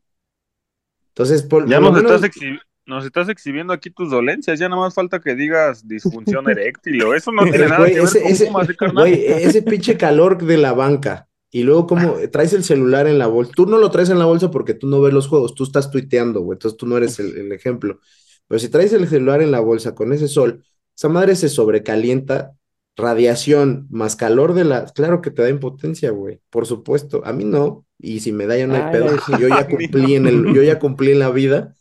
Entonces, 1.08 1.42
por, 1.42 1.68
Ya 1.68 1.80
nos 1.80 1.92
menos- 1.92 2.12
estás, 2.12 2.30
exhi- 2.30 2.60
nos 2.86 3.04
estás 3.04 3.28
exhibiendo 3.28 3.72
aquí 3.72 3.90
tus 3.90 4.10
dolencias, 4.10 4.58
ya 4.58 4.68
nada 4.68 4.80
más 4.82 4.94
falta 4.94 5.20
que 5.20 5.34
digas 5.34 5.86
disfunción 5.86 6.44
eréctil 6.50 7.02
o 7.02 7.14
eso 7.14 7.32
no 7.32 7.42
tiene 7.44 7.66
nada 7.68 7.78
güey, 7.78 7.92
que 7.94 7.98
ver 8.00 8.04
ese, 8.08 8.22
con 8.22 8.30
ese- 8.32 8.46
Pumas, 8.46 8.68
¿eh, 8.70 8.76
carnal? 8.76 9.04
güey, 9.08 9.24
ese 9.26 9.62
pinche 9.62 9.96
calor 9.96 10.42
de 10.42 10.56
la 10.56 10.72
banca. 10.72 11.27
Y 11.50 11.62
luego, 11.62 11.86
como 11.86 12.14
traes 12.30 12.52
el 12.52 12.64
celular 12.64 13.06
en 13.06 13.18
la 13.18 13.26
bolsa. 13.26 13.52
Tú 13.54 13.66
no 13.66 13.78
lo 13.78 13.90
traes 13.90 14.10
en 14.10 14.18
la 14.18 14.26
bolsa 14.26 14.50
porque 14.50 14.74
tú 14.74 14.86
no 14.86 15.00
ves 15.00 15.14
los 15.14 15.28
juegos, 15.28 15.54
tú 15.54 15.64
estás 15.64 15.90
tuiteando, 15.90 16.40
güey. 16.42 16.56
Entonces 16.56 16.76
tú 16.76 16.86
no 16.86 16.96
eres 16.96 17.18
el, 17.18 17.36
el 17.36 17.52
ejemplo. 17.52 18.00
Pero 18.46 18.58
si 18.58 18.68
traes 18.68 18.92
el 18.92 19.08
celular 19.08 19.42
en 19.42 19.50
la 19.50 19.60
bolsa 19.60 19.94
con 19.94 20.12
ese 20.12 20.28
sol, 20.28 20.64
esa 20.96 21.08
madre 21.08 21.36
se 21.36 21.48
sobrecalienta, 21.48 22.52
radiación 22.96 23.86
más 23.90 24.16
calor 24.16 24.54
de 24.54 24.64
la. 24.64 24.86
Claro 24.86 25.20
que 25.22 25.30
te 25.30 25.42
da 25.42 25.48
impotencia, 25.50 26.10
güey. 26.10 26.40
Por 26.50 26.66
supuesto. 26.66 27.22
A 27.24 27.32
mí 27.32 27.44
no. 27.44 27.86
Y 27.98 28.20
si 28.20 28.32
me 28.32 28.46
da 28.46 28.56
ya 28.56 28.66
no 28.66 28.74
hay 28.74 28.82
Ay, 28.82 28.92
pedo. 28.92 29.16
Yo 29.38 29.48
ya 29.48 29.66
cumplí 29.70 30.16
en 30.16 30.26
el, 30.26 30.52
yo 30.54 30.62
ya 30.62 30.78
cumplí 30.78 31.12
en 31.12 31.18
la 31.20 31.30
vida. 31.30 31.76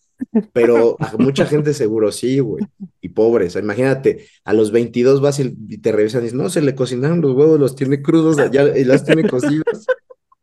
Pero 0.54 0.98
a 1.00 1.16
mucha 1.18 1.46
gente 1.46 1.74
seguro 1.74 2.12
sí, 2.12 2.40
güey. 2.40 2.66
Y 3.02 3.10
pobres. 3.10 3.56
Imagínate, 3.56 4.28
a 4.44 4.54
los 4.54 4.72
22 4.72 5.22
vas 5.22 5.40
y, 5.40 5.78
te 5.78 5.92
revisan 5.92 6.22
y 6.22 6.24
dices, 6.26 6.38
no, 6.38 6.50
se 6.50 6.62
le 6.62 6.76
cocinaron 6.76 7.22
los 7.22 7.34
huevos, 7.34 7.60
los 7.60 7.76
tiene 7.76 8.02
crudos, 8.02 8.38
ya, 8.52 8.78
y 8.78 8.84
las 8.84 9.04
tiene 9.04 9.28
cocidos. 9.30 9.86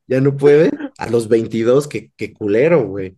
Ya 0.07 0.21
no 0.21 0.37
puede. 0.37 0.71
A 0.99 1.09
los 1.09 1.29
22, 1.29 1.89
qué, 1.89 2.13
qué 2.17 2.33
culero, 2.33 2.87
güey. 2.87 3.17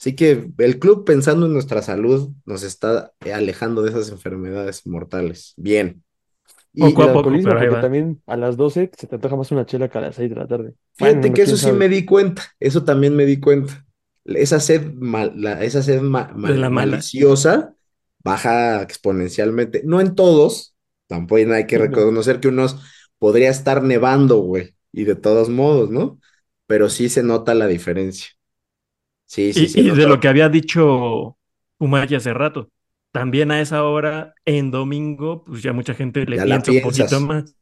Así 0.00 0.16
que 0.16 0.50
el 0.56 0.78
club, 0.78 1.04
pensando 1.04 1.44
en 1.44 1.52
nuestra 1.52 1.82
salud, 1.82 2.30
nos 2.46 2.62
está 2.62 3.12
alejando 3.32 3.82
de 3.82 3.90
esas 3.90 4.10
enfermedades 4.10 4.86
mortales. 4.86 5.52
Bien. 5.58 6.02
Y 6.72 6.80
Poco 6.80 7.02
el 7.02 7.08
a 7.08 7.12
poco, 7.12 7.18
alcoholismo, 7.28 7.50
pero 7.50 7.70
porque 7.70 7.82
también 7.82 8.22
a 8.26 8.36
las 8.36 8.56
12 8.56 8.92
se 8.96 9.06
te 9.06 9.14
antoja 9.16 9.36
más 9.36 9.50
una 9.50 9.66
chela 9.66 9.88
que 9.88 9.98
a 9.98 10.00
las 10.00 10.14
6 10.14 10.30
de 10.30 10.36
la 10.36 10.46
tarde. 10.46 10.74
Fíjate 10.94 11.18
Bueno, 11.18 11.34
que 11.34 11.42
eso 11.42 11.56
sí 11.56 11.64
sabe. 11.64 11.76
me 11.76 11.88
di 11.88 12.06
cuenta, 12.06 12.42
eso 12.58 12.82
también 12.84 13.14
me 13.14 13.26
di 13.26 13.40
cuenta. 13.40 13.84
Esa 14.24 14.60
sed, 14.60 14.92
mal- 14.94 15.32
la- 15.36 15.62
esa 15.64 15.82
sed 15.82 16.00
ma- 16.02 16.32
la 16.42 16.70
maliciosa 16.70 17.74
baja 18.22 18.82
exponencialmente. 18.82 19.82
No 19.84 20.00
en 20.00 20.14
todos, 20.14 20.76
tampoco 21.06 21.52
hay 21.52 21.66
que 21.66 21.78
reconocer 21.78 22.40
que 22.40 22.48
unos 22.48 22.76
podría 23.18 23.50
estar 23.50 23.82
nevando, 23.82 24.38
güey, 24.38 24.76
y 24.92 25.04
de 25.04 25.16
todos 25.16 25.48
modos, 25.48 25.90
¿no? 25.90 26.20
Pero 26.66 26.88
sí 26.90 27.08
se 27.08 27.22
nota 27.22 27.54
la 27.54 27.66
diferencia. 27.66 28.28
Sí, 29.26 29.52
sí, 29.54 29.68
Y, 29.68 29.70
se 29.70 29.82
y 29.88 29.90
de 29.90 30.06
lo 30.06 30.20
que 30.20 30.28
había 30.28 30.48
dicho 30.48 31.36
Umay 31.78 32.14
hace 32.14 32.32
rato, 32.34 32.70
también 33.12 33.50
a 33.50 33.60
esa 33.60 33.84
hora, 33.84 34.34
en 34.44 34.70
domingo, 34.70 35.44
pues 35.44 35.62
ya 35.62 35.72
mucha 35.72 35.94
gente 35.94 36.24
le 36.26 36.38
Ya 36.38 36.44
piensa 36.44 36.72
un 36.72 36.80
poquito 36.80 37.20
más. 37.20 37.56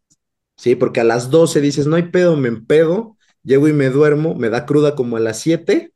Sí, 0.57 0.75
porque 0.75 1.01
a 1.01 1.05
las 1.05 1.31
12 1.31 1.61
dices, 1.61 1.87
no 1.87 1.97
hay 1.97 2.05
pedo, 2.05 2.37
me 2.37 2.49
empedo, 2.49 3.17
llego 3.45 3.69
y 3.69 3.73
me 3.73 3.91
duermo, 3.91 4.35
me 4.35 4.51
da 4.51 4.67
cruda 4.67 4.95
como 4.97 5.17
a 5.17 5.21
las 5.21 5.39
7, 5.41 5.93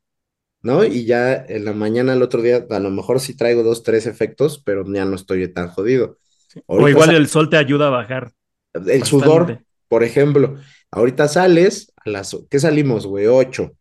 ¿no? 0.62 0.84
Y 0.84 1.04
ya 1.04 1.34
en 1.34 1.64
la 1.64 1.72
mañana 1.72 2.12
al 2.12 2.22
otro 2.22 2.40
día, 2.40 2.66
a 2.70 2.78
lo 2.78 2.90
mejor 2.90 3.20
sí 3.20 3.36
traigo 3.36 3.62
dos, 3.62 3.82
tres 3.82 4.06
efectos, 4.06 4.62
pero 4.64 4.84
ya 4.86 5.04
no 5.04 5.16
estoy 5.16 5.46
tan 5.52 5.68
jodido. 5.68 6.18
O 6.66 6.88
igual 6.88 7.14
el 7.14 7.28
sol 7.28 7.50
te 7.50 7.56
ayuda 7.56 7.88
a 7.88 7.90
bajar. 7.90 8.32
el 8.74 9.02
sudor, 9.04 9.60
por 9.88 10.04
ejemplo, 10.04 10.56
ahorita 10.90 11.28
sales 11.28 11.92
a 11.96 12.10
las, 12.10 12.36
¿qué 12.48 12.60
salimos, 12.60 13.06
güey? 13.06 13.26
8. 13.26 13.72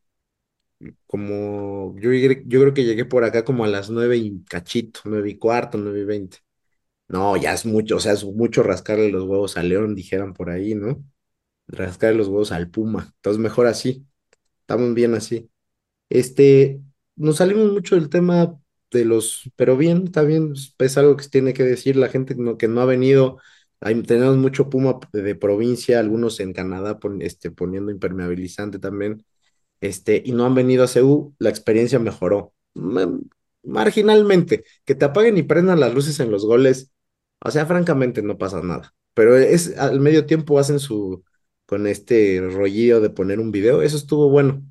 Como, 1.06 1.96
yo, 2.00 2.12
yo 2.12 2.62
creo 2.62 2.74
que 2.74 2.84
llegué 2.84 3.06
por 3.06 3.24
acá 3.24 3.46
como 3.46 3.64
a 3.64 3.68
las 3.68 3.90
9 3.92 4.18
y 4.18 4.44
cachito, 4.46 5.02
9 5.06 5.30
y 5.30 5.38
cuarto, 5.38 5.78
9 5.78 6.02
y 6.02 6.06
20. 6.06 6.38
No, 7.08 7.38
ya 7.38 7.54
es 7.54 7.66
mucho, 7.66 7.98
o 7.98 8.00
sea, 8.00 8.14
es 8.14 8.24
mucho 8.24 8.64
rascarle 8.64 9.12
los 9.12 9.26
huevos 9.26 9.58
al 9.58 9.70
león, 9.70 9.96
dijeran 9.96 10.34
por 10.34 10.50
ahí, 10.50 10.74
¿no? 10.76 11.04
Rascarle 11.68 12.18
los 12.18 12.28
huevos 12.30 12.52
al 12.52 12.70
puma. 12.70 13.12
Entonces, 13.18 13.40
mejor 13.40 13.68
así. 13.68 14.08
Estamos 14.62 14.94
bien 14.96 15.14
así. 15.14 15.51
Este, 16.12 16.82
nos 17.16 17.38
salimos 17.38 17.72
mucho 17.72 17.96
del 17.96 18.10
tema 18.10 18.58
de 18.92 19.06
los, 19.06 19.50
pero 19.56 19.78
bien, 19.78 20.04
está 20.06 20.24
bien, 20.24 20.54
es 20.80 20.98
algo 20.98 21.16
que 21.18 21.24
se 21.24 21.30
tiene 21.30 21.54
que 21.54 21.64
decir 21.64 21.96
la 21.96 22.10
gente 22.10 22.36
que 22.60 22.68
no, 22.68 22.82
ha 22.82 22.86
venido. 22.86 23.38
Tenemos 24.08 24.38
mucho 24.38 24.70
puma 24.70 25.00
de, 25.14 25.36
provincia, 25.36 26.00
algunos 26.00 26.40
en 26.40 26.54
Canadá 26.54 27.00
este, 27.22 27.52
poniendo 27.52 27.92
impermeabilizante 27.92 28.80
también, 28.80 29.26
este, 29.82 30.22
y 30.26 30.32
no 30.34 30.46
han 30.46 30.56
venido 30.56 30.84
a 30.84 30.88
CEU, 30.88 31.36
la 31.40 31.50
experiencia 31.50 32.00
mejoró. 32.00 32.54
Ma- 32.74 33.20
Marginalmente, 33.64 34.64
que 34.86 34.96
te 34.96 35.06
apaguen 35.06 35.38
y 35.38 35.44
prendan 35.44 35.80
las 35.80 35.94
luces 35.94 36.20
en 36.20 36.32
los 36.32 36.46
goles, 36.46 36.92
o 37.46 37.52
sea, 37.52 37.66
francamente 37.68 38.22
no 38.24 38.38
pasa 38.38 38.62
nada. 38.62 38.94
pero 39.14 39.38
es 39.38 39.78
al 39.78 40.00
medio 40.00 40.26
tiempo 40.26 40.58
hacen 40.60 40.80
su, 40.80 41.24
con 41.68 41.86
este 41.88 42.42
rollillo 42.42 43.02
de 43.02 43.10
poner 43.12 43.40
un 43.40 43.52
video, 43.52 43.82
eso 43.84 43.98
estuvo 43.98 44.30
bueno. 44.30 44.64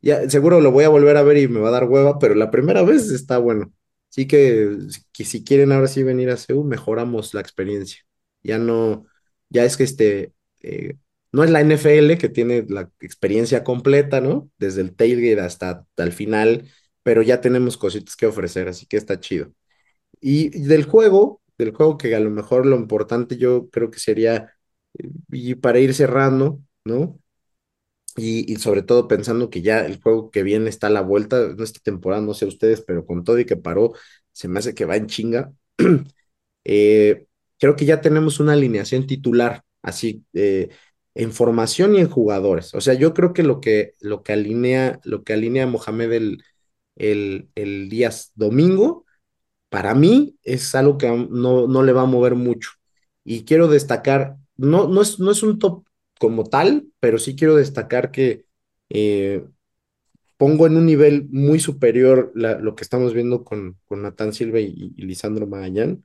Ya, 0.00 0.28
seguro 0.30 0.60
lo 0.60 0.70
voy 0.70 0.84
a 0.84 0.88
volver 0.88 1.16
a 1.16 1.22
ver 1.22 1.38
y 1.38 1.48
me 1.48 1.60
va 1.60 1.68
a 1.68 1.72
dar 1.72 1.84
hueva, 1.84 2.18
pero 2.18 2.34
la 2.34 2.50
primera 2.50 2.82
vez 2.82 3.10
está 3.10 3.38
bueno. 3.38 3.72
Así 4.10 4.26
que, 4.26 4.76
que 5.12 5.24
si 5.24 5.44
quieren 5.44 5.72
ahora 5.72 5.88
sí 5.88 6.02
venir 6.02 6.30
a 6.30 6.36
CEU, 6.36 6.64
mejoramos 6.64 7.34
la 7.34 7.40
experiencia. 7.40 8.02
Ya 8.42 8.58
no, 8.58 9.06
ya 9.48 9.64
es 9.64 9.76
que 9.76 9.82
este, 9.84 10.32
eh, 10.62 10.94
no 11.32 11.42
es 11.44 11.50
la 11.50 11.60
NFL 11.60 12.16
que 12.18 12.28
tiene 12.28 12.64
la 12.68 12.90
experiencia 13.00 13.64
completa, 13.64 14.20
¿no? 14.20 14.50
Desde 14.58 14.82
el 14.82 14.94
tailgate 14.94 15.40
hasta, 15.40 15.70
hasta 15.80 16.02
el 16.04 16.12
final, 16.12 16.68
pero 17.02 17.22
ya 17.22 17.40
tenemos 17.40 17.76
cositas 17.76 18.14
que 18.16 18.26
ofrecer, 18.26 18.68
así 18.68 18.86
que 18.86 18.96
está 18.96 19.18
chido. 19.20 19.52
Y 20.20 20.50
del 20.66 20.84
juego, 20.84 21.42
del 21.58 21.72
juego 21.74 21.98
que 21.98 22.14
a 22.16 22.20
lo 22.20 22.30
mejor 22.30 22.66
lo 22.66 22.76
importante 22.76 23.36
yo 23.38 23.70
creo 23.70 23.90
que 23.90 24.00
sería, 24.00 24.52
eh, 24.98 25.08
y 25.32 25.54
para 25.56 25.80
ir 25.80 25.94
cerrando, 25.94 26.60
¿no? 26.84 27.20
Y, 28.18 28.56
sobre 28.56 28.82
todo 28.82 29.06
pensando 29.08 29.50
que 29.50 29.62
ya 29.62 29.80
el 29.86 30.00
juego 30.00 30.30
que 30.30 30.42
viene 30.42 30.68
está 30.70 30.88
a 30.88 30.90
la 30.90 31.02
vuelta, 31.02 31.54
no 31.56 31.62
esta 31.64 31.80
temporada, 31.80 32.22
no 32.22 32.34
sé 32.34 32.46
ustedes, 32.46 32.80
pero 32.82 33.06
con 33.06 33.24
todo 33.24 33.38
y 33.38 33.44
que 33.46 33.56
paró, 33.56 33.92
se 34.32 34.48
me 34.48 34.58
hace 34.58 34.74
que 34.74 34.84
va 34.84 34.96
en 34.96 35.06
chinga. 35.06 35.52
Eh, 36.70 37.26
creo 37.58 37.76
que 37.76 37.86
ya 37.86 38.02
tenemos 38.02 38.40
una 38.40 38.52
alineación 38.52 39.06
titular, 39.06 39.64
así, 39.80 40.24
eh, 40.34 40.68
en 41.14 41.32
formación 41.32 41.94
y 41.94 42.00
en 42.00 42.10
jugadores. 42.10 42.74
O 42.74 42.80
sea, 42.82 42.92
yo 42.94 43.14
creo 43.14 43.32
que 43.32 43.42
lo 43.42 43.60
que, 43.60 43.94
lo 44.00 44.22
que 44.22 44.34
alinea, 44.34 45.00
lo 45.04 45.24
que 45.24 45.32
alinea 45.32 45.66
Mohamed 45.66 46.12
el, 46.12 46.44
el, 46.96 47.48
el 47.54 47.88
día 47.88 48.10
domingo, 48.34 49.06
para 49.68 49.94
mí 49.94 50.36
es 50.42 50.74
algo 50.74 50.98
que 50.98 51.08
no, 51.08 51.66
no 51.66 51.82
le 51.82 51.92
va 51.92 52.02
a 52.02 52.06
mover 52.06 52.34
mucho. 52.34 52.70
Y 53.24 53.44
quiero 53.44 53.68
destacar, 53.68 54.36
no, 54.56 54.88
no, 54.88 55.02
es, 55.02 55.18
no 55.20 55.30
es 55.30 55.42
un 55.42 55.58
top 55.58 55.87
como 56.18 56.44
tal, 56.44 56.88
pero 57.00 57.18
sí 57.18 57.36
quiero 57.36 57.56
destacar 57.56 58.10
que 58.10 58.44
eh, 58.90 59.44
pongo 60.36 60.66
en 60.66 60.76
un 60.76 60.86
nivel 60.86 61.28
muy 61.30 61.60
superior 61.60 62.32
lo 62.34 62.74
que 62.74 62.84
estamos 62.84 63.12
viendo 63.14 63.44
con, 63.44 63.78
con 63.86 64.02
Natán 64.02 64.32
Silva 64.32 64.60
y, 64.60 64.94
y 64.96 65.02
Lisandro 65.02 65.46
Magallán, 65.46 66.04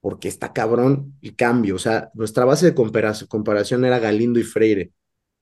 porque 0.00 0.28
está 0.28 0.52
cabrón 0.52 1.14
el 1.22 1.36
cambio. 1.36 1.76
O 1.76 1.78
sea, 1.78 2.10
nuestra 2.14 2.44
base 2.44 2.66
de 2.66 2.74
comparación, 2.74 3.28
comparación 3.28 3.84
era 3.84 3.98
Galindo 3.98 4.40
y 4.40 4.44
Freire. 4.44 4.92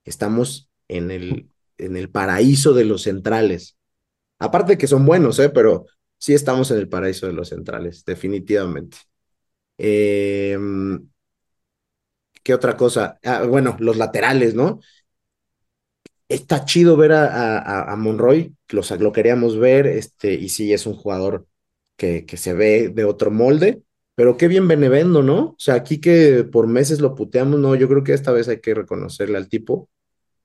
Estamos 0.04 0.70
en 0.88 1.10
el, 1.10 1.48
en 1.78 1.96
el 1.96 2.10
paraíso 2.10 2.74
de 2.74 2.84
los 2.84 3.02
centrales. 3.02 3.76
Aparte 4.38 4.72
de 4.72 4.78
que 4.78 4.86
son 4.86 5.06
buenos, 5.06 5.38
¿eh? 5.38 5.50
Pero 5.50 5.86
sí 6.18 6.34
estamos 6.34 6.70
en 6.70 6.78
el 6.78 6.88
paraíso 6.88 7.26
de 7.26 7.32
los 7.34 7.48
centrales, 7.50 8.04
definitivamente. 8.04 8.98
Eh, 9.78 10.58
¿qué 12.44 12.54
otra 12.54 12.76
cosa? 12.76 13.18
Ah, 13.24 13.44
bueno, 13.44 13.76
los 13.80 13.96
laterales, 13.98 14.54
¿no? 14.54 14.80
Está 16.28 16.64
chido 16.64 16.96
ver 16.96 17.12
a, 17.12 17.26
a, 17.58 17.92
a- 17.92 17.96
Monroy, 17.96 18.56
lo 18.98 19.12
queríamos 19.12 19.58
ver, 19.58 19.86
este, 19.86 20.34
y 20.34 20.48
sí, 20.48 20.72
es 20.72 20.86
un 20.86 20.94
jugador 20.94 21.46
que, 21.96 22.24
que 22.26 22.36
se 22.36 22.54
ve 22.54 22.88
de 22.88 23.04
otro 23.04 23.30
molde, 23.30 23.82
pero 24.14 24.36
qué 24.36 24.48
bien 24.48 24.66
Benevendo, 24.66 25.22
¿no? 25.22 25.38
O 25.50 25.54
sea, 25.58 25.74
aquí 25.74 26.00
que 26.00 26.44
por 26.50 26.66
meses 26.66 27.00
lo 27.00 27.14
puteamos, 27.14 27.60
no, 27.60 27.74
yo 27.74 27.88
creo 27.88 28.02
que 28.04 28.14
esta 28.14 28.32
vez 28.32 28.48
hay 28.48 28.60
que 28.60 28.74
reconocerle 28.74 29.36
al 29.36 29.48
tipo 29.48 29.88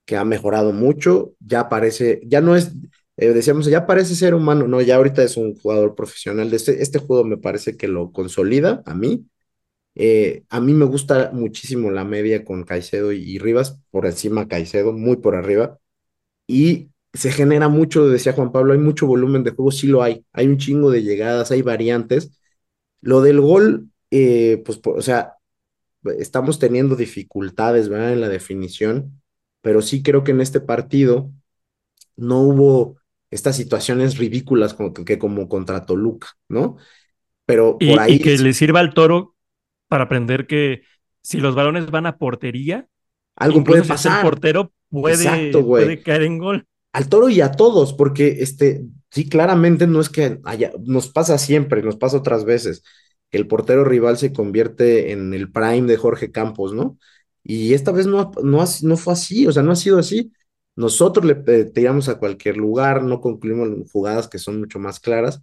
que 0.06 0.18
ha 0.18 0.26
mejorado 0.26 0.74
mucho, 0.74 1.34
ya 1.40 1.70
parece, 1.70 2.22
ya 2.26 2.42
no 2.42 2.56
es, 2.56 2.74
eh, 3.18 3.30
decíamos, 3.34 3.68
ya 3.68 3.88
parece 3.88 4.16
ser 4.16 4.36
humano, 4.36 4.68
no, 4.68 4.82
ya 4.82 4.98
ahorita 4.98 5.24
es 5.24 5.38
un 5.38 5.56
jugador 5.56 5.96
profesional. 5.96 6.54
Este, 6.54 6.82
este 6.84 7.00
juego 7.00 7.24
me 7.26 7.38
parece 7.38 7.78
que 7.78 7.88
lo 7.90 8.12
consolida 8.12 8.84
a 8.86 8.96
mí. 8.96 9.26
Eh, 10.00 10.46
a 10.50 10.62
mí 10.62 10.74
me 10.74 10.86
gusta 10.86 11.32
muchísimo 11.34 11.92
la 11.92 12.06
media 12.06 12.46
con 12.46 12.64
Caicedo 12.66 13.14
y, 13.14 13.20
y 13.24 13.40
Rivas, 13.40 13.82
por 13.92 14.08
encima 14.08 14.48
Caicedo, 14.50 14.94
muy 14.94 15.18
por 15.18 15.36
arriba. 15.36 15.80
Y 16.48 16.90
se 17.14 17.32
genera 17.32 17.70
mucho, 17.70 18.08
decía 18.10 18.34
Juan 18.34 18.52
Pablo, 18.52 18.74
hay 18.74 18.80
mucho 18.80 19.08
volumen 19.08 19.44
de 19.44 19.52
juego, 19.52 19.72
sí 19.72 19.88
lo 19.88 20.04
hay. 20.04 20.26
Hay 20.34 20.48
un 20.48 20.58
chingo 20.58 20.92
de 20.92 21.04
llegadas, 21.04 21.52
hay 21.52 21.62
variantes. 21.64 22.40
Lo 23.02 23.22
del 23.22 23.42
gol, 23.42 23.90
eh, 24.12 24.62
pues, 24.66 24.80
por- 24.80 24.98
o 25.00 25.02
sea, 25.02 25.36
estamos 26.20 26.60
teniendo 26.60 26.96
dificultades, 26.96 27.90
¿verdad? 27.90 28.14
En 28.14 28.22
la 28.22 28.30
definición, 28.30 29.22
pero 29.62 29.82
sí 29.82 30.04
creo 30.04 30.24
que 30.24 30.32
en 30.32 30.42
este 30.42 30.62
partido 30.62 31.32
no 32.16 32.42
hubo 32.42 32.98
estas 33.32 33.56
situaciones 33.58 34.18
ridículas 34.18 34.74
como 34.74 34.94
que, 34.94 35.06
que 35.06 35.20
como 35.20 35.50
contra 35.50 35.86
Toluca, 35.86 36.30
¿no? 36.50 36.78
Pero 37.46 37.84
por 37.84 38.00
ahí 38.00 38.20
y 38.20 38.20
que 38.20 38.38
le 38.38 38.54
sirva 38.54 38.80
al 38.80 38.94
toro 38.94 39.36
para 39.90 40.06
aprender 40.06 40.48
que 40.48 40.84
si 41.22 41.40
los 41.40 41.56
balones 41.56 41.92
van 41.92 42.06
a 42.06 42.18
portería, 42.18 42.88
algo 43.36 43.64
puede 43.64 43.84
si 43.84 43.92
está 43.92 44.10
el 44.10 44.16
pasar. 44.16 44.24
portero, 44.24 44.72
puede, 44.90 46.02
caer 46.02 46.24
en 46.24 46.38
gol. 46.38 46.66
al 46.94 47.10
toro 47.10 47.28
y 47.28 47.42
a 47.42 47.52
todos, 47.52 47.94
porque 47.94 48.38
este, 48.40 48.86
sí, 49.12 49.28
claramente 49.28 49.88
no 49.88 50.00
es 50.00 50.10
que 50.10 50.40
haya, 50.46 50.72
nos 50.86 51.10
pasa 51.10 51.38
siempre, 51.38 51.84
nos 51.84 51.98
pasa 51.98 52.18
otras 52.18 52.46
veces, 52.46 52.84
que 53.30 53.38
el 53.38 53.48
portero 53.48 53.84
rival 53.84 54.18
se 54.18 54.32
convierte 54.32 55.12
en 55.12 55.34
el 55.34 55.52
prime 55.52 55.84
de 55.84 55.98
Jorge 55.98 56.32
Campos, 56.32 56.74
¿no? 56.74 56.98
Y 57.44 57.74
esta 57.74 57.92
vez 57.92 58.06
no, 58.08 58.32
no, 58.44 58.64
no 58.84 58.98
fue 58.98 59.14
así, 59.14 59.48
o 59.48 59.52
sea, 59.52 59.64
no 59.64 59.72
ha 59.72 59.76
sido 59.76 60.00
así. 60.00 60.32
Nosotros 60.76 61.26
le 61.26 61.42
eh, 61.48 61.66
tiramos 61.66 62.10
a 62.10 62.20
cualquier 62.20 62.58
lugar, 62.58 63.04
no 63.04 63.22
concluimos 63.22 63.92
jugadas 63.92 64.28
que 64.28 64.38
son 64.38 64.60
mucho 64.60 64.80
más 64.80 65.00
claras. 65.00 65.42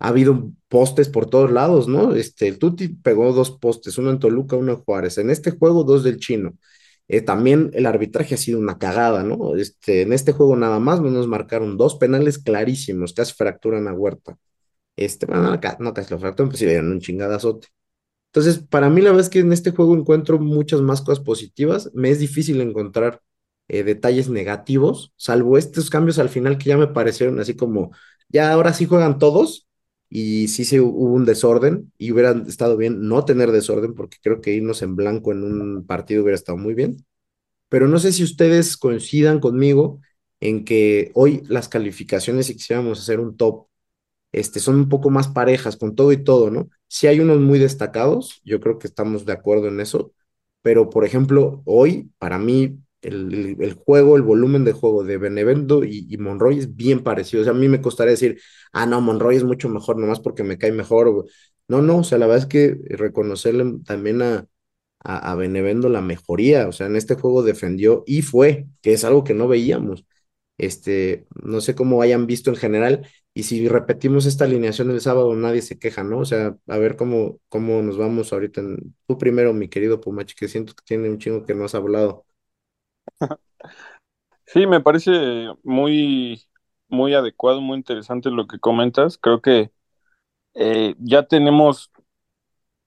Ha 0.00 0.08
habido 0.08 0.50
postes 0.68 1.08
por 1.08 1.30
todos 1.30 1.52
lados, 1.52 1.88
¿no? 1.88 2.14
Este, 2.14 2.48
el 2.48 2.58
Tuti 2.58 2.88
pegó 2.88 3.32
dos 3.32 3.52
postes, 3.52 3.98
uno 3.98 4.10
en 4.10 4.18
Toluca, 4.18 4.56
uno 4.56 4.72
en 4.72 4.78
Juárez. 4.78 5.18
En 5.18 5.30
este 5.30 5.52
juego, 5.52 5.84
dos 5.84 6.04
del 6.04 6.18
Chino. 6.18 6.54
Eh, 7.08 7.22
también 7.22 7.70
el 7.74 7.86
arbitraje 7.86 8.34
ha 8.36 8.38
sido 8.38 8.58
una 8.60 8.78
cagada, 8.78 9.24
¿no? 9.24 9.56
Este, 9.56 10.02
en 10.02 10.12
este 10.12 10.32
juego 10.32 10.56
nada 10.56 10.78
más 10.80 11.00
nos 11.00 11.26
marcaron 11.28 11.76
dos 11.76 11.96
penales 11.96 12.38
clarísimos, 12.38 13.12
casi 13.14 13.34
fracturan 13.34 13.88
a 13.88 13.92
Huerta. 13.94 14.38
Este, 14.96 15.26
bueno, 15.26 15.42
no, 15.44 15.60
no 15.80 15.94
casi 15.94 16.14
lo 16.14 16.20
fracturan, 16.20 16.50
pues 16.50 16.60
sí 16.60 16.66
le 16.66 16.72
dieron 16.72 16.92
un 16.92 17.00
chingadazote. 17.00 17.68
Entonces, 18.32 18.60
para 18.60 18.90
mí 18.90 19.00
la 19.00 19.10
verdad 19.10 19.26
es 19.26 19.30
que 19.30 19.40
en 19.40 19.52
este 19.52 19.72
juego 19.72 19.96
encuentro 19.96 20.38
muchas 20.38 20.80
más 20.82 21.02
cosas 21.02 21.24
positivas. 21.24 21.90
Me 21.94 22.10
es 22.10 22.20
difícil 22.20 22.60
encontrar 22.60 23.22
eh, 23.68 23.82
detalles 23.84 24.28
negativos, 24.28 25.12
salvo 25.16 25.58
estos 25.58 25.90
cambios 25.90 26.18
al 26.18 26.28
final 26.28 26.58
que 26.58 26.66
ya 26.70 26.76
me 26.78 26.88
parecieron 26.88 27.40
así 27.40 27.56
como, 27.56 27.92
ya 28.28 28.52
ahora 28.52 28.72
sí 28.72 28.86
juegan 28.86 29.18
todos 29.18 29.68
y 30.10 30.48
sí 30.48 30.64
se 30.66 30.80
hubo 30.82 31.14
un 31.14 31.26
desorden 31.26 31.92
y 31.98 32.12
hubiera 32.12 32.32
estado 32.48 32.76
bien 32.78 33.08
no 33.08 33.24
tener 33.26 33.52
desorden 33.52 33.94
porque 33.94 34.18
creo 34.22 34.42
que 34.42 34.52
irnos 34.54 34.82
en 34.82 34.96
blanco 34.96 35.32
en 35.32 35.44
un 35.44 35.86
partido 35.86 36.22
hubiera 36.24 36.36
estado 36.36 36.58
muy 36.58 36.74
bien. 36.74 37.06
Pero 37.68 37.88
no 37.88 37.98
sé 37.98 38.12
si 38.12 38.24
ustedes 38.24 38.76
coincidan 38.76 39.40
conmigo 39.40 40.00
en 40.40 40.64
que 40.64 41.10
hoy 41.14 41.42
las 41.48 41.68
calificaciones, 41.68 42.46
si 42.46 42.56
quisiéramos 42.56 43.00
hacer 43.00 43.20
un 43.20 43.36
top 43.36 43.66
este, 44.32 44.60
son 44.60 44.76
un 44.76 44.88
poco 44.88 45.10
más 45.10 45.28
parejas 45.28 45.76
con 45.76 45.94
todo 45.94 46.12
y 46.12 46.22
todo, 46.24 46.50
¿no? 46.50 46.70
Sí 46.88 47.06
hay 47.06 47.20
unos 47.20 47.40
muy 47.40 47.58
destacados, 47.58 48.40
yo 48.44 48.60
creo 48.60 48.78
que 48.78 48.86
estamos 48.86 49.26
de 49.26 49.32
acuerdo 49.32 49.68
en 49.68 49.80
eso, 49.80 50.12
pero 50.62 50.90
por 50.90 51.04
ejemplo, 51.04 51.62
hoy 51.64 52.10
para 52.18 52.38
mí 52.38 52.78
el, 53.02 53.56
el- 53.60 53.74
juego, 53.74 54.16
el 54.16 54.22
volumen 54.22 54.64
de 54.64 54.72
juego 54.72 55.04
de 55.04 55.18
Benevento 55.18 55.84
y, 55.84 56.16
Monroy 56.18 56.58
es 56.58 56.76
bien 56.76 57.02
parecido, 57.02 57.42
o 57.42 57.44
sea, 57.44 57.52
a 57.52 57.56
mí 57.56 57.68
me 57.68 57.80
costaría 57.80 58.12
decir, 58.12 58.40
ah, 58.72 58.86
no, 58.86 59.00
Monroy 59.00 59.36
es 59.36 59.44
mucho 59.44 59.68
mejor 59.68 59.96
nomás 59.98 60.20
porque 60.20 60.42
me 60.44 60.58
cae 60.58 60.72
mejor, 60.72 61.26
no, 61.68 61.82
no, 61.82 61.98
o 61.98 62.04
sea, 62.04 62.18
la 62.18 62.26
verdad 62.26 62.42
es 62.44 62.46
que 62.48 62.76
reconocerle 62.90 63.64
también 63.84 64.22
a, 64.22 64.46
a, 65.32 65.34
Benevento 65.34 65.88
la 65.88 66.00
mejoría, 66.02 66.68
o 66.68 66.72
sea, 66.72 66.86
en 66.86 66.96
este 66.96 67.14
juego 67.14 67.42
defendió 67.42 68.02
y 68.06 68.22
fue, 68.22 68.66
que 68.82 68.92
es 68.92 69.04
algo 69.04 69.24
que 69.24 69.34
no 69.34 69.48
veíamos. 69.48 70.04
Este, 70.58 71.26
no 71.42 71.60
sé 71.62 71.74
cómo 71.74 72.02
hayan 72.02 72.26
visto 72.26 72.50
en 72.50 72.56
general, 72.56 73.08
y 73.32 73.44
si 73.44 73.66
repetimos 73.68 74.26
esta 74.26 74.44
alineación 74.44 74.90
el 74.90 75.00
sábado, 75.00 75.34
nadie 75.34 75.62
se 75.62 75.78
queja, 75.78 76.04
¿no? 76.04 76.18
O 76.20 76.24
sea, 76.26 76.56
a 76.66 76.78
ver 76.78 76.96
cómo, 76.96 77.40
cómo 77.48 77.80
nos 77.82 77.96
vamos 77.98 78.32
ahorita. 78.32 78.62
Tú 79.06 79.16
primero, 79.18 79.54
mi 79.54 79.68
querido 79.68 80.00
Pumachi, 80.00 80.34
que 80.34 80.48
siento 80.48 80.74
que 80.74 80.84
tiene 80.86 81.08
un 81.08 81.18
chingo 81.18 81.44
que 81.46 81.54
no 81.54 81.64
has 81.64 81.74
hablado. 81.74 82.26
Sí, 84.46 84.66
me 84.66 84.80
parece 84.80 85.10
muy, 85.62 86.42
muy 86.88 87.14
adecuado, 87.14 87.60
muy 87.60 87.76
interesante 87.76 88.30
lo 88.30 88.46
que 88.46 88.58
comentas. 88.58 89.16
Creo 89.18 89.40
que 89.40 89.70
eh, 90.54 90.96
ya 91.00 91.24
tenemos 91.26 91.90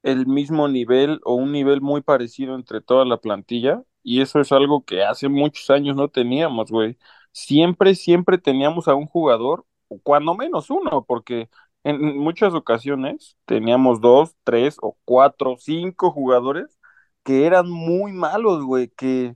el 0.03 0.27
mismo 0.27 0.67
nivel 0.67 1.19
o 1.23 1.35
un 1.35 1.51
nivel 1.51 1.81
muy 1.81 2.01
parecido 2.01 2.55
entre 2.55 2.81
toda 2.81 3.05
la 3.05 3.17
plantilla 3.17 3.83
y 4.03 4.21
eso 4.21 4.39
es 4.41 4.51
algo 4.51 4.83
que 4.85 5.03
hace 5.03 5.29
muchos 5.29 5.69
años 5.69 5.95
no 5.95 6.09
teníamos, 6.09 6.71
güey. 6.71 6.97
Siempre, 7.31 7.95
siempre 7.95 8.37
teníamos 8.37 8.87
a 8.87 8.95
un 8.95 9.07
jugador, 9.07 9.65
cuando 10.03 10.35
menos 10.35 10.69
uno, 10.69 11.05
porque 11.05 11.49
en 11.83 12.17
muchas 12.17 12.53
ocasiones 12.53 13.37
teníamos 13.45 14.01
dos, 14.01 14.35
tres 14.43 14.77
o 14.81 14.97
cuatro, 15.05 15.55
cinco 15.59 16.11
jugadores 16.11 16.77
que 17.23 17.45
eran 17.45 17.69
muy 17.69 18.11
malos, 18.11 18.63
güey, 18.63 18.89
que 18.89 19.35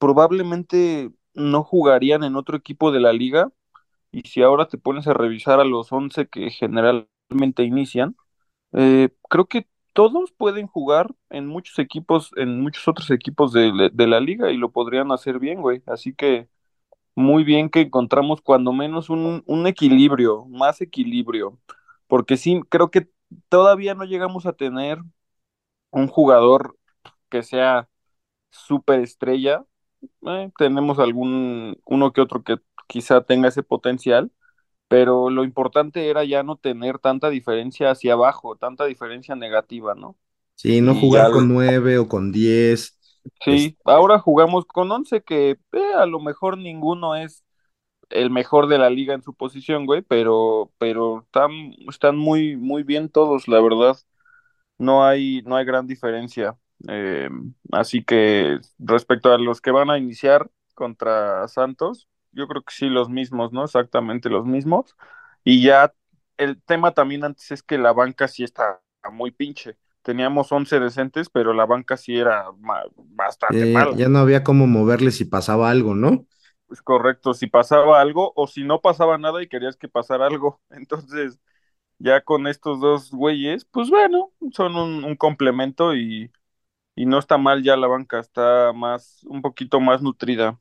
probablemente 0.00 1.12
no 1.34 1.64
jugarían 1.64 2.24
en 2.24 2.36
otro 2.36 2.56
equipo 2.56 2.92
de 2.92 3.00
la 3.00 3.12
liga 3.12 3.52
y 4.12 4.22
si 4.22 4.42
ahora 4.42 4.68
te 4.68 4.78
pones 4.78 5.06
a 5.08 5.14
revisar 5.14 5.60
a 5.60 5.64
los 5.64 5.92
11 5.92 6.28
que 6.28 6.50
generalmente 6.50 7.64
inician, 7.64 8.16
eh, 8.74 9.10
creo 9.30 9.46
que 9.46 9.68
todos 9.94 10.32
pueden 10.32 10.66
jugar 10.68 11.14
en 11.30 11.46
muchos 11.46 11.78
equipos, 11.78 12.32
en 12.36 12.60
muchos 12.62 12.88
otros 12.88 13.10
equipos 13.10 13.52
de, 13.52 13.92
la 13.96 14.20
liga 14.20 14.50
y 14.52 14.56
lo 14.56 14.72
podrían 14.72 15.12
hacer 15.12 15.38
bien, 15.40 15.62
güey. 15.62 15.82
Así 15.86 16.14
que 16.14 16.48
muy 17.14 17.44
bien 17.44 17.70
que 17.70 17.82
encontramos 17.82 18.42
cuando 18.42 18.72
menos 18.72 19.10
un, 19.10 19.42
un 19.46 19.66
equilibrio, 19.66 20.46
más 20.46 20.80
equilibrio, 20.80 21.58
porque 22.08 22.36
sí, 22.36 22.62
creo 22.70 22.90
que 22.90 23.08
todavía 23.48 23.94
no 23.94 24.04
llegamos 24.04 24.46
a 24.46 24.54
tener 24.54 25.00
un 25.90 26.08
jugador 26.08 26.78
que 27.28 27.42
sea 27.42 27.88
súper 28.50 29.00
estrella. 29.00 29.64
Eh, 30.26 30.50
tenemos 30.58 30.98
algún, 30.98 31.78
uno 31.84 32.12
que 32.12 32.20
otro 32.20 32.42
que 32.42 32.56
quizá 32.88 33.22
tenga 33.22 33.48
ese 33.48 33.62
potencial, 33.62 34.32
pero 34.88 35.30
lo 35.30 35.44
importante 35.44 36.10
era 36.10 36.24
ya 36.24 36.42
no 36.44 36.56
tener 36.58 36.98
tanta 37.00 37.30
diferencia 37.30 37.90
hacia 37.92 38.14
abajo, 38.14 38.56
tanta 38.56 38.86
diferencia 38.86 39.36
negativa, 39.36 39.94
¿no? 39.94 40.16
Sí, 40.54 40.80
no 40.80 40.94
Y 40.94 40.94
jugar 40.94 41.30
con 41.30 41.48
nueve 41.48 41.98
o 41.98 42.06
con 42.08 42.30
diez. 42.32 42.96
sí, 43.44 43.76
ahora 43.84 44.18
jugamos 44.18 44.66
con 44.66 44.90
11 44.92 45.22
que 45.22 45.58
eh, 45.72 45.92
a 45.96 46.06
lo 46.06 46.20
mejor 46.20 46.58
ninguno 46.58 47.16
es 47.16 47.44
el 48.10 48.30
mejor 48.30 48.68
de 48.68 48.78
la 48.78 48.90
liga 48.90 49.14
en 49.14 49.22
su 49.22 49.34
posición, 49.34 49.86
güey, 49.86 50.02
pero, 50.02 50.72
pero 50.78 51.22
están, 51.22 51.52
están 51.90 52.16
muy, 52.18 52.56
muy 52.56 52.84
bien 52.84 53.08
todos, 53.10 53.48
la 53.48 53.60
verdad. 53.60 53.96
No 54.78 55.04
hay, 55.06 55.42
no 55.44 55.56
hay 55.56 55.64
gran 55.66 55.86
diferencia. 55.86 56.58
Eh, 56.88 57.28
así 57.72 58.04
que 58.04 58.58
respecto 58.78 59.32
a 59.32 59.38
los 59.38 59.60
que 59.60 59.70
van 59.70 59.90
a 59.90 59.98
iniciar 59.98 60.50
contra 60.74 61.46
Santos, 61.48 62.08
yo 62.32 62.46
creo 62.48 62.62
que 62.62 62.72
sí, 62.74 62.88
los 62.88 63.08
mismos, 63.10 63.52
¿no? 63.52 63.64
Exactamente 63.64 64.30
los 64.30 64.46
mismos. 64.46 64.96
Y 65.44 65.62
ya 65.62 65.92
el 66.36 66.60
tema 66.62 66.92
también 66.94 67.24
antes 67.24 67.50
es 67.50 67.62
que 67.62 67.78
la 67.78 67.92
banca 67.92 68.28
sí 68.28 68.44
está 68.44 68.80
muy 69.12 69.30
pinche. 69.30 69.76
Teníamos 70.02 70.50
11 70.52 70.80
decentes, 70.80 71.28
pero 71.30 71.52
la 71.52 71.66
banca 71.66 71.96
sí 71.96 72.16
era 72.18 72.46
bastante 72.96 73.66
Eh, 73.66 73.72
mala. 73.72 73.96
ya 73.96 74.08
no 74.08 74.18
había 74.20 74.44
cómo 74.44 74.66
moverle 74.66 75.10
si 75.10 75.24
pasaba 75.24 75.70
algo, 75.70 75.94
¿no? 75.94 76.26
Es 76.70 76.82
correcto, 76.82 77.34
si 77.34 77.46
pasaba 77.48 78.00
algo 78.00 78.32
o 78.36 78.46
si 78.46 78.62
no 78.64 78.80
pasaba 78.80 79.18
nada 79.18 79.42
y 79.42 79.48
querías 79.48 79.76
que 79.76 79.88
pasara 79.88 80.26
algo. 80.26 80.60
Entonces, 80.70 81.40
ya 81.98 82.22
con 82.22 82.46
estos 82.48 82.80
dos 82.80 83.10
güeyes, 83.12 83.64
pues 83.66 83.90
bueno, 83.90 84.32
son 84.52 84.76
un, 84.76 85.04
un 85.04 85.16
complemento 85.16 85.94
y, 85.96 86.30
y 86.94 87.06
no 87.06 87.18
está 87.18 87.38
mal 87.38 87.62
ya 87.62 87.76
la 87.76 87.86
banca, 87.88 88.20
está 88.20 88.72
más, 88.74 89.22
un 89.24 89.42
poquito 89.42 89.80
más 89.80 90.02
nutrida. 90.02 90.60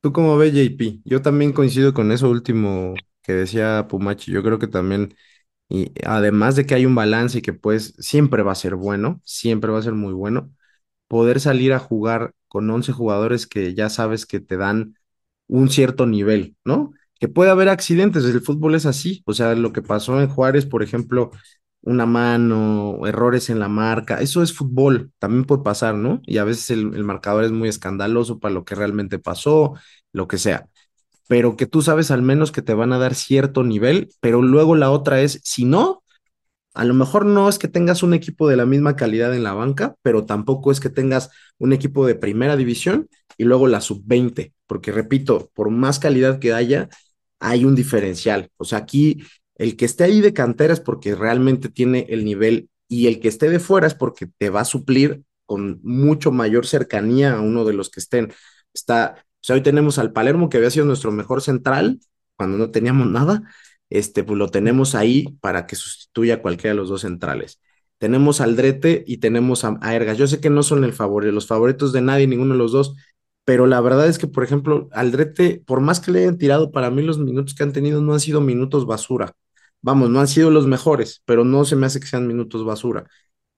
¿Tú 0.00 0.12
cómo 0.12 0.36
ves, 0.36 0.52
JP? 0.52 1.00
Yo 1.04 1.22
también 1.22 1.52
coincido 1.52 1.94
con 1.94 2.12
eso 2.12 2.28
último 2.30 2.94
que 3.22 3.32
decía 3.32 3.86
Pumachi. 3.88 4.32
Yo 4.32 4.42
creo 4.42 4.58
que 4.58 4.66
también, 4.66 5.16
y 5.68 5.92
además 6.06 6.56
de 6.56 6.66
que 6.66 6.74
hay 6.74 6.86
un 6.86 6.94
balance 6.94 7.38
y 7.38 7.42
que 7.42 7.52
pues 7.54 7.94
siempre 7.98 8.42
va 8.42 8.52
a 8.52 8.54
ser 8.56 8.76
bueno, 8.76 9.20
siempre 9.24 9.70
va 9.72 9.78
a 9.78 9.82
ser 9.82 9.94
muy 9.94 10.12
bueno, 10.14 10.52
poder 11.08 11.40
salir 11.40 11.72
a 11.74 11.78
jugar 11.80 12.34
con 12.48 12.70
11 12.70 12.92
jugadores 12.92 13.46
que 13.46 13.74
ya 13.74 13.90
sabes 13.90 14.26
que 14.26 14.40
te 14.40 14.56
dan 14.58 14.96
un 15.48 15.70
cierto 15.70 16.06
nivel, 16.06 16.56
¿no? 16.64 16.92
Que 17.20 17.28
puede 17.28 17.50
haber 17.50 17.68
accidentes, 17.70 18.24
el 18.26 18.40
fútbol 18.42 18.74
es 18.76 18.86
así, 18.86 19.22
o 19.26 19.34
sea, 19.34 19.54
lo 19.54 19.72
que 19.72 19.82
pasó 19.82 20.20
en 20.22 20.28
Juárez, 20.28 20.66
por 20.66 20.82
ejemplo, 20.82 21.30
una 21.84 22.06
mano, 22.06 23.06
errores 23.06 23.50
en 23.50 23.58
la 23.58 23.68
marca, 23.68 24.20
eso 24.20 24.42
es 24.42 24.52
fútbol, 24.52 25.12
también 25.18 25.44
puede 25.44 25.62
pasar, 25.62 25.94
¿no? 25.94 26.20
Y 26.26 26.38
a 26.38 26.44
veces 26.44 26.70
el, 26.70 27.04
marcador 27.04 27.44
es 27.44 27.52
muy 27.52 27.68
escandaloso 27.68 28.38
para 28.38 28.54
lo 28.54 28.64
que 28.64 28.74
realmente 28.74 29.18
pasó, 29.18 29.74
lo 30.12 30.26
que 30.26 30.38
sea, 30.38 30.68
pero 31.28 31.56
que 31.56 31.66
tú 31.66 31.82
sabes 31.82 32.10
al 32.10 32.22
menos 32.22 32.52
que 32.52 32.62
te 32.62 32.74
van 32.74 32.92
a 32.92 32.98
dar 32.98 33.14
cierto 33.14 33.64
nivel, 33.64 34.10
pero 34.20 34.42
luego 34.42 34.76
la 34.76 34.90
otra 34.90 35.20
es, 35.20 35.40
si 35.44 35.64
no, 35.64 36.02
a 36.74 36.84
lo 36.84 36.94
mejor 36.94 37.26
no 37.26 37.48
es 37.48 37.58
que 37.58 37.68
tengas 37.68 38.02
un 38.02 38.14
equipo 38.14 38.48
de 38.48 38.56
la 38.56 38.66
misma 38.66 38.96
calidad 38.96 39.34
en 39.34 39.44
la 39.44 39.52
banca, 39.54 39.94
pero 40.02 40.26
tampoco 40.26 40.72
es 40.72 40.80
que 40.80 40.90
tengas 40.90 41.30
un 41.58 41.72
equipo 41.72 42.06
de 42.06 42.14
primera 42.16 42.56
división 42.56 43.08
y 43.36 43.44
luego 43.44 43.68
la 43.68 43.80
sub-20, 43.80 44.54
porque 44.66 44.90
repito, 44.92 45.50
por 45.54 45.70
más 45.70 45.98
calidad 45.98 46.38
que 46.40 46.52
haya, 46.54 46.88
hay 47.40 47.64
un 47.64 47.74
diferencial. 47.74 48.50
O 48.56 48.64
sea, 48.64 48.78
aquí 48.78 49.22
el 49.56 49.76
que 49.76 49.84
esté 49.84 50.04
ahí 50.04 50.20
de 50.20 50.32
cantera 50.32 50.72
es 50.72 50.80
porque 50.80 51.14
realmente 51.14 51.68
tiene 51.68 52.06
el 52.08 52.24
nivel 52.24 52.70
y 52.88 53.06
el 53.06 53.20
que 53.20 53.28
esté 53.28 53.48
de 53.48 53.60
fuera 53.60 53.86
es 53.86 53.94
porque 53.94 54.26
te 54.38 54.50
va 54.50 54.60
a 54.60 54.64
suplir 54.64 55.22
con 55.46 55.80
mucho 55.82 56.32
mayor 56.32 56.66
cercanía 56.66 57.34
a 57.34 57.40
uno 57.40 57.64
de 57.64 57.74
los 57.74 57.90
que 57.90 58.00
estén. 58.00 58.32
Está, 58.72 59.16
o 59.18 59.38
sea, 59.40 59.56
hoy 59.56 59.62
tenemos 59.62 59.98
al 59.98 60.12
Palermo 60.12 60.48
que 60.48 60.56
había 60.58 60.70
sido 60.70 60.86
nuestro 60.86 61.12
mejor 61.12 61.42
central 61.42 62.00
cuando 62.36 62.58
no 62.58 62.70
teníamos 62.70 63.08
nada 63.08 63.42
este, 63.90 64.24
pues 64.24 64.38
lo 64.38 64.48
tenemos 64.48 64.94
ahí 64.94 65.36
para 65.40 65.66
que 65.66 65.76
sustituya 65.76 66.34
a 66.34 66.42
cualquiera 66.42 66.74
de 66.74 66.76
los 66.80 66.88
dos 66.88 67.02
centrales. 67.02 67.60
Tenemos 67.98 68.40
al 68.40 68.56
Drete 68.56 69.04
y 69.06 69.18
tenemos 69.18 69.64
a, 69.64 69.78
Ergas. 69.94 70.18
Yo 70.18 70.26
sé 70.26 70.40
que 70.40 70.50
no 70.50 70.62
son 70.62 70.84
el 70.84 70.92
favor, 70.92 71.24
los 71.24 71.46
favoritos 71.46 71.92
de 71.92 72.02
nadie, 72.02 72.26
ninguno 72.26 72.54
de 72.54 72.58
los 72.58 72.72
dos, 72.72 72.96
pero 73.44 73.66
la 73.66 73.80
verdad 73.80 74.08
es 74.08 74.18
que, 74.18 74.26
por 74.26 74.42
ejemplo, 74.44 74.88
Aldrete, 74.92 75.62
por 75.66 75.80
más 75.80 76.00
que 76.00 76.10
le 76.12 76.20
hayan 76.20 76.38
tirado, 76.38 76.72
para 76.72 76.90
mí 76.90 77.02
los 77.02 77.18
minutos 77.18 77.54
que 77.54 77.62
han 77.62 77.72
tenido 77.72 78.00
no 78.02 78.14
han 78.14 78.20
sido 78.20 78.40
minutos 78.40 78.86
basura. 78.86 79.34
Vamos, 79.84 80.08
no 80.10 80.20
han 80.20 80.28
sido 80.28 80.50
los 80.50 80.66
mejores, 80.66 81.22
pero 81.26 81.44
no 81.44 81.64
se 81.66 81.76
me 81.76 81.86
hace 81.86 82.00
que 82.00 82.06
sean 82.06 82.26
minutos 82.26 82.64
basura. 82.64 83.04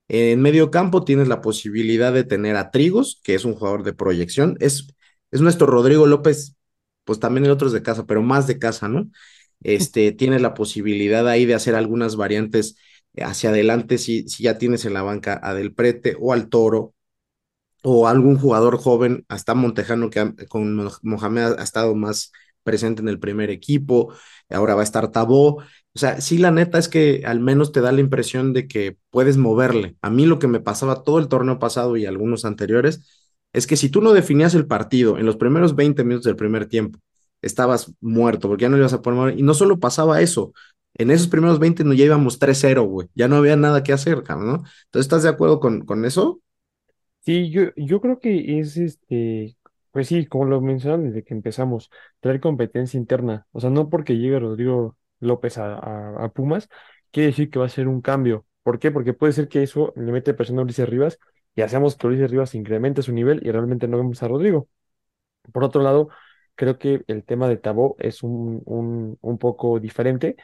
En 0.09 0.41
medio 0.41 0.71
campo 0.71 1.03
tienes 1.05 1.27
la 1.27 1.41
posibilidad 1.41 2.13
de 2.13 2.23
tener 2.25 2.55
a 2.57 2.71
Trigos, 2.71 3.21
que 3.23 3.35
es 3.35 3.45
un 3.45 3.55
jugador 3.55 3.83
de 3.83 3.93
proyección. 3.93 4.57
Es, 4.59 4.87
es 5.31 5.41
nuestro 5.41 5.67
Rodrigo 5.67 6.07
López, 6.07 6.55
pues 7.05 7.19
también 7.19 7.45
el 7.45 7.51
otro 7.51 7.67
es 7.67 7.73
de 7.73 7.83
casa, 7.83 8.05
pero 8.07 8.21
más 8.23 8.47
de 8.47 8.59
casa, 8.59 8.87
¿no? 8.89 9.09
Este, 9.61 10.11
tienes 10.13 10.41
la 10.41 10.53
posibilidad 10.53 11.27
ahí 11.29 11.45
de 11.45 11.55
hacer 11.55 11.75
algunas 11.75 12.15
variantes 12.17 12.77
hacia 13.21 13.49
adelante 13.51 13.97
si, 13.97 14.27
si 14.29 14.43
ya 14.43 14.57
tienes 14.59 14.85
en 14.85 14.93
la 14.93 15.03
banca 15.03 15.39
a 15.43 15.53
Del 15.55 15.73
Prete 15.73 16.17
o 16.19 16.33
al 16.33 16.49
Toro 16.49 16.93
o 17.83 18.07
algún 18.07 18.37
jugador 18.39 18.77
joven, 18.77 19.25
hasta 19.29 19.53
Montejano 19.55 20.09
que 20.09 20.19
ha- 20.19 20.33
con 20.49 20.75
Mo- 20.75 20.91
Mohamed 21.03 21.53
ha 21.59 21.63
estado 21.63 21.95
más 21.95 22.31
presente 22.63 23.01
en 23.01 23.07
el 23.09 23.19
primer 23.19 23.49
equipo, 23.49 24.13
ahora 24.49 24.75
va 24.75 24.81
a 24.81 24.83
estar 24.83 25.11
Tabó. 25.11 25.63
O 25.97 25.99
sea, 25.99 26.21
sí, 26.21 26.37
la 26.37 26.51
neta 26.51 26.77
es 26.77 26.87
que 26.89 27.23
al 27.25 27.39
menos 27.39 27.71
te 27.71 27.81
da 27.81 27.91
la 27.91 28.01
impresión 28.01 28.53
de 28.53 28.67
que 28.67 28.97
puedes 29.09 29.37
moverle. 29.37 29.95
A 30.03 30.11
mí 30.11 30.27
lo 30.27 30.37
que 30.37 30.47
me 30.47 30.59
pasaba 30.59 31.03
todo 31.03 31.17
el 31.17 31.27
torneo 31.27 31.57
pasado 31.57 31.97
y 31.97 32.05
algunos 32.05 32.45
anteriores 32.45 33.01
es 33.51 33.65
que 33.65 33.77
si 33.77 33.89
tú 33.89 33.99
no 33.99 34.13
definías 34.13 34.53
el 34.53 34.67
partido 34.67 35.17
en 35.17 35.25
los 35.25 35.37
primeros 35.37 35.75
20 35.75 36.03
minutos 36.03 36.25
del 36.25 36.35
primer 36.35 36.67
tiempo, 36.67 36.99
estabas 37.41 37.95
muerto 37.99 38.47
porque 38.47 38.61
ya 38.61 38.69
no 38.69 38.77
ibas 38.77 38.93
a 38.93 39.01
mover. 39.03 39.39
Y 39.39 39.41
no 39.41 39.55
solo 39.55 39.79
pasaba 39.79 40.21
eso, 40.21 40.53
en 40.93 41.09
esos 41.09 41.29
primeros 41.29 41.57
20 41.57 41.83
no, 41.83 41.93
ya 41.95 42.05
íbamos 42.05 42.37
3-0, 42.37 42.83
güey. 42.83 43.07
Ya 43.15 43.27
no 43.27 43.37
había 43.37 43.55
nada 43.55 43.81
que 43.81 43.91
hacer, 43.91 44.21
¿no? 44.29 44.35
Entonces, 44.35 44.67
¿estás 44.93 45.23
de 45.23 45.29
acuerdo 45.29 45.59
con, 45.59 45.83
con 45.83 46.05
eso? 46.05 46.41
Sí, 47.21 47.49
yo, 47.49 47.73
yo 47.75 48.01
creo 48.01 48.19
que 48.19 48.59
es 48.59 48.77
este, 48.77 49.57
pues 49.89 50.09
sí, 50.09 50.27
como 50.27 50.45
lo 50.45 50.61
mencionaron 50.61 51.05
desde 51.05 51.23
que 51.23 51.33
empezamos, 51.33 51.89
traer 52.19 52.39
competencia 52.39 52.99
interna. 52.99 53.47
O 53.51 53.59
sea, 53.59 53.71
no 53.71 53.89
porque 53.89 54.15
llegue 54.19 54.37
Rodrigo 54.37 54.95
López 55.19 55.57
a, 55.57 55.77
a, 56.23 56.29
Pumas, 56.29 56.69
quiere 57.11 57.27
decir 57.27 57.49
que 57.49 57.59
va 57.59 57.65
a 57.65 57.69
ser 57.69 57.87
un 57.87 58.01
cambio. 58.01 58.45
¿Por 58.63 58.79
qué? 58.79 58.91
Porque 58.91 59.13
puede 59.13 59.33
ser 59.33 59.47
que 59.47 59.63
eso 59.63 59.93
le 59.95 60.11
mete 60.11 60.33
presión 60.33 60.59
a 60.59 60.63
Ulises 60.63 60.89
Rivas 60.89 61.19
y 61.55 61.61
hacemos 61.61 61.95
que 61.95 62.07
Ulises 62.07 62.31
Rivas 62.31 62.55
incremente 62.55 63.01
su 63.01 63.13
nivel 63.13 63.41
y 63.45 63.51
realmente 63.51 63.87
no 63.87 63.97
vemos 63.97 64.21
a 64.23 64.27
Rodrigo. 64.27 64.67
Por 65.53 65.63
otro 65.63 65.81
lado, 65.81 66.09
creo 66.55 66.77
que 66.77 67.03
el 67.07 67.23
tema 67.23 67.47
de 67.49 67.57
Tabó 67.57 67.95
es 67.99 68.23
un, 68.23 68.61
un, 68.65 69.17
un 69.21 69.37
poco 69.37 69.79
diferente 69.79 70.35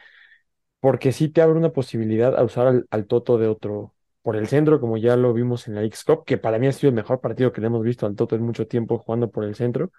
porque 0.80 1.12
sí 1.12 1.28
te 1.28 1.42
abre 1.42 1.58
una 1.58 1.72
posibilidad 1.72 2.38
a 2.38 2.44
usar 2.44 2.66
al, 2.66 2.86
al 2.90 3.06
Toto 3.06 3.38
de 3.38 3.48
otro 3.48 3.94
por 4.22 4.36
el 4.36 4.46
centro, 4.48 4.80
como 4.80 4.96
ya 4.96 5.16
lo 5.16 5.32
vimos 5.32 5.68
en 5.68 5.74
la 5.74 5.82
X-Cup, 5.84 6.24
que 6.24 6.38
para 6.38 6.58
mí 6.58 6.66
ha 6.66 6.72
sido 6.72 6.88
el 6.90 6.94
mejor 6.94 7.20
partido 7.20 7.52
que 7.52 7.60
le 7.60 7.66
hemos 7.68 7.82
visto 7.82 8.06
al 8.06 8.16
Toto 8.16 8.36
en 8.36 8.42
mucho 8.42 8.66
tiempo 8.66 8.98
jugando 8.98 9.30
por 9.30 9.44
el 9.44 9.54
centro. 9.54 9.90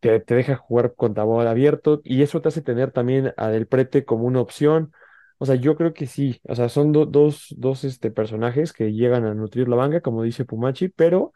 Te, 0.00 0.20
te 0.20 0.34
deja 0.34 0.56
jugar 0.56 0.94
con 0.94 1.14
tabón 1.14 1.46
abierto 1.46 2.00
y 2.04 2.22
eso 2.22 2.40
te 2.42 2.48
hace 2.48 2.62
tener 2.62 2.92
también 2.92 3.32
a 3.36 3.48
Del 3.48 3.66
Prete 3.66 4.04
como 4.04 4.24
una 4.24 4.40
opción. 4.40 4.92
O 5.38 5.46
sea, 5.46 5.56
yo 5.56 5.76
creo 5.76 5.92
que 5.94 6.06
sí, 6.06 6.40
o 6.44 6.54
sea, 6.54 6.68
son 6.68 6.92
do- 6.92 7.06
dos, 7.06 7.48
dos 7.58 7.84
este, 7.84 8.10
personajes 8.10 8.72
que 8.72 8.92
llegan 8.92 9.24
a 9.26 9.34
nutrir 9.34 9.68
la 9.68 9.76
banca, 9.76 10.00
como 10.00 10.22
dice 10.22 10.44
Pumachi, 10.44 10.88
pero 10.88 11.32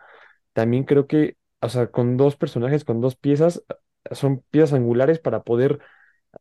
también 0.55 0.85
creo 0.85 1.07
que, 1.09 1.37
o 1.61 1.69
sea, 1.71 1.89
con 1.91 2.17
dos 2.17 2.37
personajes, 2.37 2.85
con 2.85 3.01
dos 3.01 3.17
piezas, 3.17 3.65
son 4.13 4.43
piezas 4.51 4.75
angulares 4.75 5.19
para 5.21 5.43
poder 5.45 5.81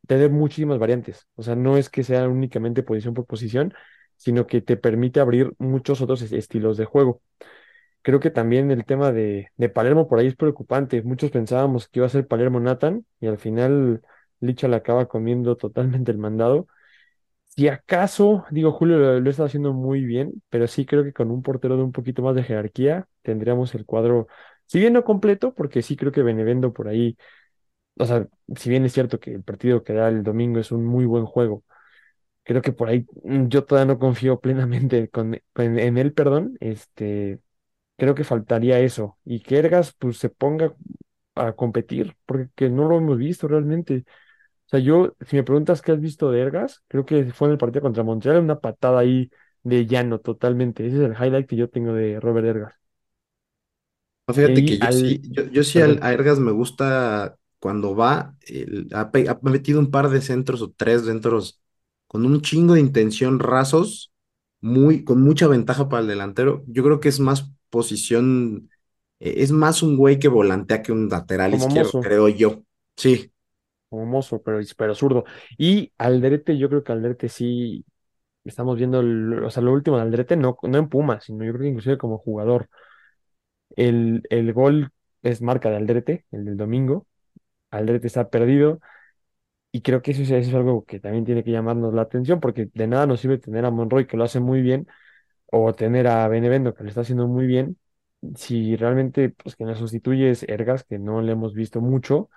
tener 0.08 0.30
muchísimas 0.32 0.80
variantes. 0.80 1.28
O 1.36 1.44
sea, 1.44 1.56
no 1.56 1.78
es 1.78 1.90
que 1.90 2.04
sea 2.04 2.28
únicamente 2.28 2.84
posición 2.84 3.14
por 3.14 3.26
posición, 3.26 3.74
sino 4.16 4.48
que 4.48 4.62
te 4.62 4.78
permite 4.78 5.20
abrir 5.20 5.54
muchos 5.60 6.02
otros 6.02 6.22
es- 6.22 6.32
estilos 6.34 6.78
de 6.78 6.86
juego. 6.86 7.22
Creo 8.02 8.20
que 8.20 8.32
también 8.32 8.72
el 8.72 8.86
tema 8.86 9.12
de, 9.12 9.50
de 9.58 9.70
Palermo 9.70 10.08
por 10.08 10.20
ahí 10.20 10.28
es 10.28 10.36
preocupante. 10.36 11.02
Muchos 11.04 11.32
pensábamos 11.32 11.88
que 11.90 12.00
iba 12.00 12.06
a 12.08 12.10
ser 12.10 12.28
Palermo 12.28 12.60
Nathan 12.60 13.06
y 13.20 13.28
al 13.28 13.38
final 13.38 14.02
Licha 14.40 14.68
le 14.70 14.78
acaba 14.78 15.08
comiendo 15.08 15.58
totalmente 15.58 16.12
el 16.12 16.18
mandado. 16.18 16.68
Si 17.50 17.68
acaso, 17.68 18.46
digo, 18.52 18.72
Julio 18.72 18.98
lo, 19.00 19.20
lo 19.20 19.30
está 19.30 19.46
haciendo 19.46 19.74
muy 19.74 20.06
bien, 20.06 20.44
pero 20.50 20.68
sí 20.68 20.86
creo 20.86 21.04
que 21.04 21.14
con 21.14 21.32
un 21.32 21.42
portero 21.42 21.76
de 21.78 21.84
un 21.84 21.92
poquito 21.92 22.22
más 22.22 22.36
de 22.36 22.44
jerarquía 22.44 23.08
tendríamos 23.24 23.74
el 23.76 23.86
cuadro, 23.86 24.28
si 24.68 24.80
bien 24.80 24.94
no 24.94 25.04
completo, 25.04 25.54
porque 25.56 25.82
sí 25.82 25.96
creo 25.98 26.12
que 26.12 26.22
Benevendo 26.24 26.72
por 26.74 26.88
ahí, 26.88 27.18
o 27.98 28.06
sea, 28.06 28.28
si 28.56 28.70
bien 28.70 28.86
es 28.86 28.94
cierto 28.94 29.20
que 29.20 29.34
el 29.34 29.44
partido 29.44 29.84
que 29.84 29.94
da 29.94 30.10
el 30.10 30.24
domingo 30.24 30.60
es 30.60 30.72
un 30.72 30.86
muy 30.86 31.06
buen 31.06 31.26
juego, 31.26 31.64
creo 32.44 32.62
que 32.62 32.74
por 32.74 32.90
ahí 32.90 33.06
mm, 33.24 33.48
yo 33.50 33.66
todavía 33.66 33.94
no 33.94 34.00
confío 34.00 34.40
plenamente 34.40 35.10
en 35.56 35.98
él, 35.98 36.14
perdón. 36.14 36.58
Este, 36.60 37.40
creo 37.98 38.16
que 38.16 38.24
faltaría 38.24 38.80
eso. 38.80 39.18
Y 39.26 39.42
que 39.42 39.58
Ergas 39.60 39.94
pues 40.00 40.18
se 40.20 40.30
ponga 40.30 40.76
a 41.36 41.54
competir, 41.54 42.16
porque 42.26 42.50
que 42.56 42.70
no 42.70 42.88
lo 42.90 42.98
hemos 42.98 43.18
visto 43.18 43.48
realmente. 43.48 44.06
O 44.68 44.70
sea, 44.70 44.80
yo, 44.82 45.16
si 45.28 45.36
me 45.38 45.44
preguntas 45.44 45.82
qué 45.82 45.94
has 45.94 46.02
visto 46.02 46.32
de 46.32 46.42
Ergas, 46.42 46.84
creo 46.88 47.06
que 47.06 47.26
fue 47.34 47.48
en 47.50 47.54
el 47.54 47.58
partido 47.60 47.84
contra 47.84 48.04
Montreal, 48.04 48.40
una 48.44 48.60
patada 48.60 49.00
ahí 49.00 49.32
de 49.64 49.86
llano 49.88 50.20
totalmente. 50.20 50.88
Ese 50.88 50.98
es 50.98 51.04
el 51.04 51.14
highlight 51.14 51.48
que 51.50 51.56
yo 51.58 51.70
tengo 51.70 51.94
de 51.94 52.20
Robert 52.20 52.48
Ergas. 52.48 52.74
No, 54.28 54.34
fíjate 54.34 54.66
que 54.66 54.78
yo 54.78 54.92
al, 54.92 54.92
sí, 54.92 55.22
yo, 55.32 55.44
yo 55.46 55.64
sí 55.64 55.80
al- 55.80 56.00
a 56.04 56.12
Ergas 56.14 56.40
me 56.40 56.52
gusta 56.52 57.38
cuando 57.60 57.96
va, 57.96 58.36
el- 58.48 58.88
ha, 58.94 59.10
ha 59.14 59.40
metido 59.50 59.80
un 59.80 59.90
par 59.92 60.10
de 60.10 60.22
centros 60.22 60.62
o 60.62 60.72
tres 60.72 61.06
centros 61.06 61.62
con 62.08 62.26
un 62.26 62.42
chingo 62.42 62.74
de 62.74 62.82
intención 62.82 63.40
rasos, 63.40 64.12
muy, 64.62 65.04
con 65.04 65.22
mucha 65.22 65.48
ventaja 65.48 65.88
para 65.90 66.02
el 66.02 66.08
delantero. 66.08 66.64
Yo 66.68 66.84
creo 66.84 67.00
que 67.00 67.10
es 67.10 67.20
más 67.20 67.52
posición, 67.70 68.70
eh, 69.20 69.36
es 69.38 69.52
más 69.52 69.84
un 69.84 69.98
güey 69.98 70.20
que 70.20 70.28
volantea 70.30 70.82
que 70.84 70.92
un 70.92 71.10
lateral 71.10 71.54
como 71.54 71.68
izquierdo, 71.68 71.98
mozo, 71.98 72.00
creo 72.00 72.28
yo. 72.30 72.64
Sí, 72.98 73.32
como 73.90 74.06
mozo, 74.06 74.42
pero, 74.42 74.60
pero 74.78 74.96
zurdo. 74.96 75.24
Y 75.58 75.94
Aldrete, 75.98 76.58
yo 76.58 76.70
creo 76.70 76.84
que 76.84 76.92
Aldrete 76.92 77.30
sí 77.30 77.86
estamos 78.46 78.78
viendo, 78.78 79.00
el- 79.02 79.44
o 79.46 79.50
sea, 79.52 79.64
lo 79.64 79.74
último 79.74 79.98
de 79.98 80.04
Aldrete, 80.04 80.38
no, 80.38 80.58
no 80.64 80.78
en 80.78 80.90
Pumas, 80.90 81.26
sino 81.26 81.46
yo 81.46 81.52
creo 81.54 81.64
que 81.64 81.70
inclusive 81.70 81.98
como 81.98 82.18
jugador. 82.20 82.70
El, 83.76 84.24
el 84.30 84.54
gol 84.54 84.92
es 85.24 85.42
marca 85.42 85.70
de 85.70 85.78
Aldrete, 85.78 86.26
el 86.32 86.46
del 86.46 86.58
domingo. 86.58 87.08
Aldrete 87.72 88.08
está 88.08 88.30
perdido 88.30 88.82
y 89.72 89.82
creo 89.82 90.02
que 90.02 90.12
eso, 90.12 90.24
es 90.24 90.32
eso 90.32 90.50
es 90.52 90.56
algo 90.56 90.86
que 90.86 91.00
también 91.00 91.26
tiene 91.26 91.44
que 91.44 91.52
llamarnos 91.52 91.94
la 91.94 92.04
atención 92.04 92.40
porque 92.40 92.70
de 92.74 92.88
nada 92.88 93.08
nos 93.08 93.22
sirve 93.22 93.38
tener 93.40 93.66
a 93.66 93.72
Monroy 93.72 94.08
que 94.08 94.18
lo 94.18 94.24
hace 94.26 94.40
muy 94.40 94.62
bien 94.62 94.88
o 95.52 95.74
tener 95.76 96.08
a 96.08 96.28
Benevendo 96.28 96.74
que 96.74 96.84
lo 96.84 96.90
está 96.90 97.02
haciendo 97.02 97.28
muy 97.28 97.46
bien 97.48 97.78
si 98.36 98.76
realmente 98.76 99.30
pues 99.30 99.56
que 99.56 99.64
nos 99.66 99.80
sustituye 99.80 100.30
es 100.32 100.44
Ergas 100.44 100.84
que 100.84 101.00
no 101.00 101.22
le 101.22 101.34
hemos 101.34 101.54
visto 101.54 101.82
mucho 101.82 102.30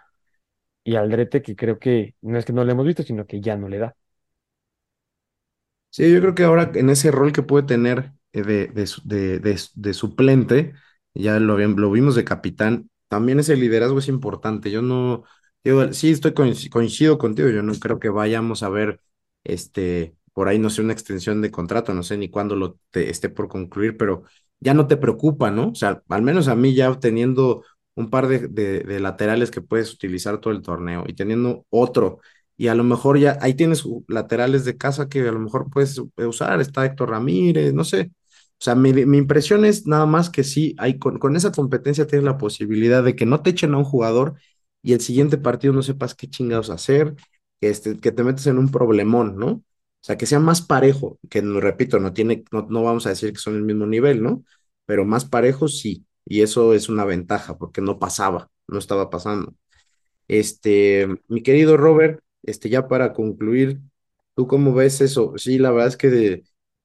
y 0.85 0.97
Aldrete 0.97 1.43
que 1.43 1.57
creo 1.57 1.79
que 1.79 2.17
no 2.23 2.39
es 2.39 2.45
que 2.47 2.53
no 2.55 2.65
le 2.65 2.73
hemos 2.73 2.87
visto 2.87 3.03
sino 3.05 3.27
que 3.27 3.41
ya 3.41 3.57
no 3.57 3.69
le 3.69 3.79
da. 3.79 3.97
Sí, 5.91 6.13
yo 6.13 6.21
creo 6.21 6.35
que 6.35 6.45
ahora 6.45 6.71
en 6.75 6.89
ese 6.91 7.11
rol 7.11 7.33
que 7.33 7.43
puede 7.43 7.67
tener 7.67 8.13
eh, 8.33 8.43
de, 8.43 8.67
de, 8.69 9.41
de- 9.41 9.61
de- 9.75 9.95
suplente, 9.95 10.75
ya 11.15 11.41
lo, 11.41 11.59
lo 11.59 11.91
vimos 11.91 12.15
de 12.15 12.25
capitán, 12.25 12.91
también 13.09 13.41
ese 13.41 13.57
liderazgo 13.57 13.99
es 13.99 14.07
importante. 14.09 14.71
Yo 14.71 14.83
no, 14.83 15.25
yo 15.65 15.93
sí 15.93 16.11
estoy 16.13 16.31
coinci- 16.33 16.71
coincido 16.71 17.19
contigo, 17.19 17.49
yo 17.49 17.63
no 17.63 17.73
creo 17.75 17.99
que 17.99 18.09
vayamos 18.09 18.63
a 18.63 18.69
ver 18.69 19.01
este, 19.43 20.15
por 20.33 20.49
ahí, 20.49 20.59
no 20.59 20.71
sé, 20.71 20.83
una 20.83 20.93
extensión 20.93 21.41
de 21.43 21.51
contrato, 21.51 21.93
no 21.95 22.03
sé 22.03 22.17
ni 22.17 22.29
cuándo 22.31 22.57
lo 22.57 22.79
te- 22.91 23.11
esté 23.11 23.29
por 23.29 23.49
concluir, 23.49 23.97
pero 23.97 24.25
ya 24.61 24.75
no 24.75 24.87
te 24.87 24.97
preocupa, 24.97 25.51
¿no? 25.51 25.71
O 25.71 25.75
sea, 25.75 26.03
al 26.09 26.23
menos 26.23 26.49
a 26.49 26.55
mí 26.57 26.75
ya 26.75 26.95
teniendo 26.99 27.65
un 27.95 28.11
par 28.11 28.29
de, 28.29 28.49
de 28.49 29.01
laterales 29.01 29.51
que 29.51 29.61
puedes 29.63 29.93
utilizar 29.93 30.39
todo 30.41 30.53
el 30.53 30.63
torneo 30.63 31.05
y 31.07 31.15
teniendo 31.15 31.67
otro 31.71 32.21
y 32.57 32.69
a 32.69 32.75
lo 32.75 32.85
mejor 32.85 33.19
ya 33.19 33.39
ahí 33.41 33.55
tienes 33.55 33.85
laterales 34.09 34.65
de 34.65 34.77
casa 34.77 35.09
que 35.09 35.21
a 35.27 35.33
lo 35.33 35.39
mejor 35.41 35.71
puedes 35.71 36.01
usar, 36.17 36.61
está 36.61 36.85
Héctor 36.85 37.11
Ramírez, 37.11 37.73
no 37.73 37.85
sé. 37.85 38.13
O 38.59 38.63
sea, 38.63 38.75
mi, 38.75 38.93
mi 38.93 39.17
impresión 39.19 39.65
es 39.65 39.87
nada 39.87 40.05
más 40.07 40.29
que 40.31 40.45
sí, 40.45 40.75
hay 40.79 40.99
con, 40.99 41.19
con 41.19 41.37
esa 41.37 41.53
competencia 41.53 42.07
tienes 42.07 42.25
la 42.25 42.37
posibilidad 42.39 43.03
de 43.03 43.17
que 43.17 43.25
no 43.27 43.41
te 43.43 43.51
echen 43.51 43.73
a 43.75 43.79
un 43.79 43.85
jugador 43.85 44.35
y 44.83 44.93
el 44.93 45.01
siguiente 45.01 45.39
partido 45.39 45.73
no 45.73 45.83
sepas 45.83 46.15
qué 46.15 46.29
chingados 46.29 46.69
hacer, 46.71 47.15
este, 47.63 47.99
que 47.99 48.13
te 48.13 48.23
metes 48.25 48.47
en 48.47 48.59
un 48.59 48.71
problemón, 48.71 49.37
¿no? 49.39 49.63
O 50.03 50.05
sea, 50.05 50.17
que 50.19 50.27
sea 50.27 50.41
más 50.41 50.63
parejo, 50.63 51.19
que 51.29 51.43
repito, 51.43 51.99
no 52.01 52.13
tiene, 52.15 52.45
no, 52.53 52.67
no 52.71 52.83
vamos 52.83 53.07
a 53.07 53.11
decir 53.11 53.33
que 53.33 53.39
son 53.39 53.57
el 53.57 53.63
mismo 53.63 53.87
nivel, 53.87 54.23
¿no? 54.23 54.45
Pero 54.87 55.05
más 55.05 55.25
parejo 55.27 55.69
sí, 55.69 56.07
y 56.25 56.41
eso 56.43 56.73
es 56.75 56.89
una 56.89 57.05
ventaja, 57.05 57.59
porque 57.59 57.81
no 57.83 57.99
pasaba, 57.99 58.51
no 58.67 58.79
estaba 58.79 59.11
pasando. 59.11 59.55
Este, 60.29 61.09
mi 61.29 61.43
querido 61.43 61.77
Robert, 61.77 62.21
este, 62.43 62.69
ya 62.71 62.89
para 62.89 63.13
concluir, 63.13 63.81
¿tú 64.37 64.47
cómo 64.47 64.73
ves 64.75 65.01
eso? 65.01 65.35
Sí, 65.37 65.59
la 65.59 65.71
verdad 65.71 65.89
es 65.89 65.97
que 65.97 66.43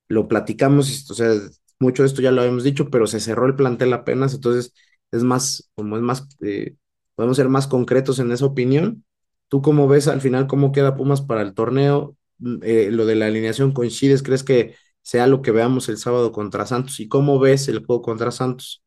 lo 0.08 0.28
platicamos, 0.28 1.10
o 1.12 1.14
sea, 1.14 1.32
mucho 1.80 2.04
de 2.04 2.08
esto 2.08 2.22
ya 2.22 2.32
lo 2.32 2.42
habíamos 2.42 2.64
dicho, 2.64 2.90
pero 2.90 3.08
se 3.08 3.20
cerró 3.20 3.46
el 3.48 3.56
plantel 3.56 3.94
apenas, 3.94 4.34
entonces 4.34 4.74
es 5.12 5.24
más, 5.24 5.70
como 5.76 5.96
es 5.98 6.02
más, 6.04 6.28
eh, 6.42 6.76
podemos 7.16 7.38
ser 7.38 7.50
más 7.50 7.68
concretos 7.68 8.20
en 8.20 8.32
esa 8.32 8.46
opinión. 8.46 9.06
¿Tú 9.48 9.62
cómo 9.62 9.88
ves 9.88 10.08
al 10.08 10.22
final 10.22 10.48
cómo 10.48 10.72
queda 10.72 10.96
Pumas 10.96 11.22
para 11.22 11.42
el 11.42 11.54
torneo? 11.54 12.16
Eh, 12.64 12.90
lo 12.92 13.06
de 13.06 13.16
la 13.16 13.28
alineación 13.28 13.72
coincides, 13.72 14.24
¿crees 14.24 14.44
que 14.44 14.76
sea 15.02 15.28
lo 15.28 15.42
que 15.42 15.52
veamos 15.52 15.90
el 15.90 15.98
sábado 15.98 16.32
contra 16.32 16.66
Santos? 16.66 17.00
¿Y 17.00 17.08
cómo 17.08 17.40
ves 17.40 17.68
el 17.68 17.86
juego 17.86 18.02
contra 18.02 18.32
Santos? 18.32 18.84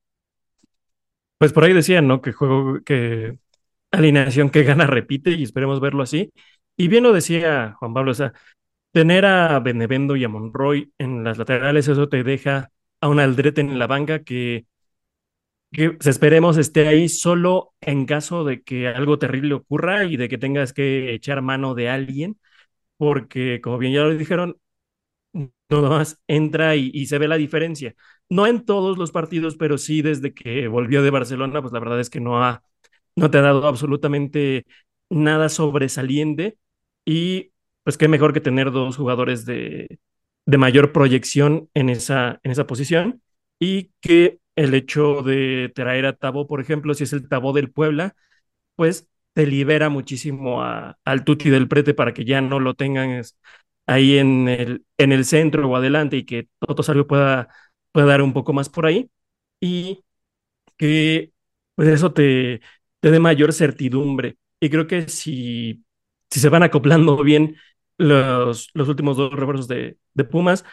Pues 1.39 1.53
por 1.53 1.65
ahí 1.65 1.73
decían, 1.73 2.09
¿no? 2.09 2.21
Que 2.21 2.33
juego, 2.33 2.81
que 2.85 3.39
alineación 3.91 4.51
que 4.51 4.65
gana 4.65 4.87
repite 4.87 5.33
y 5.33 5.43
esperemos 5.45 5.81
verlo 5.81 6.03
así. 6.03 6.33
Y 6.77 6.89
bien 6.89 7.05
lo 7.05 7.13
decía 7.13 7.77
Juan 7.79 7.95
Pablo, 7.95 8.13
o 8.13 8.15
sea, 8.15 8.33
tener 8.93 9.27
a 9.27 9.61
Benevendo 9.61 10.17
y 10.17 10.25
a 10.25 10.29
Monroy 10.29 10.93
en 10.99 11.25
las 11.25 11.39
laterales, 11.39 11.89
eso 11.89 12.09
te 12.09 12.25
deja 12.25 12.71
a 13.01 13.09
un 13.09 13.21
Aldrete 13.21 13.61
en 13.61 13.79
la 13.79 13.87
banca 13.87 14.25
que, 14.25 14.67
que 15.73 15.91
pues, 15.91 16.07
esperemos 16.07 16.57
esté 16.57 16.89
ahí 16.89 17.09
solo 17.09 17.75
en 17.81 18.07
caso 18.07 18.45
de 18.45 18.63
que 18.63 18.89
algo 18.89 19.19
terrible 19.19 19.55
ocurra 19.55 20.05
y 20.05 20.17
de 20.17 20.29
que 20.29 20.39
tengas 20.39 20.73
que 20.73 21.13
echar 21.15 21.43
mano 21.43 21.75
de 21.75 21.89
alguien, 21.89 22.39
porque 22.99 23.61
como 23.63 23.79
bien 23.79 23.95
ya 23.95 24.03
lo 24.03 24.17
dijeron, 24.17 24.59
nada 25.69 25.89
más 25.89 26.21
entra 26.27 26.77
y, 26.77 27.07
se 27.07 27.19
ve 27.19 27.29
la 27.29 27.37
diferencia. 27.37 27.95
No 28.29 28.47
en 28.47 28.65
todos 28.65 28.99
los 28.99 29.13
partidos, 29.13 29.57
pero 29.57 29.79
sí 29.79 30.03
desde 30.03 30.35
que 30.35 30.69
volvió 30.69 31.03
de 31.03 31.11
Barcelona, 31.11 31.61
pues 31.63 31.73
la 31.73 31.81
verdad 31.81 32.01
es 32.01 32.11
que 32.11 32.21
no 32.21 32.43
ha, 32.45 32.63
no 33.17 33.31
te 33.31 33.39
ha 33.39 33.43
dado 33.43 33.67
absolutamente 33.67 34.67
nada 35.11 35.49
sobresaliente 35.49 36.59
y 37.05 37.53
pues 37.85 37.97
qué 37.99 38.09
mejor 38.09 38.33
que 38.35 38.41
tener 38.41 38.71
dos 38.73 38.97
jugadores 38.97 39.47
de, 39.47 39.99
de 40.47 40.59
mayor 40.59 40.93
proyección 40.93 41.71
en 41.75 41.89
esa, 41.91 42.41
en 42.43 42.51
esa 42.53 42.67
posición 42.67 43.23
y 43.59 43.93
que 44.01 44.41
el 44.57 44.75
hecho 44.75 45.23
de 45.23 45.73
traer 45.75 46.07
a 46.07 46.17
Tabo, 46.17 46.47
por 46.47 46.61
ejemplo, 46.61 46.95
si 46.95 47.05
es 47.05 47.13
el 47.13 47.29
Tabo 47.29 47.53
del 47.53 47.71
Puebla, 47.71 48.15
pues 48.77 49.09
te 49.39 49.47
libera 49.47 49.89
muchísimo 49.89 50.63
al 50.63 51.25
Tuti 51.25 51.49
del 51.51 51.69
Prete 51.69 51.95
para 51.95 52.13
que 52.13 52.25
ya 52.25 52.41
no 52.41 52.59
lo 52.59 52.75
tengan 52.75 53.23
ahí 53.87 54.19
en 54.19 54.49
el, 54.49 54.85
en 54.99 55.13
el 55.13 55.25
centro 55.25 55.69
o 55.71 55.77
adelante 55.77 56.17
y 56.17 56.25
que 56.27 56.49
Toto 56.59 56.83
Salvio 56.83 57.07
pueda, 57.07 57.49
pueda 57.93 58.09
dar 58.09 58.23
un 58.23 58.33
poco 58.33 58.53
más 58.53 58.69
por 58.69 58.87
ahí 58.87 59.11
y 59.61 60.05
que 60.77 61.33
pues 61.75 61.89
eso 61.89 62.13
te, 62.13 62.61
te 63.01 63.11
dé 63.11 63.21
mayor 63.21 63.53
certidumbre. 63.53 64.39
Y 64.61 64.71
creo 64.71 64.87
que 64.89 65.09
si, 65.09 65.85
si 66.31 66.41
se 66.41 66.49
van 66.51 66.63
acoplando 66.65 67.23
bien 67.25 67.57
los, 67.99 68.71
los 68.75 68.89
últimos 68.89 69.17
dos 69.17 69.33
refuerzos 69.33 69.69
de, 69.69 69.99
de 70.15 70.25
Pumas, 70.25 70.65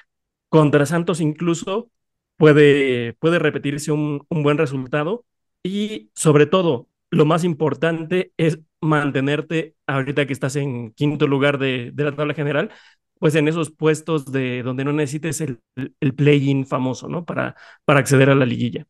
contra 0.50 0.86
Santos 0.86 1.22
incluso 1.22 1.92
puede, 2.38 3.14
puede 3.20 3.40
repetirse 3.40 3.92
un, 3.92 4.26
un 4.30 4.44
buen 4.44 4.58
resultado 4.58 5.26
y 5.64 6.12
sobre 6.16 6.46
todo, 6.46 6.90
lo 7.16 7.26
más 7.26 7.44
importante 7.44 8.32
es 8.38 8.60
mantenerte 8.82 9.76
ahorita 9.88 10.26
que 10.28 10.34
estás 10.34 10.56
en 10.56 10.92
quinto 10.94 11.28
lugar 11.28 11.58
de, 11.60 11.92
de 11.94 12.04
la 12.04 12.16
tabla 12.16 12.34
general, 12.34 12.72
pues 13.20 13.36
en 13.36 13.48
esos 13.48 13.72
puestos 13.72 14.32
de 14.32 14.64
donde 14.64 14.86
no 14.86 14.94
necesites 14.94 15.42
el, 15.42 15.62
el 16.00 16.16
play-in 16.16 16.66
famoso, 16.66 17.08
¿no? 17.10 17.26
Para, 17.26 17.56
para 17.86 18.00
acceder 18.00 18.30
a 18.30 18.36
la 18.36 18.46
liguilla. 18.46 18.86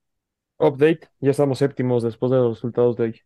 Update, 0.60 1.10
ya 1.22 1.31
estamos 1.31 1.60
séptimos 1.60 2.03
después 2.03 2.31
de 2.31 2.38
los 2.38 2.57
resultados 2.57 2.95
de 2.97 3.03
hoy. 3.06 3.22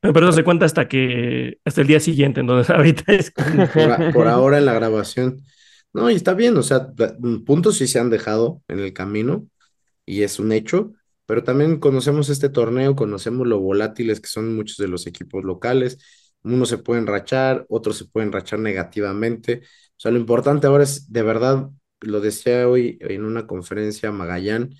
Pero 0.00 0.20
eso 0.20 0.32
se 0.32 0.44
cuenta 0.44 0.64
hasta 0.64 0.88
que, 0.88 1.58
hasta 1.64 1.80
el 1.80 1.86
día 1.88 2.00
siguiente, 2.00 2.40
entonces 2.40 2.70
ahorita 2.74 3.12
es 3.12 3.32
Por, 4.12 4.28
ahora 4.28 4.58
en 4.58 4.66
la 4.66 4.74
grabación. 4.74 5.42
No, 5.92 6.10
y 6.10 6.14
está 6.14 6.34
bien, 6.34 6.56
o 6.56 6.62
sea, 6.62 6.88
puntos 7.46 7.78
sí 7.78 7.86
se 7.88 7.98
han 7.98 8.10
dejado 8.10 8.62
en 8.68 8.78
el 8.80 8.92
camino 8.92 9.48
y 10.06 10.22
es 10.22 10.38
un 10.40 10.52
hecho, 10.52 10.92
pero 11.28 11.44
también 11.44 11.78
conocemos 11.78 12.30
este 12.30 12.48
torneo, 12.48 12.96
conocemos 12.96 13.46
lo 13.46 13.60
volátiles 13.60 14.18
que 14.20 14.28
son 14.28 14.56
muchos 14.56 14.78
de 14.78 14.88
los 14.88 15.06
equipos 15.06 15.44
locales. 15.44 15.98
Unos 16.42 16.70
se 16.70 16.78
pueden 16.78 17.06
rachar, 17.06 17.66
otros 17.68 17.98
se 17.98 18.06
pueden 18.06 18.32
rachar 18.32 18.60
negativamente. 18.60 19.60
O 19.62 20.00
sea, 20.00 20.10
lo 20.10 20.18
importante 20.18 20.66
ahora 20.66 20.84
es, 20.84 21.12
de 21.12 21.22
verdad, 21.22 21.68
lo 22.00 22.20
decía 22.20 22.66
hoy 22.66 22.96
en 23.02 23.26
una 23.26 23.46
conferencia 23.46 24.10
Magallán, 24.10 24.70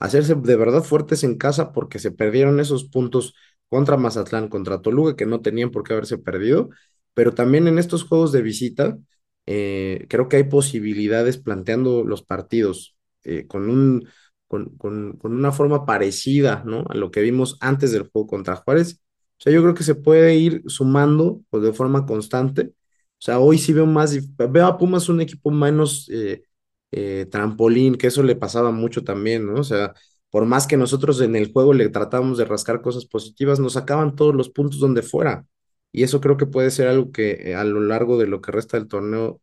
hacerse 0.00 0.34
de 0.34 0.56
verdad 0.56 0.82
fuertes 0.82 1.22
en 1.22 1.38
casa 1.38 1.70
porque 1.72 2.00
se 2.00 2.10
perdieron 2.10 2.58
esos 2.58 2.84
puntos 2.88 3.34
contra 3.68 3.96
Mazatlán, 3.96 4.48
contra 4.48 4.82
Toluca, 4.82 5.14
que 5.14 5.26
no 5.26 5.40
tenían 5.40 5.70
por 5.70 5.84
qué 5.84 5.92
haberse 5.92 6.18
perdido, 6.18 6.70
pero 7.14 7.32
también 7.32 7.68
en 7.68 7.78
estos 7.78 8.02
juegos 8.02 8.32
de 8.32 8.42
visita, 8.42 8.98
eh, 9.46 10.06
creo 10.08 10.28
que 10.28 10.36
hay 10.38 10.44
posibilidades 10.44 11.38
planteando 11.38 12.02
los 12.02 12.22
partidos 12.24 12.96
eh, 13.22 13.46
con 13.46 13.70
un 13.70 14.08
con, 14.52 14.76
con, 14.76 15.14
con 15.16 15.32
una 15.32 15.50
forma 15.50 15.86
parecida, 15.86 16.62
¿no? 16.66 16.84
A 16.90 16.94
lo 16.94 17.10
que 17.10 17.22
vimos 17.22 17.56
antes 17.60 17.90
del 17.92 18.02
juego 18.10 18.26
contra 18.28 18.56
Juárez. 18.56 19.00
O 19.38 19.42
sea, 19.42 19.50
yo 19.54 19.62
creo 19.62 19.72
que 19.74 19.82
se 19.82 19.94
puede 19.94 20.34
ir 20.36 20.62
sumando 20.66 21.40
pues, 21.50 21.62
de 21.62 21.72
forma 21.72 22.04
constante. 22.04 22.66
O 22.68 23.24
sea, 23.24 23.38
hoy 23.40 23.56
sí 23.58 23.72
veo 23.72 23.86
más, 23.86 24.14
veo 24.36 24.66
a 24.66 24.76
Pumas 24.78 25.08
un 25.08 25.22
equipo 25.22 25.50
menos 25.50 26.06
eh, 26.12 26.42
eh, 26.90 27.26
trampolín, 27.30 27.94
que 27.96 28.08
eso 28.08 28.22
le 28.22 28.36
pasaba 28.36 28.70
mucho 28.72 29.02
también, 29.04 29.46
¿no? 29.46 29.60
O 29.60 29.64
sea, 29.64 29.94
por 30.30 30.44
más 30.44 30.66
que 30.66 30.76
nosotros 30.76 31.20
en 31.22 31.34
el 31.36 31.50
juego 31.52 31.72
le 31.72 31.88
tratábamos 31.88 32.36
de 32.38 32.44
rascar 32.44 32.82
cosas 32.82 33.06
positivas, 33.06 33.58
nos 33.60 33.72
sacaban 33.74 34.16
todos 34.16 34.34
los 34.34 34.50
puntos 34.50 34.80
donde 34.80 35.00
fuera. 35.02 35.46
Y 35.92 36.02
eso 36.02 36.20
creo 36.20 36.36
que 36.36 36.46
puede 36.46 36.70
ser 36.70 36.88
algo 36.88 37.10
que 37.12 37.32
eh, 37.52 37.54
a 37.54 37.64
lo 37.64 37.80
largo 37.80 38.18
de 38.18 38.26
lo 38.26 38.40
que 38.42 38.52
resta 38.52 38.76
del 38.78 38.88
torneo 38.88 39.40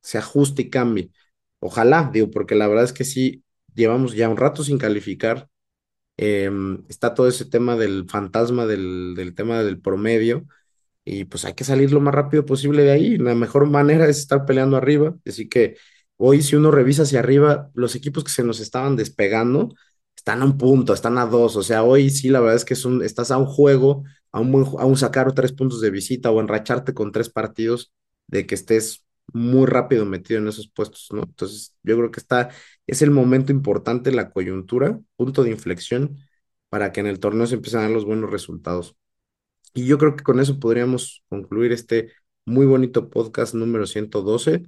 se 0.00 0.18
ajuste 0.18 0.62
y 0.62 0.70
cambie. 0.70 1.10
Ojalá, 1.60 2.10
digo, 2.12 2.30
porque 2.30 2.54
la 2.54 2.66
verdad 2.68 2.84
es 2.84 2.92
que 2.92 3.04
sí, 3.04 3.44
llevamos 3.74 4.14
ya 4.14 4.28
un 4.28 4.36
rato 4.36 4.64
sin 4.64 4.78
calificar. 4.78 5.48
Em, 6.16 6.84
está 6.88 7.14
todo 7.14 7.28
ese 7.28 7.44
tema 7.46 7.76
del 7.76 8.06
fantasma 8.08 8.66
del, 8.66 9.14
del 9.16 9.34
tema 9.34 9.62
del 9.62 9.80
promedio 9.80 10.46
y 11.04 11.24
pues 11.24 11.44
hay 11.44 11.54
que 11.54 11.64
salir 11.64 11.92
lo 11.92 12.00
más 12.00 12.14
rápido 12.14 12.46
posible 12.46 12.84
de 12.84 12.92
ahí. 12.92 13.18
La 13.18 13.34
mejor 13.34 13.66
manera 13.68 14.08
es 14.08 14.18
estar 14.18 14.46
peleando 14.46 14.76
arriba. 14.76 15.16
Así 15.26 15.48
que 15.48 15.76
hoy, 16.16 16.42
si 16.42 16.56
uno 16.56 16.70
revisa 16.70 17.02
hacia 17.02 17.20
arriba, 17.20 17.70
los 17.74 17.94
equipos 17.96 18.24
que 18.24 18.30
se 18.30 18.44
nos 18.44 18.60
estaban 18.60 18.96
despegando 18.96 19.70
están 20.16 20.42
a 20.42 20.44
un 20.44 20.56
punto, 20.58 20.94
están 20.94 21.18
a 21.18 21.26
dos. 21.26 21.56
O 21.56 21.62
sea, 21.62 21.82
hoy 21.82 22.10
sí, 22.10 22.28
la 22.28 22.40
verdad 22.40 22.56
es 22.56 22.64
que 22.64 22.74
es 22.74 22.84
un, 22.84 23.02
estás 23.02 23.30
a 23.30 23.38
un 23.38 23.46
juego, 23.46 24.04
a 24.30 24.40
un, 24.40 24.54
a 24.78 24.86
un 24.86 24.96
sacar 24.96 25.32
tres 25.32 25.52
puntos 25.52 25.80
de 25.80 25.90
visita 25.90 26.30
o 26.30 26.40
enracharte 26.40 26.94
con 26.94 27.10
tres 27.12 27.28
partidos 27.28 27.92
de 28.28 28.46
que 28.46 28.54
estés 28.54 29.04
muy 29.32 29.66
rápido 29.66 30.04
metido 30.04 30.40
en 30.40 30.48
esos 30.48 30.68
puestos, 30.68 31.08
¿no? 31.12 31.22
Entonces, 31.22 31.74
yo 31.82 31.96
creo 31.96 32.10
que 32.10 32.20
está, 32.20 32.50
es 32.86 33.02
el 33.02 33.10
momento 33.10 33.52
importante, 33.52 34.12
la 34.12 34.30
coyuntura, 34.30 35.00
punto 35.16 35.42
de 35.44 35.50
inflexión 35.50 36.18
para 36.68 36.92
que 36.92 37.00
en 37.00 37.06
el 37.06 37.20
torneo 37.20 37.46
se 37.46 37.56
empiecen 37.56 37.80
a 37.80 37.82
dar 37.84 37.92
los 37.92 38.04
buenos 38.04 38.30
resultados. 38.30 38.96
Y 39.74 39.86
yo 39.86 39.98
creo 39.98 40.16
que 40.16 40.24
con 40.24 40.40
eso 40.40 40.60
podríamos 40.60 41.24
concluir 41.28 41.72
este 41.72 42.12
muy 42.44 42.66
bonito 42.66 43.10
podcast 43.10 43.54
número 43.54 43.86
112. 43.86 44.64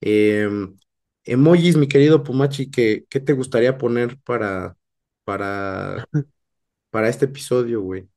Em, 0.00 0.76
emojis, 1.24 1.76
mi 1.76 1.88
querido 1.88 2.22
Pumachi, 2.24 2.70
¿qué, 2.70 3.06
qué 3.10 3.20
te 3.20 3.32
gustaría 3.34 3.78
poner 3.78 4.18
para, 4.22 4.76
para, 5.24 6.06
para 6.90 7.08
este 7.08 7.26
episodio, 7.26 7.82
güey? 7.82 8.08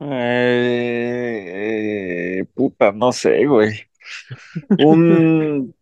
Eh, 0.00 1.16
puta, 2.54 2.92
no 2.92 3.12
sé, 3.12 3.46
güey. 3.46 3.88
Un, 4.78 5.75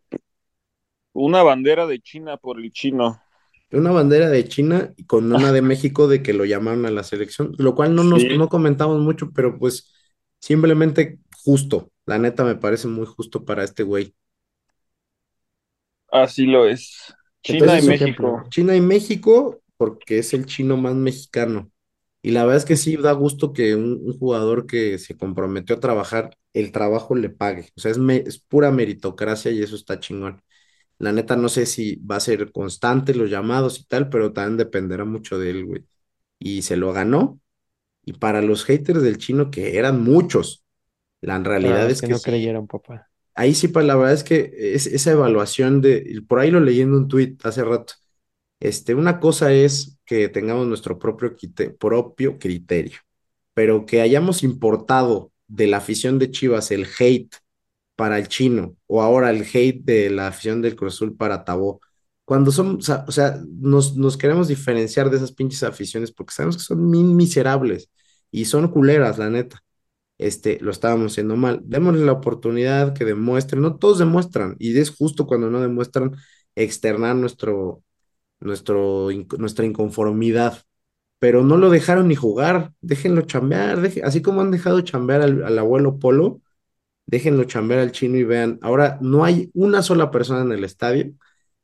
una 1.14 1.42
bandera 1.42 1.86
de 1.86 1.98
China 2.00 2.36
por 2.36 2.60
el 2.60 2.70
chino. 2.72 3.20
Una 3.72 3.90
bandera 3.90 4.28
de 4.30 4.46
China 4.48 4.94
y 4.96 5.04
con 5.06 5.32
una 5.32 5.50
de 5.52 5.60
México 5.62 6.06
de 6.06 6.22
que 6.22 6.32
lo 6.32 6.44
llamaron 6.44 6.86
a 6.86 6.90
la 6.90 7.02
selección, 7.02 7.54
lo 7.58 7.74
cual 7.74 7.94
no 7.96 8.04
nos 8.04 8.28
Sí, 8.28 8.30
no 8.30 8.48
comentamos 8.48 9.00
mucho, 9.00 9.32
pero 9.32 9.58
pues 9.58 9.92
simplemente 10.40 11.18
justo. 11.44 11.90
La 12.06 12.18
neta 12.18 12.44
me 12.44 12.54
parece 12.56 12.86
muy 12.88 13.06
justo 13.06 13.44
para 13.44 13.64
este 13.64 13.82
güey. 13.82 14.14
así 16.10 16.46
lo 16.46 16.66
es. 16.66 17.14
China 17.42 17.78
Entonces, 17.78 17.82
y 17.82 17.90
ejemplo. 17.90 18.32
México. 18.32 18.42
China 18.50 18.74
y 18.76 18.80
México, 18.80 19.62
porque 19.76 20.18
es 20.18 20.32
el 20.34 20.46
chino 20.46 20.76
más 20.76 20.94
mexicano. 20.94 21.70
Y 22.22 22.30
la 22.30 22.42
verdad 22.44 22.58
es 22.58 22.64
que 22.64 22.76
sí 22.76 22.96
da 22.96 23.12
gusto 23.12 23.52
que 23.52 23.74
un, 23.74 24.00
un 24.04 24.18
jugador 24.18 24.66
que 24.66 24.98
se 24.98 25.16
comprometió 25.16 25.76
a 25.76 25.80
trabajar, 25.80 26.36
el 26.54 26.72
trabajo 26.72 27.14
le 27.14 27.28
pague. 27.30 27.70
O 27.76 27.80
sea, 27.80 27.90
es, 27.90 27.98
me- 27.98 28.16
es 28.26 28.38
pura 28.40 28.70
meritocracia 28.70 29.50
y 29.52 29.62
eso 29.62 29.76
está 29.76 30.00
chingón. 30.00 30.42
La 31.04 31.12
neta, 31.12 31.36
no 31.36 31.48
sé 31.50 31.66
si 31.66 31.96
va 31.96 32.16
a 32.16 32.20
ser 32.20 32.50
constante 32.50 33.14
los 33.14 33.30
llamados 33.30 33.78
y 33.78 33.84
tal, 33.84 34.08
pero 34.08 34.32
también 34.32 34.56
dependerá 34.56 35.04
mucho 35.04 35.38
de 35.38 35.50
él, 35.50 35.66
güey. 35.66 35.84
Y 36.38 36.62
se 36.62 36.76
lo 36.76 36.92
ganó. 36.92 37.40
Y 38.04 38.14
para 38.14 38.40
los 38.40 38.64
haters 38.64 39.02
del 39.02 39.18
chino, 39.18 39.50
que 39.50 39.76
eran 39.76 40.02
muchos, 40.02 40.64
la 41.20 41.38
realidad 41.38 41.90
es 41.90 42.00
que 42.00 42.06
que 42.06 42.12
no 42.14 42.18
sí. 42.18 42.24
creyeron, 42.24 42.66
papá. 42.66 43.08
Ahí 43.34 43.54
sí, 43.54 43.68
pues 43.68 43.84
la 43.84 43.96
verdad 43.96 44.14
es 44.14 44.24
que 44.24 44.50
es, 44.56 44.86
esa 44.86 45.12
evaluación 45.12 45.82
de, 45.82 46.22
por 46.26 46.38
ahí 46.38 46.50
lo 46.50 46.60
leí 46.60 46.80
en 46.80 46.94
un 46.94 47.08
tuit 47.08 47.44
hace 47.44 47.64
rato. 47.64 47.94
Este, 48.60 48.94
una 48.94 49.20
cosa 49.20 49.52
es 49.52 49.98
que 50.06 50.28
tengamos 50.30 50.66
nuestro 50.66 50.98
propio, 50.98 51.36
propio 51.78 52.38
criterio, 52.38 52.98
pero 53.52 53.84
que 53.84 54.00
hayamos 54.00 54.42
importado 54.42 55.32
de 55.48 55.66
la 55.66 55.78
afición 55.78 56.18
de 56.18 56.30
Chivas 56.30 56.70
el 56.70 56.86
hate 56.98 57.34
para 57.96 58.18
el 58.18 58.28
chino 58.28 58.76
o 58.86 59.02
ahora 59.02 59.30
el 59.30 59.42
hate 59.42 59.84
de 59.84 60.10
la 60.10 60.28
afición 60.28 60.62
del 60.62 60.76
Cruz 60.76 60.94
Azul 60.94 61.16
para 61.16 61.44
Tabó. 61.44 61.80
Cuando 62.24 62.50
son, 62.50 62.78
o 62.78 63.12
sea, 63.12 63.40
nos, 63.48 63.96
nos 63.96 64.16
queremos 64.16 64.48
diferenciar 64.48 65.10
de 65.10 65.18
esas 65.18 65.32
pinches 65.32 65.62
aficiones 65.62 66.10
porque 66.12 66.32
sabemos 66.34 66.56
que 66.56 66.62
son 66.64 66.88
miserables 67.16 67.90
y 68.30 68.46
son 68.46 68.68
culeras, 68.68 69.18
la 69.18 69.30
neta. 69.30 69.62
Este, 70.18 70.58
lo 70.60 70.70
estábamos 70.70 71.12
haciendo 71.12 71.36
mal. 71.36 71.60
Démosle 71.64 72.04
la 72.04 72.12
oportunidad 72.12 72.94
que 72.94 73.04
demuestren, 73.04 73.62
no 73.62 73.76
todos 73.76 73.98
demuestran, 73.98 74.56
y 74.58 74.78
es 74.78 74.90
justo 74.90 75.26
cuando 75.26 75.50
no 75.50 75.60
demuestran 75.60 76.12
externar 76.54 77.16
nuestro, 77.16 77.82
nuestro, 78.40 79.08
nuestra 79.38 79.66
inconformidad, 79.66 80.62
pero 81.18 81.42
no 81.44 81.56
lo 81.56 81.70
dejaron 81.70 82.08
ni 82.08 82.14
jugar, 82.16 82.72
déjenlo 82.80 83.22
chambear, 83.22 83.80
así 84.04 84.22
como 84.22 84.40
han 84.40 84.50
dejado 84.50 84.80
chambear 84.82 85.22
al 85.22 85.58
abuelo 85.58 85.98
Polo, 85.98 86.42
déjenlo 87.06 87.44
chambear 87.44 87.80
al 87.80 87.92
chino 87.92 88.16
y 88.18 88.24
vean, 88.24 88.58
ahora 88.62 88.98
no 89.02 89.24
hay 89.24 89.50
una 89.54 89.82
sola 89.82 90.10
persona 90.10 90.42
en 90.42 90.52
el 90.52 90.64
estadio 90.64 91.12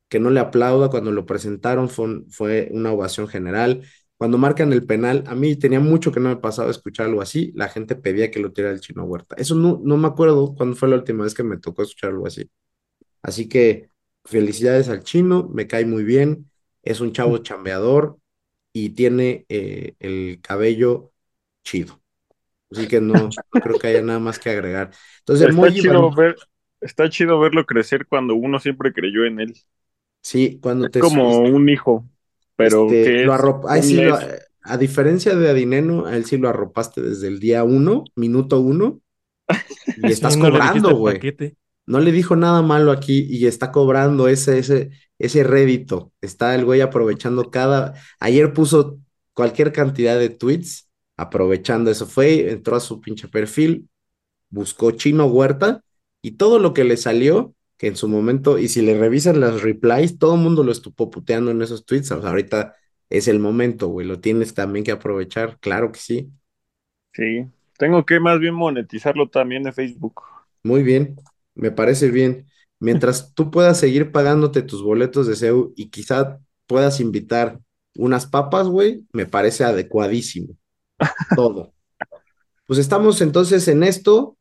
que 0.08 0.20
no 0.20 0.30
le 0.30 0.40
aplauda, 0.40 0.90
cuando 0.90 1.12
lo 1.12 1.26
presentaron 1.26 1.88
fue, 1.88 2.04
un- 2.06 2.30
fue 2.30 2.68
una 2.72 2.92
ovación 2.92 3.28
general, 3.28 3.82
cuando 4.16 4.38
marcan 4.38 4.72
el 4.72 4.84
penal, 4.86 5.24
a 5.26 5.34
mí 5.34 5.56
tenía 5.56 5.80
mucho 5.80 6.12
que 6.12 6.20
no 6.20 6.28
me 6.30 6.36
pasaba 6.36 6.70
escuchar 6.70 7.06
algo 7.06 7.22
así, 7.22 7.52
la 7.54 7.68
gente 7.68 7.96
pedía 7.96 8.30
que 8.30 8.40
lo 8.40 8.52
tirara 8.52 8.74
el 8.74 8.80
chino 8.80 9.04
Huerta, 9.04 9.36
eso 9.38 9.54
no, 9.54 9.80
no 9.84 9.96
me 9.96 10.08
acuerdo 10.08 10.54
cuándo 10.54 10.76
fue 10.76 10.88
la 10.88 10.96
última 10.96 11.24
vez 11.24 11.34
que 11.34 11.42
me 11.44 11.58
tocó 11.58 11.82
escuchar 11.82 12.10
algo 12.10 12.26
así. 12.26 12.50
Así 13.22 13.48
que 13.48 13.90
felicidades 14.24 14.88
al 14.88 15.02
chino, 15.04 15.48
me 15.52 15.66
cae 15.66 15.84
muy 15.86 16.04
bien, 16.04 16.50
es 16.82 17.00
un 17.00 17.12
chavo 17.12 17.38
chambeador 17.38 18.18
y 18.72 18.90
tiene 18.90 19.46
eh, 19.48 19.94
el 20.00 20.40
cabello 20.42 21.12
chido. 21.64 21.99
Así 22.70 22.86
que 22.88 23.00
no, 23.00 23.28
no 23.52 23.60
creo 23.60 23.78
que 23.78 23.88
haya 23.88 24.02
nada 24.02 24.18
más 24.20 24.38
que 24.38 24.50
agregar. 24.50 24.92
Entonces, 25.20 25.48
Está 25.48 25.72
chido 25.72 26.14
ver, 26.14 26.36
está 26.80 27.08
chido 27.10 27.38
verlo 27.40 27.66
crecer 27.66 28.06
cuando 28.06 28.34
uno 28.36 28.58
siempre 28.60 28.92
creyó 28.92 29.24
en 29.24 29.40
él. 29.40 29.54
sí, 30.22 30.58
cuando 30.60 30.88
Es 30.88 30.90
te 30.90 31.00
como 31.00 31.42
un 31.42 31.68
hijo, 31.68 32.08
pero 32.56 32.96
este, 32.96 33.02
que 33.02 33.18
lo 33.20 33.32
arropa, 33.32 33.72
ay, 33.72 33.82
sí, 33.82 34.00
lo- 34.00 34.16
a 34.62 34.76
diferencia 34.76 35.34
de 35.36 35.50
Adineno, 35.50 36.06
a 36.06 36.16
él 36.16 36.24
sí 36.26 36.36
lo 36.36 36.48
arropaste 36.48 37.00
desde 37.02 37.28
el 37.28 37.40
día 37.40 37.64
uno, 37.64 38.04
minuto 38.16 38.60
uno, 38.60 39.00
y 39.94 40.10
estás 40.12 40.36
no 40.36 40.50
cobrando, 40.50 40.96
güey. 40.96 41.28
No 41.86 42.00
le 42.00 42.12
dijo 42.12 42.36
nada 42.36 42.62
malo 42.62 42.92
aquí 42.92 43.26
y 43.30 43.46
está 43.48 43.72
cobrando 43.72 44.28
ese, 44.28 44.58
ese, 44.60 44.92
ese 45.18 45.44
rédito. 45.44 46.12
Está 46.22 46.54
el 46.56 46.64
güey 46.66 46.82
aprovechando 46.82 47.50
cada. 47.50 47.94
Ayer 48.20 48.54
puso 48.54 49.00
cualquier 49.34 49.72
cantidad 49.72 50.18
de 50.18 50.30
tweets 50.30 50.89
aprovechando 51.20 51.90
eso. 51.90 52.06
Fue, 52.06 52.50
entró 52.50 52.76
a 52.76 52.80
su 52.80 53.00
pinche 53.00 53.28
perfil, 53.28 53.88
buscó 54.50 54.92
Chino 54.92 55.26
Huerta 55.26 55.82
y 56.22 56.32
todo 56.32 56.58
lo 56.58 56.74
que 56.74 56.84
le 56.84 56.96
salió, 56.96 57.54
que 57.78 57.88
en 57.88 57.96
su 57.96 58.08
momento, 58.08 58.58
y 58.58 58.68
si 58.68 58.82
le 58.82 58.98
revisan 58.98 59.40
las 59.40 59.62
replies, 59.62 60.18
todo 60.18 60.34
el 60.36 60.40
mundo 60.42 60.64
lo 60.64 60.72
estuvo 60.72 61.10
puteando 61.10 61.50
en 61.50 61.62
esos 61.62 61.86
tweets. 61.86 62.12
O 62.12 62.20
sea, 62.20 62.30
ahorita 62.30 62.76
es 63.10 63.28
el 63.28 63.38
momento, 63.40 63.88
güey. 63.88 64.06
Lo 64.06 64.20
tienes 64.20 64.54
también 64.54 64.84
que 64.84 64.92
aprovechar. 64.92 65.58
Claro 65.60 65.92
que 65.92 66.00
sí. 66.00 66.32
Sí, 67.12 67.46
tengo 67.78 68.04
que 68.04 68.18
más 68.20 68.38
bien 68.40 68.54
monetizarlo 68.54 69.28
también 69.28 69.62
de 69.62 69.72
Facebook. 69.72 70.22
Muy 70.62 70.82
bien, 70.82 71.16
me 71.54 71.70
parece 71.70 72.10
bien. 72.10 72.46
Mientras 72.78 73.34
tú 73.34 73.50
puedas 73.50 73.78
seguir 73.78 74.12
pagándote 74.12 74.62
tus 74.62 74.82
boletos 74.82 75.26
de 75.26 75.36
CEU 75.36 75.72
y 75.76 75.90
quizá 75.90 76.40
puedas 76.66 77.00
invitar 77.00 77.60
unas 77.96 78.26
papas, 78.26 78.68
güey, 78.68 79.06
me 79.12 79.26
parece 79.26 79.64
adecuadísimo. 79.64 80.56
Todo. 81.34 81.74
Pues 82.66 82.78
estamos 82.80 83.20
entonces 83.22 83.68
en 83.68 83.82
esto. 83.84 84.38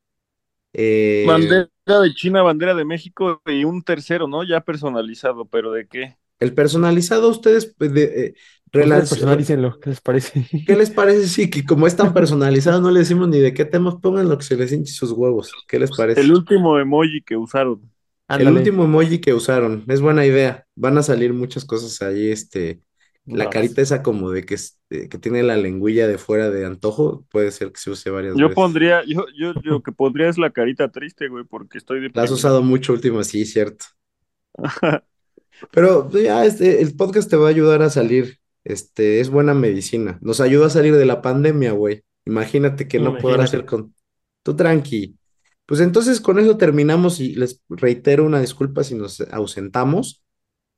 eh, 0.74 1.28
Bandera 1.28 1.70
de 2.02 2.14
China, 2.14 2.42
bandera 2.42 2.76
de 2.76 2.84
México 2.84 3.42
y 3.46 3.64
un 3.64 3.84
tercero, 3.84 4.28
¿no? 4.28 4.44
Ya 4.44 4.60
personalizado, 4.62 5.46
pero 5.46 5.72
¿de 5.72 5.88
qué? 5.88 6.18
el 6.40 6.54
personalizado, 6.54 7.30
ustedes, 7.30 7.66
pues, 7.78 7.94
de, 7.94 8.04
eh, 8.28 8.34
relac- 8.72 9.10
personalícenlo, 9.10 9.80
¿qué 9.80 9.90
les 9.92 10.02
parece? 10.02 10.46
¿qué 10.66 10.76
les 10.76 10.90
parece? 10.92 11.28
Sí, 11.28 11.50
que 11.50 11.66
como 11.66 11.88
es 11.88 11.96
tan 11.96 12.14
personalizado, 12.14 12.82
no 12.82 12.92
le 12.92 13.00
decimos 13.00 13.28
ni 13.30 13.40
de 13.40 13.54
qué 13.54 13.66
temas, 13.66 13.96
pongan 14.02 14.30
lo 14.30 14.38
que 14.38 14.44
se 14.46 14.56
les 14.56 14.72
hinche 14.72 14.94
sus 14.94 15.12
huevos. 15.12 15.54
¿Qué 15.68 15.80
les 15.80 15.92
parece? 15.92 16.22
El 16.22 16.32
último 16.32 16.78
emoji 16.78 17.22
que 17.24 17.36
usaron. 17.36 17.92
El 18.38 18.52
último 18.52 18.84
emoji 18.86 19.20
que 19.20 19.34
usaron, 19.34 19.84
es 19.88 20.02
buena 20.02 20.26
idea. 20.26 20.68
Van 20.76 20.98
a 20.98 21.04
salir 21.04 21.34
muchas 21.34 21.66
cosas 21.66 22.02
ahí, 22.02 22.32
este, 22.32 22.82
la 23.32 23.50
carita 23.50 23.82
esa 23.82 24.02
como 24.04 24.32
de 24.32 24.46
que, 24.46 24.58
de 24.90 25.10
que 25.10 25.18
tiene 25.18 25.44
la 25.44 25.58
lengüilla 25.58 26.08
de 26.08 26.18
fuera 26.18 26.50
de 26.50 26.66
antojo, 26.66 27.26
puede 27.32 27.52
ser 27.52 27.72
que 27.72 27.80
se 27.80 27.92
use 27.92 28.10
varias 28.10 28.36
Yo 28.36 28.50
veces. 28.50 28.56
pondría, 28.56 29.04
yo, 29.06 29.26
yo, 29.38 29.54
yo 29.64 29.72
lo 29.72 29.84
que 29.84 29.92
pondría 29.92 30.30
es 30.30 30.38
la 30.38 30.52
carita 30.52 30.92
triste, 30.92 31.28
güey, 31.28 31.44
porque 31.44 31.78
estoy 31.78 32.10
La 32.14 32.24
has 32.24 32.32
usado 32.32 32.62
mucho 32.64 32.94
último, 32.94 33.24
sí, 33.24 33.46
cierto. 33.46 33.86
Pero 35.72 36.10
pues, 36.10 36.24
ya 36.24 36.46
este, 36.46 36.82
el 36.82 36.96
podcast 36.96 37.30
te 37.30 37.36
va 37.36 37.48
a 37.48 37.50
ayudar 37.50 37.82
a 37.82 37.90
salir. 37.90 38.40
Este, 38.64 39.20
es 39.20 39.30
buena 39.30 39.54
medicina. 39.54 40.20
Nos 40.22 40.42
ayuda 40.42 40.68
a 40.68 40.70
salir 40.70 40.96
de 40.96 41.06
la 41.06 41.22
pandemia, 41.22 41.72
güey. 41.72 42.04
Imagínate 42.26 42.88
que 42.88 43.00
no 43.00 43.18
podrás 43.18 43.46
hacer 43.46 43.66
con. 43.66 43.94
Tú 44.44 44.56
tranqui. 44.56 45.18
Pues 45.66 45.82
entonces 45.82 46.20
con 46.20 46.40
eso 46.40 46.58
terminamos 46.58 47.20
y 47.20 47.36
les 47.36 47.62
reitero 47.70 48.26
una 48.26 48.42
disculpa 48.42 48.84
si 48.84 48.96
nos 48.96 49.22
ausentamos. 49.22 50.24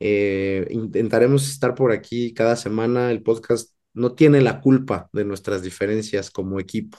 Eh, 0.03 0.65
intentaremos 0.72 1.48
estar 1.48 1.76
por 1.76 1.91
aquí 1.91 2.34
cada 2.34 2.56
semana. 2.56 3.11
El 3.11 3.22
podcast 3.22 3.76
no 3.94 4.14
tiene 4.14 4.41
la 4.41 4.60
culpa 4.60 5.10
de 5.14 5.26
nuestras 5.26 5.61
diferencias 5.61 6.32
como 6.32 6.60
equipo. 6.60 6.98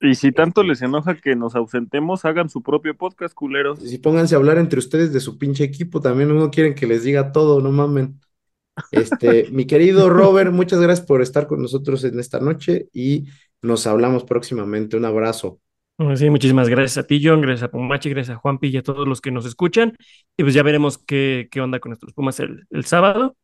Y 0.00 0.16
si 0.16 0.32
tanto 0.32 0.64
les 0.64 0.82
enoja 0.82 1.14
que 1.14 1.36
nos 1.36 1.54
ausentemos, 1.54 2.24
hagan 2.24 2.48
su 2.48 2.62
propio 2.62 2.96
podcast, 2.96 3.34
culeros. 3.34 3.78
Si 3.78 3.98
pónganse 3.98 4.34
a 4.34 4.38
hablar 4.38 4.58
entre 4.58 4.80
ustedes 4.80 5.12
de 5.12 5.20
su 5.20 5.38
pinche 5.38 5.62
equipo, 5.62 6.00
también 6.00 6.34
no 6.34 6.50
quieren 6.50 6.74
que 6.74 6.88
les 6.88 7.04
diga 7.04 7.30
todo, 7.30 7.60
no 7.60 7.70
mamen. 7.70 8.18
Este, 8.90 9.48
mi 9.52 9.66
querido 9.66 10.08
Robert, 10.10 10.52
muchas 10.52 10.80
gracias 10.80 11.06
por 11.06 11.22
estar 11.22 11.46
con 11.46 11.62
nosotros 11.62 12.02
en 12.02 12.18
esta 12.18 12.40
noche 12.40 12.88
y 12.92 13.28
nos 13.62 13.86
hablamos 13.86 14.24
próximamente. 14.24 14.96
Un 14.96 15.04
abrazo. 15.04 15.60
Sí, 16.16 16.30
muchísimas 16.30 16.68
gracias 16.70 16.96
a 17.04 17.06
ti, 17.06 17.20
John, 17.22 17.42
gracias 17.42 17.64
a 17.68 17.70
Pumachi, 17.70 18.08
gracias 18.08 18.34
a 18.36 18.40
Juanpi 18.40 18.68
y 18.68 18.76
a 18.78 18.82
todos 18.82 19.06
los 19.06 19.20
que 19.20 19.30
nos 19.30 19.44
escuchan. 19.44 19.96
Y 20.36 20.42
pues 20.42 20.54
ya 20.54 20.62
veremos 20.62 20.96
qué, 20.96 21.48
qué 21.50 21.60
onda 21.60 21.78
con 21.78 21.90
nuestros 21.90 22.14
Pumas 22.14 22.40
el, 22.40 22.66
el 22.70 22.86
sábado. 22.86 23.36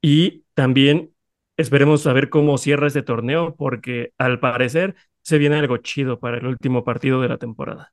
Y 0.00 0.44
también 0.54 1.12
esperemos 1.56 2.06
a 2.06 2.12
ver 2.12 2.30
cómo 2.30 2.56
cierra 2.58 2.86
este 2.86 3.02
torneo, 3.02 3.56
porque 3.56 4.12
al 4.18 4.38
parecer 4.38 4.94
se 5.22 5.38
viene 5.38 5.56
algo 5.56 5.78
chido 5.78 6.20
para 6.20 6.38
el 6.38 6.46
último 6.46 6.84
partido 6.84 7.20
de 7.20 7.28
la 7.28 7.38
temporada. 7.38 7.92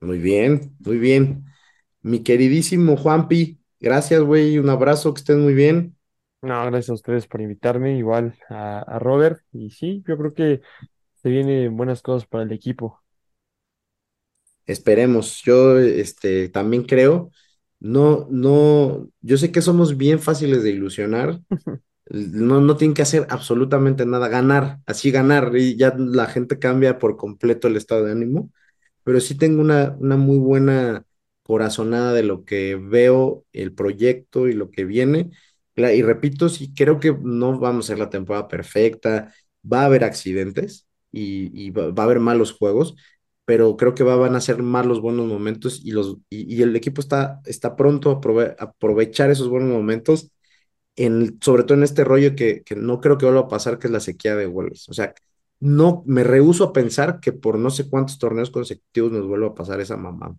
Muy 0.00 0.18
bien, 0.18 0.76
muy 0.80 0.98
bien. 0.98 1.46
Mi 2.02 2.22
queridísimo 2.22 2.96
Juanpi, 2.96 3.60
gracias, 3.80 4.22
güey. 4.22 4.58
Un 4.58 4.70
abrazo, 4.70 5.14
que 5.14 5.20
estén 5.20 5.42
muy 5.42 5.54
bien. 5.54 5.96
No, 6.42 6.62
gracias 6.66 6.90
a 6.90 6.94
ustedes 6.94 7.26
por 7.26 7.40
invitarme, 7.40 7.96
igual 7.96 8.36
a, 8.50 8.80
a 8.80 8.98
Robert. 8.98 9.40
Y 9.52 9.70
sí, 9.70 10.04
yo 10.06 10.18
creo 10.18 10.34
que 10.34 10.60
se 11.14 11.30
vienen 11.30 11.76
buenas 11.76 12.02
cosas 12.02 12.26
para 12.28 12.44
el 12.44 12.52
equipo. 12.52 13.03
Esperemos. 14.66 15.42
Yo, 15.44 15.78
este, 15.78 16.48
también 16.48 16.84
creo. 16.84 17.30
No, 17.80 18.26
no, 18.30 19.08
yo 19.20 19.36
sé 19.36 19.52
que 19.52 19.60
somos 19.62 19.96
bien 19.96 20.18
fáciles 20.20 20.62
de 20.62 20.70
ilusionar. 20.70 21.40
No, 22.10 22.60
no 22.60 22.76
tienen 22.76 22.94
que 22.94 23.02
hacer 23.02 23.26
absolutamente 23.30 24.04
nada, 24.06 24.28
ganar, 24.28 24.80
así 24.86 25.10
ganar, 25.10 25.52
y 25.56 25.76
ya 25.76 25.94
la 25.98 26.26
gente 26.26 26.58
cambia 26.58 26.98
por 26.98 27.16
completo 27.16 27.66
el 27.68 27.76
estado 27.76 28.04
de 28.04 28.12
ánimo, 28.12 28.50
pero 29.04 29.20
sí 29.20 29.36
tengo 29.36 29.60
una, 29.62 29.96
una 30.00 30.16
muy 30.16 30.38
buena 30.38 31.04
corazonada 31.42 32.12
de 32.14 32.22
lo 32.24 32.44
que 32.44 32.76
veo, 32.76 33.44
el 33.52 33.74
proyecto 33.74 34.48
y 34.48 34.54
lo 34.54 34.70
que 34.70 34.84
viene. 34.84 35.30
Y 35.76 36.02
repito, 36.02 36.48
sí 36.48 36.72
creo 36.74 37.00
que 37.00 37.12
no 37.22 37.58
vamos 37.58 37.86
a 37.86 37.88
ser 37.88 37.98
la 37.98 38.10
temporada 38.10 38.48
perfecta, 38.48 39.32
va 39.70 39.82
a 39.82 39.86
haber 39.86 40.04
accidentes 40.04 40.86
y, 41.12 41.50
y 41.66 41.70
va, 41.70 41.90
va 41.90 42.04
a 42.04 42.06
haber 42.06 42.20
malos 42.20 42.52
juegos, 42.52 42.96
pero 43.44 43.76
creo 43.76 43.94
que 43.94 44.04
va- 44.04 44.16
van 44.16 44.36
a 44.36 44.40
ser 44.40 44.62
más 44.62 44.86
los 44.86 45.00
buenos 45.00 45.26
momentos 45.26 45.80
y, 45.84 45.92
los, 45.92 46.18
y, 46.30 46.54
y 46.56 46.62
el 46.62 46.74
equipo 46.76 47.00
está, 47.00 47.40
está 47.46 47.76
pronto 47.76 48.10
a 48.10 48.20
aprove- 48.20 48.56
a 48.58 48.64
aprovechar 48.64 49.30
esos 49.30 49.48
buenos 49.48 49.70
momentos 49.70 50.30
en, 50.96 51.38
sobre 51.42 51.64
todo 51.64 51.76
en 51.78 51.84
este 51.84 52.04
rollo 52.04 52.34
que, 52.36 52.62
que 52.64 52.76
no 52.76 53.00
creo 53.00 53.18
que 53.18 53.26
vuelva 53.26 53.42
a 53.42 53.48
pasar, 53.48 53.78
que 53.78 53.88
es 53.88 53.92
la 53.92 54.00
sequía 54.00 54.36
de 54.36 54.46
goles. 54.46 54.88
O 54.88 54.94
sea, 54.94 55.14
no 55.60 56.02
me 56.06 56.24
rehúso 56.24 56.64
a 56.64 56.72
pensar 56.72 57.20
que 57.20 57.32
por 57.32 57.58
no 57.58 57.70
sé 57.70 57.88
cuántos 57.88 58.18
torneos 58.18 58.50
consecutivos 58.50 59.12
nos 59.12 59.26
vuelva 59.26 59.48
a 59.48 59.54
pasar 59.54 59.80
esa 59.80 59.96
mamá. 59.96 60.36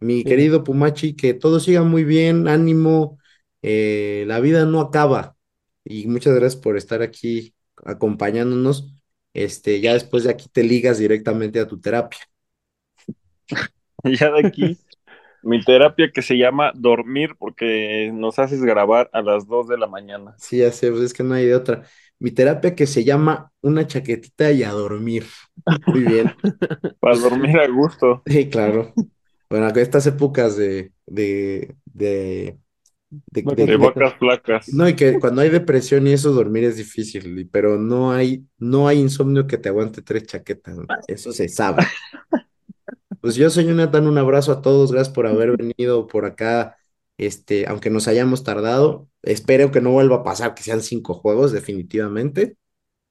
Mi 0.00 0.24
Sí. 0.24 0.26
querido 0.26 0.64
Pumachi, 0.64 1.14
que 1.16 1.34
todo 1.34 1.60
siga 1.60 1.82
muy 1.82 2.04
bien, 2.04 2.48
ánimo, 2.48 3.18
eh, 3.62 4.24
la 4.26 4.40
vida 4.40 4.64
no 4.66 4.80
acaba. 4.80 5.36
Y 5.84 6.06
muchas 6.08 6.34
gracias 6.34 6.60
por 6.60 6.76
estar 6.76 7.02
aquí 7.02 7.54
acompañándonos. 7.84 8.94
Este, 9.34 9.80
ya 9.80 9.94
después 9.94 10.24
de 10.24 10.30
aquí 10.30 10.48
te 10.52 10.62
ligas 10.64 10.98
directamente 10.98 11.60
a 11.60 11.66
tu 11.68 11.80
terapia. 11.80 12.18
Ya 14.04 14.30
de 14.30 14.40
aquí, 14.40 14.78
mi 15.42 15.62
terapia 15.64 16.10
que 16.12 16.22
se 16.22 16.36
llama 16.38 16.72
dormir, 16.74 17.36
porque 17.38 18.10
nos 18.14 18.38
haces 18.38 18.62
grabar 18.62 19.10
a 19.12 19.22
las 19.22 19.46
2 19.46 19.68
de 19.68 19.78
la 19.78 19.86
mañana. 19.88 20.36
Sí, 20.38 20.58
ya 20.58 20.72
sé, 20.72 20.90
pues 20.90 21.02
es 21.02 21.14
que 21.14 21.22
no 21.22 21.34
hay 21.34 21.46
de 21.46 21.54
otra. 21.54 21.84
Mi 22.18 22.30
terapia 22.30 22.74
que 22.74 22.86
se 22.86 23.04
llama 23.04 23.52
una 23.62 23.86
chaquetita 23.86 24.50
y 24.52 24.62
a 24.62 24.70
dormir. 24.72 25.26
Muy 25.86 26.02
bien. 26.02 26.36
Para 27.00 27.16
dormir 27.16 27.58
a 27.58 27.68
gusto. 27.68 28.22
Sí, 28.26 28.48
claro. 28.48 28.98
Bueno, 29.50 29.68
estas 29.68 30.06
épocas 30.06 30.56
de, 30.56 30.92
de, 31.06 31.76
de, 31.86 32.58
de, 33.30 33.42
de- 33.56 33.66
De 33.66 33.76
de- 33.76 33.76
vacas 33.76 34.14
flacas. 34.18 34.66
no, 34.66 34.88
y 34.88 34.96
que 34.96 35.18
cuando 35.20 35.42
hay 35.42 35.50
depresión 35.50 36.06
y 36.06 36.12
eso, 36.12 36.32
dormir 36.32 36.64
es 36.64 36.76
difícil, 36.78 37.48
pero 37.52 37.78
no 37.78 38.12
hay, 38.12 38.46
no 38.58 38.88
hay 38.88 39.00
insomnio 39.00 39.46
que 39.46 39.58
te 39.58 39.68
aguante 39.70 40.02
tres 40.02 40.24
chaquetas. 40.26 40.76
Eso 41.06 41.32
se 41.32 41.48
sabe. 41.48 41.84
Pues 43.24 43.36
yo 43.36 43.48
soy 43.48 43.64
Jonathan, 43.64 44.06
un 44.06 44.18
abrazo 44.18 44.52
a 44.52 44.60
todos, 44.60 44.92
gracias 44.92 45.14
por 45.14 45.26
haber 45.26 45.56
venido 45.56 46.06
por 46.06 46.26
acá, 46.26 46.76
este, 47.16 47.66
aunque 47.66 47.88
nos 47.88 48.06
hayamos 48.06 48.44
tardado, 48.44 49.08
espero 49.22 49.70
que 49.72 49.80
no 49.80 49.92
vuelva 49.92 50.16
a 50.16 50.22
pasar 50.22 50.54
que 50.54 50.62
sean 50.62 50.82
cinco 50.82 51.14
juegos, 51.14 51.50
definitivamente, 51.50 52.58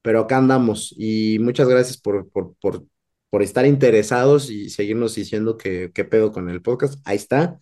pero 0.04 0.22
acá 0.22 0.38
andamos, 0.38 0.94
y 0.98 1.40
muchas 1.40 1.68
gracias 1.68 1.98
por, 1.98 2.30
por, 2.32 2.56
por, 2.62 2.86
por 3.32 3.44
estar 3.44 3.66
interesados 3.66 4.52
y 4.52 4.70
seguirnos 4.70 5.16
diciendo 5.16 5.58
que, 5.58 5.92
qué 5.96 6.06
pedo 6.06 6.32
con 6.32 6.50
el 6.50 6.62
podcast, 6.62 7.02
ahí 7.06 7.18
está, 7.18 7.58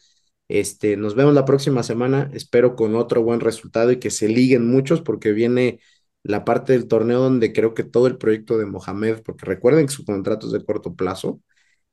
este, 0.50 0.98
nos 0.98 1.16
vemos 1.16 1.34
la 1.36 1.46
próxima 1.46 1.84
semana, 1.84 2.32
espero 2.34 2.76
con 2.76 2.96
otro 2.96 3.24
buen 3.24 3.40
resultado 3.42 3.92
y 3.94 4.00
que 4.00 4.12
se 4.12 4.28
liguen 4.30 4.68
muchos, 4.68 5.02
porque 5.02 5.32
viene 5.34 5.80
la 6.24 6.46
parte 6.46 6.74
del 6.74 6.88
torneo 6.90 7.20
donde 7.22 7.54
creo 7.54 7.74
que 7.74 7.84
todo 7.86 8.08
el 8.08 8.18
proyecto 8.18 8.58
de 8.58 8.66
Mohamed, 8.66 9.22
porque 9.24 9.46
recuerden 9.46 9.88
que 9.88 9.94
su 9.94 10.06
contrato 10.06 10.48
es 10.48 10.54
de 10.54 10.66
corto 10.66 10.96
plazo, 10.96 11.42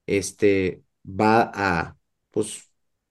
este, 0.08 0.82
va 1.04 1.50
a, 1.54 1.96
pues, 2.30 2.70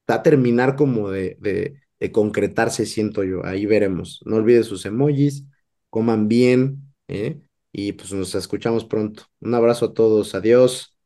va 0.10 0.16
a 0.16 0.24
terminar 0.24 0.76
como 0.76 1.10
de, 1.10 1.38
de, 1.40 1.82
de 2.00 2.12
concretarse, 2.12 2.86
siento 2.86 3.24
yo. 3.24 3.46
Ahí 3.46 3.66
veremos. 3.66 4.22
No 4.26 4.38
olviden 4.38 4.64
sus 4.64 4.86
emojis, 4.86 5.46
coman 5.90 6.28
bien, 6.28 6.94
¿eh? 7.08 7.40
Y 7.72 7.94
pues 7.94 8.12
nos 8.14 8.34
escuchamos 8.36 8.86
pronto. 8.86 9.24
Un 9.40 9.54
abrazo 9.54 9.86
a 9.86 9.94
todos. 9.94 10.34
Adiós. 10.34 10.98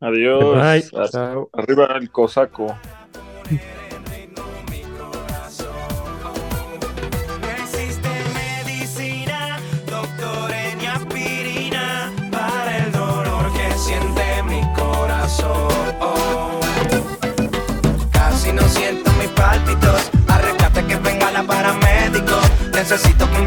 Adiós. 0.00 0.90
Bye. 0.90 1.48
Arriba 1.52 1.96
el 1.98 2.10
cosaco. 2.10 2.76
Necesito 22.90 23.30
que 23.30 23.39